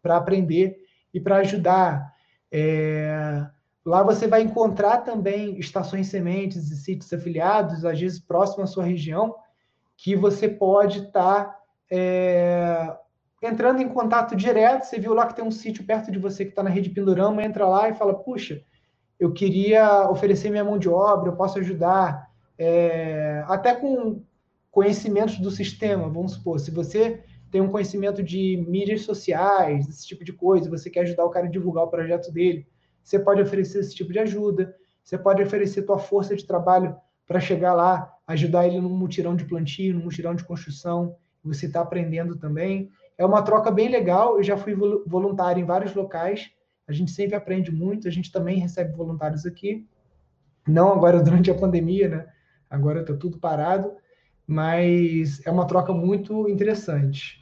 para 0.00 0.16
aprender 0.16 0.76
e 1.12 1.20
para 1.20 1.38
ajudar. 1.38 2.12
É, 2.50 3.46
lá 3.84 4.02
você 4.02 4.26
vai 4.26 4.42
encontrar 4.42 4.98
também 4.98 5.58
estações 5.58 6.08
sementes 6.08 6.70
e 6.70 6.76
sítios 6.76 7.12
afiliados, 7.12 7.84
às 7.84 7.98
vezes 7.98 8.20
próximo 8.20 8.62
à 8.62 8.66
sua 8.66 8.84
região, 8.84 9.34
que 9.96 10.14
você 10.14 10.48
pode 10.48 11.06
estar 11.06 11.44
tá, 11.44 11.58
é, 11.90 12.96
entrando 13.42 13.82
em 13.82 13.88
contato 13.88 14.36
direto. 14.36 14.84
Você 14.84 14.98
viu 14.98 15.12
lá 15.12 15.26
que 15.26 15.34
tem 15.34 15.44
um 15.44 15.50
sítio 15.50 15.84
perto 15.84 16.10
de 16.10 16.18
você 16.18 16.44
que 16.44 16.50
está 16.50 16.62
na 16.62 16.70
rede 16.70 16.90
Pindorama, 16.90 17.42
entra 17.42 17.66
lá 17.66 17.88
e 17.88 17.94
fala: 17.94 18.14
Puxa, 18.14 18.62
eu 19.18 19.32
queria 19.32 20.08
oferecer 20.08 20.50
minha 20.50 20.64
mão 20.64 20.78
de 20.78 20.88
obra, 20.88 21.30
eu 21.30 21.36
posso 21.36 21.58
ajudar. 21.58 22.30
É, 22.58 23.44
até 23.48 23.74
com 23.74 24.22
conhecimentos 24.70 25.38
do 25.38 25.50
sistema, 25.50 26.08
vamos 26.08 26.32
supor, 26.32 26.60
se 26.60 26.70
você 26.70 27.22
tem 27.50 27.60
um 27.60 27.68
conhecimento 27.68 28.22
de 28.22 28.64
mídias 28.66 29.02
sociais, 29.02 29.86
esse 29.88 30.06
tipo 30.06 30.24
de 30.24 30.32
coisa, 30.32 30.70
você 30.70 30.88
quer 30.88 31.00
ajudar 31.00 31.24
o 31.24 31.30
cara 31.30 31.46
a 31.46 31.50
divulgar 31.50 31.84
o 31.84 31.88
projeto 31.90 32.32
dele, 32.32 32.66
você 33.02 33.18
pode 33.18 33.42
oferecer 33.42 33.80
esse 33.80 33.94
tipo 33.94 34.12
de 34.12 34.18
ajuda, 34.18 34.74
você 35.02 35.18
pode 35.18 35.42
oferecer 35.42 35.82
tua 35.82 35.98
força 35.98 36.34
de 36.34 36.46
trabalho 36.46 36.96
para 37.26 37.40
chegar 37.40 37.74
lá, 37.74 38.10
ajudar 38.26 38.66
ele 38.66 38.80
num 38.80 38.96
mutirão 38.96 39.36
de 39.36 39.44
plantio, 39.44 39.94
num 39.94 40.04
mutirão 40.04 40.34
de 40.34 40.44
construção, 40.44 41.16
você 41.44 41.66
está 41.66 41.80
aprendendo 41.80 42.36
também. 42.36 42.90
É 43.22 43.24
uma 43.24 43.40
troca 43.40 43.70
bem 43.70 43.88
legal, 43.88 44.36
eu 44.36 44.42
já 44.42 44.56
fui 44.56 44.74
voluntário 44.74 45.62
em 45.62 45.64
vários 45.64 45.94
locais, 45.94 46.50
a 46.88 46.92
gente 46.92 47.12
sempre 47.12 47.36
aprende 47.36 47.70
muito, 47.70 48.08
a 48.08 48.10
gente 48.10 48.32
também 48.32 48.58
recebe 48.58 48.96
voluntários 48.96 49.46
aqui, 49.46 49.86
não 50.66 50.92
agora 50.92 51.22
durante 51.22 51.48
a 51.48 51.54
pandemia, 51.54 52.08
né? 52.08 52.26
Agora 52.68 53.02
está 53.02 53.14
tudo 53.14 53.38
parado, 53.38 53.92
mas 54.44 55.40
é 55.46 55.52
uma 55.52 55.68
troca 55.68 55.92
muito 55.92 56.48
interessante. 56.48 57.40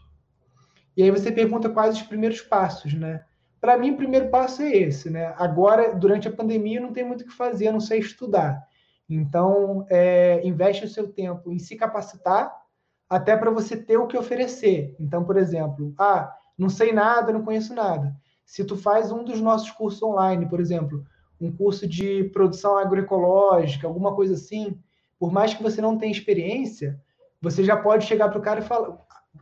E 0.94 1.02
aí 1.02 1.10
você 1.10 1.32
pergunta 1.32 1.70
quais 1.70 1.96
os 1.96 2.02
primeiros 2.02 2.42
passos, 2.42 2.92
né? 2.92 3.24
Para 3.58 3.78
mim, 3.78 3.92
o 3.92 3.96
primeiro 3.96 4.28
passo 4.28 4.60
é 4.60 4.76
esse, 4.76 5.08
né? 5.08 5.32
Agora, 5.38 5.94
durante 5.94 6.28
a 6.28 6.32
pandemia, 6.32 6.78
não 6.78 6.92
tem 6.92 7.06
muito 7.06 7.22
o 7.22 7.26
que 7.26 7.32
fazer, 7.32 7.68
a 7.68 7.72
não 7.72 7.80
sei 7.80 8.00
estudar. 8.00 8.62
Então, 9.08 9.86
é, 9.88 10.46
investe 10.46 10.84
o 10.84 10.88
seu 10.90 11.08
tempo 11.08 11.50
em 11.50 11.58
se 11.58 11.74
capacitar, 11.74 12.54
até 13.10 13.36
para 13.36 13.50
você 13.50 13.76
ter 13.76 13.96
o 13.96 14.06
que 14.06 14.16
oferecer. 14.16 14.94
Então, 15.00 15.24
por 15.24 15.36
exemplo, 15.36 15.92
ah, 15.98 16.32
não 16.56 16.68
sei 16.68 16.92
nada, 16.92 17.32
não 17.32 17.42
conheço 17.42 17.74
nada. 17.74 18.14
Se 18.46 18.64
tu 18.64 18.76
faz 18.76 19.10
um 19.10 19.24
dos 19.24 19.40
nossos 19.40 19.70
cursos 19.72 20.00
online, 20.00 20.48
por 20.48 20.60
exemplo, 20.60 21.04
um 21.40 21.50
curso 21.50 21.88
de 21.88 22.24
produção 22.24 22.78
agroecológica, 22.78 23.88
alguma 23.88 24.14
coisa 24.14 24.34
assim, 24.34 24.78
por 25.18 25.32
mais 25.32 25.52
que 25.52 25.62
você 25.62 25.80
não 25.80 25.98
tenha 25.98 26.12
experiência, 26.12 27.00
você 27.42 27.64
já 27.64 27.76
pode 27.76 28.06
chegar 28.06 28.28
para 28.28 28.38
o 28.38 28.42
cara 28.42 28.60
e 28.60 28.64
falar, 28.64 28.96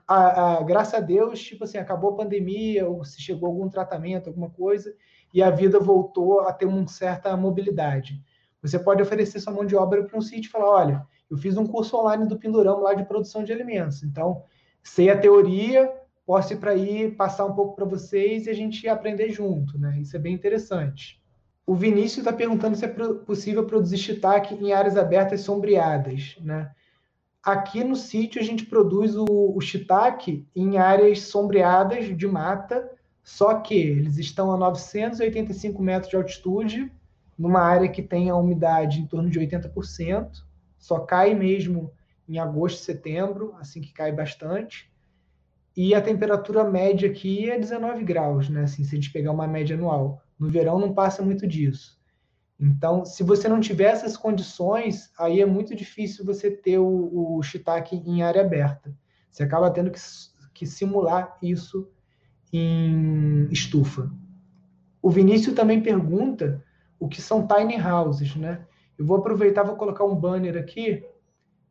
a, 0.07 0.59
a, 0.59 0.62
graças 0.62 0.95
a 0.95 1.01
Deus, 1.01 1.40
tipo 1.40 1.65
assim, 1.65 1.77
acabou 1.77 2.12
a 2.12 2.16
pandemia, 2.16 2.89
ou 2.89 3.05
se 3.05 3.20
chegou 3.20 3.49
algum 3.49 3.69
tratamento, 3.69 4.28
alguma 4.28 4.49
coisa, 4.49 4.95
e 5.35 5.43
a 5.43 5.51
vida 5.51 5.78
voltou 5.78 6.40
a 6.40 6.53
ter 6.53 6.65
uma 6.65 6.86
certa 6.89 7.36
mobilidade. 7.36 8.23
Você 8.62 8.78
pode 8.78 9.03
oferecer 9.03 9.40
sua 9.40 9.53
mão 9.53 9.65
de 9.65 9.77
obra 9.77 10.05
para 10.05 10.16
um 10.16 10.23
sítio 10.23 10.49
e 10.49 10.51
falar: 10.51 10.70
olha, 10.70 11.07
eu 11.31 11.37
fiz 11.37 11.57
um 11.57 11.67
curso 11.67 11.97
online 11.97 12.27
do 12.27 12.39
Pindorama 12.39 12.81
lá 12.81 12.95
de 12.95 13.05
produção 13.05 13.45
de 13.45 13.53
alimentos, 13.53 14.03
então 14.03 14.43
sei 14.83 15.11
a 15.11 15.19
teoria, 15.19 15.93
posso 16.27 16.53
ir 16.53 16.57
para 16.57 16.73
aí 16.73 17.11
passar 17.11 17.45
um 17.45 17.55
pouco 17.55 17.75
para 17.75 17.85
vocês 17.85 18.47
e 18.47 18.51
a 18.51 18.55
gente 18.55 18.89
aprender 18.89 19.31
junto, 19.31 19.79
né? 19.79 19.99
Isso 20.01 20.17
é 20.17 20.19
bem 20.19 20.35
interessante. 20.35 21.23
O 21.67 21.75
Vinícius 21.75 22.19
está 22.19 22.33
perguntando 22.33 22.77
se 22.77 22.85
é 22.85 22.89
possível 22.89 23.67
produzir 23.67 23.99
shiitake 23.99 24.55
em 24.55 24.73
áreas 24.73 24.97
abertas 24.97 25.43
sombreadas, 25.43 26.37
né? 26.41 26.71
Aqui 27.43 27.85
no 27.85 27.95
sítio 27.95 28.41
a 28.41 28.45
gente 28.45 28.67
produz 28.67 29.15
o, 29.17 29.25
o 29.27 29.59
em 30.57 30.77
áreas 30.79 31.23
sombreadas 31.23 32.17
de 32.17 32.27
mata, 32.27 32.91
só 33.23 33.55
que 33.61 33.75
eles 33.75 34.17
estão 34.19 34.53
a 34.53 34.57
985 34.57 35.83
metros 35.83 36.11
de 36.11 36.17
altitude, 36.17 36.93
numa 37.39 37.61
área 37.61 37.89
que 37.89 38.03
tem 38.03 38.29
a 38.29 38.37
umidade 38.37 39.01
em 39.01 39.07
torno 39.07 39.31
de 39.31 39.39
80%, 39.39 40.43
só 40.79 41.01
cai 41.01 41.35
mesmo 41.35 41.93
em 42.29 42.39
agosto, 42.39 42.83
setembro, 42.83 43.55
assim 43.59 43.81
que 43.81 43.93
cai 43.93 44.13
bastante. 44.13 44.93
E 45.77 45.95
a 45.95 46.01
temperatura 46.01 46.65
média 46.65 47.09
aqui 47.09 47.49
é 47.51 47.59
19 47.59 48.05
graus, 48.05 48.49
né? 48.49 48.63
Assim, 48.63 48.85
se 48.85 48.95
a 48.95 48.99
gente 48.99 49.13
pegar 49.13 49.33
uma 49.33 49.47
média 49.47 49.77
anual. 49.77 50.23
No 50.39 50.49
verão 50.49 50.79
não 50.79 50.93
passa 50.93 51.23
muito 51.23 51.47
disso. 51.47 51.99
Então, 52.61 53.05
se 53.05 53.23
você 53.23 53.49
não 53.49 53.61
tiver 53.61 53.93
essas 53.93 54.17
condições, 54.17 55.13
aí 55.19 55.41
é 55.41 55.47
muito 55.47 55.77
difícil 55.77 56.25
você 56.25 56.51
ter 56.51 56.79
o, 56.79 57.37
o 57.37 57.43
shiitake 57.43 57.97
em 57.97 58.23
área 58.23 58.43
aberta. 58.43 58.93
Você 59.31 59.45
acaba 59.45 59.71
tendo 59.71 59.91
que, 59.91 60.01
que 60.53 60.67
simular 60.67 61.39
isso 61.41 61.89
em 62.53 63.47
estufa. 63.51 64.11
O 65.01 65.11
Vinícius 65.11 65.55
também 65.55 65.81
pergunta 65.81 66.65
o 66.99 67.09
que 67.09 67.23
são 67.23 67.47
tiny 67.47 67.81
houses, 67.81 68.35
né? 68.35 68.67
Eu 68.99 69.07
vou 69.07 69.19
aproveitar, 69.19 69.62
vou 69.62 69.77
colocar 69.77 70.05
um 70.05 70.15
banner 70.15 70.57
aqui 70.57 71.07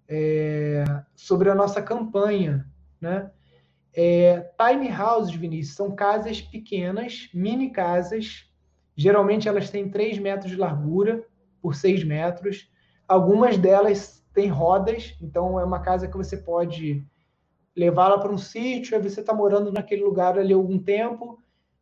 é, 0.07 0.83
sobre 1.13 1.49
a 1.49 1.55
nossa 1.55 1.81
campanha, 1.81 2.65
né? 3.01 3.29
É, 3.93 4.51
tiny 4.57 4.89
houses, 4.91 5.35
Vinícius, 5.35 5.75
são 5.75 5.95
casas 5.95 6.39
pequenas, 6.39 7.29
mini 7.33 7.71
casas. 7.71 8.45
Geralmente 8.95 9.49
elas 9.49 9.69
têm 9.69 9.89
3 9.89 10.19
metros 10.19 10.51
de 10.51 10.57
largura 10.57 11.25
por 11.61 11.75
6 11.75 12.03
metros. 12.03 12.71
Algumas 13.07 13.57
delas 13.57 14.23
têm 14.33 14.47
rodas, 14.47 15.15
então 15.21 15.59
é 15.59 15.63
uma 15.63 15.79
casa 15.79 16.07
que 16.07 16.15
você 16.15 16.37
pode 16.37 17.05
levá-la 17.75 18.19
para 18.19 18.31
um 18.31 18.37
sítio, 18.37 18.95
aí 18.95 19.01
você 19.01 19.19
está 19.19 19.33
morando 19.33 19.71
naquele 19.71 20.03
lugar 20.03 20.37
ali 20.37 20.53
algum 20.53 20.79
tempo, 20.79 21.39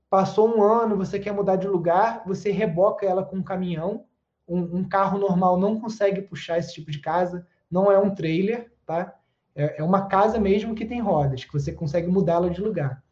passou 0.09 0.57
um 0.57 0.61
ano, 0.61 0.97
você 0.97 1.19
quer 1.19 1.33
mudar 1.33 1.55
de 1.55 1.67
lugar, 1.67 2.23
você 2.25 2.51
reboca 2.51 3.05
ela 3.05 3.23
com 3.23 3.37
um 3.37 3.43
caminhão. 3.43 4.05
Um, 4.47 4.77
um 4.77 4.83
carro 4.87 5.17
normal 5.17 5.59
não 5.59 5.79
consegue 5.79 6.21
puxar 6.21 6.59
esse 6.59 6.73
tipo 6.73 6.91
de 6.91 6.99
casa, 6.99 7.47
não 7.69 7.91
é 7.91 7.97
um 7.97 8.13
trailer, 8.13 8.71
tá? 8.85 9.15
É, 9.55 9.79
é 9.79 9.83
uma 9.83 10.07
casa 10.07 10.39
mesmo 10.39 10.75
que 10.75 10.85
tem 10.85 11.01
rodas, 11.01 11.43
que 11.43 11.53
você 11.53 11.71
consegue 11.71 12.07
mudá-la 12.07 12.49
de 12.49 12.61
lugar. 12.61 13.03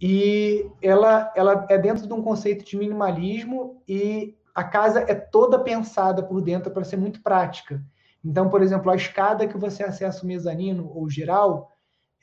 E 0.00 0.70
ela, 0.80 1.32
ela 1.36 1.66
é 1.68 1.76
dentro 1.76 2.06
de 2.06 2.12
um 2.12 2.22
conceito 2.22 2.64
de 2.64 2.76
minimalismo 2.76 3.82
e 3.86 4.36
a 4.54 4.64
casa 4.64 5.00
é 5.00 5.14
toda 5.14 5.58
pensada 5.58 6.22
por 6.22 6.40
dentro 6.40 6.70
para 6.70 6.84
ser 6.84 6.96
muito 6.96 7.22
prática. 7.22 7.82
Então, 8.24 8.48
por 8.48 8.62
exemplo, 8.62 8.90
a 8.90 8.96
escada 8.96 9.46
que 9.46 9.56
você 9.56 9.82
acessa 9.82 10.24
o 10.24 10.26
mezanino 10.26 10.90
ou 10.94 11.08
geral, 11.08 11.72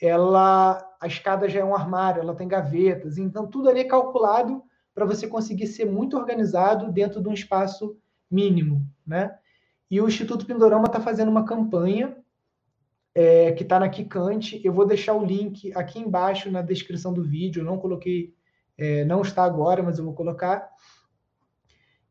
ela 0.02 0.86
a 1.00 1.08
escada 1.08 1.48
já 1.48 1.60
é 1.60 1.64
um 1.64 1.76
armário, 1.76 2.22
ela 2.22 2.36
tem 2.36 2.48
gavetas, 2.48 3.18
então 3.18 3.48
tudo 3.48 3.70
ali 3.70 3.82
é 3.82 3.86
calculado 3.86 4.64
para 4.96 5.06
você 5.06 5.28
conseguir 5.28 5.68
ser 5.68 5.86
muito 5.86 6.18
organizado 6.18 6.90
dentro 6.90 7.22
de 7.22 7.28
um 7.28 7.34
espaço 7.34 7.98
mínimo, 8.32 8.90
né? 9.06 9.38
E 9.92 10.00
o 10.02 10.08
Instituto 10.08 10.46
Pindorama 10.46 10.86
está 10.86 11.02
fazendo 11.02 11.30
uma 11.30 11.46
campanha 11.46 12.18
é, 13.14 13.52
que 13.52 13.64
está 13.64 13.80
na 13.80 13.90
Kikante. 13.90 14.60
Eu 14.64 14.74
vou 14.74 14.88
deixar 14.88 15.14
o 15.14 15.26
link 15.26 15.72
aqui 15.76 16.00
embaixo 16.00 16.50
na 16.50 16.62
descrição 16.62 17.14
do 17.14 17.24
vídeo. 17.24 17.60
Eu 17.62 17.66
não 17.66 17.78
coloquei, 17.78 18.34
é, 18.78 19.04
não 19.06 19.22
está 19.22 19.44
agora, 19.44 19.84
mas 19.84 20.00
eu 20.00 20.06
vou 20.06 20.14
colocar. 20.14 20.70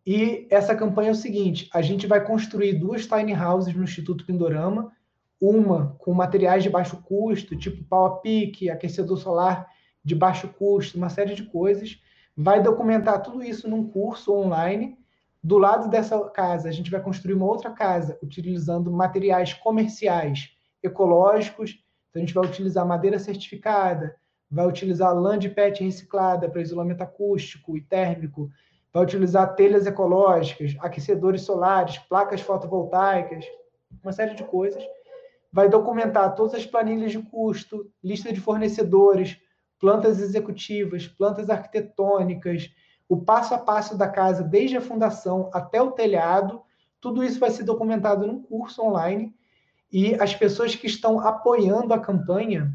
E 0.06 0.47
essa 0.51 0.77
campanha 0.77 1.09
é 1.09 1.12
o 1.12 1.16
seguinte: 1.16 1.69
a 1.73 1.81
gente 1.81 2.06
vai 2.06 2.24
construir 2.24 2.74
duas 2.74 3.06
tiny 3.06 3.35
houses 3.35 3.74
no 3.74 3.85
Instituto 3.85 4.27
Pindorama, 4.27 4.93
uma 5.40 5.97
com 5.98 6.12
materiais 6.12 6.62
de 6.62 6.70
baixo 6.70 7.02
custo, 7.02 7.56
tipo 7.56 7.82
pau 7.85 8.05
a 8.05 8.16
pique, 8.19 8.70
aquecedor 8.70 9.19
solar 9.19 9.66
de 10.05 10.15
baixo 10.15 10.48
custo, 10.48 10.98
uma 10.98 11.09
série 11.09 11.35
de 11.35 11.44
coisas. 11.44 11.98
Vai 12.36 12.62
documentar 12.62 13.23
tudo 13.23 13.43
isso 13.43 13.69
num 13.69 13.89
curso 13.89 14.35
online 14.35 14.98
do 15.44 15.59
lado 15.59 15.90
dessa 15.90 16.19
casa, 16.31 16.70
a 16.70 16.73
gente 16.73 16.90
vai 16.90 17.02
construir 17.02 17.35
uma 17.35 17.44
outra 17.44 17.70
casa 17.70 18.19
utilizando 18.23 18.90
materiais 18.90 19.52
comerciais 19.52 20.48
ecológicos. 20.82 21.78
Então, 22.09 22.23
a 22.23 22.24
gente 22.24 22.32
vai 22.32 22.47
utilizar 22.47 22.86
madeira 22.86 23.19
certificada, 23.19 24.16
vai 24.51 24.66
utilizar 24.66 25.15
lã 25.15 25.39
de 25.39 25.51
PET 25.51 25.85
reciclada 25.85 26.48
para 26.48 26.62
isolamento 26.62 27.02
acústico 27.02 27.77
e 27.77 27.82
térmico, 27.82 28.51
vai 28.90 29.02
utilizar 29.02 29.55
telhas 29.55 29.86
ecológicas, 29.86 30.74
aquecedores 30.81 31.43
solares, 31.43 31.98
placas 31.98 32.40
fotovoltaicas, 32.40 33.44
uma 34.02 34.12
série 34.12 34.35
de 34.35 34.44
coisas. 34.44 34.82
Vai 35.52 35.69
documentar 35.69 36.35
todas 36.35 36.55
as 36.55 36.65
planilhas 36.65 37.12
de 37.12 37.19
custo, 37.19 37.90
lista 38.02 38.32
de 38.32 38.40
fornecedores, 38.40 39.39
plantas 39.85 40.19
executivas, 40.19 41.06
plantas 41.06 41.51
arquitetônicas, 41.51 42.70
o 43.06 43.19
passo 43.19 43.52
a 43.52 43.59
passo 43.59 43.98
da 43.98 44.09
casa, 44.09 44.43
desde 44.43 44.78
a 44.78 44.81
fundação 44.81 45.51
até 45.52 45.82
o 45.82 45.90
telhado, 45.90 46.62
tudo 47.02 47.23
isso 47.23 47.39
vai 47.39 47.51
ser 47.51 47.65
documentado 47.65 48.27
num 48.27 48.43
curso 48.43 48.81
online 48.81 49.35
e 49.93 50.15
as 50.15 50.35
pessoas 50.35 50.74
que 50.74 50.86
estão 50.86 51.20
apoiando 51.20 51.93
a 51.93 51.98
campanha, 51.98 52.74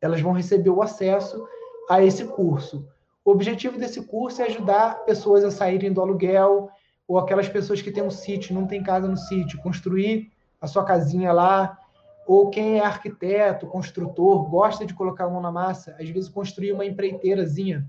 elas 0.00 0.22
vão 0.22 0.32
receber 0.32 0.70
o 0.70 0.80
acesso 0.80 1.46
a 1.90 2.02
esse 2.02 2.24
curso. 2.24 2.88
O 3.22 3.30
objetivo 3.30 3.78
desse 3.78 4.00
curso 4.00 4.40
é 4.40 4.46
ajudar 4.46 5.04
pessoas 5.04 5.44
a 5.44 5.50
saírem 5.50 5.92
do 5.92 6.00
aluguel 6.00 6.70
ou 7.06 7.18
aquelas 7.18 7.46
pessoas 7.46 7.82
que 7.82 7.92
têm 7.92 8.02
um 8.02 8.10
sítio, 8.10 8.54
não 8.54 8.66
tem 8.66 8.82
casa 8.82 9.06
no 9.06 9.18
sítio, 9.18 9.60
construir 9.60 10.32
a 10.58 10.66
sua 10.66 10.82
casinha 10.82 11.30
lá, 11.30 11.78
ou 12.26 12.50
quem 12.50 12.78
é 12.78 12.84
arquiteto, 12.84 13.66
construtor, 13.66 14.48
gosta 14.48 14.86
de 14.86 14.94
colocar 14.94 15.24
a 15.24 15.30
mão 15.30 15.40
na 15.40 15.50
massa, 15.50 15.96
às 15.98 16.08
vezes 16.08 16.28
construir 16.28 16.72
uma 16.72 16.84
empreiteirazinha 16.84 17.86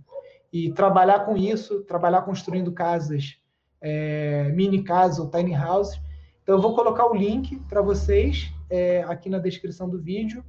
e 0.51 0.71
trabalhar 0.71 1.25
com 1.25 1.35
isso, 1.37 1.83
trabalhar 1.83 2.21
construindo 2.23 2.71
casas, 2.71 3.37
é, 3.81 4.49
mini 4.53 4.83
casas 4.83 5.19
ou 5.19 5.29
tiny 5.29 5.53
house. 5.53 5.99
Então, 6.41 6.55
eu 6.55 6.61
vou 6.61 6.75
colocar 6.75 7.05
o 7.05 7.15
link 7.15 7.59
para 7.69 7.81
vocês 7.81 8.51
é, 8.69 9.03
aqui 9.03 9.29
na 9.29 9.39
descrição 9.39 9.89
do 9.89 10.01
vídeo 10.01 10.43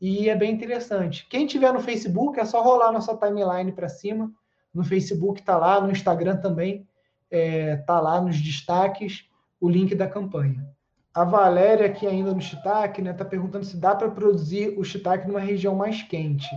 e 0.00 0.28
é 0.28 0.36
bem 0.36 0.52
interessante. 0.52 1.26
Quem 1.28 1.46
tiver 1.46 1.72
no 1.72 1.80
Facebook, 1.80 2.38
é 2.38 2.44
só 2.44 2.62
rolar 2.62 2.92
nossa 2.92 3.16
timeline 3.16 3.72
para 3.72 3.88
cima. 3.88 4.32
No 4.74 4.84
Facebook 4.84 5.40
está 5.40 5.56
lá, 5.56 5.80
no 5.80 5.90
Instagram 5.90 6.36
também 6.36 6.86
está 7.30 7.36
é, 7.38 7.76
tá 7.76 8.00
lá 8.00 8.20
nos 8.20 8.40
destaques 8.40 9.26
o 9.60 9.68
link 9.68 9.94
da 9.94 10.08
campanha. 10.08 10.66
A 11.14 11.24
Valéria, 11.24 11.86
aqui 11.86 12.06
ainda 12.06 12.32
no 12.32 12.40
shiitake, 12.40 13.02
né, 13.02 13.12
tá 13.12 13.24
perguntando 13.24 13.66
se 13.66 13.76
dá 13.76 13.94
para 13.94 14.10
produzir 14.10 14.78
o 14.78 14.84
shiitake 14.84 15.28
numa 15.28 15.40
região 15.40 15.74
mais 15.74 16.02
quente. 16.02 16.48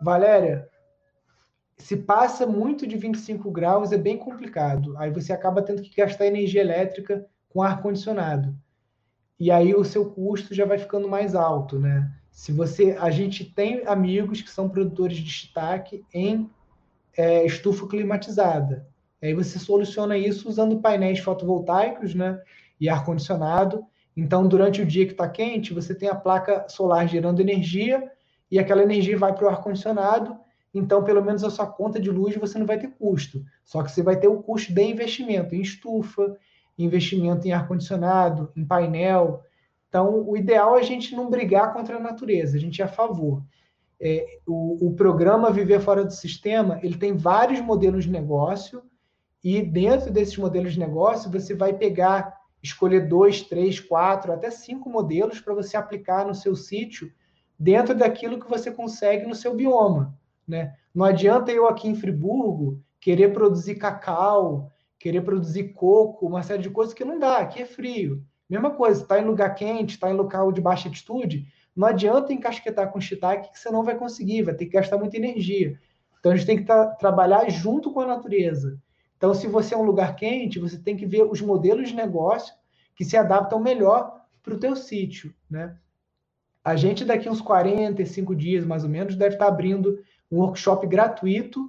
Valéria, 0.00 0.68
se 1.78 1.96
passa 1.96 2.46
muito 2.46 2.86
de 2.86 2.96
25 2.96 3.50
graus, 3.50 3.92
é 3.92 3.98
bem 3.98 4.18
complicado. 4.18 4.96
Aí 4.98 5.10
você 5.10 5.32
acaba 5.32 5.62
tendo 5.62 5.82
que 5.82 5.94
gastar 5.94 6.26
energia 6.26 6.60
elétrica 6.60 7.26
com 7.48 7.62
ar-condicionado. 7.62 8.54
E 9.38 9.50
aí 9.50 9.74
o 9.74 9.84
seu 9.84 10.10
custo 10.10 10.54
já 10.54 10.64
vai 10.64 10.76
ficando 10.76 11.08
mais 11.08 11.34
alto, 11.34 11.78
né? 11.78 12.10
Se 12.30 12.52
você, 12.52 12.96
a 13.00 13.10
gente 13.10 13.44
tem 13.44 13.86
amigos 13.86 14.42
que 14.42 14.50
são 14.50 14.68
produtores 14.68 15.16
de 15.16 15.24
destaque 15.24 16.04
em 16.12 16.50
é, 17.16 17.44
estufa 17.46 17.86
climatizada. 17.86 18.86
Aí 19.22 19.34
você 19.34 19.58
soluciona 19.58 20.16
isso 20.16 20.48
usando 20.48 20.80
painéis 20.80 21.18
fotovoltaicos, 21.18 22.14
né? 22.14 22.40
E 22.80 22.88
ar-condicionado. 22.88 23.84
Então, 24.16 24.46
durante 24.48 24.82
o 24.82 24.86
dia 24.86 25.06
que 25.06 25.12
está 25.12 25.28
quente, 25.28 25.74
você 25.74 25.94
tem 25.94 26.08
a 26.08 26.14
placa 26.14 26.66
solar 26.68 27.06
gerando 27.06 27.40
energia 27.40 28.10
e 28.50 28.58
aquela 28.58 28.82
energia 28.82 29.18
vai 29.18 29.34
para 29.34 29.44
o 29.44 29.48
ar-condicionado 29.48 30.38
então 30.72 31.02
pelo 31.02 31.22
menos 31.22 31.42
a 31.42 31.50
sua 31.50 31.66
conta 31.66 32.00
de 32.00 32.10
luz 32.10 32.36
você 32.36 32.58
não 32.58 32.66
vai 32.66 32.78
ter 32.78 32.90
custo. 32.90 33.44
Só 33.64 33.82
que 33.82 33.90
você 33.90 34.02
vai 34.02 34.18
ter 34.18 34.28
o 34.28 34.42
custo 34.42 34.72
de 34.72 34.82
investimento 34.82 35.54
em 35.54 35.60
estufa, 35.60 36.36
investimento 36.78 37.46
em 37.46 37.52
ar-condicionado, 37.52 38.50
em 38.56 38.64
painel. 38.64 39.42
Então, 39.88 40.28
o 40.28 40.36
ideal 40.36 40.76
é 40.76 40.80
a 40.80 40.84
gente 40.84 41.14
não 41.14 41.28
brigar 41.28 41.72
contra 41.72 41.96
a 41.96 42.00
natureza, 42.00 42.56
a 42.56 42.60
gente 42.60 42.80
é 42.80 42.84
a 42.84 42.88
favor. 42.88 43.42
É, 44.00 44.24
o, 44.46 44.88
o 44.88 44.94
programa 44.94 45.50
Viver 45.50 45.80
Fora 45.80 46.04
do 46.04 46.12
Sistema, 46.12 46.78
ele 46.82 46.96
tem 46.96 47.16
vários 47.16 47.60
modelos 47.60 48.04
de 48.04 48.10
negócio, 48.10 48.82
e 49.42 49.62
dentro 49.62 50.12
desses 50.12 50.36
modelos 50.36 50.74
de 50.74 50.78
negócio, 50.78 51.30
você 51.30 51.54
vai 51.54 51.72
pegar, 51.72 52.39
escolher 52.62 53.08
dois, 53.08 53.42
três, 53.42 53.80
quatro, 53.80 54.32
até 54.32 54.50
cinco 54.50 54.90
modelos 54.90 55.40
para 55.40 55.54
você 55.54 55.76
aplicar 55.76 56.26
no 56.26 56.34
seu 56.34 56.54
sítio, 56.54 57.10
dentro 57.58 57.94
daquilo 57.94 58.40
que 58.40 58.48
você 58.48 58.70
consegue 58.70 59.26
no 59.26 59.34
seu 59.34 59.54
bioma. 59.54 60.18
Né? 60.46 60.74
Não 60.94 61.04
adianta 61.04 61.52
eu 61.52 61.68
aqui 61.68 61.88
em 61.88 61.94
Friburgo 61.94 62.82
querer 63.00 63.32
produzir 63.32 63.76
cacau, 63.76 64.70
querer 64.98 65.22
produzir 65.22 65.72
coco, 65.72 66.26
uma 66.26 66.42
série 66.42 66.62
de 66.62 66.70
coisas 66.70 66.92
que 66.92 67.04
não 67.04 67.18
dá, 67.18 67.38
aqui 67.38 67.62
é 67.62 67.66
frio. 67.66 68.22
Mesma 68.48 68.70
coisa, 68.70 69.02
está 69.02 69.18
em 69.18 69.24
lugar 69.24 69.54
quente, 69.54 69.94
está 69.94 70.10
em 70.10 70.14
local 70.14 70.50
de 70.52 70.60
baixa 70.60 70.88
altitude, 70.88 71.46
Não 71.74 71.86
adianta 71.86 72.32
encasquetar 72.32 72.90
com 72.90 73.00
shiitake 73.00 73.52
que 73.52 73.58
você 73.58 73.70
não 73.70 73.84
vai 73.84 73.96
conseguir, 73.96 74.42
vai 74.42 74.54
ter 74.54 74.66
que 74.66 74.72
gastar 74.72 74.98
muita 74.98 75.16
energia. 75.16 75.78
Então 76.18 76.32
a 76.32 76.36
gente 76.36 76.46
tem 76.46 76.56
que 76.58 76.64
tra 76.64 76.86
trabalhar 76.96 77.48
junto 77.48 77.92
com 77.92 78.00
a 78.00 78.06
natureza. 78.06 78.78
Então, 79.20 79.34
se 79.34 79.46
você 79.46 79.74
é 79.74 79.76
um 79.76 79.82
lugar 79.82 80.16
quente, 80.16 80.58
você 80.58 80.78
tem 80.78 80.96
que 80.96 81.04
ver 81.04 81.24
os 81.24 81.42
modelos 81.42 81.90
de 81.90 81.94
negócio 81.94 82.54
que 82.96 83.04
se 83.04 83.18
adaptam 83.18 83.60
melhor 83.60 84.18
para 84.42 84.54
o 84.54 84.58
teu 84.58 84.74
sítio, 84.74 85.34
né? 85.50 85.76
A 86.64 86.74
gente 86.74 87.04
daqui 87.04 87.28
uns 87.28 87.42
45 87.42 88.34
dias, 88.34 88.64
mais 88.64 88.82
ou 88.82 88.88
menos, 88.88 89.16
deve 89.16 89.34
estar 89.34 89.48
abrindo 89.48 89.98
um 90.32 90.38
workshop 90.38 90.86
gratuito 90.86 91.68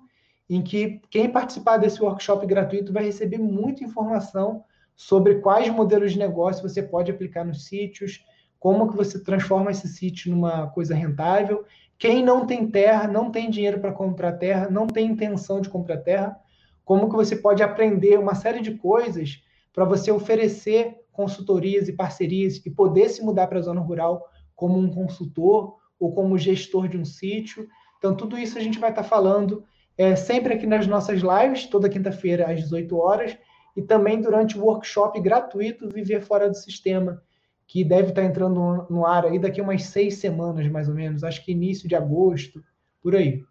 em 0.50 0.62
que 0.62 1.02
quem 1.10 1.30
participar 1.30 1.76
desse 1.76 2.02
workshop 2.02 2.46
gratuito 2.46 2.94
vai 2.94 3.04
receber 3.04 3.38
muita 3.38 3.84
informação 3.84 4.64
sobre 4.96 5.40
quais 5.40 5.70
modelos 5.70 6.14
de 6.14 6.20
negócio 6.20 6.64
você 6.64 6.82
pode 6.82 7.12
aplicar 7.12 7.44
nos 7.44 7.66
sítios, 7.66 8.24
como 8.58 8.90
que 8.90 8.96
você 8.96 9.22
transforma 9.22 9.72
esse 9.72 9.90
sítio 9.90 10.32
numa 10.32 10.68
coisa 10.68 10.96
rentável. 10.96 11.66
Quem 12.00 12.24
não 12.24 12.46
tem 12.46 12.72
terra, 12.72 13.10
não 13.10 13.30
tem 13.30 13.50
dinheiro 13.50 13.82
para 13.82 13.92
comprar 13.92 14.38
terra, 14.38 14.70
não 14.70 14.88
tem 14.88 15.08
intenção 15.08 15.60
de 15.60 15.68
comprar 15.68 15.98
terra, 15.98 16.40
como 16.84 17.10
que 17.10 17.16
você 17.16 17.36
pode 17.36 17.64
aprender 17.64 18.18
uma 18.18 18.36
série 18.36 18.62
de 18.62 18.76
coisas 18.76 19.44
para 19.74 19.86
você 19.86 20.12
oferecer 20.12 20.96
consultorias 21.12 21.88
e 21.88 21.94
parcerias 21.94 22.62
e 22.66 22.70
poder 22.70 23.10
se 23.10 23.24
mudar 23.24 23.48
para 23.48 23.60
a 23.60 23.64
zona 23.64 23.82
rural 23.82 24.26
como 24.56 24.78
um 24.78 24.90
consultor 24.90 25.78
ou 26.00 26.14
como 26.14 26.38
gestor 26.38 26.88
de 26.88 26.98
um 26.98 27.06
sítio. 27.06 27.68
Então, 27.98 28.16
tudo 28.16 28.38
isso 28.38 28.58
a 28.58 28.62
gente 28.62 28.80
vai 28.80 28.90
estar 28.90 29.04
tá 29.04 29.08
falando 29.08 29.64
é, 29.98 30.16
sempre 30.16 30.54
aqui 30.54 30.66
nas 30.66 30.88
nossas 30.88 31.22
lives, 31.22 31.68
toda 31.68 31.90
quinta-feira 31.90 32.52
às 32.52 32.62
18 32.62 32.98
horas, 32.98 33.38
e 33.76 33.82
também 33.82 34.20
durante 34.20 34.58
o 34.58 34.64
workshop 34.66 35.20
gratuito 35.22 35.88
Viver 35.90 36.22
Fora 36.22 36.50
do 36.50 36.56
Sistema, 36.56 37.22
que 37.68 37.84
deve 37.84 38.10
estar 38.10 38.22
tá 38.22 38.28
entrando 38.28 38.86
no 38.90 39.06
ar 39.06 39.26
aí 39.26 39.40
daqui 39.40 39.62
umas 39.62 39.84
seis 39.84 40.18
semanas, 40.18 40.68
mais 40.68 40.90
ou 40.90 40.96
menos, 40.96 41.24
acho 41.24 41.44
que 41.46 41.52
início 41.52 41.88
de 41.88 41.96
agosto, 41.96 42.64
por 43.02 43.16
aí. 43.16 43.44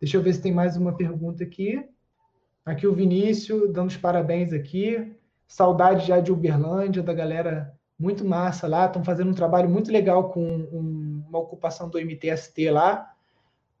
Deixa 0.00 0.16
eu 0.16 0.22
ver 0.22 0.32
se 0.32 0.42
tem 0.42 0.52
mais 0.52 0.76
uma 0.76 0.96
pergunta 0.96 1.44
aqui. 1.44 1.84
Aqui 2.68 2.86
o 2.86 2.92
Vinícius, 2.92 3.72
dando 3.72 3.88
os 3.88 3.96
parabéns 3.96 4.52
aqui. 4.52 5.16
Saudade 5.46 6.06
já 6.06 6.20
de 6.20 6.30
Uberlândia, 6.30 7.02
da 7.02 7.14
galera 7.14 7.74
muito 7.98 8.26
massa 8.26 8.68
lá. 8.68 8.84
Estão 8.84 9.02
fazendo 9.02 9.30
um 9.30 9.34
trabalho 9.34 9.70
muito 9.70 9.90
legal 9.90 10.28
com 10.28 10.46
um, 10.46 11.24
uma 11.26 11.38
ocupação 11.38 11.88
do 11.88 11.98
MTST 11.98 12.70
lá. 12.70 13.10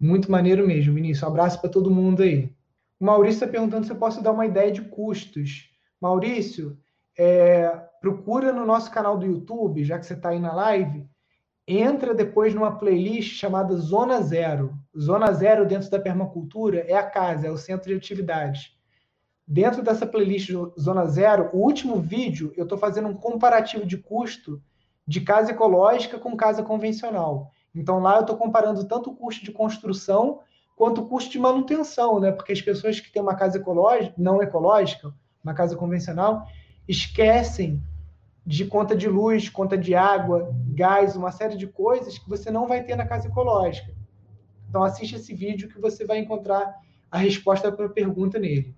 Muito 0.00 0.32
maneiro 0.32 0.66
mesmo, 0.66 0.94
Vinícius. 0.94 1.22
Um 1.22 1.26
abraço 1.30 1.60
para 1.60 1.68
todo 1.68 1.90
mundo 1.90 2.22
aí. 2.22 2.50
O 2.98 3.04
Maurício 3.04 3.44
está 3.44 3.46
perguntando 3.46 3.84
se 3.84 3.92
eu 3.92 3.96
posso 3.96 4.22
dar 4.22 4.32
uma 4.32 4.46
ideia 4.46 4.72
de 4.72 4.80
custos. 4.80 5.70
Maurício, 6.00 6.78
é, 7.18 7.68
procura 8.00 8.54
no 8.54 8.64
nosso 8.64 8.90
canal 8.90 9.18
do 9.18 9.26
YouTube, 9.26 9.84
já 9.84 9.98
que 9.98 10.06
você 10.06 10.14
está 10.14 10.30
aí 10.30 10.40
na 10.40 10.54
live, 10.54 11.06
entra 11.66 12.14
depois 12.14 12.54
numa 12.54 12.78
playlist 12.78 13.38
chamada 13.38 13.76
Zona 13.76 14.22
Zero. 14.22 14.72
Zona 14.98 15.30
Zero 15.34 15.66
dentro 15.66 15.90
da 15.90 16.00
permacultura 16.00 16.86
é 16.88 16.94
a 16.94 17.02
casa, 17.02 17.48
é 17.48 17.50
o 17.50 17.58
centro 17.58 17.90
de 17.90 17.94
atividades. 17.94 18.77
Dentro 19.50 19.82
dessa 19.82 20.06
playlist 20.06 20.50
Zona 20.78 21.06
Zero, 21.06 21.48
o 21.54 21.60
último 21.60 21.98
vídeo 21.98 22.52
eu 22.54 22.64
estou 22.64 22.76
fazendo 22.76 23.08
um 23.08 23.14
comparativo 23.14 23.86
de 23.86 23.96
custo 23.96 24.62
de 25.06 25.22
casa 25.22 25.52
ecológica 25.52 26.18
com 26.18 26.36
casa 26.36 26.62
convencional. 26.62 27.50
Então 27.74 27.98
lá 27.98 28.16
eu 28.16 28.20
estou 28.20 28.36
comparando 28.36 28.86
tanto 28.86 29.08
o 29.08 29.16
custo 29.16 29.42
de 29.42 29.50
construção 29.50 30.40
quanto 30.76 31.00
o 31.00 31.08
custo 31.08 31.30
de 31.30 31.38
manutenção, 31.38 32.20
né? 32.20 32.30
Porque 32.30 32.52
as 32.52 32.60
pessoas 32.60 33.00
que 33.00 33.10
têm 33.10 33.22
uma 33.22 33.34
casa 33.34 33.56
ecológica, 33.56 34.12
não 34.18 34.42
ecológica, 34.42 35.14
uma 35.42 35.54
casa 35.54 35.74
convencional, 35.74 36.46
esquecem 36.86 37.82
de 38.44 38.66
conta 38.66 38.94
de 38.94 39.08
luz, 39.08 39.48
conta 39.48 39.78
de 39.78 39.94
água, 39.94 40.54
gás, 40.74 41.16
uma 41.16 41.32
série 41.32 41.56
de 41.56 41.66
coisas 41.66 42.18
que 42.18 42.28
você 42.28 42.50
não 42.50 42.66
vai 42.66 42.84
ter 42.84 42.96
na 42.96 43.06
casa 43.06 43.28
ecológica. 43.28 43.94
Então 44.68 44.84
assiste 44.84 45.16
esse 45.16 45.32
vídeo 45.32 45.70
que 45.70 45.80
você 45.80 46.04
vai 46.04 46.18
encontrar 46.18 46.74
a 47.10 47.16
resposta 47.16 47.72
para 47.72 47.86
a 47.86 47.90
pergunta 47.90 48.38
nele. 48.38 48.76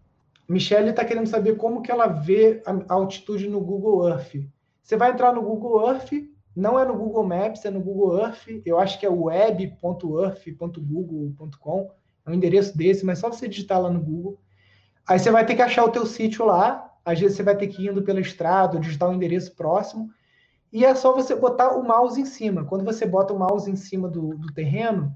Michelle 0.51 0.91
está 0.91 1.05
querendo 1.05 1.29
saber 1.29 1.57
como 1.57 1.81
que 1.81 1.93
ela 1.93 2.09
vê 2.09 2.61
a 2.67 2.93
altitude 2.93 3.49
no 3.49 3.61
Google 3.61 4.09
Earth. 4.09 4.35
Você 4.83 4.97
vai 4.97 5.13
entrar 5.13 5.33
no 5.33 5.43
Google 5.43 5.89
Earth, 5.89 6.11
não 6.57 6.77
é 6.77 6.85
no 6.85 6.97
Google 6.97 7.23
Maps, 7.23 7.65
é 7.65 7.71
no 7.71 7.81
Google 7.81 8.19
Earth. 8.19 8.49
Eu 8.67 8.81
acho 8.81 8.99
que 8.99 9.07
é 9.07 9.09
web.earth.google.com. 9.09 11.91
É 12.27 12.31
um 12.31 12.35
endereço 12.35 12.77
desse, 12.77 13.07
mas 13.07 13.21
só 13.21 13.29
você 13.29 13.47
digitar 13.47 13.81
lá 13.81 13.89
no 13.89 14.01
Google. 14.01 14.41
Aí 15.07 15.21
você 15.21 15.31
vai 15.31 15.47
ter 15.47 15.55
que 15.55 15.63
achar 15.63 15.85
o 15.85 15.93
teu 15.93 16.05
sítio 16.05 16.45
lá. 16.45 16.93
Às 17.05 17.21
vezes 17.21 17.37
você 17.37 17.45
vai 17.45 17.57
ter 17.57 17.69
que 17.69 17.85
ir 17.85 17.91
indo 17.91 18.03
pela 18.03 18.19
estrada, 18.19 18.81
digitar 18.81 19.09
um 19.09 19.15
endereço 19.15 19.55
próximo. 19.55 20.11
E 20.73 20.85
é 20.85 20.97
só 20.97 21.15
você 21.15 21.37
botar 21.37 21.77
o 21.77 21.85
mouse 21.85 22.21
em 22.21 22.27
cima. 22.27 22.65
Quando 22.65 22.85
você 22.85 23.07
bota 23.07 23.33
o 23.33 23.39
mouse 23.39 23.71
em 23.71 23.77
cima 23.77 24.09
do, 24.09 24.37
do 24.37 24.53
terreno, 24.53 25.15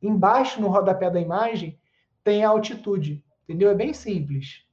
embaixo 0.00 0.60
no 0.60 0.68
rodapé 0.68 1.10
da 1.10 1.20
imagem 1.20 1.80
tem 2.22 2.44
a 2.44 2.50
altitude. 2.50 3.24
Entendeu? 3.44 3.70
É 3.70 3.74
bem 3.74 3.92
simples. 3.92 4.64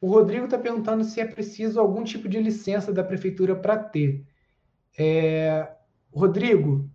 O 0.00 0.08
Rodrigo 0.08 0.44
está 0.44 0.58
perguntando 0.58 1.04
se 1.04 1.20
é 1.20 1.24
preciso 1.26 1.80
algum 1.80 2.04
tipo 2.04 2.28
de 2.28 2.40
licença 2.40 2.92
da 2.92 3.02
prefeitura 3.02 3.56
para 3.56 3.78
ter. 3.78 4.24
É... 4.98 5.68
Rodrigo, 6.12 6.88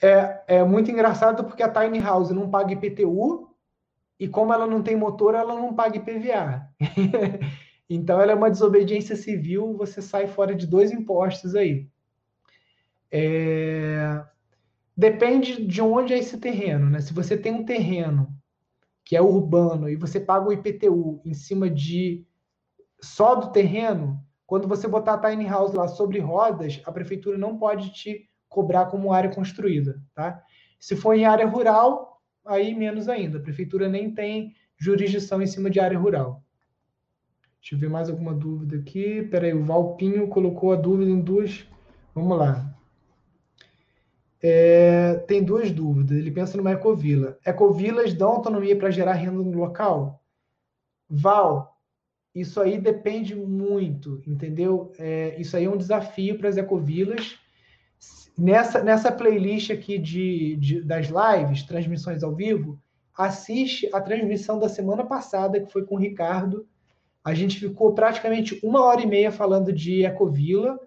é, 0.00 0.42
é 0.46 0.64
muito 0.64 0.90
engraçado 0.90 1.44
porque 1.44 1.62
a 1.62 1.68
Tiny 1.68 2.00
House 2.00 2.30
não 2.30 2.50
paga 2.50 2.72
IPTU 2.72 3.48
e 4.18 4.28
como 4.28 4.52
ela 4.52 4.66
não 4.66 4.82
tem 4.82 4.96
motor, 4.96 5.34
ela 5.34 5.54
não 5.54 5.74
paga 5.74 5.96
IPVA. 5.96 6.68
então 7.90 8.20
ela 8.20 8.32
é 8.32 8.34
uma 8.34 8.50
desobediência 8.50 9.16
civil, 9.16 9.76
você 9.76 10.00
sai 10.00 10.26
fora 10.26 10.54
de 10.54 10.66
dois 10.66 10.92
impostos 10.92 11.54
aí. 11.54 11.88
É... 13.10 14.24
Depende 14.96 15.64
de 15.64 15.80
onde 15.82 16.12
é 16.12 16.18
esse 16.18 16.38
terreno, 16.38 16.88
né? 16.88 17.00
Se 17.00 17.12
você 17.12 17.36
tem 17.36 17.52
um 17.52 17.64
terreno 17.64 18.31
que 19.04 19.16
é 19.16 19.22
urbano, 19.22 19.88
e 19.88 19.96
você 19.96 20.20
paga 20.20 20.48
o 20.48 20.52
IPTU 20.52 21.20
em 21.24 21.34
cima 21.34 21.68
de 21.68 22.26
só 23.00 23.34
do 23.34 23.50
terreno, 23.50 24.20
quando 24.46 24.68
você 24.68 24.86
botar 24.86 25.14
a 25.14 25.30
tiny 25.30 25.46
house 25.46 25.72
lá 25.72 25.88
sobre 25.88 26.18
rodas, 26.20 26.80
a 26.84 26.92
prefeitura 26.92 27.36
não 27.36 27.58
pode 27.58 27.92
te 27.92 28.28
cobrar 28.48 28.86
como 28.86 29.12
área 29.12 29.34
construída, 29.34 30.00
tá? 30.14 30.42
Se 30.78 30.94
for 30.94 31.14
em 31.14 31.24
área 31.24 31.46
rural, 31.46 32.20
aí 32.44 32.74
menos 32.74 33.08
ainda. 33.08 33.38
A 33.38 33.42
prefeitura 33.42 33.88
nem 33.88 34.12
tem 34.12 34.54
jurisdição 34.76 35.40
em 35.40 35.46
cima 35.46 35.70
de 35.70 35.80
área 35.80 35.98
rural. 35.98 36.42
Deixa 37.60 37.76
eu 37.76 37.78
ver 37.78 37.88
mais 37.88 38.10
alguma 38.10 38.34
dúvida 38.34 38.76
aqui. 38.76 39.22
Peraí, 39.22 39.54
o 39.54 39.64
Valpinho 39.64 40.28
colocou 40.28 40.72
a 40.72 40.76
dúvida 40.76 41.10
em 41.10 41.20
duas. 41.20 41.66
Vamos 42.14 42.36
lá. 42.36 42.71
É, 44.42 45.14
tem 45.28 45.42
duas 45.42 45.70
dúvidas. 45.70 46.18
Ele 46.18 46.30
pensa 46.30 46.56
numa 46.56 46.72
ecovila. 46.72 47.38
Ecovilas 47.46 48.12
dão 48.12 48.30
autonomia 48.30 48.76
para 48.76 48.90
gerar 48.90 49.12
renda 49.12 49.42
no 49.42 49.56
local? 49.56 50.20
Val, 51.08 51.78
isso 52.34 52.60
aí 52.60 52.78
depende 52.78 53.34
muito, 53.34 54.22
entendeu? 54.26 54.92
É, 54.98 55.38
isso 55.38 55.56
aí 55.56 55.66
é 55.66 55.70
um 55.70 55.76
desafio 55.76 56.38
para 56.38 56.48
as 56.48 56.56
ecovilas. 56.56 57.38
Nessa, 58.36 58.82
nessa 58.82 59.12
playlist 59.12 59.70
aqui 59.70 59.98
de, 59.98 60.56
de, 60.56 60.82
das 60.82 61.08
lives, 61.08 61.62
transmissões 61.64 62.22
ao 62.22 62.34
vivo, 62.34 62.80
assiste 63.16 63.88
a 63.92 64.00
transmissão 64.00 64.58
da 64.58 64.68
semana 64.68 65.04
passada, 65.04 65.60
que 65.60 65.70
foi 65.70 65.84
com 65.84 65.96
o 65.96 65.98
Ricardo. 65.98 66.66
A 67.22 67.34
gente 67.34 67.60
ficou 67.60 67.92
praticamente 67.92 68.58
uma 68.64 68.82
hora 68.82 69.02
e 69.02 69.06
meia 69.06 69.30
falando 69.30 69.70
de 69.70 70.04
ecovila 70.04 70.80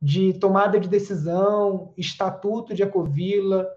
de 0.00 0.34
tomada 0.34 0.78
de 0.78 0.88
decisão, 0.88 1.92
estatuto 1.96 2.74
de 2.74 2.82
Ecovila. 2.82 3.68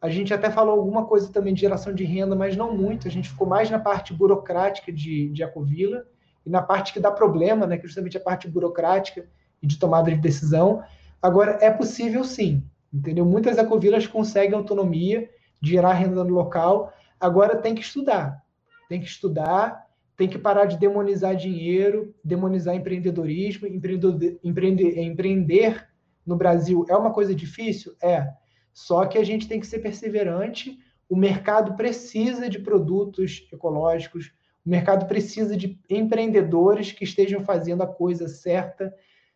A 0.00 0.08
gente 0.08 0.32
até 0.32 0.50
falou 0.50 0.78
alguma 0.78 1.04
coisa 1.04 1.32
também 1.32 1.54
de 1.54 1.60
geração 1.60 1.94
de 1.94 2.04
renda, 2.04 2.34
mas 2.34 2.56
não 2.56 2.76
muito. 2.76 3.06
A 3.06 3.10
gente 3.10 3.28
ficou 3.28 3.46
mais 3.46 3.70
na 3.70 3.78
parte 3.78 4.12
burocrática 4.12 4.92
de, 4.92 5.28
de 5.30 5.42
Ecovila 5.42 6.04
e 6.44 6.50
na 6.50 6.62
parte 6.62 6.92
que 6.92 7.00
dá 7.00 7.10
problema, 7.10 7.66
né, 7.66 7.76
que 7.76 7.84
é 7.84 7.88
justamente 7.88 8.16
a 8.16 8.20
parte 8.20 8.48
burocrática 8.48 9.28
e 9.62 9.66
de 9.66 9.78
tomada 9.78 10.10
de 10.10 10.16
decisão. 10.16 10.82
Agora, 11.20 11.58
é 11.60 11.70
possível 11.70 12.24
sim, 12.24 12.62
entendeu? 12.92 13.24
Muitas 13.24 13.58
ecovilas 13.58 14.06
conseguem 14.06 14.56
autonomia 14.56 15.28
de 15.60 15.72
gerar 15.72 15.94
renda 15.94 16.22
no 16.22 16.34
local. 16.34 16.92
Agora, 17.18 17.56
tem 17.56 17.74
que 17.74 17.80
estudar. 17.80 18.42
Tem 18.88 19.00
que 19.00 19.06
estudar 19.06 19.85
tem 20.16 20.28
que 20.28 20.38
parar 20.38 20.64
de 20.64 20.78
demonizar 20.78 21.36
dinheiro, 21.36 22.14
demonizar 22.24 22.74
empreendedorismo. 22.74 23.66
Empreender, 23.66 24.38
empreender, 24.42 24.98
empreender 24.98 25.86
no 26.24 26.36
Brasil 26.36 26.86
é 26.88 26.96
uma 26.96 27.12
coisa 27.12 27.34
difícil? 27.34 27.94
É. 28.02 28.26
Só 28.72 29.04
que 29.06 29.18
a 29.18 29.24
gente 29.24 29.46
tem 29.46 29.60
que 29.60 29.66
ser 29.66 29.80
perseverante. 29.80 30.78
O 31.08 31.16
mercado 31.16 31.76
precisa 31.76 32.48
de 32.48 32.58
produtos 32.58 33.46
ecológicos, 33.52 34.32
o 34.64 34.68
mercado 34.68 35.06
precisa 35.06 35.56
de 35.56 35.78
empreendedores 35.88 36.90
que 36.90 37.04
estejam 37.04 37.44
fazendo 37.44 37.82
a 37.82 37.86
coisa 37.86 38.26
certa, 38.26 38.92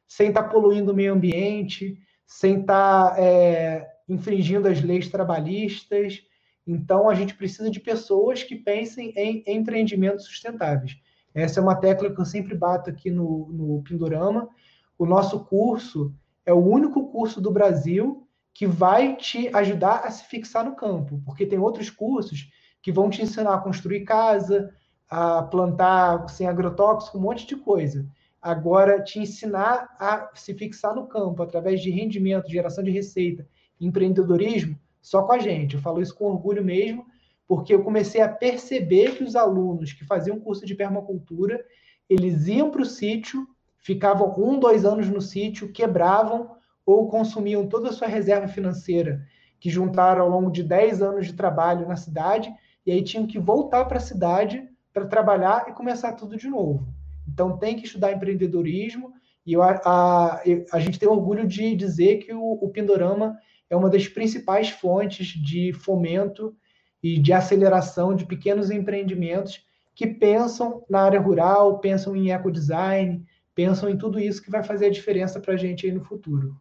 sem 0.09 0.28
estar 0.28 0.43
tá 0.43 0.48
poluindo 0.48 0.90
o 0.90 0.94
meio 0.94 1.12
ambiente, 1.12 1.97
sem 2.27 2.61
estar 2.61 3.11
tá, 3.11 3.23
é, 3.23 3.86
infringindo 4.09 4.66
as 4.66 4.82
leis 4.82 5.09
trabalhistas, 5.09 6.23
então, 6.71 7.11
a 7.11 7.15
gente 7.15 7.35
precisa 7.35 7.69
de 7.69 7.81
pessoas 7.81 8.45
que 8.45 8.55
pensem 8.55 9.13
em 9.17 9.43
empreendimentos 9.45 10.25
sustentáveis. 10.25 10.97
Essa 11.35 11.59
é 11.59 11.63
uma 11.63 11.75
tecla 11.75 12.15
que 12.15 12.21
eu 12.21 12.25
sempre 12.25 12.55
bato 12.57 12.89
aqui 12.89 13.11
no, 13.11 13.49
no 13.51 13.83
Pindorama. 13.83 14.49
O 14.97 15.05
nosso 15.05 15.45
curso 15.47 16.15
é 16.47 16.53
o 16.53 16.65
único 16.65 17.09
curso 17.09 17.41
do 17.41 17.51
Brasil 17.51 18.25
que 18.55 18.69
vai 18.69 19.17
te 19.17 19.49
ajudar 19.53 20.03
a 20.05 20.11
se 20.13 20.25
fixar 20.27 20.65
no 20.65 20.77
campo, 20.77 21.21
porque 21.27 21.45
tem 21.45 21.59
outros 21.59 21.91
cursos 21.91 22.49
que 22.81 22.93
vão 22.93 23.11
te 23.11 23.21
ensinar 23.21 23.55
a 23.55 23.61
construir 23.61 24.05
casa, 24.05 24.73
a 25.09 25.43
plantar 25.43 26.29
sem 26.29 26.47
agrotóxico, 26.47 27.19
um 27.19 27.23
monte 27.23 27.49
de 27.49 27.57
coisa. 27.57 28.07
Agora, 28.41 29.03
te 29.03 29.19
ensinar 29.19 29.89
a 29.99 30.31
se 30.35 30.55
fixar 30.55 30.95
no 30.95 31.09
campo 31.09 31.43
através 31.43 31.81
de 31.83 31.91
rendimento, 31.91 32.49
geração 32.49 32.85
de 32.85 32.93
receita, 32.93 33.45
empreendedorismo, 33.81 34.79
só 35.01 35.23
com 35.23 35.33
a 35.33 35.39
gente. 35.39 35.75
Eu 35.75 35.81
falo 35.81 36.01
isso 36.01 36.15
com 36.15 36.27
orgulho 36.27 36.65
mesmo, 36.65 37.07
porque 37.47 37.75
eu 37.75 37.83
comecei 37.83 38.21
a 38.21 38.29
perceber 38.29 39.17
que 39.17 39.25
os 39.25 39.35
alunos 39.35 39.93
que 39.93 40.05
faziam 40.05 40.39
curso 40.39 40.65
de 40.65 40.75
permacultura, 40.75 41.65
eles 42.09 42.47
iam 42.47 42.71
para 42.71 42.83
o 42.83 42.87
sítio, 42.87 43.47
ficavam 43.79 44.35
um, 44.39 44.59
dois 44.59 44.85
anos 44.85 45.09
no 45.09 45.21
sítio, 45.21 45.73
quebravam 45.73 46.51
ou 46.85 47.09
consumiam 47.09 47.67
toda 47.67 47.91
a 47.91 47.93
sua 47.93 48.09
reserva 48.09 48.49
financeira 48.49 49.27
que 49.61 49.69
juntaram 49.69 50.23
ao 50.23 50.31
longo 50.31 50.51
de 50.51 50.63
10 50.63 51.03
anos 51.03 51.27
de 51.27 51.35
trabalho 51.35 51.87
na 51.87 51.95
cidade, 51.95 52.53
e 52.85 52.91
aí 52.91 53.05
tinham 53.05 53.27
que 53.27 53.39
voltar 53.39 53.85
para 53.85 53.99
a 53.99 54.01
cidade 54.01 54.67
para 54.93 55.07
trabalhar 55.07 55.67
e 55.69 55.73
começar 55.73 56.15
tudo 56.15 56.37
de 56.37 56.49
novo. 56.49 56.89
Então 57.29 57.59
tem 57.59 57.77
que 57.77 57.85
estudar 57.85 58.11
empreendedorismo, 58.11 59.13
e 59.47 59.53
eu, 59.53 59.63
a, 59.63 59.81
a, 59.85 60.43
a 60.73 60.81
gente 60.81 60.99
tem 60.99 61.09
orgulho 61.09 61.47
de 61.47 61.77
dizer 61.77 62.19
que 62.19 62.33
o, 62.33 62.53
o 62.53 62.71
Pindorama 62.71 63.39
é 63.71 63.77
uma 63.77 63.89
das 63.89 64.09
principais 64.09 64.69
fontes 64.69 65.29
de 65.29 65.73
fomento 65.73 66.55
e 67.03 67.19
de 67.19 67.33
aceleração 67.33 68.15
de 68.15 68.27
pequenos 68.27 68.71
empreendimentos 68.71 69.65
que 69.95 70.07
pensam 70.07 70.85
na 70.91 71.03
área 71.03 71.21
rural, 71.21 71.79
pensam 71.79 72.17
em 72.17 72.33
ecodesign, 72.33 73.25
pensam 73.55 73.89
em 73.89 73.97
tudo 73.97 74.19
isso 74.19 74.43
que 74.43 74.51
vai 74.51 74.63
fazer 74.63 74.87
a 74.87 74.91
diferença 74.91 75.39
para 75.39 75.55
a 75.55 75.57
gente 75.57 75.87
aí 75.87 75.93
no 75.93 76.05
futuro. 76.05 76.57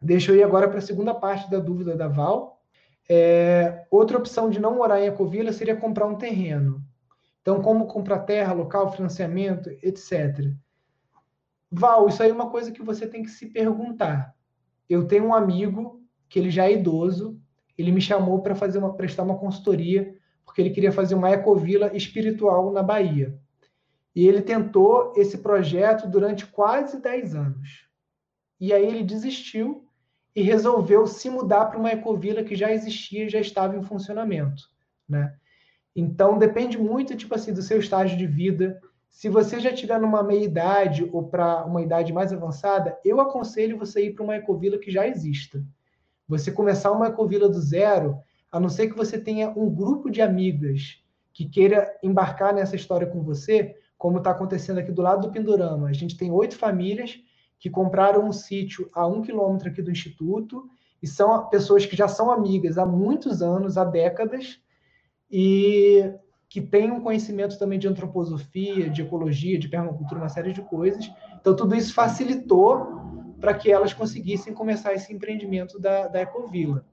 Deixa 0.00 0.30
eu 0.30 0.36
ir 0.36 0.42
agora 0.42 0.68
para 0.68 0.78
a 0.78 0.82
segunda 0.82 1.14
parte 1.14 1.50
da 1.50 1.58
dúvida 1.58 1.96
da 1.96 2.06
Val. 2.06 2.62
É, 3.08 3.86
outra 3.90 4.18
opção 4.18 4.50
de 4.50 4.60
não 4.60 4.76
morar 4.76 5.00
em 5.00 5.06
Ecovila 5.06 5.52
seria 5.52 5.76
comprar 5.76 6.06
um 6.06 6.16
terreno. 6.16 6.82
Então, 7.40 7.62
como 7.62 7.86
comprar 7.86 8.20
terra, 8.20 8.52
local, 8.52 8.92
financiamento, 8.92 9.70
etc. 9.82 10.52
Val, 11.70 12.08
isso 12.08 12.22
aí 12.22 12.30
é 12.30 12.34
uma 12.34 12.50
coisa 12.50 12.70
que 12.70 12.82
você 12.82 13.06
tem 13.06 13.22
que 13.22 13.30
se 13.30 13.46
perguntar. 13.46 14.35
Eu 14.88 15.06
tenho 15.06 15.26
um 15.26 15.34
amigo 15.34 16.02
que 16.28 16.38
ele 16.38 16.50
já 16.50 16.66
é 16.66 16.72
idoso, 16.72 17.40
ele 17.76 17.92
me 17.92 18.00
chamou 18.00 18.40
para 18.40 18.54
fazer 18.54 18.78
uma 18.78 18.94
prestar 18.94 19.22
uma 19.22 19.38
consultoria 19.38 20.16
porque 20.46 20.60
ele 20.60 20.70
queria 20.70 20.92
fazer 20.92 21.14
uma 21.14 21.30
ecovila 21.30 21.94
espiritual 21.94 22.72
na 22.72 22.82
Bahia. 22.82 23.36
E 24.14 24.26
ele 24.26 24.40
tentou 24.40 25.12
esse 25.16 25.38
projeto 25.38 26.08
durante 26.08 26.46
quase 26.46 27.02
10 27.02 27.34
anos. 27.34 27.86
E 28.58 28.72
aí 28.72 28.86
ele 28.86 29.02
desistiu 29.02 29.86
e 30.34 30.40
resolveu 30.40 31.06
se 31.06 31.28
mudar 31.28 31.66
para 31.66 31.78
uma 31.78 31.90
ecovila 31.90 32.42
que 32.42 32.54
já 32.54 32.72
existia, 32.72 33.28
já 33.28 33.40
estava 33.40 33.76
em 33.76 33.82
funcionamento, 33.82 34.62
né? 35.06 35.36
Então 35.94 36.38
depende 36.38 36.78
muito, 36.78 37.16
tipo 37.16 37.34
assim, 37.34 37.52
do 37.52 37.62
seu 37.62 37.78
estágio 37.78 38.16
de 38.16 38.26
vida. 38.26 38.80
Se 39.16 39.30
você 39.30 39.58
já 39.58 39.70
estiver 39.70 39.98
numa 39.98 40.22
meia 40.22 40.44
idade 40.44 41.08
ou 41.10 41.22
para 41.22 41.64
uma 41.64 41.80
idade 41.80 42.12
mais 42.12 42.34
avançada, 42.34 43.00
eu 43.02 43.18
aconselho 43.18 43.78
você 43.78 44.08
ir 44.08 44.14
para 44.14 44.22
uma 44.22 44.36
ecovila 44.36 44.76
que 44.76 44.90
já 44.90 45.08
exista. 45.08 45.64
Você 46.28 46.52
começar 46.52 46.92
uma 46.92 47.06
ecovila 47.06 47.48
do 47.48 47.58
zero, 47.58 48.18
a 48.52 48.60
não 48.60 48.68
ser 48.68 48.88
que 48.88 48.94
você 48.94 49.18
tenha 49.18 49.48
um 49.56 49.70
grupo 49.74 50.10
de 50.10 50.20
amigas 50.20 51.02
que 51.32 51.48
queira 51.48 51.98
embarcar 52.02 52.52
nessa 52.52 52.76
história 52.76 53.06
com 53.06 53.22
você, 53.22 53.74
como 53.96 54.18
está 54.18 54.32
acontecendo 54.32 54.80
aqui 54.80 54.92
do 54.92 55.00
lado 55.00 55.22
do 55.26 55.32
Pindorama. 55.32 55.88
A 55.88 55.94
gente 55.94 56.14
tem 56.14 56.30
oito 56.30 56.58
famílias 56.58 57.18
que 57.58 57.70
compraram 57.70 58.22
um 58.22 58.32
sítio 58.32 58.90
a 58.92 59.06
um 59.06 59.22
quilômetro 59.22 59.70
aqui 59.70 59.80
do 59.80 59.90
Instituto 59.90 60.68
e 61.02 61.06
são 61.06 61.48
pessoas 61.48 61.86
que 61.86 61.96
já 61.96 62.06
são 62.06 62.30
amigas 62.30 62.76
há 62.76 62.84
muitos 62.84 63.40
anos, 63.40 63.78
há 63.78 63.84
décadas, 63.84 64.60
e 65.30 66.12
que 66.56 66.62
têm 66.62 66.90
um 66.90 67.02
conhecimento 67.02 67.58
também 67.58 67.78
de 67.78 67.86
antroposofia, 67.86 68.88
de 68.88 69.02
ecologia, 69.02 69.58
de 69.58 69.68
permacultura, 69.68 70.22
uma 70.22 70.28
série 70.30 70.54
de 70.54 70.62
coisas. 70.62 71.12
Então, 71.38 71.54
tudo 71.54 71.74
isso 71.74 71.92
facilitou 71.92 73.34
para 73.38 73.52
que 73.52 73.70
elas 73.70 73.92
conseguissem 73.92 74.54
começar 74.54 74.94
esse 74.94 75.12
empreendimento 75.12 75.78
da, 75.78 76.08
da 76.08 76.22
Ecovila. 76.22 76.86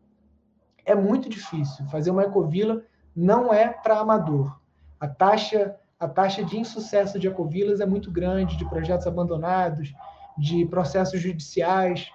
É 0.83 0.93
muito 0.93 1.29
difícil. 1.29 1.85
Fazer 1.85 2.11
uma 2.11 2.23
Ecovila 2.23 2.83
não 3.15 3.53
é 3.53 3.69
para 3.69 4.01
amador. 4.01 4.59
A 4.99 5.07
taxa, 5.07 5.77
a 5.97 6.09
taxa 6.09 6.43
de 6.43 6.59
insucesso 6.59 7.17
de 7.17 7.29
ecovilas 7.29 7.79
é 7.79 7.85
muito 7.85 8.11
grande, 8.11 8.57
de 8.57 8.67
projetos 8.67 9.07
abandonados, 9.07 9.93
de 10.37 10.65
processos 10.65 11.21
judiciais, 11.21 12.11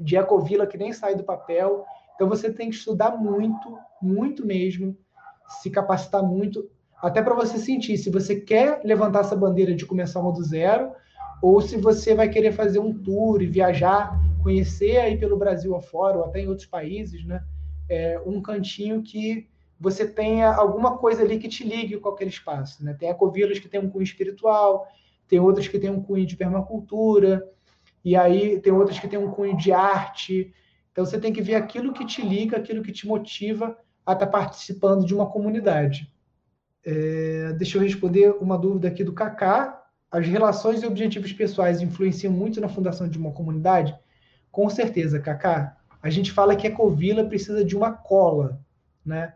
de 0.00 0.16
ecovila 0.16 0.66
que 0.66 0.76
nem 0.76 0.92
sai 0.92 1.14
do 1.14 1.22
papel. 1.22 1.84
Então 2.16 2.28
você 2.28 2.52
tem 2.52 2.70
que 2.70 2.74
estudar 2.74 3.16
muito, 3.16 3.78
muito 4.02 4.44
mesmo, 4.44 4.98
se 5.62 5.70
capacitar 5.70 6.24
muito, 6.24 6.68
até 7.00 7.22
para 7.22 7.34
você 7.34 7.58
sentir 7.58 7.96
se 7.96 8.10
você 8.10 8.36
quer 8.36 8.80
levantar 8.84 9.20
essa 9.20 9.36
bandeira 9.36 9.74
de 9.74 9.86
começar 9.86 10.20
uma 10.20 10.32
do 10.32 10.42
zero, 10.42 10.92
ou 11.40 11.60
se 11.60 11.76
você 11.76 12.14
vai 12.14 12.28
querer 12.28 12.52
fazer 12.52 12.80
um 12.80 12.92
tour 12.92 13.40
e 13.40 13.46
viajar, 13.46 14.20
conhecer 14.42 14.98
aí 14.98 15.16
pelo 15.16 15.36
Brasil 15.36 15.74
afora, 15.76 16.18
ou 16.18 16.24
até 16.24 16.40
em 16.40 16.48
outros 16.48 16.66
países, 16.66 17.24
né? 17.24 17.42
É, 17.88 18.20
um 18.26 18.42
cantinho 18.42 19.02
que 19.02 19.48
você 19.80 20.06
tenha 20.06 20.52
alguma 20.52 20.98
coisa 20.98 21.22
ali 21.22 21.38
que 21.38 21.48
te 21.48 21.64
ligue 21.64 21.98
com 21.98 22.08
aquele 22.08 22.30
espaço, 22.30 22.84
né? 22.84 22.94
Tem 22.98 23.08
ecovilas 23.08 23.58
que 23.58 23.68
tem 23.68 23.80
um 23.80 23.88
cunho 23.88 24.02
espiritual, 24.02 24.88
tem 25.28 25.38
outras 25.38 25.68
que 25.68 25.78
tem 25.78 25.90
um 25.90 26.02
cunho 26.02 26.26
de 26.26 26.36
permacultura, 26.36 27.48
e 28.04 28.16
aí 28.16 28.58
tem 28.60 28.72
outras 28.72 28.98
que 28.98 29.06
tem 29.06 29.18
um 29.18 29.30
cunho 29.30 29.56
de 29.56 29.70
arte. 29.70 30.52
Então 30.90 31.04
você 31.04 31.18
tem 31.18 31.32
que 31.32 31.40
ver 31.40 31.54
aquilo 31.54 31.92
que 31.92 32.04
te 32.04 32.22
liga, 32.22 32.56
aquilo 32.56 32.82
que 32.82 32.90
te 32.90 33.06
motiva 33.06 33.78
a 34.04 34.14
estar 34.14 34.26
participando 34.26 35.06
de 35.06 35.14
uma 35.14 35.26
comunidade. 35.26 36.12
É, 36.90 37.52
deixa 37.52 37.76
eu 37.76 37.82
responder 37.82 38.30
uma 38.40 38.56
dúvida 38.56 38.88
aqui 38.88 39.04
do 39.04 39.12
Kaká. 39.12 39.84
As 40.10 40.26
relações 40.26 40.82
e 40.82 40.86
objetivos 40.86 41.30
pessoais 41.34 41.82
influenciam 41.82 42.32
muito 42.32 42.62
na 42.62 42.68
fundação 42.68 43.06
de 43.06 43.18
uma 43.18 43.30
comunidade? 43.30 43.94
Com 44.50 44.70
certeza, 44.70 45.20
Kaká. 45.20 45.76
A 46.02 46.08
gente 46.08 46.32
fala 46.32 46.56
que 46.56 46.66
a 46.66 46.74
Covila 46.74 47.26
precisa 47.26 47.62
de 47.62 47.76
uma 47.76 47.92
cola, 47.92 48.58
né? 49.04 49.34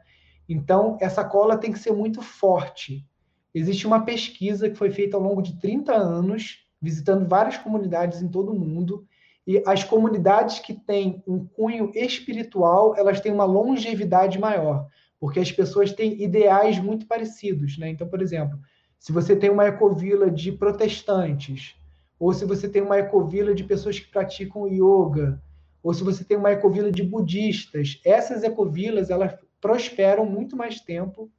Então, 0.48 0.96
essa 0.98 1.22
cola 1.22 1.58
tem 1.58 1.70
que 1.70 1.78
ser 1.78 1.92
muito 1.92 2.22
forte. 2.22 3.06
Existe 3.54 3.86
uma 3.86 4.02
pesquisa 4.02 4.70
que 4.70 4.76
foi 4.76 4.90
feita 4.90 5.18
ao 5.18 5.22
longo 5.22 5.42
de 5.42 5.60
30 5.60 5.92
anos 5.92 6.66
visitando 6.80 7.28
várias 7.28 7.58
comunidades 7.58 8.22
em 8.22 8.28
todo 8.28 8.50
o 8.50 8.58
mundo. 8.58 9.06
E 9.46 9.62
as 9.66 9.84
comunidades 9.84 10.58
que 10.58 10.72
têm 10.72 11.22
um 11.26 11.44
cunho 11.44 11.92
espiritual, 11.94 12.96
elas 12.96 13.20
têm 13.20 13.30
uma 13.30 13.44
longevidade 13.44 14.38
maior, 14.38 14.88
porque 15.22 15.38
as 15.38 15.52
pessoas 15.52 15.92
têm 15.92 16.20
ideais 16.20 16.80
muito 16.80 17.06
parecidos, 17.06 17.78
né? 17.78 17.88
Então, 17.88 18.08
por 18.08 18.20
exemplo, 18.20 18.58
se 18.98 19.12
você 19.12 19.36
tem 19.36 19.50
uma 19.50 19.68
ecovila 19.68 20.28
de 20.28 20.50
protestantes, 20.50 21.76
ou 22.18 22.32
se 22.32 22.44
você 22.44 22.68
tem 22.68 22.82
uma 22.82 22.98
ecovila 22.98 23.54
de 23.54 23.62
pessoas 23.62 24.00
que 24.00 24.10
praticam 24.10 24.66
yoga, 24.66 25.40
ou 25.80 25.94
se 25.94 26.02
você 26.02 26.24
tem 26.24 26.36
uma 26.36 26.50
ecovila 26.50 26.90
de 26.90 27.04
budistas, 27.04 28.00
essas 28.04 28.42
ecovilas 28.42 29.10
elas 29.10 29.32
prosperam 29.60 30.26
muito 30.26 30.56
mais 30.56 30.80
tempo 30.80 31.30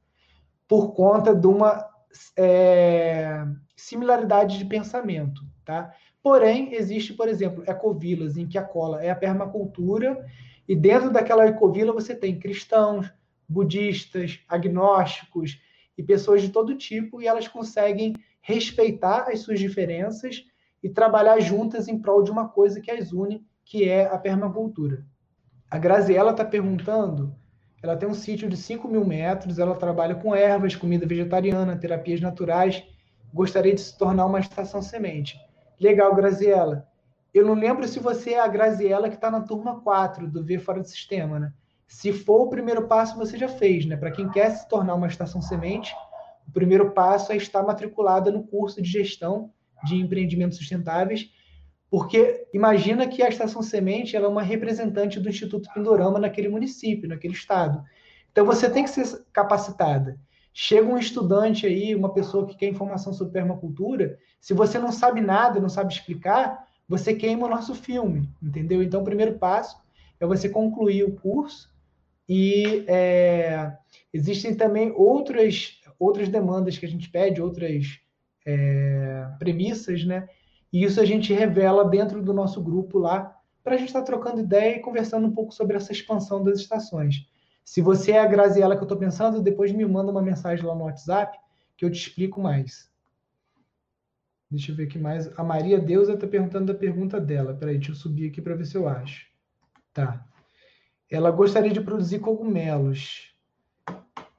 por 0.66 0.94
conta 0.94 1.34
de 1.34 1.46
uma 1.46 1.86
é, 2.38 3.44
similaridade 3.76 4.56
de 4.56 4.64
pensamento, 4.64 5.42
tá? 5.62 5.92
Porém, 6.22 6.72
existe, 6.72 7.12
por 7.12 7.28
exemplo, 7.28 7.62
ecovilas 7.66 8.38
em 8.38 8.48
que 8.48 8.56
a 8.56 8.64
cola 8.64 9.04
é 9.04 9.10
a 9.10 9.14
permacultura 9.14 10.24
e 10.66 10.74
dentro 10.74 11.10
daquela 11.10 11.46
ecovila 11.46 11.92
você 11.92 12.14
tem 12.14 12.38
cristãos, 12.38 13.12
budistas, 13.48 14.40
agnósticos 14.48 15.60
e 15.96 16.02
pessoas 16.02 16.42
de 16.42 16.50
todo 16.50 16.76
tipo 16.76 17.20
e 17.20 17.26
elas 17.26 17.48
conseguem 17.48 18.14
respeitar 18.40 19.28
as 19.28 19.40
suas 19.40 19.58
diferenças 19.58 20.44
e 20.82 20.88
trabalhar 20.88 21.40
juntas 21.40 21.88
em 21.88 21.98
prol 21.98 22.22
de 22.22 22.30
uma 22.30 22.48
coisa 22.48 22.80
que 22.80 22.90
as 22.90 23.12
une, 23.12 23.46
que 23.64 23.88
é 23.88 24.06
a 24.06 24.18
permacultura. 24.18 25.06
A 25.70 25.78
Graziella 25.78 26.32
está 26.32 26.44
perguntando 26.44 27.34
ela 27.84 27.98
tem 27.98 28.08
um 28.08 28.14
sítio 28.14 28.48
de 28.48 28.56
5 28.56 28.88
mil 28.88 29.04
metros, 29.04 29.58
ela 29.58 29.74
trabalha 29.74 30.14
com 30.14 30.34
ervas, 30.34 30.74
comida 30.74 31.06
vegetariana, 31.06 31.76
terapias 31.76 32.18
naturais. 32.18 32.82
Gostaria 33.30 33.74
de 33.74 33.80
se 33.82 33.98
tornar 33.98 34.24
uma 34.24 34.40
estação 34.40 34.80
semente. 34.80 35.38
Legal, 35.78 36.14
Graziella. 36.14 36.88
Eu 37.34 37.44
não 37.44 37.52
lembro 37.52 37.86
se 37.86 38.00
você 38.00 38.30
é 38.30 38.40
a 38.40 38.48
Graziella 38.48 39.10
que 39.10 39.16
está 39.16 39.30
na 39.30 39.42
turma 39.42 39.82
4 39.82 40.26
do 40.26 40.42
Ver 40.42 40.60
Fora 40.60 40.80
do 40.80 40.88
Sistema, 40.88 41.38
né? 41.38 41.52
Se 41.94 42.12
for 42.12 42.42
o 42.42 42.50
primeiro 42.50 42.86
passo, 42.86 43.16
você 43.16 43.38
já 43.38 43.48
fez, 43.48 43.86
né? 43.86 43.96
Para 43.96 44.10
quem 44.10 44.28
quer 44.28 44.50
se 44.50 44.68
tornar 44.68 44.94
uma 44.94 45.06
estação 45.06 45.40
semente, 45.40 45.94
o 46.46 46.52
primeiro 46.52 46.90
passo 46.90 47.32
é 47.32 47.36
estar 47.36 47.62
matriculada 47.62 48.30
no 48.30 48.42
curso 48.42 48.82
de 48.82 48.90
gestão 48.90 49.52
de 49.84 49.96
empreendimentos 49.96 50.58
sustentáveis 50.58 51.30
porque 51.94 52.48
imagina 52.52 53.06
que 53.06 53.22
a 53.22 53.28
Estação 53.28 53.62
Semente 53.62 54.16
ela 54.16 54.26
é 54.26 54.28
uma 54.28 54.42
representante 54.42 55.20
do 55.20 55.28
Instituto 55.28 55.72
Pindorama 55.72 56.18
naquele 56.18 56.48
município, 56.48 57.08
naquele 57.08 57.34
estado. 57.34 57.84
Então 58.32 58.44
você 58.44 58.68
tem 58.68 58.82
que 58.82 58.90
ser 58.90 59.24
capacitada. 59.32 60.18
Chega 60.52 60.88
um 60.88 60.98
estudante 60.98 61.66
aí, 61.66 61.94
uma 61.94 62.12
pessoa 62.12 62.48
que 62.48 62.56
quer 62.56 62.66
informação 62.66 63.12
sobre 63.12 63.34
permacultura, 63.34 64.18
se 64.40 64.52
você 64.52 64.76
não 64.76 64.90
sabe 64.90 65.20
nada, 65.20 65.60
não 65.60 65.68
sabe 65.68 65.92
explicar, 65.92 66.66
você 66.88 67.14
queima 67.14 67.46
o 67.46 67.50
nosso 67.50 67.76
filme, 67.76 68.28
entendeu? 68.42 68.82
Então 68.82 69.02
o 69.02 69.04
primeiro 69.04 69.38
passo 69.38 69.80
é 70.18 70.26
você 70.26 70.48
concluir 70.48 71.04
o 71.04 71.14
curso 71.14 71.73
e 72.28 72.84
é, 72.88 73.76
existem 74.12 74.54
também 74.54 74.92
outras, 74.92 75.80
outras 75.98 76.28
demandas 76.28 76.78
que 76.78 76.86
a 76.86 76.88
gente 76.88 77.10
pede, 77.10 77.42
outras 77.42 78.00
é, 78.46 79.28
premissas, 79.38 80.04
né? 80.04 80.28
E 80.72 80.82
isso 80.82 81.00
a 81.00 81.04
gente 81.04 81.32
revela 81.32 81.88
dentro 81.88 82.22
do 82.22 82.32
nosso 82.32 82.62
grupo 82.62 82.98
lá, 82.98 83.36
para 83.62 83.74
a 83.74 83.78
gente 83.78 83.88
estar 83.88 84.00
tá 84.00 84.06
trocando 84.06 84.40
ideia 84.40 84.76
e 84.76 84.80
conversando 84.80 85.26
um 85.26 85.32
pouco 85.32 85.54
sobre 85.54 85.76
essa 85.76 85.92
expansão 85.92 86.42
das 86.42 86.58
estações. 86.58 87.26
Se 87.64 87.80
você 87.80 88.12
é 88.12 88.20
a 88.20 88.26
Graziela 88.26 88.76
que 88.76 88.82
eu 88.82 88.86
estou 88.86 88.98
pensando, 88.98 89.40
depois 89.40 89.72
me 89.72 89.86
manda 89.86 90.10
uma 90.10 90.20
mensagem 90.20 90.64
lá 90.66 90.74
no 90.74 90.84
WhatsApp 90.84 91.38
que 91.76 91.84
eu 91.84 91.90
te 91.90 91.98
explico 91.98 92.40
mais. 92.40 92.90
Deixa 94.50 94.70
eu 94.70 94.76
ver 94.76 94.84
aqui 94.84 94.98
mais. 94.98 95.26
A 95.38 95.42
Maria 95.42 95.80
Deusa 95.80 96.14
está 96.14 96.26
perguntando 96.26 96.70
a 96.70 96.74
pergunta 96.74 97.20
dela. 97.20 97.54
Peraí, 97.54 97.76
deixa 97.76 97.92
eu 97.92 97.96
subir 97.96 98.28
aqui 98.28 98.42
para 98.42 98.54
ver 98.54 98.66
se 98.66 98.76
eu 98.76 98.86
acho. 98.86 99.26
Tá. 99.92 100.24
Ela 101.14 101.30
gostaria 101.30 101.70
de 101.70 101.80
produzir 101.80 102.18
cogumelos. 102.18 103.34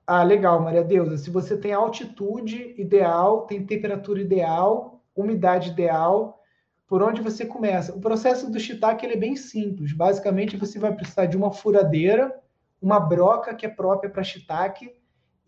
Ah, 0.05 0.23
legal, 0.23 0.61
Maria 0.61 0.83
Deusa. 0.83 1.17
Se 1.17 1.29
você 1.29 1.57
tem 1.57 1.73
altitude 1.73 2.75
ideal, 2.77 3.47
tem 3.47 3.65
temperatura 3.65 4.21
ideal, 4.21 5.03
umidade 5.15 5.71
ideal, 5.71 6.41
por 6.87 7.01
onde 7.01 7.21
você 7.21 7.45
começa? 7.45 7.95
O 7.95 8.01
processo 8.01 8.51
do 8.51 8.59
shiitake 8.59 9.05
ele 9.05 9.15
é 9.15 9.17
bem 9.17 9.35
simples. 9.35 9.93
Basicamente, 9.93 10.57
você 10.57 10.77
vai 10.77 10.93
precisar 10.93 11.25
de 11.25 11.35
uma 11.35 11.51
furadeira, 11.51 12.39
uma 12.81 12.99
broca 12.99 13.55
que 13.55 13.65
é 13.65 13.69
própria 13.69 14.09
para 14.09 14.23
shiitake 14.23 14.91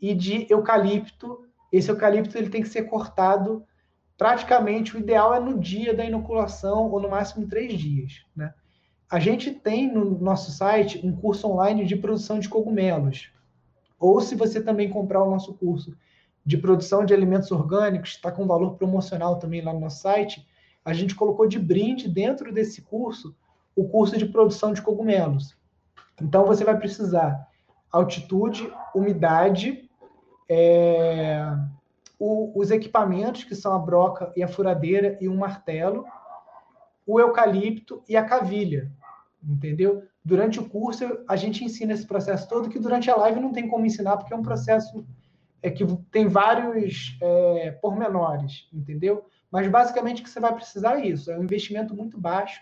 e 0.01 0.15
de 0.15 0.47
eucalipto. 0.49 1.45
Esse 1.71 1.91
eucalipto 1.91 2.37
ele 2.37 2.49
tem 2.49 2.61
que 2.61 2.69
ser 2.69 2.83
cortado 2.83 3.63
praticamente. 4.17 4.95
O 4.95 4.99
ideal 4.99 5.33
é 5.33 5.39
no 5.39 5.59
dia 5.59 5.93
da 5.93 6.03
inoculação 6.03 6.89
ou 6.89 6.99
no 6.99 7.09
máximo 7.09 7.47
três 7.47 7.73
dias, 7.73 8.13
né? 8.35 8.53
A 9.09 9.19
gente 9.19 9.51
tem 9.51 9.89
no 9.89 10.19
nosso 10.19 10.51
site 10.51 10.99
um 11.01 11.15
curso 11.15 11.47
online 11.47 11.85
de 11.85 11.95
produção 11.95 12.39
de 12.39 12.49
cogumelos. 12.49 13.31
Ou 13.97 14.19
se 14.19 14.35
você 14.35 14.61
também 14.61 14.89
comprar 14.89 15.23
o 15.23 15.29
nosso 15.29 15.53
curso 15.53 15.95
de 16.45 16.57
produção 16.57 17.05
de 17.05 17.13
alimentos 17.13 17.49
orgânicos, 17.49 18.11
está 18.11 18.31
com 18.31 18.45
valor 18.45 18.75
promocional 18.75 19.39
também 19.39 19.61
lá 19.61 19.71
no 19.71 19.79
nosso 19.79 20.01
site, 20.01 20.45
a 20.84 20.91
gente 20.91 21.15
colocou 21.15 21.47
de 21.47 21.57
brinde 21.57 22.09
dentro 22.09 22.53
desse 22.53 22.81
curso 22.81 23.34
o 23.73 23.88
curso 23.88 24.17
de 24.17 24.25
produção 24.25 24.73
de 24.73 24.81
cogumelos. 24.81 25.55
Então 26.21 26.45
você 26.45 26.65
vai 26.65 26.77
precisar 26.77 27.47
altitude, 27.89 28.69
umidade, 28.93 29.89
é, 30.49 31.45
o, 32.19 32.59
os 32.59 32.71
equipamentos 32.71 33.45
que 33.45 33.55
são 33.55 33.73
a 33.73 33.79
broca 33.79 34.34
e 34.35 34.43
a 34.43 34.47
furadeira 34.49 35.17
e 35.21 35.29
um 35.29 35.38
martelo, 35.38 36.05
o 37.05 37.21
eucalipto 37.21 38.03
e 38.07 38.17
a 38.17 38.25
cavilha 38.25 38.91
entendeu? 39.47 40.03
Durante 40.23 40.59
o 40.59 40.67
curso, 40.67 41.05
a 41.27 41.35
gente 41.35 41.63
ensina 41.63 41.93
esse 41.93 42.05
processo 42.05 42.47
todo, 42.49 42.69
que 42.69 42.79
durante 42.79 43.09
a 43.09 43.15
live 43.15 43.39
não 43.39 43.53
tem 43.53 43.67
como 43.67 43.85
ensinar, 43.85 44.17
porque 44.17 44.33
é 44.33 44.37
um 44.37 44.43
processo 44.43 45.05
é, 45.61 45.71
que 45.71 45.85
tem 46.11 46.27
vários 46.27 47.17
é, 47.21 47.71
pormenores, 47.81 48.67
entendeu? 48.73 49.25
Mas 49.51 49.67
basicamente 49.69 50.21
o 50.21 50.23
que 50.23 50.29
você 50.29 50.39
vai 50.39 50.53
precisar 50.53 50.99
é 50.99 51.07
isso, 51.07 51.31
é 51.31 51.39
um 51.39 51.43
investimento 51.43 51.95
muito 51.95 52.19
baixo 52.19 52.61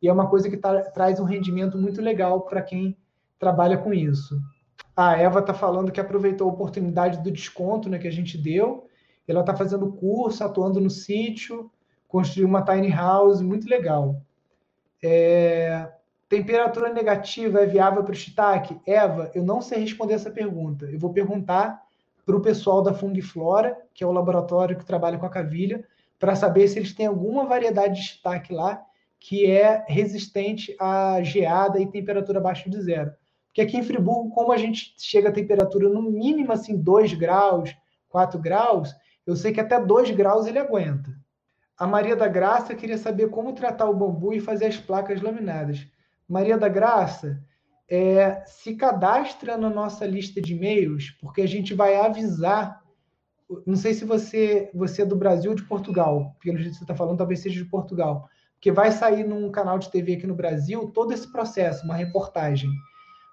e 0.00 0.08
é 0.08 0.12
uma 0.12 0.28
coisa 0.28 0.48
que 0.48 0.56
tá, 0.56 0.82
traz 0.90 1.18
um 1.18 1.24
rendimento 1.24 1.76
muito 1.76 2.00
legal 2.00 2.42
para 2.42 2.62
quem 2.62 2.96
trabalha 3.38 3.76
com 3.76 3.92
isso. 3.92 4.40
A 4.96 5.16
Eva 5.16 5.40
está 5.40 5.54
falando 5.54 5.90
que 5.90 6.00
aproveitou 6.00 6.48
a 6.48 6.52
oportunidade 6.52 7.22
do 7.22 7.30
desconto 7.30 7.88
né, 7.88 7.98
que 7.98 8.08
a 8.08 8.12
gente 8.12 8.36
deu. 8.38 8.86
Ela 9.26 9.40
está 9.40 9.54
fazendo 9.54 9.92
curso, 9.92 10.44
atuando 10.44 10.80
no 10.80 10.90
sítio, 10.90 11.70
construiu 12.06 12.46
uma 12.46 12.62
tiny 12.62 12.90
house, 12.90 13.40
muito 13.40 13.68
legal. 13.68 14.20
É, 15.02 15.91
Temperatura 16.32 16.90
negativa 16.90 17.60
é 17.60 17.66
viável 17.66 18.02
para 18.02 18.12
o 18.12 18.16
shiitake? 18.16 18.80
Eva, 18.86 19.30
eu 19.34 19.44
não 19.44 19.60
sei 19.60 19.80
responder 19.80 20.14
essa 20.14 20.30
pergunta. 20.30 20.86
Eu 20.86 20.98
vou 20.98 21.12
perguntar 21.12 21.82
para 22.24 22.34
o 22.34 22.40
pessoal 22.40 22.80
da 22.80 22.94
Fungiflora, 22.94 23.76
que 23.92 24.02
é 24.02 24.06
o 24.06 24.12
laboratório 24.12 24.78
que 24.78 24.84
trabalha 24.86 25.18
com 25.18 25.26
a 25.26 25.30
cavilha, 25.30 25.84
para 26.18 26.34
saber 26.34 26.66
se 26.68 26.78
eles 26.78 26.94
têm 26.94 27.04
alguma 27.04 27.44
variedade 27.44 27.96
de 27.96 28.06
shiitake 28.06 28.50
lá 28.50 28.82
que 29.20 29.44
é 29.44 29.84
resistente 29.86 30.74
à 30.80 31.22
geada 31.22 31.78
e 31.78 31.86
temperatura 31.86 32.38
abaixo 32.38 32.70
de 32.70 32.80
zero. 32.80 33.12
Porque 33.48 33.60
aqui 33.60 33.76
em 33.76 33.82
Friburgo, 33.82 34.30
como 34.30 34.52
a 34.52 34.56
gente 34.56 34.94
chega 34.96 35.28
a 35.28 35.32
temperatura 35.32 35.86
no 35.90 36.00
mínimo 36.00 36.50
assim 36.50 36.78
2 36.78 37.12
graus, 37.12 37.76
4 38.08 38.40
graus, 38.40 38.96
eu 39.26 39.36
sei 39.36 39.52
que 39.52 39.60
até 39.60 39.78
2 39.78 40.12
graus 40.12 40.46
ele 40.46 40.58
aguenta. 40.58 41.14
A 41.78 41.86
Maria 41.86 42.16
da 42.16 42.26
Graça 42.26 42.74
queria 42.74 42.96
saber 42.96 43.28
como 43.28 43.52
tratar 43.52 43.90
o 43.90 43.94
bambu 43.94 44.32
e 44.32 44.40
fazer 44.40 44.64
as 44.64 44.78
placas 44.78 45.20
laminadas. 45.20 45.86
Maria 46.32 46.56
da 46.56 46.66
Graça, 46.66 47.44
é, 47.86 48.42
se 48.46 48.74
cadastra 48.74 49.58
na 49.58 49.68
nossa 49.68 50.06
lista 50.06 50.40
de 50.40 50.54
e-mails, 50.54 51.10
porque 51.20 51.42
a 51.42 51.46
gente 51.46 51.74
vai 51.74 51.94
avisar. 51.94 52.80
Não 53.66 53.76
sei 53.76 53.92
se 53.92 54.06
você, 54.06 54.70
você 54.72 55.02
é 55.02 55.04
do 55.04 55.14
Brasil 55.14 55.50
ou 55.50 55.56
de 55.56 55.64
Portugal, 55.64 56.34
pelo 56.40 56.56
jeito 56.56 56.70
que 56.70 56.78
você 56.78 56.84
está 56.84 56.94
falando, 56.94 57.18
talvez 57.18 57.40
seja 57.40 57.62
de 57.62 57.68
Portugal. 57.68 58.30
Porque 58.54 58.72
vai 58.72 58.90
sair 58.92 59.24
num 59.24 59.50
canal 59.50 59.78
de 59.78 59.90
TV 59.90 60.14
aqui 60.14 60.26
no 60.26 60.34
Brasil 60.34 60.90
todo 60.94 61.12
esse 61.12 61.30
processo, 61.30 61.84
uma 61.84 61.96
reportagem. 61.96 62.70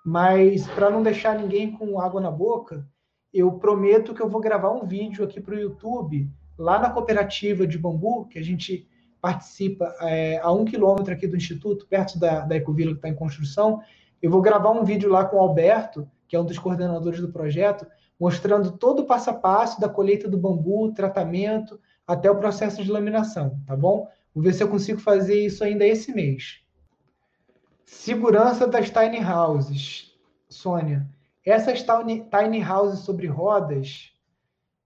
Mas, 0.06 0.68
para 0.68 0.90
não 0.90 1.02
deixar 1.02 1.40
ninguém 1.40 1.72
com 1.72 2.02
água 2.02 2.20
na 2.20 2.30
boca, 2.30 2.86
eu 3.34 3.50
prometo 3.54 4.14
que 4.14 4.22
eu 4.22 4.28
vou 4.28 4.42
gravar 4.42 4.72
um 4.72 4.86
vídeo 4.86 5.24
aqui 5.24 5.40
para 5.40 5.56
o 5.56 5.60
YouTube, 5.60 6.30
lá 6.58 6.78
na 6.78 6.90
cooperativa 6.90 7.66
de 7.66 7.78
bambu, 7.78 8.26
que 8.26 8.38
a 8.38 8.44
gente 8.44 8.89
participa 9.22 9.96
é, 10.02 10.40
a 10.40 10.52
um 10.52 10.66
quilômetro 10.66 11.14
aqui 11.14 11.28
do 11.28 11.36
Instituto, 11.36 11.86
perto 11.88 12.18
da, 12.18 12.42
da 12.42 12.56
Ecovila 12.56 12.92
que 12.92 12.98
está 12.98 13.10
em 13.10 13.16
construção. 13.16 13.82
Eu 14.22 14.32
vou 14.32 14.42
gravar 14.42 14.72
um 14.72 14.84
vídeo 14.84 15.10
lá 15.10 15.26
com 15.26 15.38
o 15.38 15.42
Alberto, 15.42 16.10
que 16.28 16.36
é 16.36 16.40
um 16.40 16.46
dos 16.46 16.60
coordenadores 16.60 17.20
do 17.20 17.32
projeto, 17.32 17.86
mostrando 18.20 18.72
todo 18.72 19.02
o 19.02 19.06
passo 19.06 19.30
a 19.30 19.34
passo 19.34 19.80
da 19.80 19.90
colheita 19.90 20.28
do 20.28 20.38
bambu, 20.38 20.92
tratamento, 20.92 21.80
até 22.06 22.30
o 22.30 22.38
processo 22.38 22.84
de 22.84 22.92
laminação, 22.92 23.60
tá 23.66 23.76
bom? 23.76 24.08
Vou 24.34 24.44
ver 24.44 24.54
se 24.54 24.64
eu 24.64 24.68
consigo 24.68 25.00
fazer 25.00 25.46
isso 25.46 25.64
ainda 25.64 25.86
esse 25.86 26.14
mês. 26.14 26.62
Segurança 27.86 28.68
das 28.68 28.90
tiny 28.90 29.24
houses. 29.24 30.10
Sônia, 30.50 31.08
essas 31.46 31.84
tiny 31.84 32.64
houses 32.68 33.02
sobre 33.02 33.28
rodas, 33.28 34.12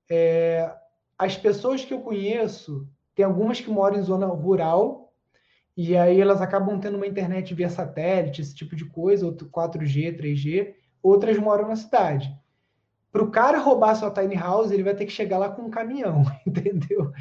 é, 0.10 0.69
as 1.18 1.38
pessoas 1.38 1.85
que 1.85 1.93
eu 1.93 2.01
conheço 2.01 2.88
tem 3.15 3.26
algumas 3.26 3.60
que 3.61 3.69
moram 3.69 3.98
em 3.98 4.03
zona 4.03 4.26
rural 4.26 5.03
e 5.76 5.98
aí 5.98 6.22
elas 6.22 6.41
acabam 6.41 6.80
tendo 6.80 6.98
uma 6.98 7.07
internet 7.07 7.53
via 7.53 7.69
satélite, 7.69 8.41
esse 8.41 8.53
tipo 8.53 8.76
de 8.76 8.85
coisa, 8.85 9.31
4G, 9.31 10.15
3G. 10.15 10.73
Outras 11.02 11.38
moram 11.38 11.68
na 11.68 11.76
cidade. 11.76 12.31
Para 13.11 13.23
o 13.23 13.31
cara 13.31 13.60
roubar 13.60 13.95
sua 13.95 14.11
tiny 14.11 14.35
house, 14.35 14.72
ele 14.72 14.84
vai 14.84 14.95
ter 14.95 15.06
que 15.06 15.11
chegar 15.11 15.38
lá 15.38 15.49
com 15.49 15.64
um 15.64 15.69
caminhão, 15.69 16.23
entendeu? 16.45 17.11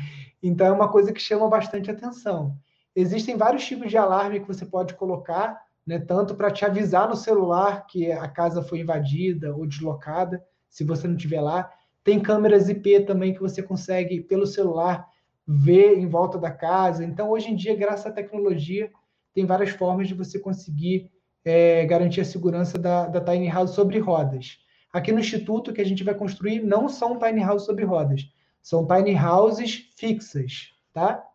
Então 0.43 0.67
é 0.67 0.73
uma 0.73 0.91
coisa 0.91 1.13
que 1.13 1.21
chama 1.21 1.49
bastante 1.49 1.91
atenção. 1.91 2.57
Existem 2.95 3.37
vários 3.37 3.65
tipos 3.65 3.91
de 3.91 3.97
alarme 3.97 4.41
que 4.41 4.47
você 4.47 4.67
pode 4.67 4.95
colocar, 4.95 5.59
né, 5.87 5.99
tanto 5.99 6.35
para 6.35 6.51
te 6.51 6.65
avisar 6.65 7.09
no 7.09 7.17
celular 7.17 7.87
que 7.87 8.13
a 8.13 8.29
casa 8.29 8.63
foi 8.63 8.81
invadida 8.81 9.55
ou 9.55 9.67
deslocada, 9.67 10.45
se 10.69 10.85
você 10.85 11.09
não 11.09 11.17
estiver 11.17 11.41
lá. 11.41 11.71
Tem 12.05 12.21
câmeras 12.21 12.69
IP 12.69 13.01
também 13.01 13.33
que 13.33 13.41
você 13.41 13.63
consegue, 13.63 14.21
pelo 14.21 14.47
celular, 14.47 15.09
ver 15.47 15.99
em 15.99 16.07
volta 16.07 16.39
da 16.39 16.51
casa. 16.51 17.05
Então, 17.05 17.31
hoje 17.31 17.51
em 17.51 17.57
dia, 17.57 17.75
graças 17.75 18.07
à 18.07 18.11
tecnologia, 18.11 18.91
tem 19.35 19.47
várias 19.47 19.71
formas 19.71 20.09
de 20.09 20.15
você 20.15 20.39
conseguir 20.39 21.11
é, 21.45 21.85
garantir 21.87 22.21
a 22.21 22.25
segurança 22.25 22.79
da, 22.79 23.07
da 23.07 23.21
tiny 23.21 23.49
house 23.49 23.73
sobre 23.73 23.99
rodas. 23.99 24.59
Aqui 24.93 25.11
no 25.11 25.21
Instituto, 25.21 25.73
que 25.73 25.81
a 25.81 25.87
gente 25.87 26.05
vai 26.05 26.15
construir, 26.15 26.61
não 26.61 26.89
são 26.89 27.19
tiny 27.19 27.43
houses 27.45 27.67
sobre 27.67 27.85
rodas, 27.85 28.23
são 28.63 28.87
tiny 28.87 29.17
houses 29.17 29.91
fixas, 29.97 30.69
tá? 30.93 31.27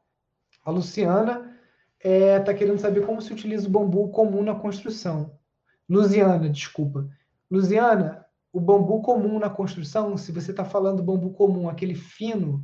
A 0.63 0.69
Luciana 0.69 1.57
está 1.97 2.09
é, 2.09 2.39
tá 2.39 2.53
querendo 2.53 2.79
saber 2.79 3.05
como 3.05 3.21
se 3.21 3.33
utiliza 3.33 3.67
o 3.67 3.71
bambu 3.71 4.09
comum 4.09 4.43
na 4.43 4.53
construção. 4.53 5.37
Luciana, 5.89 6.49
desculpa. 6.49 7.09
Luciana, 7.49 8.25
o 8.53 8.59
bambu 8.59 9.01
comum 9.01 9.39
na 9.39 9.49
construção, 9.49 10.15
se 10.17 10.31
você 10.31 10.51
está 10.51 10.63
falando 10.63 11.03
bambu 11.03 11.31
comum, 11.31 11.67
aquele 11.67 11.95
fino, 11.95 12.63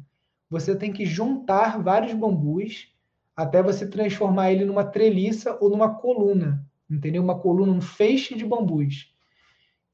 você 0.53 0.75
tem 0.75 0.93
que 0.93 1.03
juntar 1.03 1.81
vários 1.81 2.13
bambus 2.13 2.93
até 3.35 3.63
você 3.63 3.87
transformar 3.87 4.51
ele 4.51 4.63
numa 4.63 4.83
treliça 4.83 5.57
ou 5.59 5.67
numa 5.67 5.95
coluna, 5.95 6.63
entendeu? 6.87 7.23
Uma 7.23 7.39
coluna, 7.39 7.71
um 7.71 7.81
feixe 7.81 8.35
de 8.35 8.45
bambus. 8.45 9.11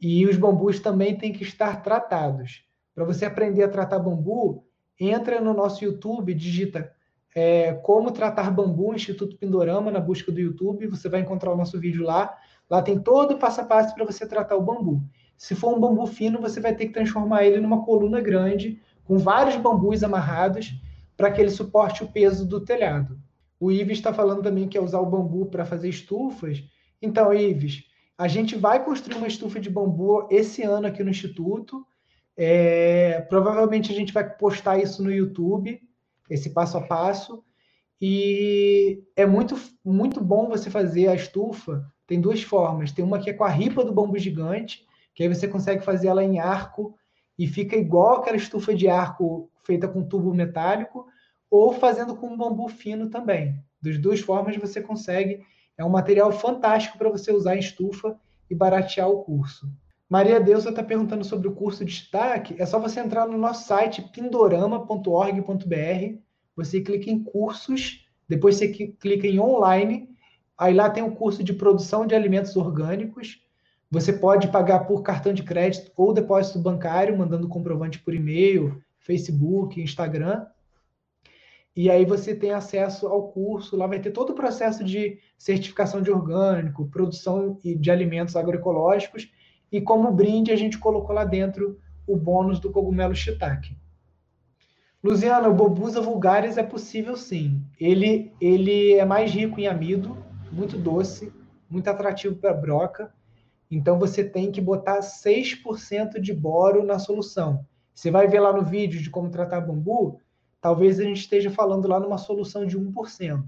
E 0.01 0.25
os 0.25 0.35
bambus 0.35 0.81
também 0.81 1.17
têm 1.17 1.31
que 1.31 1.43
estar 1.43 1.81
tratados. 1.81 2.65
Para 2.93 3.05
você 3.05 3.23
aprender 3.23 3.63
a 3.63 3.69
tratar 3.69 3.99
bambu, 3.99 4.65
entra 4.99 5.39
no 5.39 5.53
nosso 5.53 5.85
YouTube, 5.85 6.33
digita 6.33 6.93
é, 7.33 7.71
como 7.75 8.11
tratar 8.11 8.51
bambu, 8.51 8.93
Instituto 8.93 9.37
Pindorama, 9.37 9.89
na 9.89 10.01
busca 10.01 10.29
do 10.29 10.41
YouTube, 10.41 10.87
você 10.87 11.07
vai 11.07 11.21
encontrar 11.21 11.53
o 11.53 11.57
nosso 11.57 11.79
vídeo 11.79 12.03
lá. 12.03 12.37
Lá 12.69 12.81
tem 12.81 12.99
todo 12.99 13.35
o 13.35 13.39
passo 13.39 13.61
a 13.61 13.63
passo 13.63 13.95
para 13.95 14.03
você 14.03 14.27
tratar 14.27 14.57
o 14.57 14.61
bambu. 14.61 15.01
Se 15.37 15.55
for 15.55 15.73
um 15.73 15.79
bambu 15.79 16.05
fino, 16.05 16.41
você 16.41 16.59
vai 16.59 16.75
ter 16.75 16.87
que 16.87 16.93
transformar 16.93 17.45
ele 17.45 17.61
numa 17.61 17.85
coluna 17.85 18.19
grande 18.19 18.81
com 19.09 19.17
vários 19.17 19.55
bambus 19.55 20.03
amarrados 20.03 20.71
para 21.17 21.31
que 21.31 21.41
ele 21.41 21.49
suporte 21.49 22.03
o 22.03 22.07
peso 22.07 22.47
do 22.47 22.61
telhado. 22.61 23.19
O 23.59 23.71
Ives 23.71 23.97
está 23.97 24.13
falando 24.13 24.43
também 24.43 24.67
que 24.67 24.77
é 24.77 24.81
usar 24.81 24.99
o 24.99 25.05
bambu 25.07 25.47
para 25.47 25.65
fazer 25.65 25.89
estufas. 25.89 26.63
Então, 27.01 27.33
Ives, 27.33 27.85
a 28.15 28.27
gente 28.27 28.55
vai 28.55 28.85
construir 28.85 29.17
uma 29.17 29.25
estufa 29.25 29.59
de 29.59 29.67
bambu 29.67 30.27
esse 30.29 30.61
ano 30.61 30.85
aqui 30.85 31.03
no 31.03 31.09
Instituto. 31.09 31.83
É, 32.37 33.21
provavelmente 33.21 33.91
a 33.91 33.95
gente 33.95 34.13
vai 34.13 34.29
postar 34.29 34.77
isso 34.77 35.03
no 35.03 35.11
YouTube, 35.11 35.81
esse 36.29 36.51
passo 36.51 36.77
a 36.77 36.81
passo. 36.81 37.43
E 37.99 39.03
é 39.15 39.25
muito, 39.25 39.59
muito 39.83 40.23
bom 40.23 40.49
você 40.49 40.69
fazer 40.69 41.07
a 41.07 41.15
estufa. 41.15 41.83
Tem 42.05 42.21
duas 42.21 42.43
formas. 42.43 42.91
Tem 42.91 43.03
uma 43.03 43.17
que 43.17 43.31
é 43.31 43.33
com 43.33 43.43
a 43.43 43.49
ripa 43.49 43.83
do 43.83 43.91
bambu 43.91 44.19
gigante, 44.19 44.85
que 45.15 45.23
aí 45.23 45.29
você 45.29 45.47
consegue 45.47 45.83
fazer 45.83 46.09
ela 46.09 46.23
em 46.23 46.37
arco 46.37 46.95
e 47.39 47.47
fica 47.47 47.75
igual 47.75 48.17
aquela 48.17 48.37
estufa 48.37 48.75
de 48.75 48.87
arco 48.87 49.49
feita 49.63 49.87
com 49.87 50.03
tubo 50.03 50.33
metálico, 50.33 51.07
ou 51.49 51.73
fazendo 51.73 52.15
com 52.15 52.37
bambu 52.37 52.67
fino 52.67 53.09
também. 53.09 53.55
Das 53.81 53.97
duas 53.97 54.19
formas 54.19 54.55
você 54.57 54.81
consegue. 54.81 55.43
É 55.77 55.83
um 55.83 55.89
material 55.89 56.31
fantástico 56.31 56.97
para 56.97 57.09
você 57.09 57.31
usar 57.31 57.55
em 57.55 57.59
estufa 57.59 58.19
e 58.49 58.53
baratear 58.53 59.09
o 59.09 59.23
curso. 59.23 59.71
Maria 60.09 60.39
Deusa 60.39 60.69
está 60.69 60.83
perguntando 60.83 61.23
sobre 61.23 61.47
o 61.47 61.55
curso 61.55 61.85
de 61.85 61.93
destaque. 61.93 62.55
É 62.59 62.65
só 62.65 62.77
você 62.77 62.99
entrar 62.99 63.25
no 63.25 63.37
nosso 63.37 63.67
site 63.67 64.01
pindorama.org.br 64.11 66.19
você 66.59 66.81
clica 66.81 67.09
em 67.09 67.23
cursos, 67.23 68.05
depois 68.27 68.57
você 68.57 68.67
clica 68.67 69.25
em 69.25 69.39
online, 69.39 70.09
aí 70.57 70.73
lá 70.73 70.89
tem 70.89 71.01
o 71.01 71.15
curso 71.15 71.41
de 71.41 71.53
produção 71.53 72.05
de 72.05 72.13
alimentos 72.13 72.57
orgânicos. 72.57 73.41
Você 73.91 74.13
pode 74.13 74.49
pagar 74.49 74.81
por 74.81 75.01
cartão 75.01 75.33
de 75.33 75.41
crédito 75.41 75.91
ou 75.97 76.13
depósito 76.13 76.59
bancário, 76.59 77.17
mandando 77.17 77.47
comprovante 77.47 77.99
por 77.99 78.13
e-mail, 78.13 78.81
Facebook, 78.99 79.81
Instagram. 79.81 80.45
E 81.75 81.89
aí 81.89 82.05
você 82.05 82.35
tem 82.35 82.51
acesso 82.51 83.07
ao 83.07 83.29
curso, 83.29 83.75
lá 83.75 83.87
vai 83.87 83.99
ter 83.99 84.11
todo 84.11 84.31
o 84.31 84.35
processo 84.35 84.83
de 84.83 85.17
certificação 85.37 86.01
de 86.01 86.11
orgânico, 86.11 86.89
produção 86.89 87.59
de 87.63 87.89
alimentos 87.89 88.35
agroecológicos, 88.35 89.31
e 89.71 89.79
como 89.79 90.11
brinde 90.11 90.51
a 90.51 90.55
gente 90.55 90.77
colocou 90.77 91.15
lá 91.15 91.23
dentro 91.23 91.79
o 92.05 92.15
bônus 92.15 92.59
do 92.59 92.71
cogumelo 92.71 93.15
shiitake. 93.15 93.77
Luciana, 95.01 95.47
o 95.47 95.53
Bobusa 95.53 96.01
vulgaris 96.01 96.57
é 96.57 96.63
possível 96.63 97.15
sim. 97.15 97.63
Ele, 97.79 98.33
ele 98.41 98.93
é 98.93 99.05
mais 99.05 99.31
rico 99.31 99.59
em 99.59 99.67
amido, 99.67 100.17
muito 100.51 100.77
doce, 100.77 101.31
muito 101.69 101.87
atrativo 101.87 102.35
para 102.35 102.53
broca. 102.53 103.13
Então 103.69 103.99
você 103.99 104.23
tem 104.23 104.51
que 104.51 104.59
botar 104.59 104.99
6% 104.99 106.19
de 106.19 106.33
boro 106.33 106.83
na 106.83 106.97
solução. 106.97 107.65
Você 107.93 108.09
vai 108.09 108.27
ver 108.27 108.39
lá 108.39 108.51
no 108.51 108.63
vídeo 108.63 109.01
de 109.01 109.09
como 109.09 109.29
tratar 109.29 109.61
bambu, 109.61 110.19
talvez 110.59 110.99
a 110.99 111.03
gente 111.03 111.19
esteja 111.19 111.51
falando 111.51 111.87
lá 111.87 111.99
numa 111.99 112.17
solução 112.17 112.65
de 112.65 112.79
1%. 112.79 113.45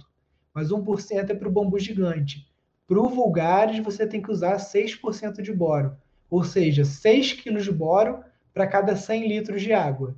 Mas 0.53 0.69
1% 0.69 1.29
é 1.29 1.33
para 1.33 1.47
o 1.47 1.51
bambu 1.51 1.79
gigante. 1.79 2.47
Para 2.85 2.99
o 2.99 3.09
vulgaris, 3.09 3.83
você 3.83 4.05
tem 4.05 4.21
que 4.21 4.29
usar 4.29 4.57
6% 4.57 5.41
de 5.41 5.53
boro. 5.53 5.95
Ou 6.29 6.43
seja, 6.43 6.83
6 6.83 7.33
kg 7.33 7.61
de 7.61 7.71
boro 7.71 8.23
para 8.53 8.67
cada 8.67 8.95
100 8.95 9.27
litros 9.27 9.61
de 9.61 9.73
água. 9.73 10.15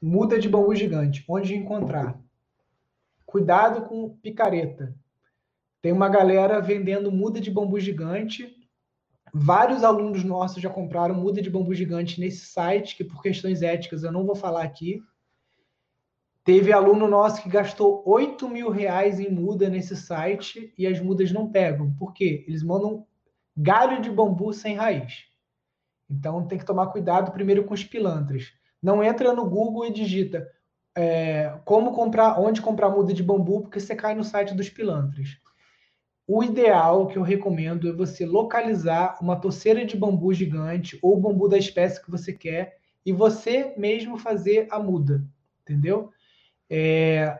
Muda 0.00 0.38
de 0.38 0.48
bambu 0.48 0.74
gigante. 0.74 1.24
Onde 1.28 1.54
encontrar? 1.54 2.18
Cuidado 3.24 3.82
com 3.82 4.10
picareta. 4.10 4.94
Tem 5.82 5.90
uma 5.90 6.08
galera 6.08 6.60
vendendo 6.60 7.10
muda 7.10 7.40
de 7.40 7.50
bambu 7.50 7.80
gigante. 7.80 8.56
Vários 9.34 9.82
alunos 9.82 10.22
nossos 10.22 10.62
já 10.62 10.70
compraram 10.70 11.16
muda 11.16 11.42
de 11.42 11.50
bambu 11.50 11.74
gigante 11.74 12.20
nesse 12.20 12.46
site, 12.46 12.96
que 12.96 13.02
por 13.02 13.20
questões 13.20 13.62
éticas 13.62 14.04
eu 14.04 14.12
não 14.12 14.24
vou 14.24 14.36
falar 14.36 14.62
aqui. 14.62 15.02
Teve 16.44 16.72
aluno 16.72 17.08
nosso 17.08 17.42
que 17.42 17.48
gastou 17.48 18.02
8 18.06 18.48
mil 18.48 18.70
reais 18.70 19.18
em 19.18 19.28
muda 19.28 19.68
nesse 19.68 19.96
site 19.96 20.72
e 20.78 20.86
as 20.86 21.00
mudas 21.00 21.32
não 21.32 21.50
pegam. 21.50 21.92
Por 21.94 22.12
quê? 22.12 22.44
Eles 22.46 22.62
mandam 22.62 23.04
galho 23.56 24.00
de 24.00 24.10
bambu 24.10 24.52
sem 24.52 24.76
raiz. 24.76 25.24
Então 26.08 26.46
tem 26.46 26.58
que 26.58 26.64
tomar 26.64 26.88
cuidado 26.88 27.32
primeiro 27.32 27.64
com 27.64 27.74
os 27.74 27.82
pilantras. 27.82 28.52
Não 28.80 29.02
entra 29.02 29.32
no 29.32 29.48
Google 29.48 29.86
e 29.86 29.92
digita 29.92 30.48
é, 30.94 31.58
como 31.64 31.92
comprar, 31.92 32.38
onde 32.38 32.60
comprar 32.60 32.90
muda 32.90 33.12
de 33.12 33.22
bambu, 33.22 33.62
porque 33.62 33.80
você 33.80 33.96
cai 33.96 34.14
no 34.14 34.22
site 34.24 34.54
dos 34.54 34.68
pilantras. 34.68 35.42
O 36.34 36.42
ideal 36.42 37.08
que 37.08 37.18
eu 37.18 37.22
recomendo 37.22 37.86
é 37.86 37.92
você 37.92 38.24
localizar 38.24 39.18
uma 39.20 39.36
toceira 39.36 39.84
de 39.84 39.98
bambu 39.98 40.32
gigante 40.32 40.98
ou 41.02 41.20
bambu 41.20 41.46
da 41.46 41.58
espécie 41.58 42.02
que 42.02 42.10
você 42.10 42.32
quer 42.32 42.78
e 43.04 43.12
você 43.12 43.74
mesmo 43.76 44.16
fazer 44.16 44.66
a 44.70 44.78
muda, 44.78 45.22
entendeu? 45.60 46.10
É, 46.70 47.38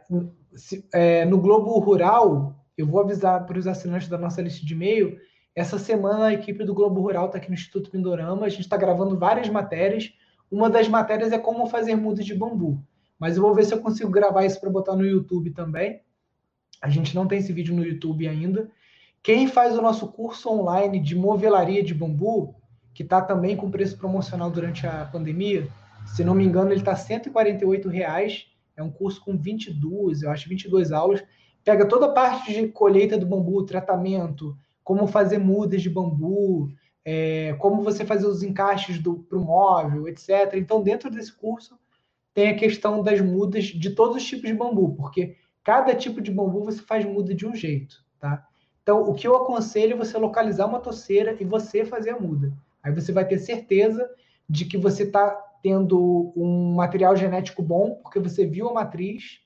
se, 0.53 0.87
é, 0.93 1.25
no 1.25 1.41
Globo 1.41 1.79
Rural, 1.79 2.55
eu 2.77 2.87
vou 2.87 3.01
avisar 3.01 3.47
para 3.47 3.59
os 3.59 3.67
assinantes 3.67 4.09
da 4.09 4.19
nossa 4.19 4.43
lista 4.43 4.67
de 4.67 4.75
e-mail. 4.75 5.19
Essa 5.55 5.79
semana 5.79 6.27
a 6.27 6.35
equipe 6.35 6.63
do 6.63 6.75
Globo 6.75 7.01
Rural 7.01 7.27
está 7.27 7.39
aqui 7.39 7.49
no 7.49 7.55
Instituto 7.55 7.91
Pindorama. 7.91 8.45
A 8.45 8.51
gente 8.51 8.61
está 8.61 8.77
gravando 8.77 9.19
várias 9.19 9.49
matérias 9.49 10.13
uma 10.53 10.69
das 10.69 10.87
matérias 10.87 11.33
é 11.33 11.39
como 11.39 11.67
fazer 11.67 11.97
mudas 11.97 12.27
de 12.27 12.35
bambu. 12.35 12.79
Mas 13.19 13.39
eu 13.39 13.43
vou 13.43 13.55
ver 13.55 13.65
se 13.65 13.73
eu 13.73 13.81
consigo 13.81 14.11
gravar 14.11 14.45
isso 14.45 14.61
para 14.61 14.69
botar 14.69 14.95
no 14.95 15.07
YouTube 15.07 15.51
também. 15.53 16.03
A 16.83 16.91
gente 16.91 17.15
não 17.15 17.27
tem 17.27 17.39
esse 17.39 17.55
vídeo 17.55 17.75
no 17.75 17.83
YouTube 17.83 18.29
ainda. 18.29 18.71
Quem 19.23 19.47
faz 19.47 19.79
o 19.79 19.83
nosso 19.83 20.09
curso 20.09 20.51
online 20.51 20.99
de 20.99 21.15
movelaria 21.15 21.83
de 21.83 21.95
bambu, 21.95 22.57
que 22.93 23.05
está 23.05 23.21
também 23.21 23.57
com 23.57 23.71
preço 23.71 23.97
promocional 23.97 24.51
durante 24.51 24.87
a 24.87 25.05
pandemia, 25.07 25.69
se 26.07 26.25
não 26.25 26.35
me 26.35 26.45
engano, 26.45 26.71
ele 26.71 26.81
está 26.81 26.97
148 26.97 27.89
reais. 27.89 28.47
É 28.77 28.83
um 28.83 28.91
curso 28.91 29.23
com 29.25 29.37
22, 29.37 30.23
eu 30.23 30.31
acho, 30.31 30.49
22 30.49 30.91
aulas. 30.91 31.23
Pega 31.65 31.87
toda 31.87 32.07
a 32.07 32.13
parte 32.13 32.53
de 32.53 32.69
colheita 32.69 33.17
do 33.17 33.27
bambu, 33.27 33.65
tratamento, 33.65 34.57
como 34.83 35.07
fazer 35.07 35.39
mudas 35.39 35.81
de 35.81 35.89
bambu, 35.89 36.73
é, 37.05 37.55
como 37.61 37.83
você 37.83 38.05
fazer 38.05 38.27
os 38.27 38.43
encaixes 38.43 38.99
para 38.99 39.39
o 39.39 39.45
móvel, 39.45 40.09
etc. 40.09 40.55
Então, 40.55 40.83
dentro 40.83 41.09
desse 41.09 41.33
curso, 41.33 41.79
tem 42.35 42.49
a 42.49 42.57
questão 42.57 43.03
das 43.03 43.21
mudas 43.21 43.67
de 43.67 43.91
todos 43.91 44.17
os 44.17 44.25
tipos 44.25 44.49
de 44.49 44.55
bambu, 44.55 44.97
porque 44.97 45.37
cada 45.63 45.95
tipo 45.95 46.21
de 46.21 46.33
bambu 46.33 46.65
você 46.65 46.83
faz 46.83 47.05
muda 47.05 47.33
de 47.33 47.47
um 47.47 47.55
jeito, 47.55 48.05
tá? 48.19 48.49
Então, 48.83 49.03
o 49.03 49.15
que 49.15 49.27
eu 49.27 49.37
aconselho 49.37 49.95
é 49.95 49.97
você 49.97 50.19
localizar 50.19 50.67
uma 50.67 50.81
toceira 50.81 51.37
e 51.41 51.45
você 51.45 51.85
fazer 51.85 52.11
a 52.11 52.21
muda. 52.21 52.53
Aí 52.83 52.93
você 52.93 53.13
vai 53.13 53.27
ter 53.27 53.39
certeza 53.39 54.11
de 54.49 54.65
que 54.65 54.77
você 54.77 55.05
está 55.05 55.31
tendo 55.63 56.33
um 56.37 56.75
material 56.75 57.15
genético 57.17 57.63
bom, 57.63 57.95
porque 58.03 58.19
você 58.19 58.45
viu 58.45 58.69
a 58.69 58.75
matriz, 58.75 59.41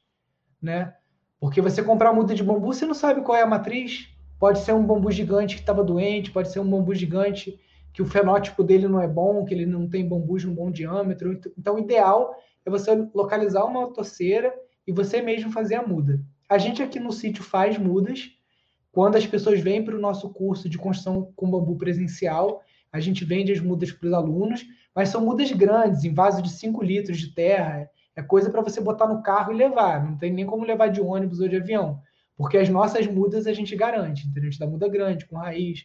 né? 0.60 0.94
Porque 1.38 1.60
você 1.60 1.82
comprar 1.82 2.14
muda 2.14 2.34
de 2.34 2.42
bambu, 2.42 2.72
você 2.72 2.86
não 2.86 2.94
sabe 2.94 3.20
qual 3.20 3.36
é 3.36 3.42
a 3.42 3.46
matriz, 3.46 4.08
Pode 4.38 4.58
ser 4.60 4.72
um 4.72 4.84
bambu 4.84 5.10
gigante 5.10 5.54
que 5.54 5.62
estava 5.62 5.82
doente, 5.82 6.30
pode 6.30 6.50
ser 6.50 6.60
um 6.60 6.68
bambu 6.68 6.94
gigante 6.94 7.58
que 7.92 8.02
o 8.02 8.06
fenótipo 8.06 8.62
dele 8.62 8.86
não 8.86 9.00
é 9.00 9.08
bom, 9.08 9.44
que 9.44 9.54
ele 9.54 9.64
não 9.64 9.88
tem 9.88 10.06
bambus 10.06 10.42
de 10.42 10.48
um 10.48 10.54
bom 10.54 10.70
diâmetro. 10.70 11.40
Então, 11.58 11.76
o 11.76 11.78
ideal 11.78 12.34
é 12.64 12.70
você 12.70 12.94
localizar 13.14 13.64
uma 13.64 13.90
toceira 13.92 14.54
e 14.86 14.92
você 14.92 15.22
mesmo 15.22 15.50
fazer 15.50 15.76
a 15.76 15.86
muda. 15.86 16.20
A 16.48 16.58
gente 16.58 16.82
aqui 16.82 17.00
no 17.00 17.10
sítio 17.10 17.42
faz 17.42 17.78
mudas. 17.78 18.30
Quando 18.96 19.16
as 19.16 19.26
pessoas 19.26 19.60
vêm 19.60 19.84
para 19.84 19.94
o 19.94 20.00
nosso 20.00 20.30
curso 20.30 20.70
de 20.70 20.78
construção 20.78 21.30
com 21.36 21.50
bambu 21.50 21.76
presencial, 21.76 22.62
a 22.90 22.98
gente 22.98 23.26
vende 23.26 23.52
as 23.52 23.60
mudas 23.60 23.92
para 23.92 24.06
os 24.06 24.14
alunos, 24.14 24.64
mas 24.94 25.10
são 25.10 25.22
mudas 25.22 25.52
grandes, 25.52 26.02
em 26.02 26.14
vaso 26.14 26.40
de 26.40 26.48
5 26.48 26.82
litros 26.82 27.18
de 27.18 27.34
terra. 27.34 27.90
É 28.16 28.22
coisa 28.22 28.48
para 28.48 28.62
você 28.62 28.80
botar 28.80 29.06
no 29.06 29.22
carro 29.22 29.52
e 29.52 29.54
levar. 29.54 30.02
Não 30.02 30.16
tem 30.16 30.32
nem 30.32 30.46
como 30.46 30.64
levar 30.64 30.86
de 30.86 31.02
ônibus 31.02 31.40
ou 31.40 31.46
de 31.46 31.56
avião. 31.56 32.00
Porque 32.38 32.56
as 32.56 32.70
nossas 32.70 33.06
mudas 33.06 33.46
a 33.46 33.52
gente 33.52 33.76
garante, 33.76 34.26
entendeu? 34.26 34.48
A 34.48 34.50
gente 34.50 34.60
dá 34.60 34.66
muda 34.66 34.88
grande, 34.88 35.26
com 35.26 35.36
raiz. 35.36 35.84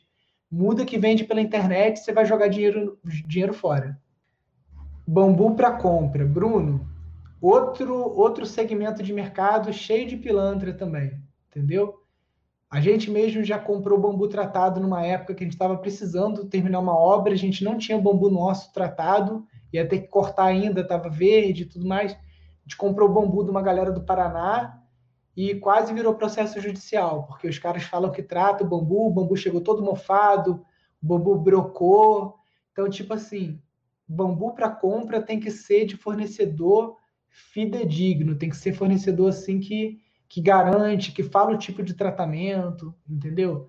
Muda 0.50 0.86
que 0.86 0.98
vende 0.98 1.26
pela 1.26 1.42
internet, 1.42 2.00
você 2.00 2.14
vai 2.14 2.26
jogar 2.26 2.48
dinheiro, 2.48 2.98
dinheiro 3.28 3.54
fora. 3.54 4.00
Bambu 5.06 5.54
para 5.54 5.74
compra. 5.74 6.26
Bruno, 6.26 6.88
outro, 7.42 7.94
outro 7.94 8.46
segmento 8.46 9.04
de 9.04 9.12
mercado 9.12 9.74
cheio 9.74 10.08
de 10.08 10.16
pilantra 10.16 10.74
também, 10.74 11.22
entendeu? 11.50 12.01
A 12.72 12.80
gente 12.80 13.12
mesmo 13.12 13.44
já 13.44 13.60
comprou 13.60 14.00
bambu 14.00 14.30
tratado 14.30 14.80
numa 14.80 15.06
época 15.06 15.36
que 15.36 15.44
a 15.44 15.46
gente 15.46 15.54
estava 15.54 15.78
precisando 15.78 16.46
terminar 16.46 16.80
uma 16.80 16.98
obra, 16.98 17.34
a 17.34 17.38
gente 17.38 17.64
não 17.64 17.78
tinha 17.78 18.00
bambu 18.00 18.30
nosso 18.30 18.72
tratado, 18.72 19.46
ia 19.74 19.88
ter 19.88 20.00
que 20.00 20.08
cortar 20.08 20.46
ainda, 20.46 20.82
estava 20.82 21.10
verde 21.10 21.64
e 21.64 21.66
tudo 21.66 21.86
mais. 21.86 22.14
A 22.14 22.18
gente 22.64 22.78
comprou 22.78 23.10
bambu 23.10 23.44
de 23.44 23.52
uma 23.52 23.62
galera 23.62 23.92
do 23.92 24.06
Paraná, 24.06 24.82
e 25.36 25.56
quase 25.56 25.94
virou 25.94 26.16
processo 26.16 26.60
judicial, 26.60 27.26
porque 27.26 27.48
os 27.48 27.58
caras 27.58 27.84
falam 27.84 28.12
que 28.12 28.22
trata 28.22 28.64
o 28.64 28.68
bambu, 28.68 29.08
o 29.08 29.12
bambu 29.12 29.36
chegou 29.36 29.62
todo 29.62 29.84
mofado, 29.84 30.66
o 31.02 31.06
bambu 31.06 31.36
brocou. 31.38 32.36
Então, 32.72 32.90
tipo 32.90 33.14
assim, 33.14 33.60
bambu 34.08 34.54
para 34.54 34.70
compra 34.70 35.22
tem 35.22 35.40
que 35.40 35.50
ser 35.50 35.86
de 35.86 35.96
fornecedor 35.96 36.98
fidedigno, 37.30 38.36
tem 38.36 38.50
que 38.50 38.58
ser 38.58 38.74
fornecedor 38.74 39.30
assim 39.30 39.60
que, 39.60 40.00
que 40.32 40.40
garante, 40.40 41.12
que 41.12 41.24
fala 41.24 41.52
o 41.52 41.58
tipo 41.58 41.84
de 41.84 41.94
tratamento, 41.94 42.96
entendeu? 43.08 43.68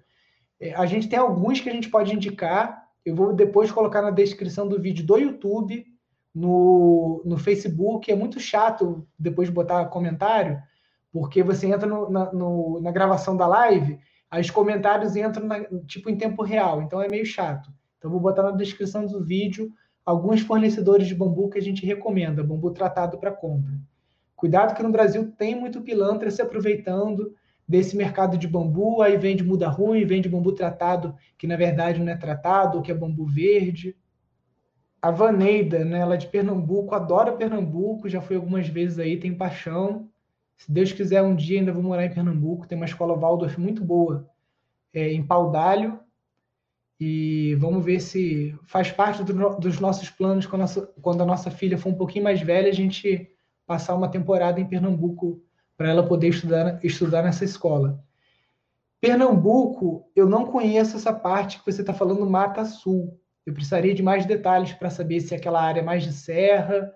É, 0.60 0.72
a 0.74 0.86
gente 0.86 1.08
tem 1.08 1.18
alguns 1.18 1.58
que 1.58 1.68
a 1.68 1.72
gente 1.72 1.90
pode 1.90 2.14
indicar. 2.14 2.86
Eu 3.04 3.16
vou 3.16 3.32
depois 3.32 3.72
colocar 3.72 4.00
na 4.00 4.12
descrição 4.12 4.68
do 4.68 4.80
vídeo 4.80 5.04
do 5.04 5.18
YouTube, 5.18 5.84
no, 6.32 7.20
no 7.24 7.36
Facebook. 7.36 8.12
É 8.12 8.14
muito 8.14 8.38
chato 8.38 9.04
depois 9.18 9.48
de 9.48 9.54
botar 9.54 9.86
comentário, 9.86 10.62
porque 11.10 11.42
você 11.42 11.66
entra 11.66 11.88
no, 11.88 12.08
na, 12.08 12.32
no, 12.32 12.80
na 12.80 12.92
gravação 12.92 13.36
da 13.36 13.48
live, 13.48 13.98
os 14.32 14.48
comentários 14.48 15.16
entram 15.16 15.44
na, 15.44 15.64
tipo 15.88 16.08
em 16.08 16.16
tempo 16.16 16.44
real, 16.44 16.80
então 16.80 17.02
é 17.02 17.08
meio 17.08 17.26
chato. 17.26 17.72
Então 17.98 18.08
vou 18.08 18.20
botar 18.20 18.44
na 18.44 18.52
descrição 18.52 19.04
do 19.04 19.24
vídeo 19.24 19.72
alguns 20.06 20.42
fornecedores 20.42 21.08
de 21.08 21.14
bambu 21.16 21.50
que 21.50 21.58
a 21.58 21.62
gente 21.62 21.84
recomenda, 21.84 22.44
bambu 22.44 22.70
tratado 22.70 23.18
para 23.18 23.32
compra. 23.32 23.72
Cuidado 24.42 24.74
que 24.74 24.82
no 24.82 24.90
Brasil 24.90 25.30
tem 25.38 25.54
muito 25.54 25.82
pilantra 25.82 26.28
se 26.28 26.42
aproveitando 26.42 27.32
desse 27.66 27.96
mercado 27.96 28.36
de 28.36 28.48
bambu, 28.48 29.00
aí 29.00 29.16
vende 29.16 29.44
muda 29.44 29.68
ruim, 29.68 30.04
vende 30.04 30.28
bambu 30.28 30.50
tratado 30.50 31.14
que 31.38 31.46
na 31.46 31.54
verdade 31.54 32.00
não 32.00 32.10
é 32.10 32.16
tratado, 32.16 32.82
que 32.82 32.90
é 32.90 32.94
bambu 32.94 33.24
verde. 33.24 33.96
A 35.00 35.12
Vaneida, 35.12 35.84
né, 35.84 36.00
ela 36.00 36.14
é 36.14 36.16
de 36.16 36.26
Pernambuco, 36.26 36.92
adora 36.92 37.36
Pernambuco, 37.36 38.08
já 38.08 38.20
foi 38.20 38.34
algumas 38.34 38.66
vezes 38.66 38.98
aí, 38.98 39.16
tem 39.16 39.32
paixão. 39.32 40.10
Se 40.56 40.72
Deus 40.72 40.90
quiser, 40.90 41.22
um 41.22 41.36
dia 41.36 41.60
ainda 41.60 41.72
vou 41.72 41.80
morar 41.80 42.04
em 42.04 42.12
Pernambuco. 42.12 42.66
Tem 42.66 42.76
uma 42.76 42.86
escola 42.86 43.16
Waldorf 43.16 43.56
muito 43.60 43.84
boa 43.84 44.28
é, 44.92 45.12
em 45.12 45.24
Paudalho. 45.24 46.00
E 46.98 47.54
vamos 47.60 47.84
ver 47.84 48.00
se 48.00 48.58
faz 48.64 48.90
parte 48.90 49.22
do, 49.22 49.32
dos 49.60 49.78
nossos 49.78 50.10
planos 50.10 50.46
quando 50.46 50.62
a, 50.62 50.64
nossa, 50.64 50.92
quando 51.00 51.22
a 51.22 51.26
nossa 51.26 51.48
filha 51.48 51.78
for 51.78 51.90
um 51.90 51.96
pouquinho 51.96 52.24
mais 52.24 52.40
velha, 52.40 52.68
a 52.68 52.74
gente 52.74 53.31
passar 53.72 53.94
uma 53.94 54.10
temporada 54.10 54.60
em 54.60 54.66
Pernambuco 54.66 55.42
para 55.78 55.88
ela 55.88 56.06
poder 56.06 56.28
estudar, 56.28 56.78
estudar 56.84 57.22
nessa 57.22 57.42
escola. 57.42 57.98
Pernambuco, 59.00 60.10
eu 60.14 60.28
não 60.28 60.44
conheço 60.44 60.98
essa 60.98 61.10
parte 61.10 61.58
que 61.58 61.64
você 61.64 61.80
está 61.80 61.94
falando, 61.94 62.28
Mata 62.28 62.66
Sul. 62.66 63.18
Eu 63.46 63.54
precisaria 63.54 63.94
de 63.94 64.02
mais 64.02 64.26
detalhes 64.26 64.74
para 64.74 64.90
saber 64.90 65.20
se 65.20 65.32
é 65.32 65.38
aquela 65.38 65.62
área 65.62 65.82
mais 65.82 66.02
de 66.02 66.12
serra 66.12 66.92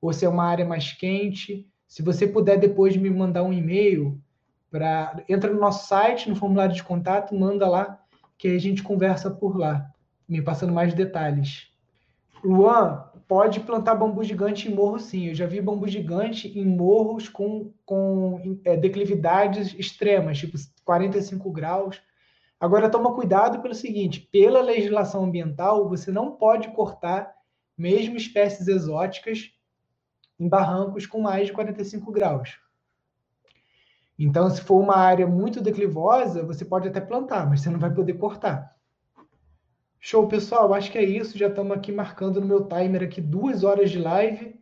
ou 0.00 0.12
se 0.12 0.24
é 0.24 0.28
uma 0.28 0.44
área 0.44 0.64
mais 0.64 0.92
quente. 0.92 1.66
Se 1.88 2.00
você 2.00 2.28
puder 2.28 2.60
depois 2.60 2.96
me 2.96 3.10
mandar 3.10 3.42
um 3.42 3.52
e-mail, 3.52 4.22
para 4.70 5.24
entra 5.28 5.52
no 5.52 5.58
nosso 5.58 5.88
site, 5.88 6.30
no 6.30 6.36
formulário 6.36 6.76
de 6.76 6.84
contato, 6.84 7.34
manda 7.34 7.68
lá, 7.68 8.00
que 8.38 8.46
a 8.46 8.60
gente 8.60 8.84
conversa 8.84 9.32
por 9.32 9.58
lá, 9.58 9.90
me 10.28 10.40
passando 10.40 10.72
mais 10.72 10.94
detalhes. 10.94 11.66
Luan, 12.44 13.09
pode 13.30 13.60
plantar 13.60 13.94
bambu 13.94 14.24
gigante 14.24 14.68
em 14.68 14.74
morro, 14.74 14.98
sim. 14.98 15.28
Eu 15.28 15.36
já 15.36 15.46
vi 15.46 15.60
bambu 15.60 15.86
gigante 15.86 16.48
em 16.58 16.66
morros 16.66 17.28
com, 17.28 17.72
com 17.86 18.58
é, 18.64 18.76
declividades 18.76 19.72
extremas, 19.78 20.38
tipo 20.38 20.58
45 20.84 21.48
graus. 21.52 22.02
Agora, 22.58 22.90
toma 22.90 23.14
cuidado 23.14 23.62
pelo 23.62 23.72
seguinte: 23.72 24.18
pela 24.32 24.60
legislação 24.60 25.22
ambiental, 25.22 25.88
você 25.88 26.10
não 26.10 26.32
pode 26.32 26.72
cortar 26.72 27.32
mesmo 27.78 28.16
espécies 28.16 28.66
exóticas 28.66 29.52
em 30.36 30.48
barrancos 30.48 31.06
com 31.06 31.20
mais 31.20 31.46
de 31.46 31.52
45 31.52 32.10
graus. 32.10 32.58
Então, 34.18 34.50
se 34.50 34.60
for 34.60 34.80
uma 34.80 34.96
área 34.96 35.28
muito 35.28 35.62
declivosa, 35.62 36.42
você 36.42 36.64
pode 36.64 36.88
até 36.88 37.00
plantar, 37.00 37.48
mas 37.48 37.60
você 37.60 37.70
não 37.70 37.78
vai 37.78 37.94
poder 37.94 38.14
cortar. 38.14 38.76
Show, 40.02 40.26
pessoal. 40.26 40.72
Acho 40.72 40.90
que 40.90 40.96
é 40.96 41.04
isso. 41.04 41.36
Já 41.36 41.48
estamos 41.48 41.76
aqui 41.76 41.92
marcando 41.92 42.40
no 42.40 42.46
meu 42.46 42.64
timer 42.64 43.02
aqui 43.02 43.20
duas 43.20 43.64
horas 43.64 43.90
de 43.90 43.98
live. 43.98 44.58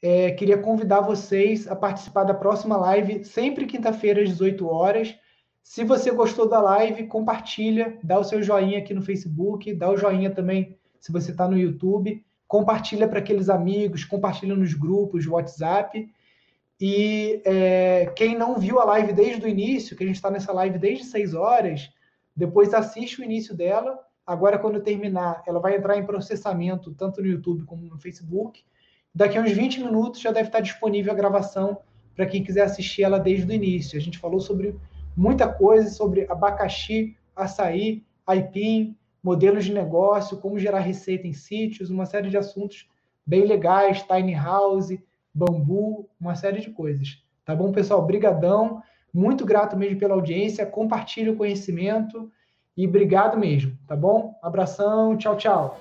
É, 0.00 0.30
queria 0.30 0.56
convidar 0.56 1.02
vocês 1.02 1.68
a 1.68 1.76
participar 1.76 2.24
da 2.24 2.32
próxima 2.32 2.76
live, 2.78 3.22
sempre 3.22 3.66
quinta-feira, 3.66 4.22
às 4.22 4.30
18 4.30 4.66
horas. 4.66 5.14
Se 5.62 5.84
você 5.84 6.10
gostou 6.10 6.48
da 6.48 6.60
live, 6.60 7.06
compartilha, 7.06 7.98
dá 8.02 8.18
o 8.18 8.24
seu 8.24 8.42
joinha 8.42 8.78
aqui 8.78 8.94
no 8.94 9.02
Facebook, 9.02 9.72
dá 9.74 9.90
o 9.90 9.96
joinha 9.96 10.30
também 10.30 10.76
se 10.98 11.12
você 11.12 11.32
está 11.32 11.46
no 11.46 11.58
YouTube, 11.58 12.24
compartilha 12.48 13.06
para 13.06 13.18
aqueles 13.18 13.48
amigos, 13.50 14.04
compartilha 14.04 14.56
nos 14.56 14.72
grupos, 14.72 15.26
WhatsApp. 15.26 16.08
E 16.80 17.42
é, 17.44 18.06
quem 18.16 18.36
não 18.36 18.58
viu 18.58 18.80
a 18.80 18.84
live 18.84 19.12
desde 19.12 19.44
o 19.44 19.48
início, 19.48 19.96
que 19.96 20.02
a 20.02 20.06
gente 20.06 20.16
está 20.16 20.30
nessa 20.30 20.52
live 20.52 20.78
desde 20.78 21.04
6 21.04 21.34
horas, 21.34 21.90
depois 22.34 22.72
assiste 22.72 23.20
o 23.20 23.24
início 23.24 23.54
dela. 23.54 23.98
Agora, 24.26 24.58
quando 24.58 24.80
terminar, 24.80 25.42
ela 25.46 25.58
vai 25.58 25.76
entrar 25.76 25.96
em 25.96 26.06
processamento 26.06 26.94
tanto 26.94 27.20
no 27.20 27.26
YouTube 27.26 27.64
como 27.64 27.84
no 27.86 27.98
Facebook. 27.98 28.62
Daqui 29.14 29.36
a 29.36 29.42
uns 29.42 29.52
20 29.52 29.80
minutos 29.80 30.20
já 30.20 30.30
deve 30.30 30.48
estar 30.48 30.60
disponível 30.60 31.12
a 31.12 31.16
gravação 31.16 31.78
para 32.14 32.26
quem 32.26 32.42
quiser 32.42 32.62
assistir 32.62 33.02
ela 33.02 33.18
desde 33.18 33.50
o 33.50 33.54
início. 33.54 33.98
A 33.98 34.00
gente 34.00 34.18
falou 34.18 34.40
sobre 34.40 34.76
muita 35.16 35.48
coisa 35.48 35.90
sobre 35.90 36.26
abacaxi, 36.30 37.16
açaí, 37.34 38.02
aipim, 38.26 38.96
modelos 39.22 39.64
de 39.64 39.72
negócio, 39.72 40.38
como 40.38 40.58
gerar 40.58 40.80
receita 40.80 41.26
em 41.26 41.32
sítios, 41.32 41.90
uma 41.90 42.06
série 42.06 42.30
de 42.30 42.36
assuntos 42.36 42.88
bem 43.26 43.44
legais, 43.44 44.02
tiny 44.02 44.34
house, 44.34 44.96
bambu, 45.34 46.08
uma 46.20 46.34
série 46.34 46.60
de 46.60 46.70
coisas. 46.70 47.22
Tá 47.44 47.54
bom, 47.54 47.72
pessoal? 47.72 48.04
Brigadão. 48.04 48.82
Muito 49.12 49.44
grato 49.44 49.76
mesmo 49.76 49.98
pela 49.98 50.14
audiência. 50.14 50.64
Compartilhe 50.64 51.30
o 51.30 51.36
conhecimento 51.36 52.30
e 52.76 52.86
obrigado 52.86 53.38
mesmo, 53.38 53.76
tá 53.86 53.96
bom? 53.96 54.38
Abração, 54.42 55.16
tchau, 55.16 55.36
tchau. 55.36 55.78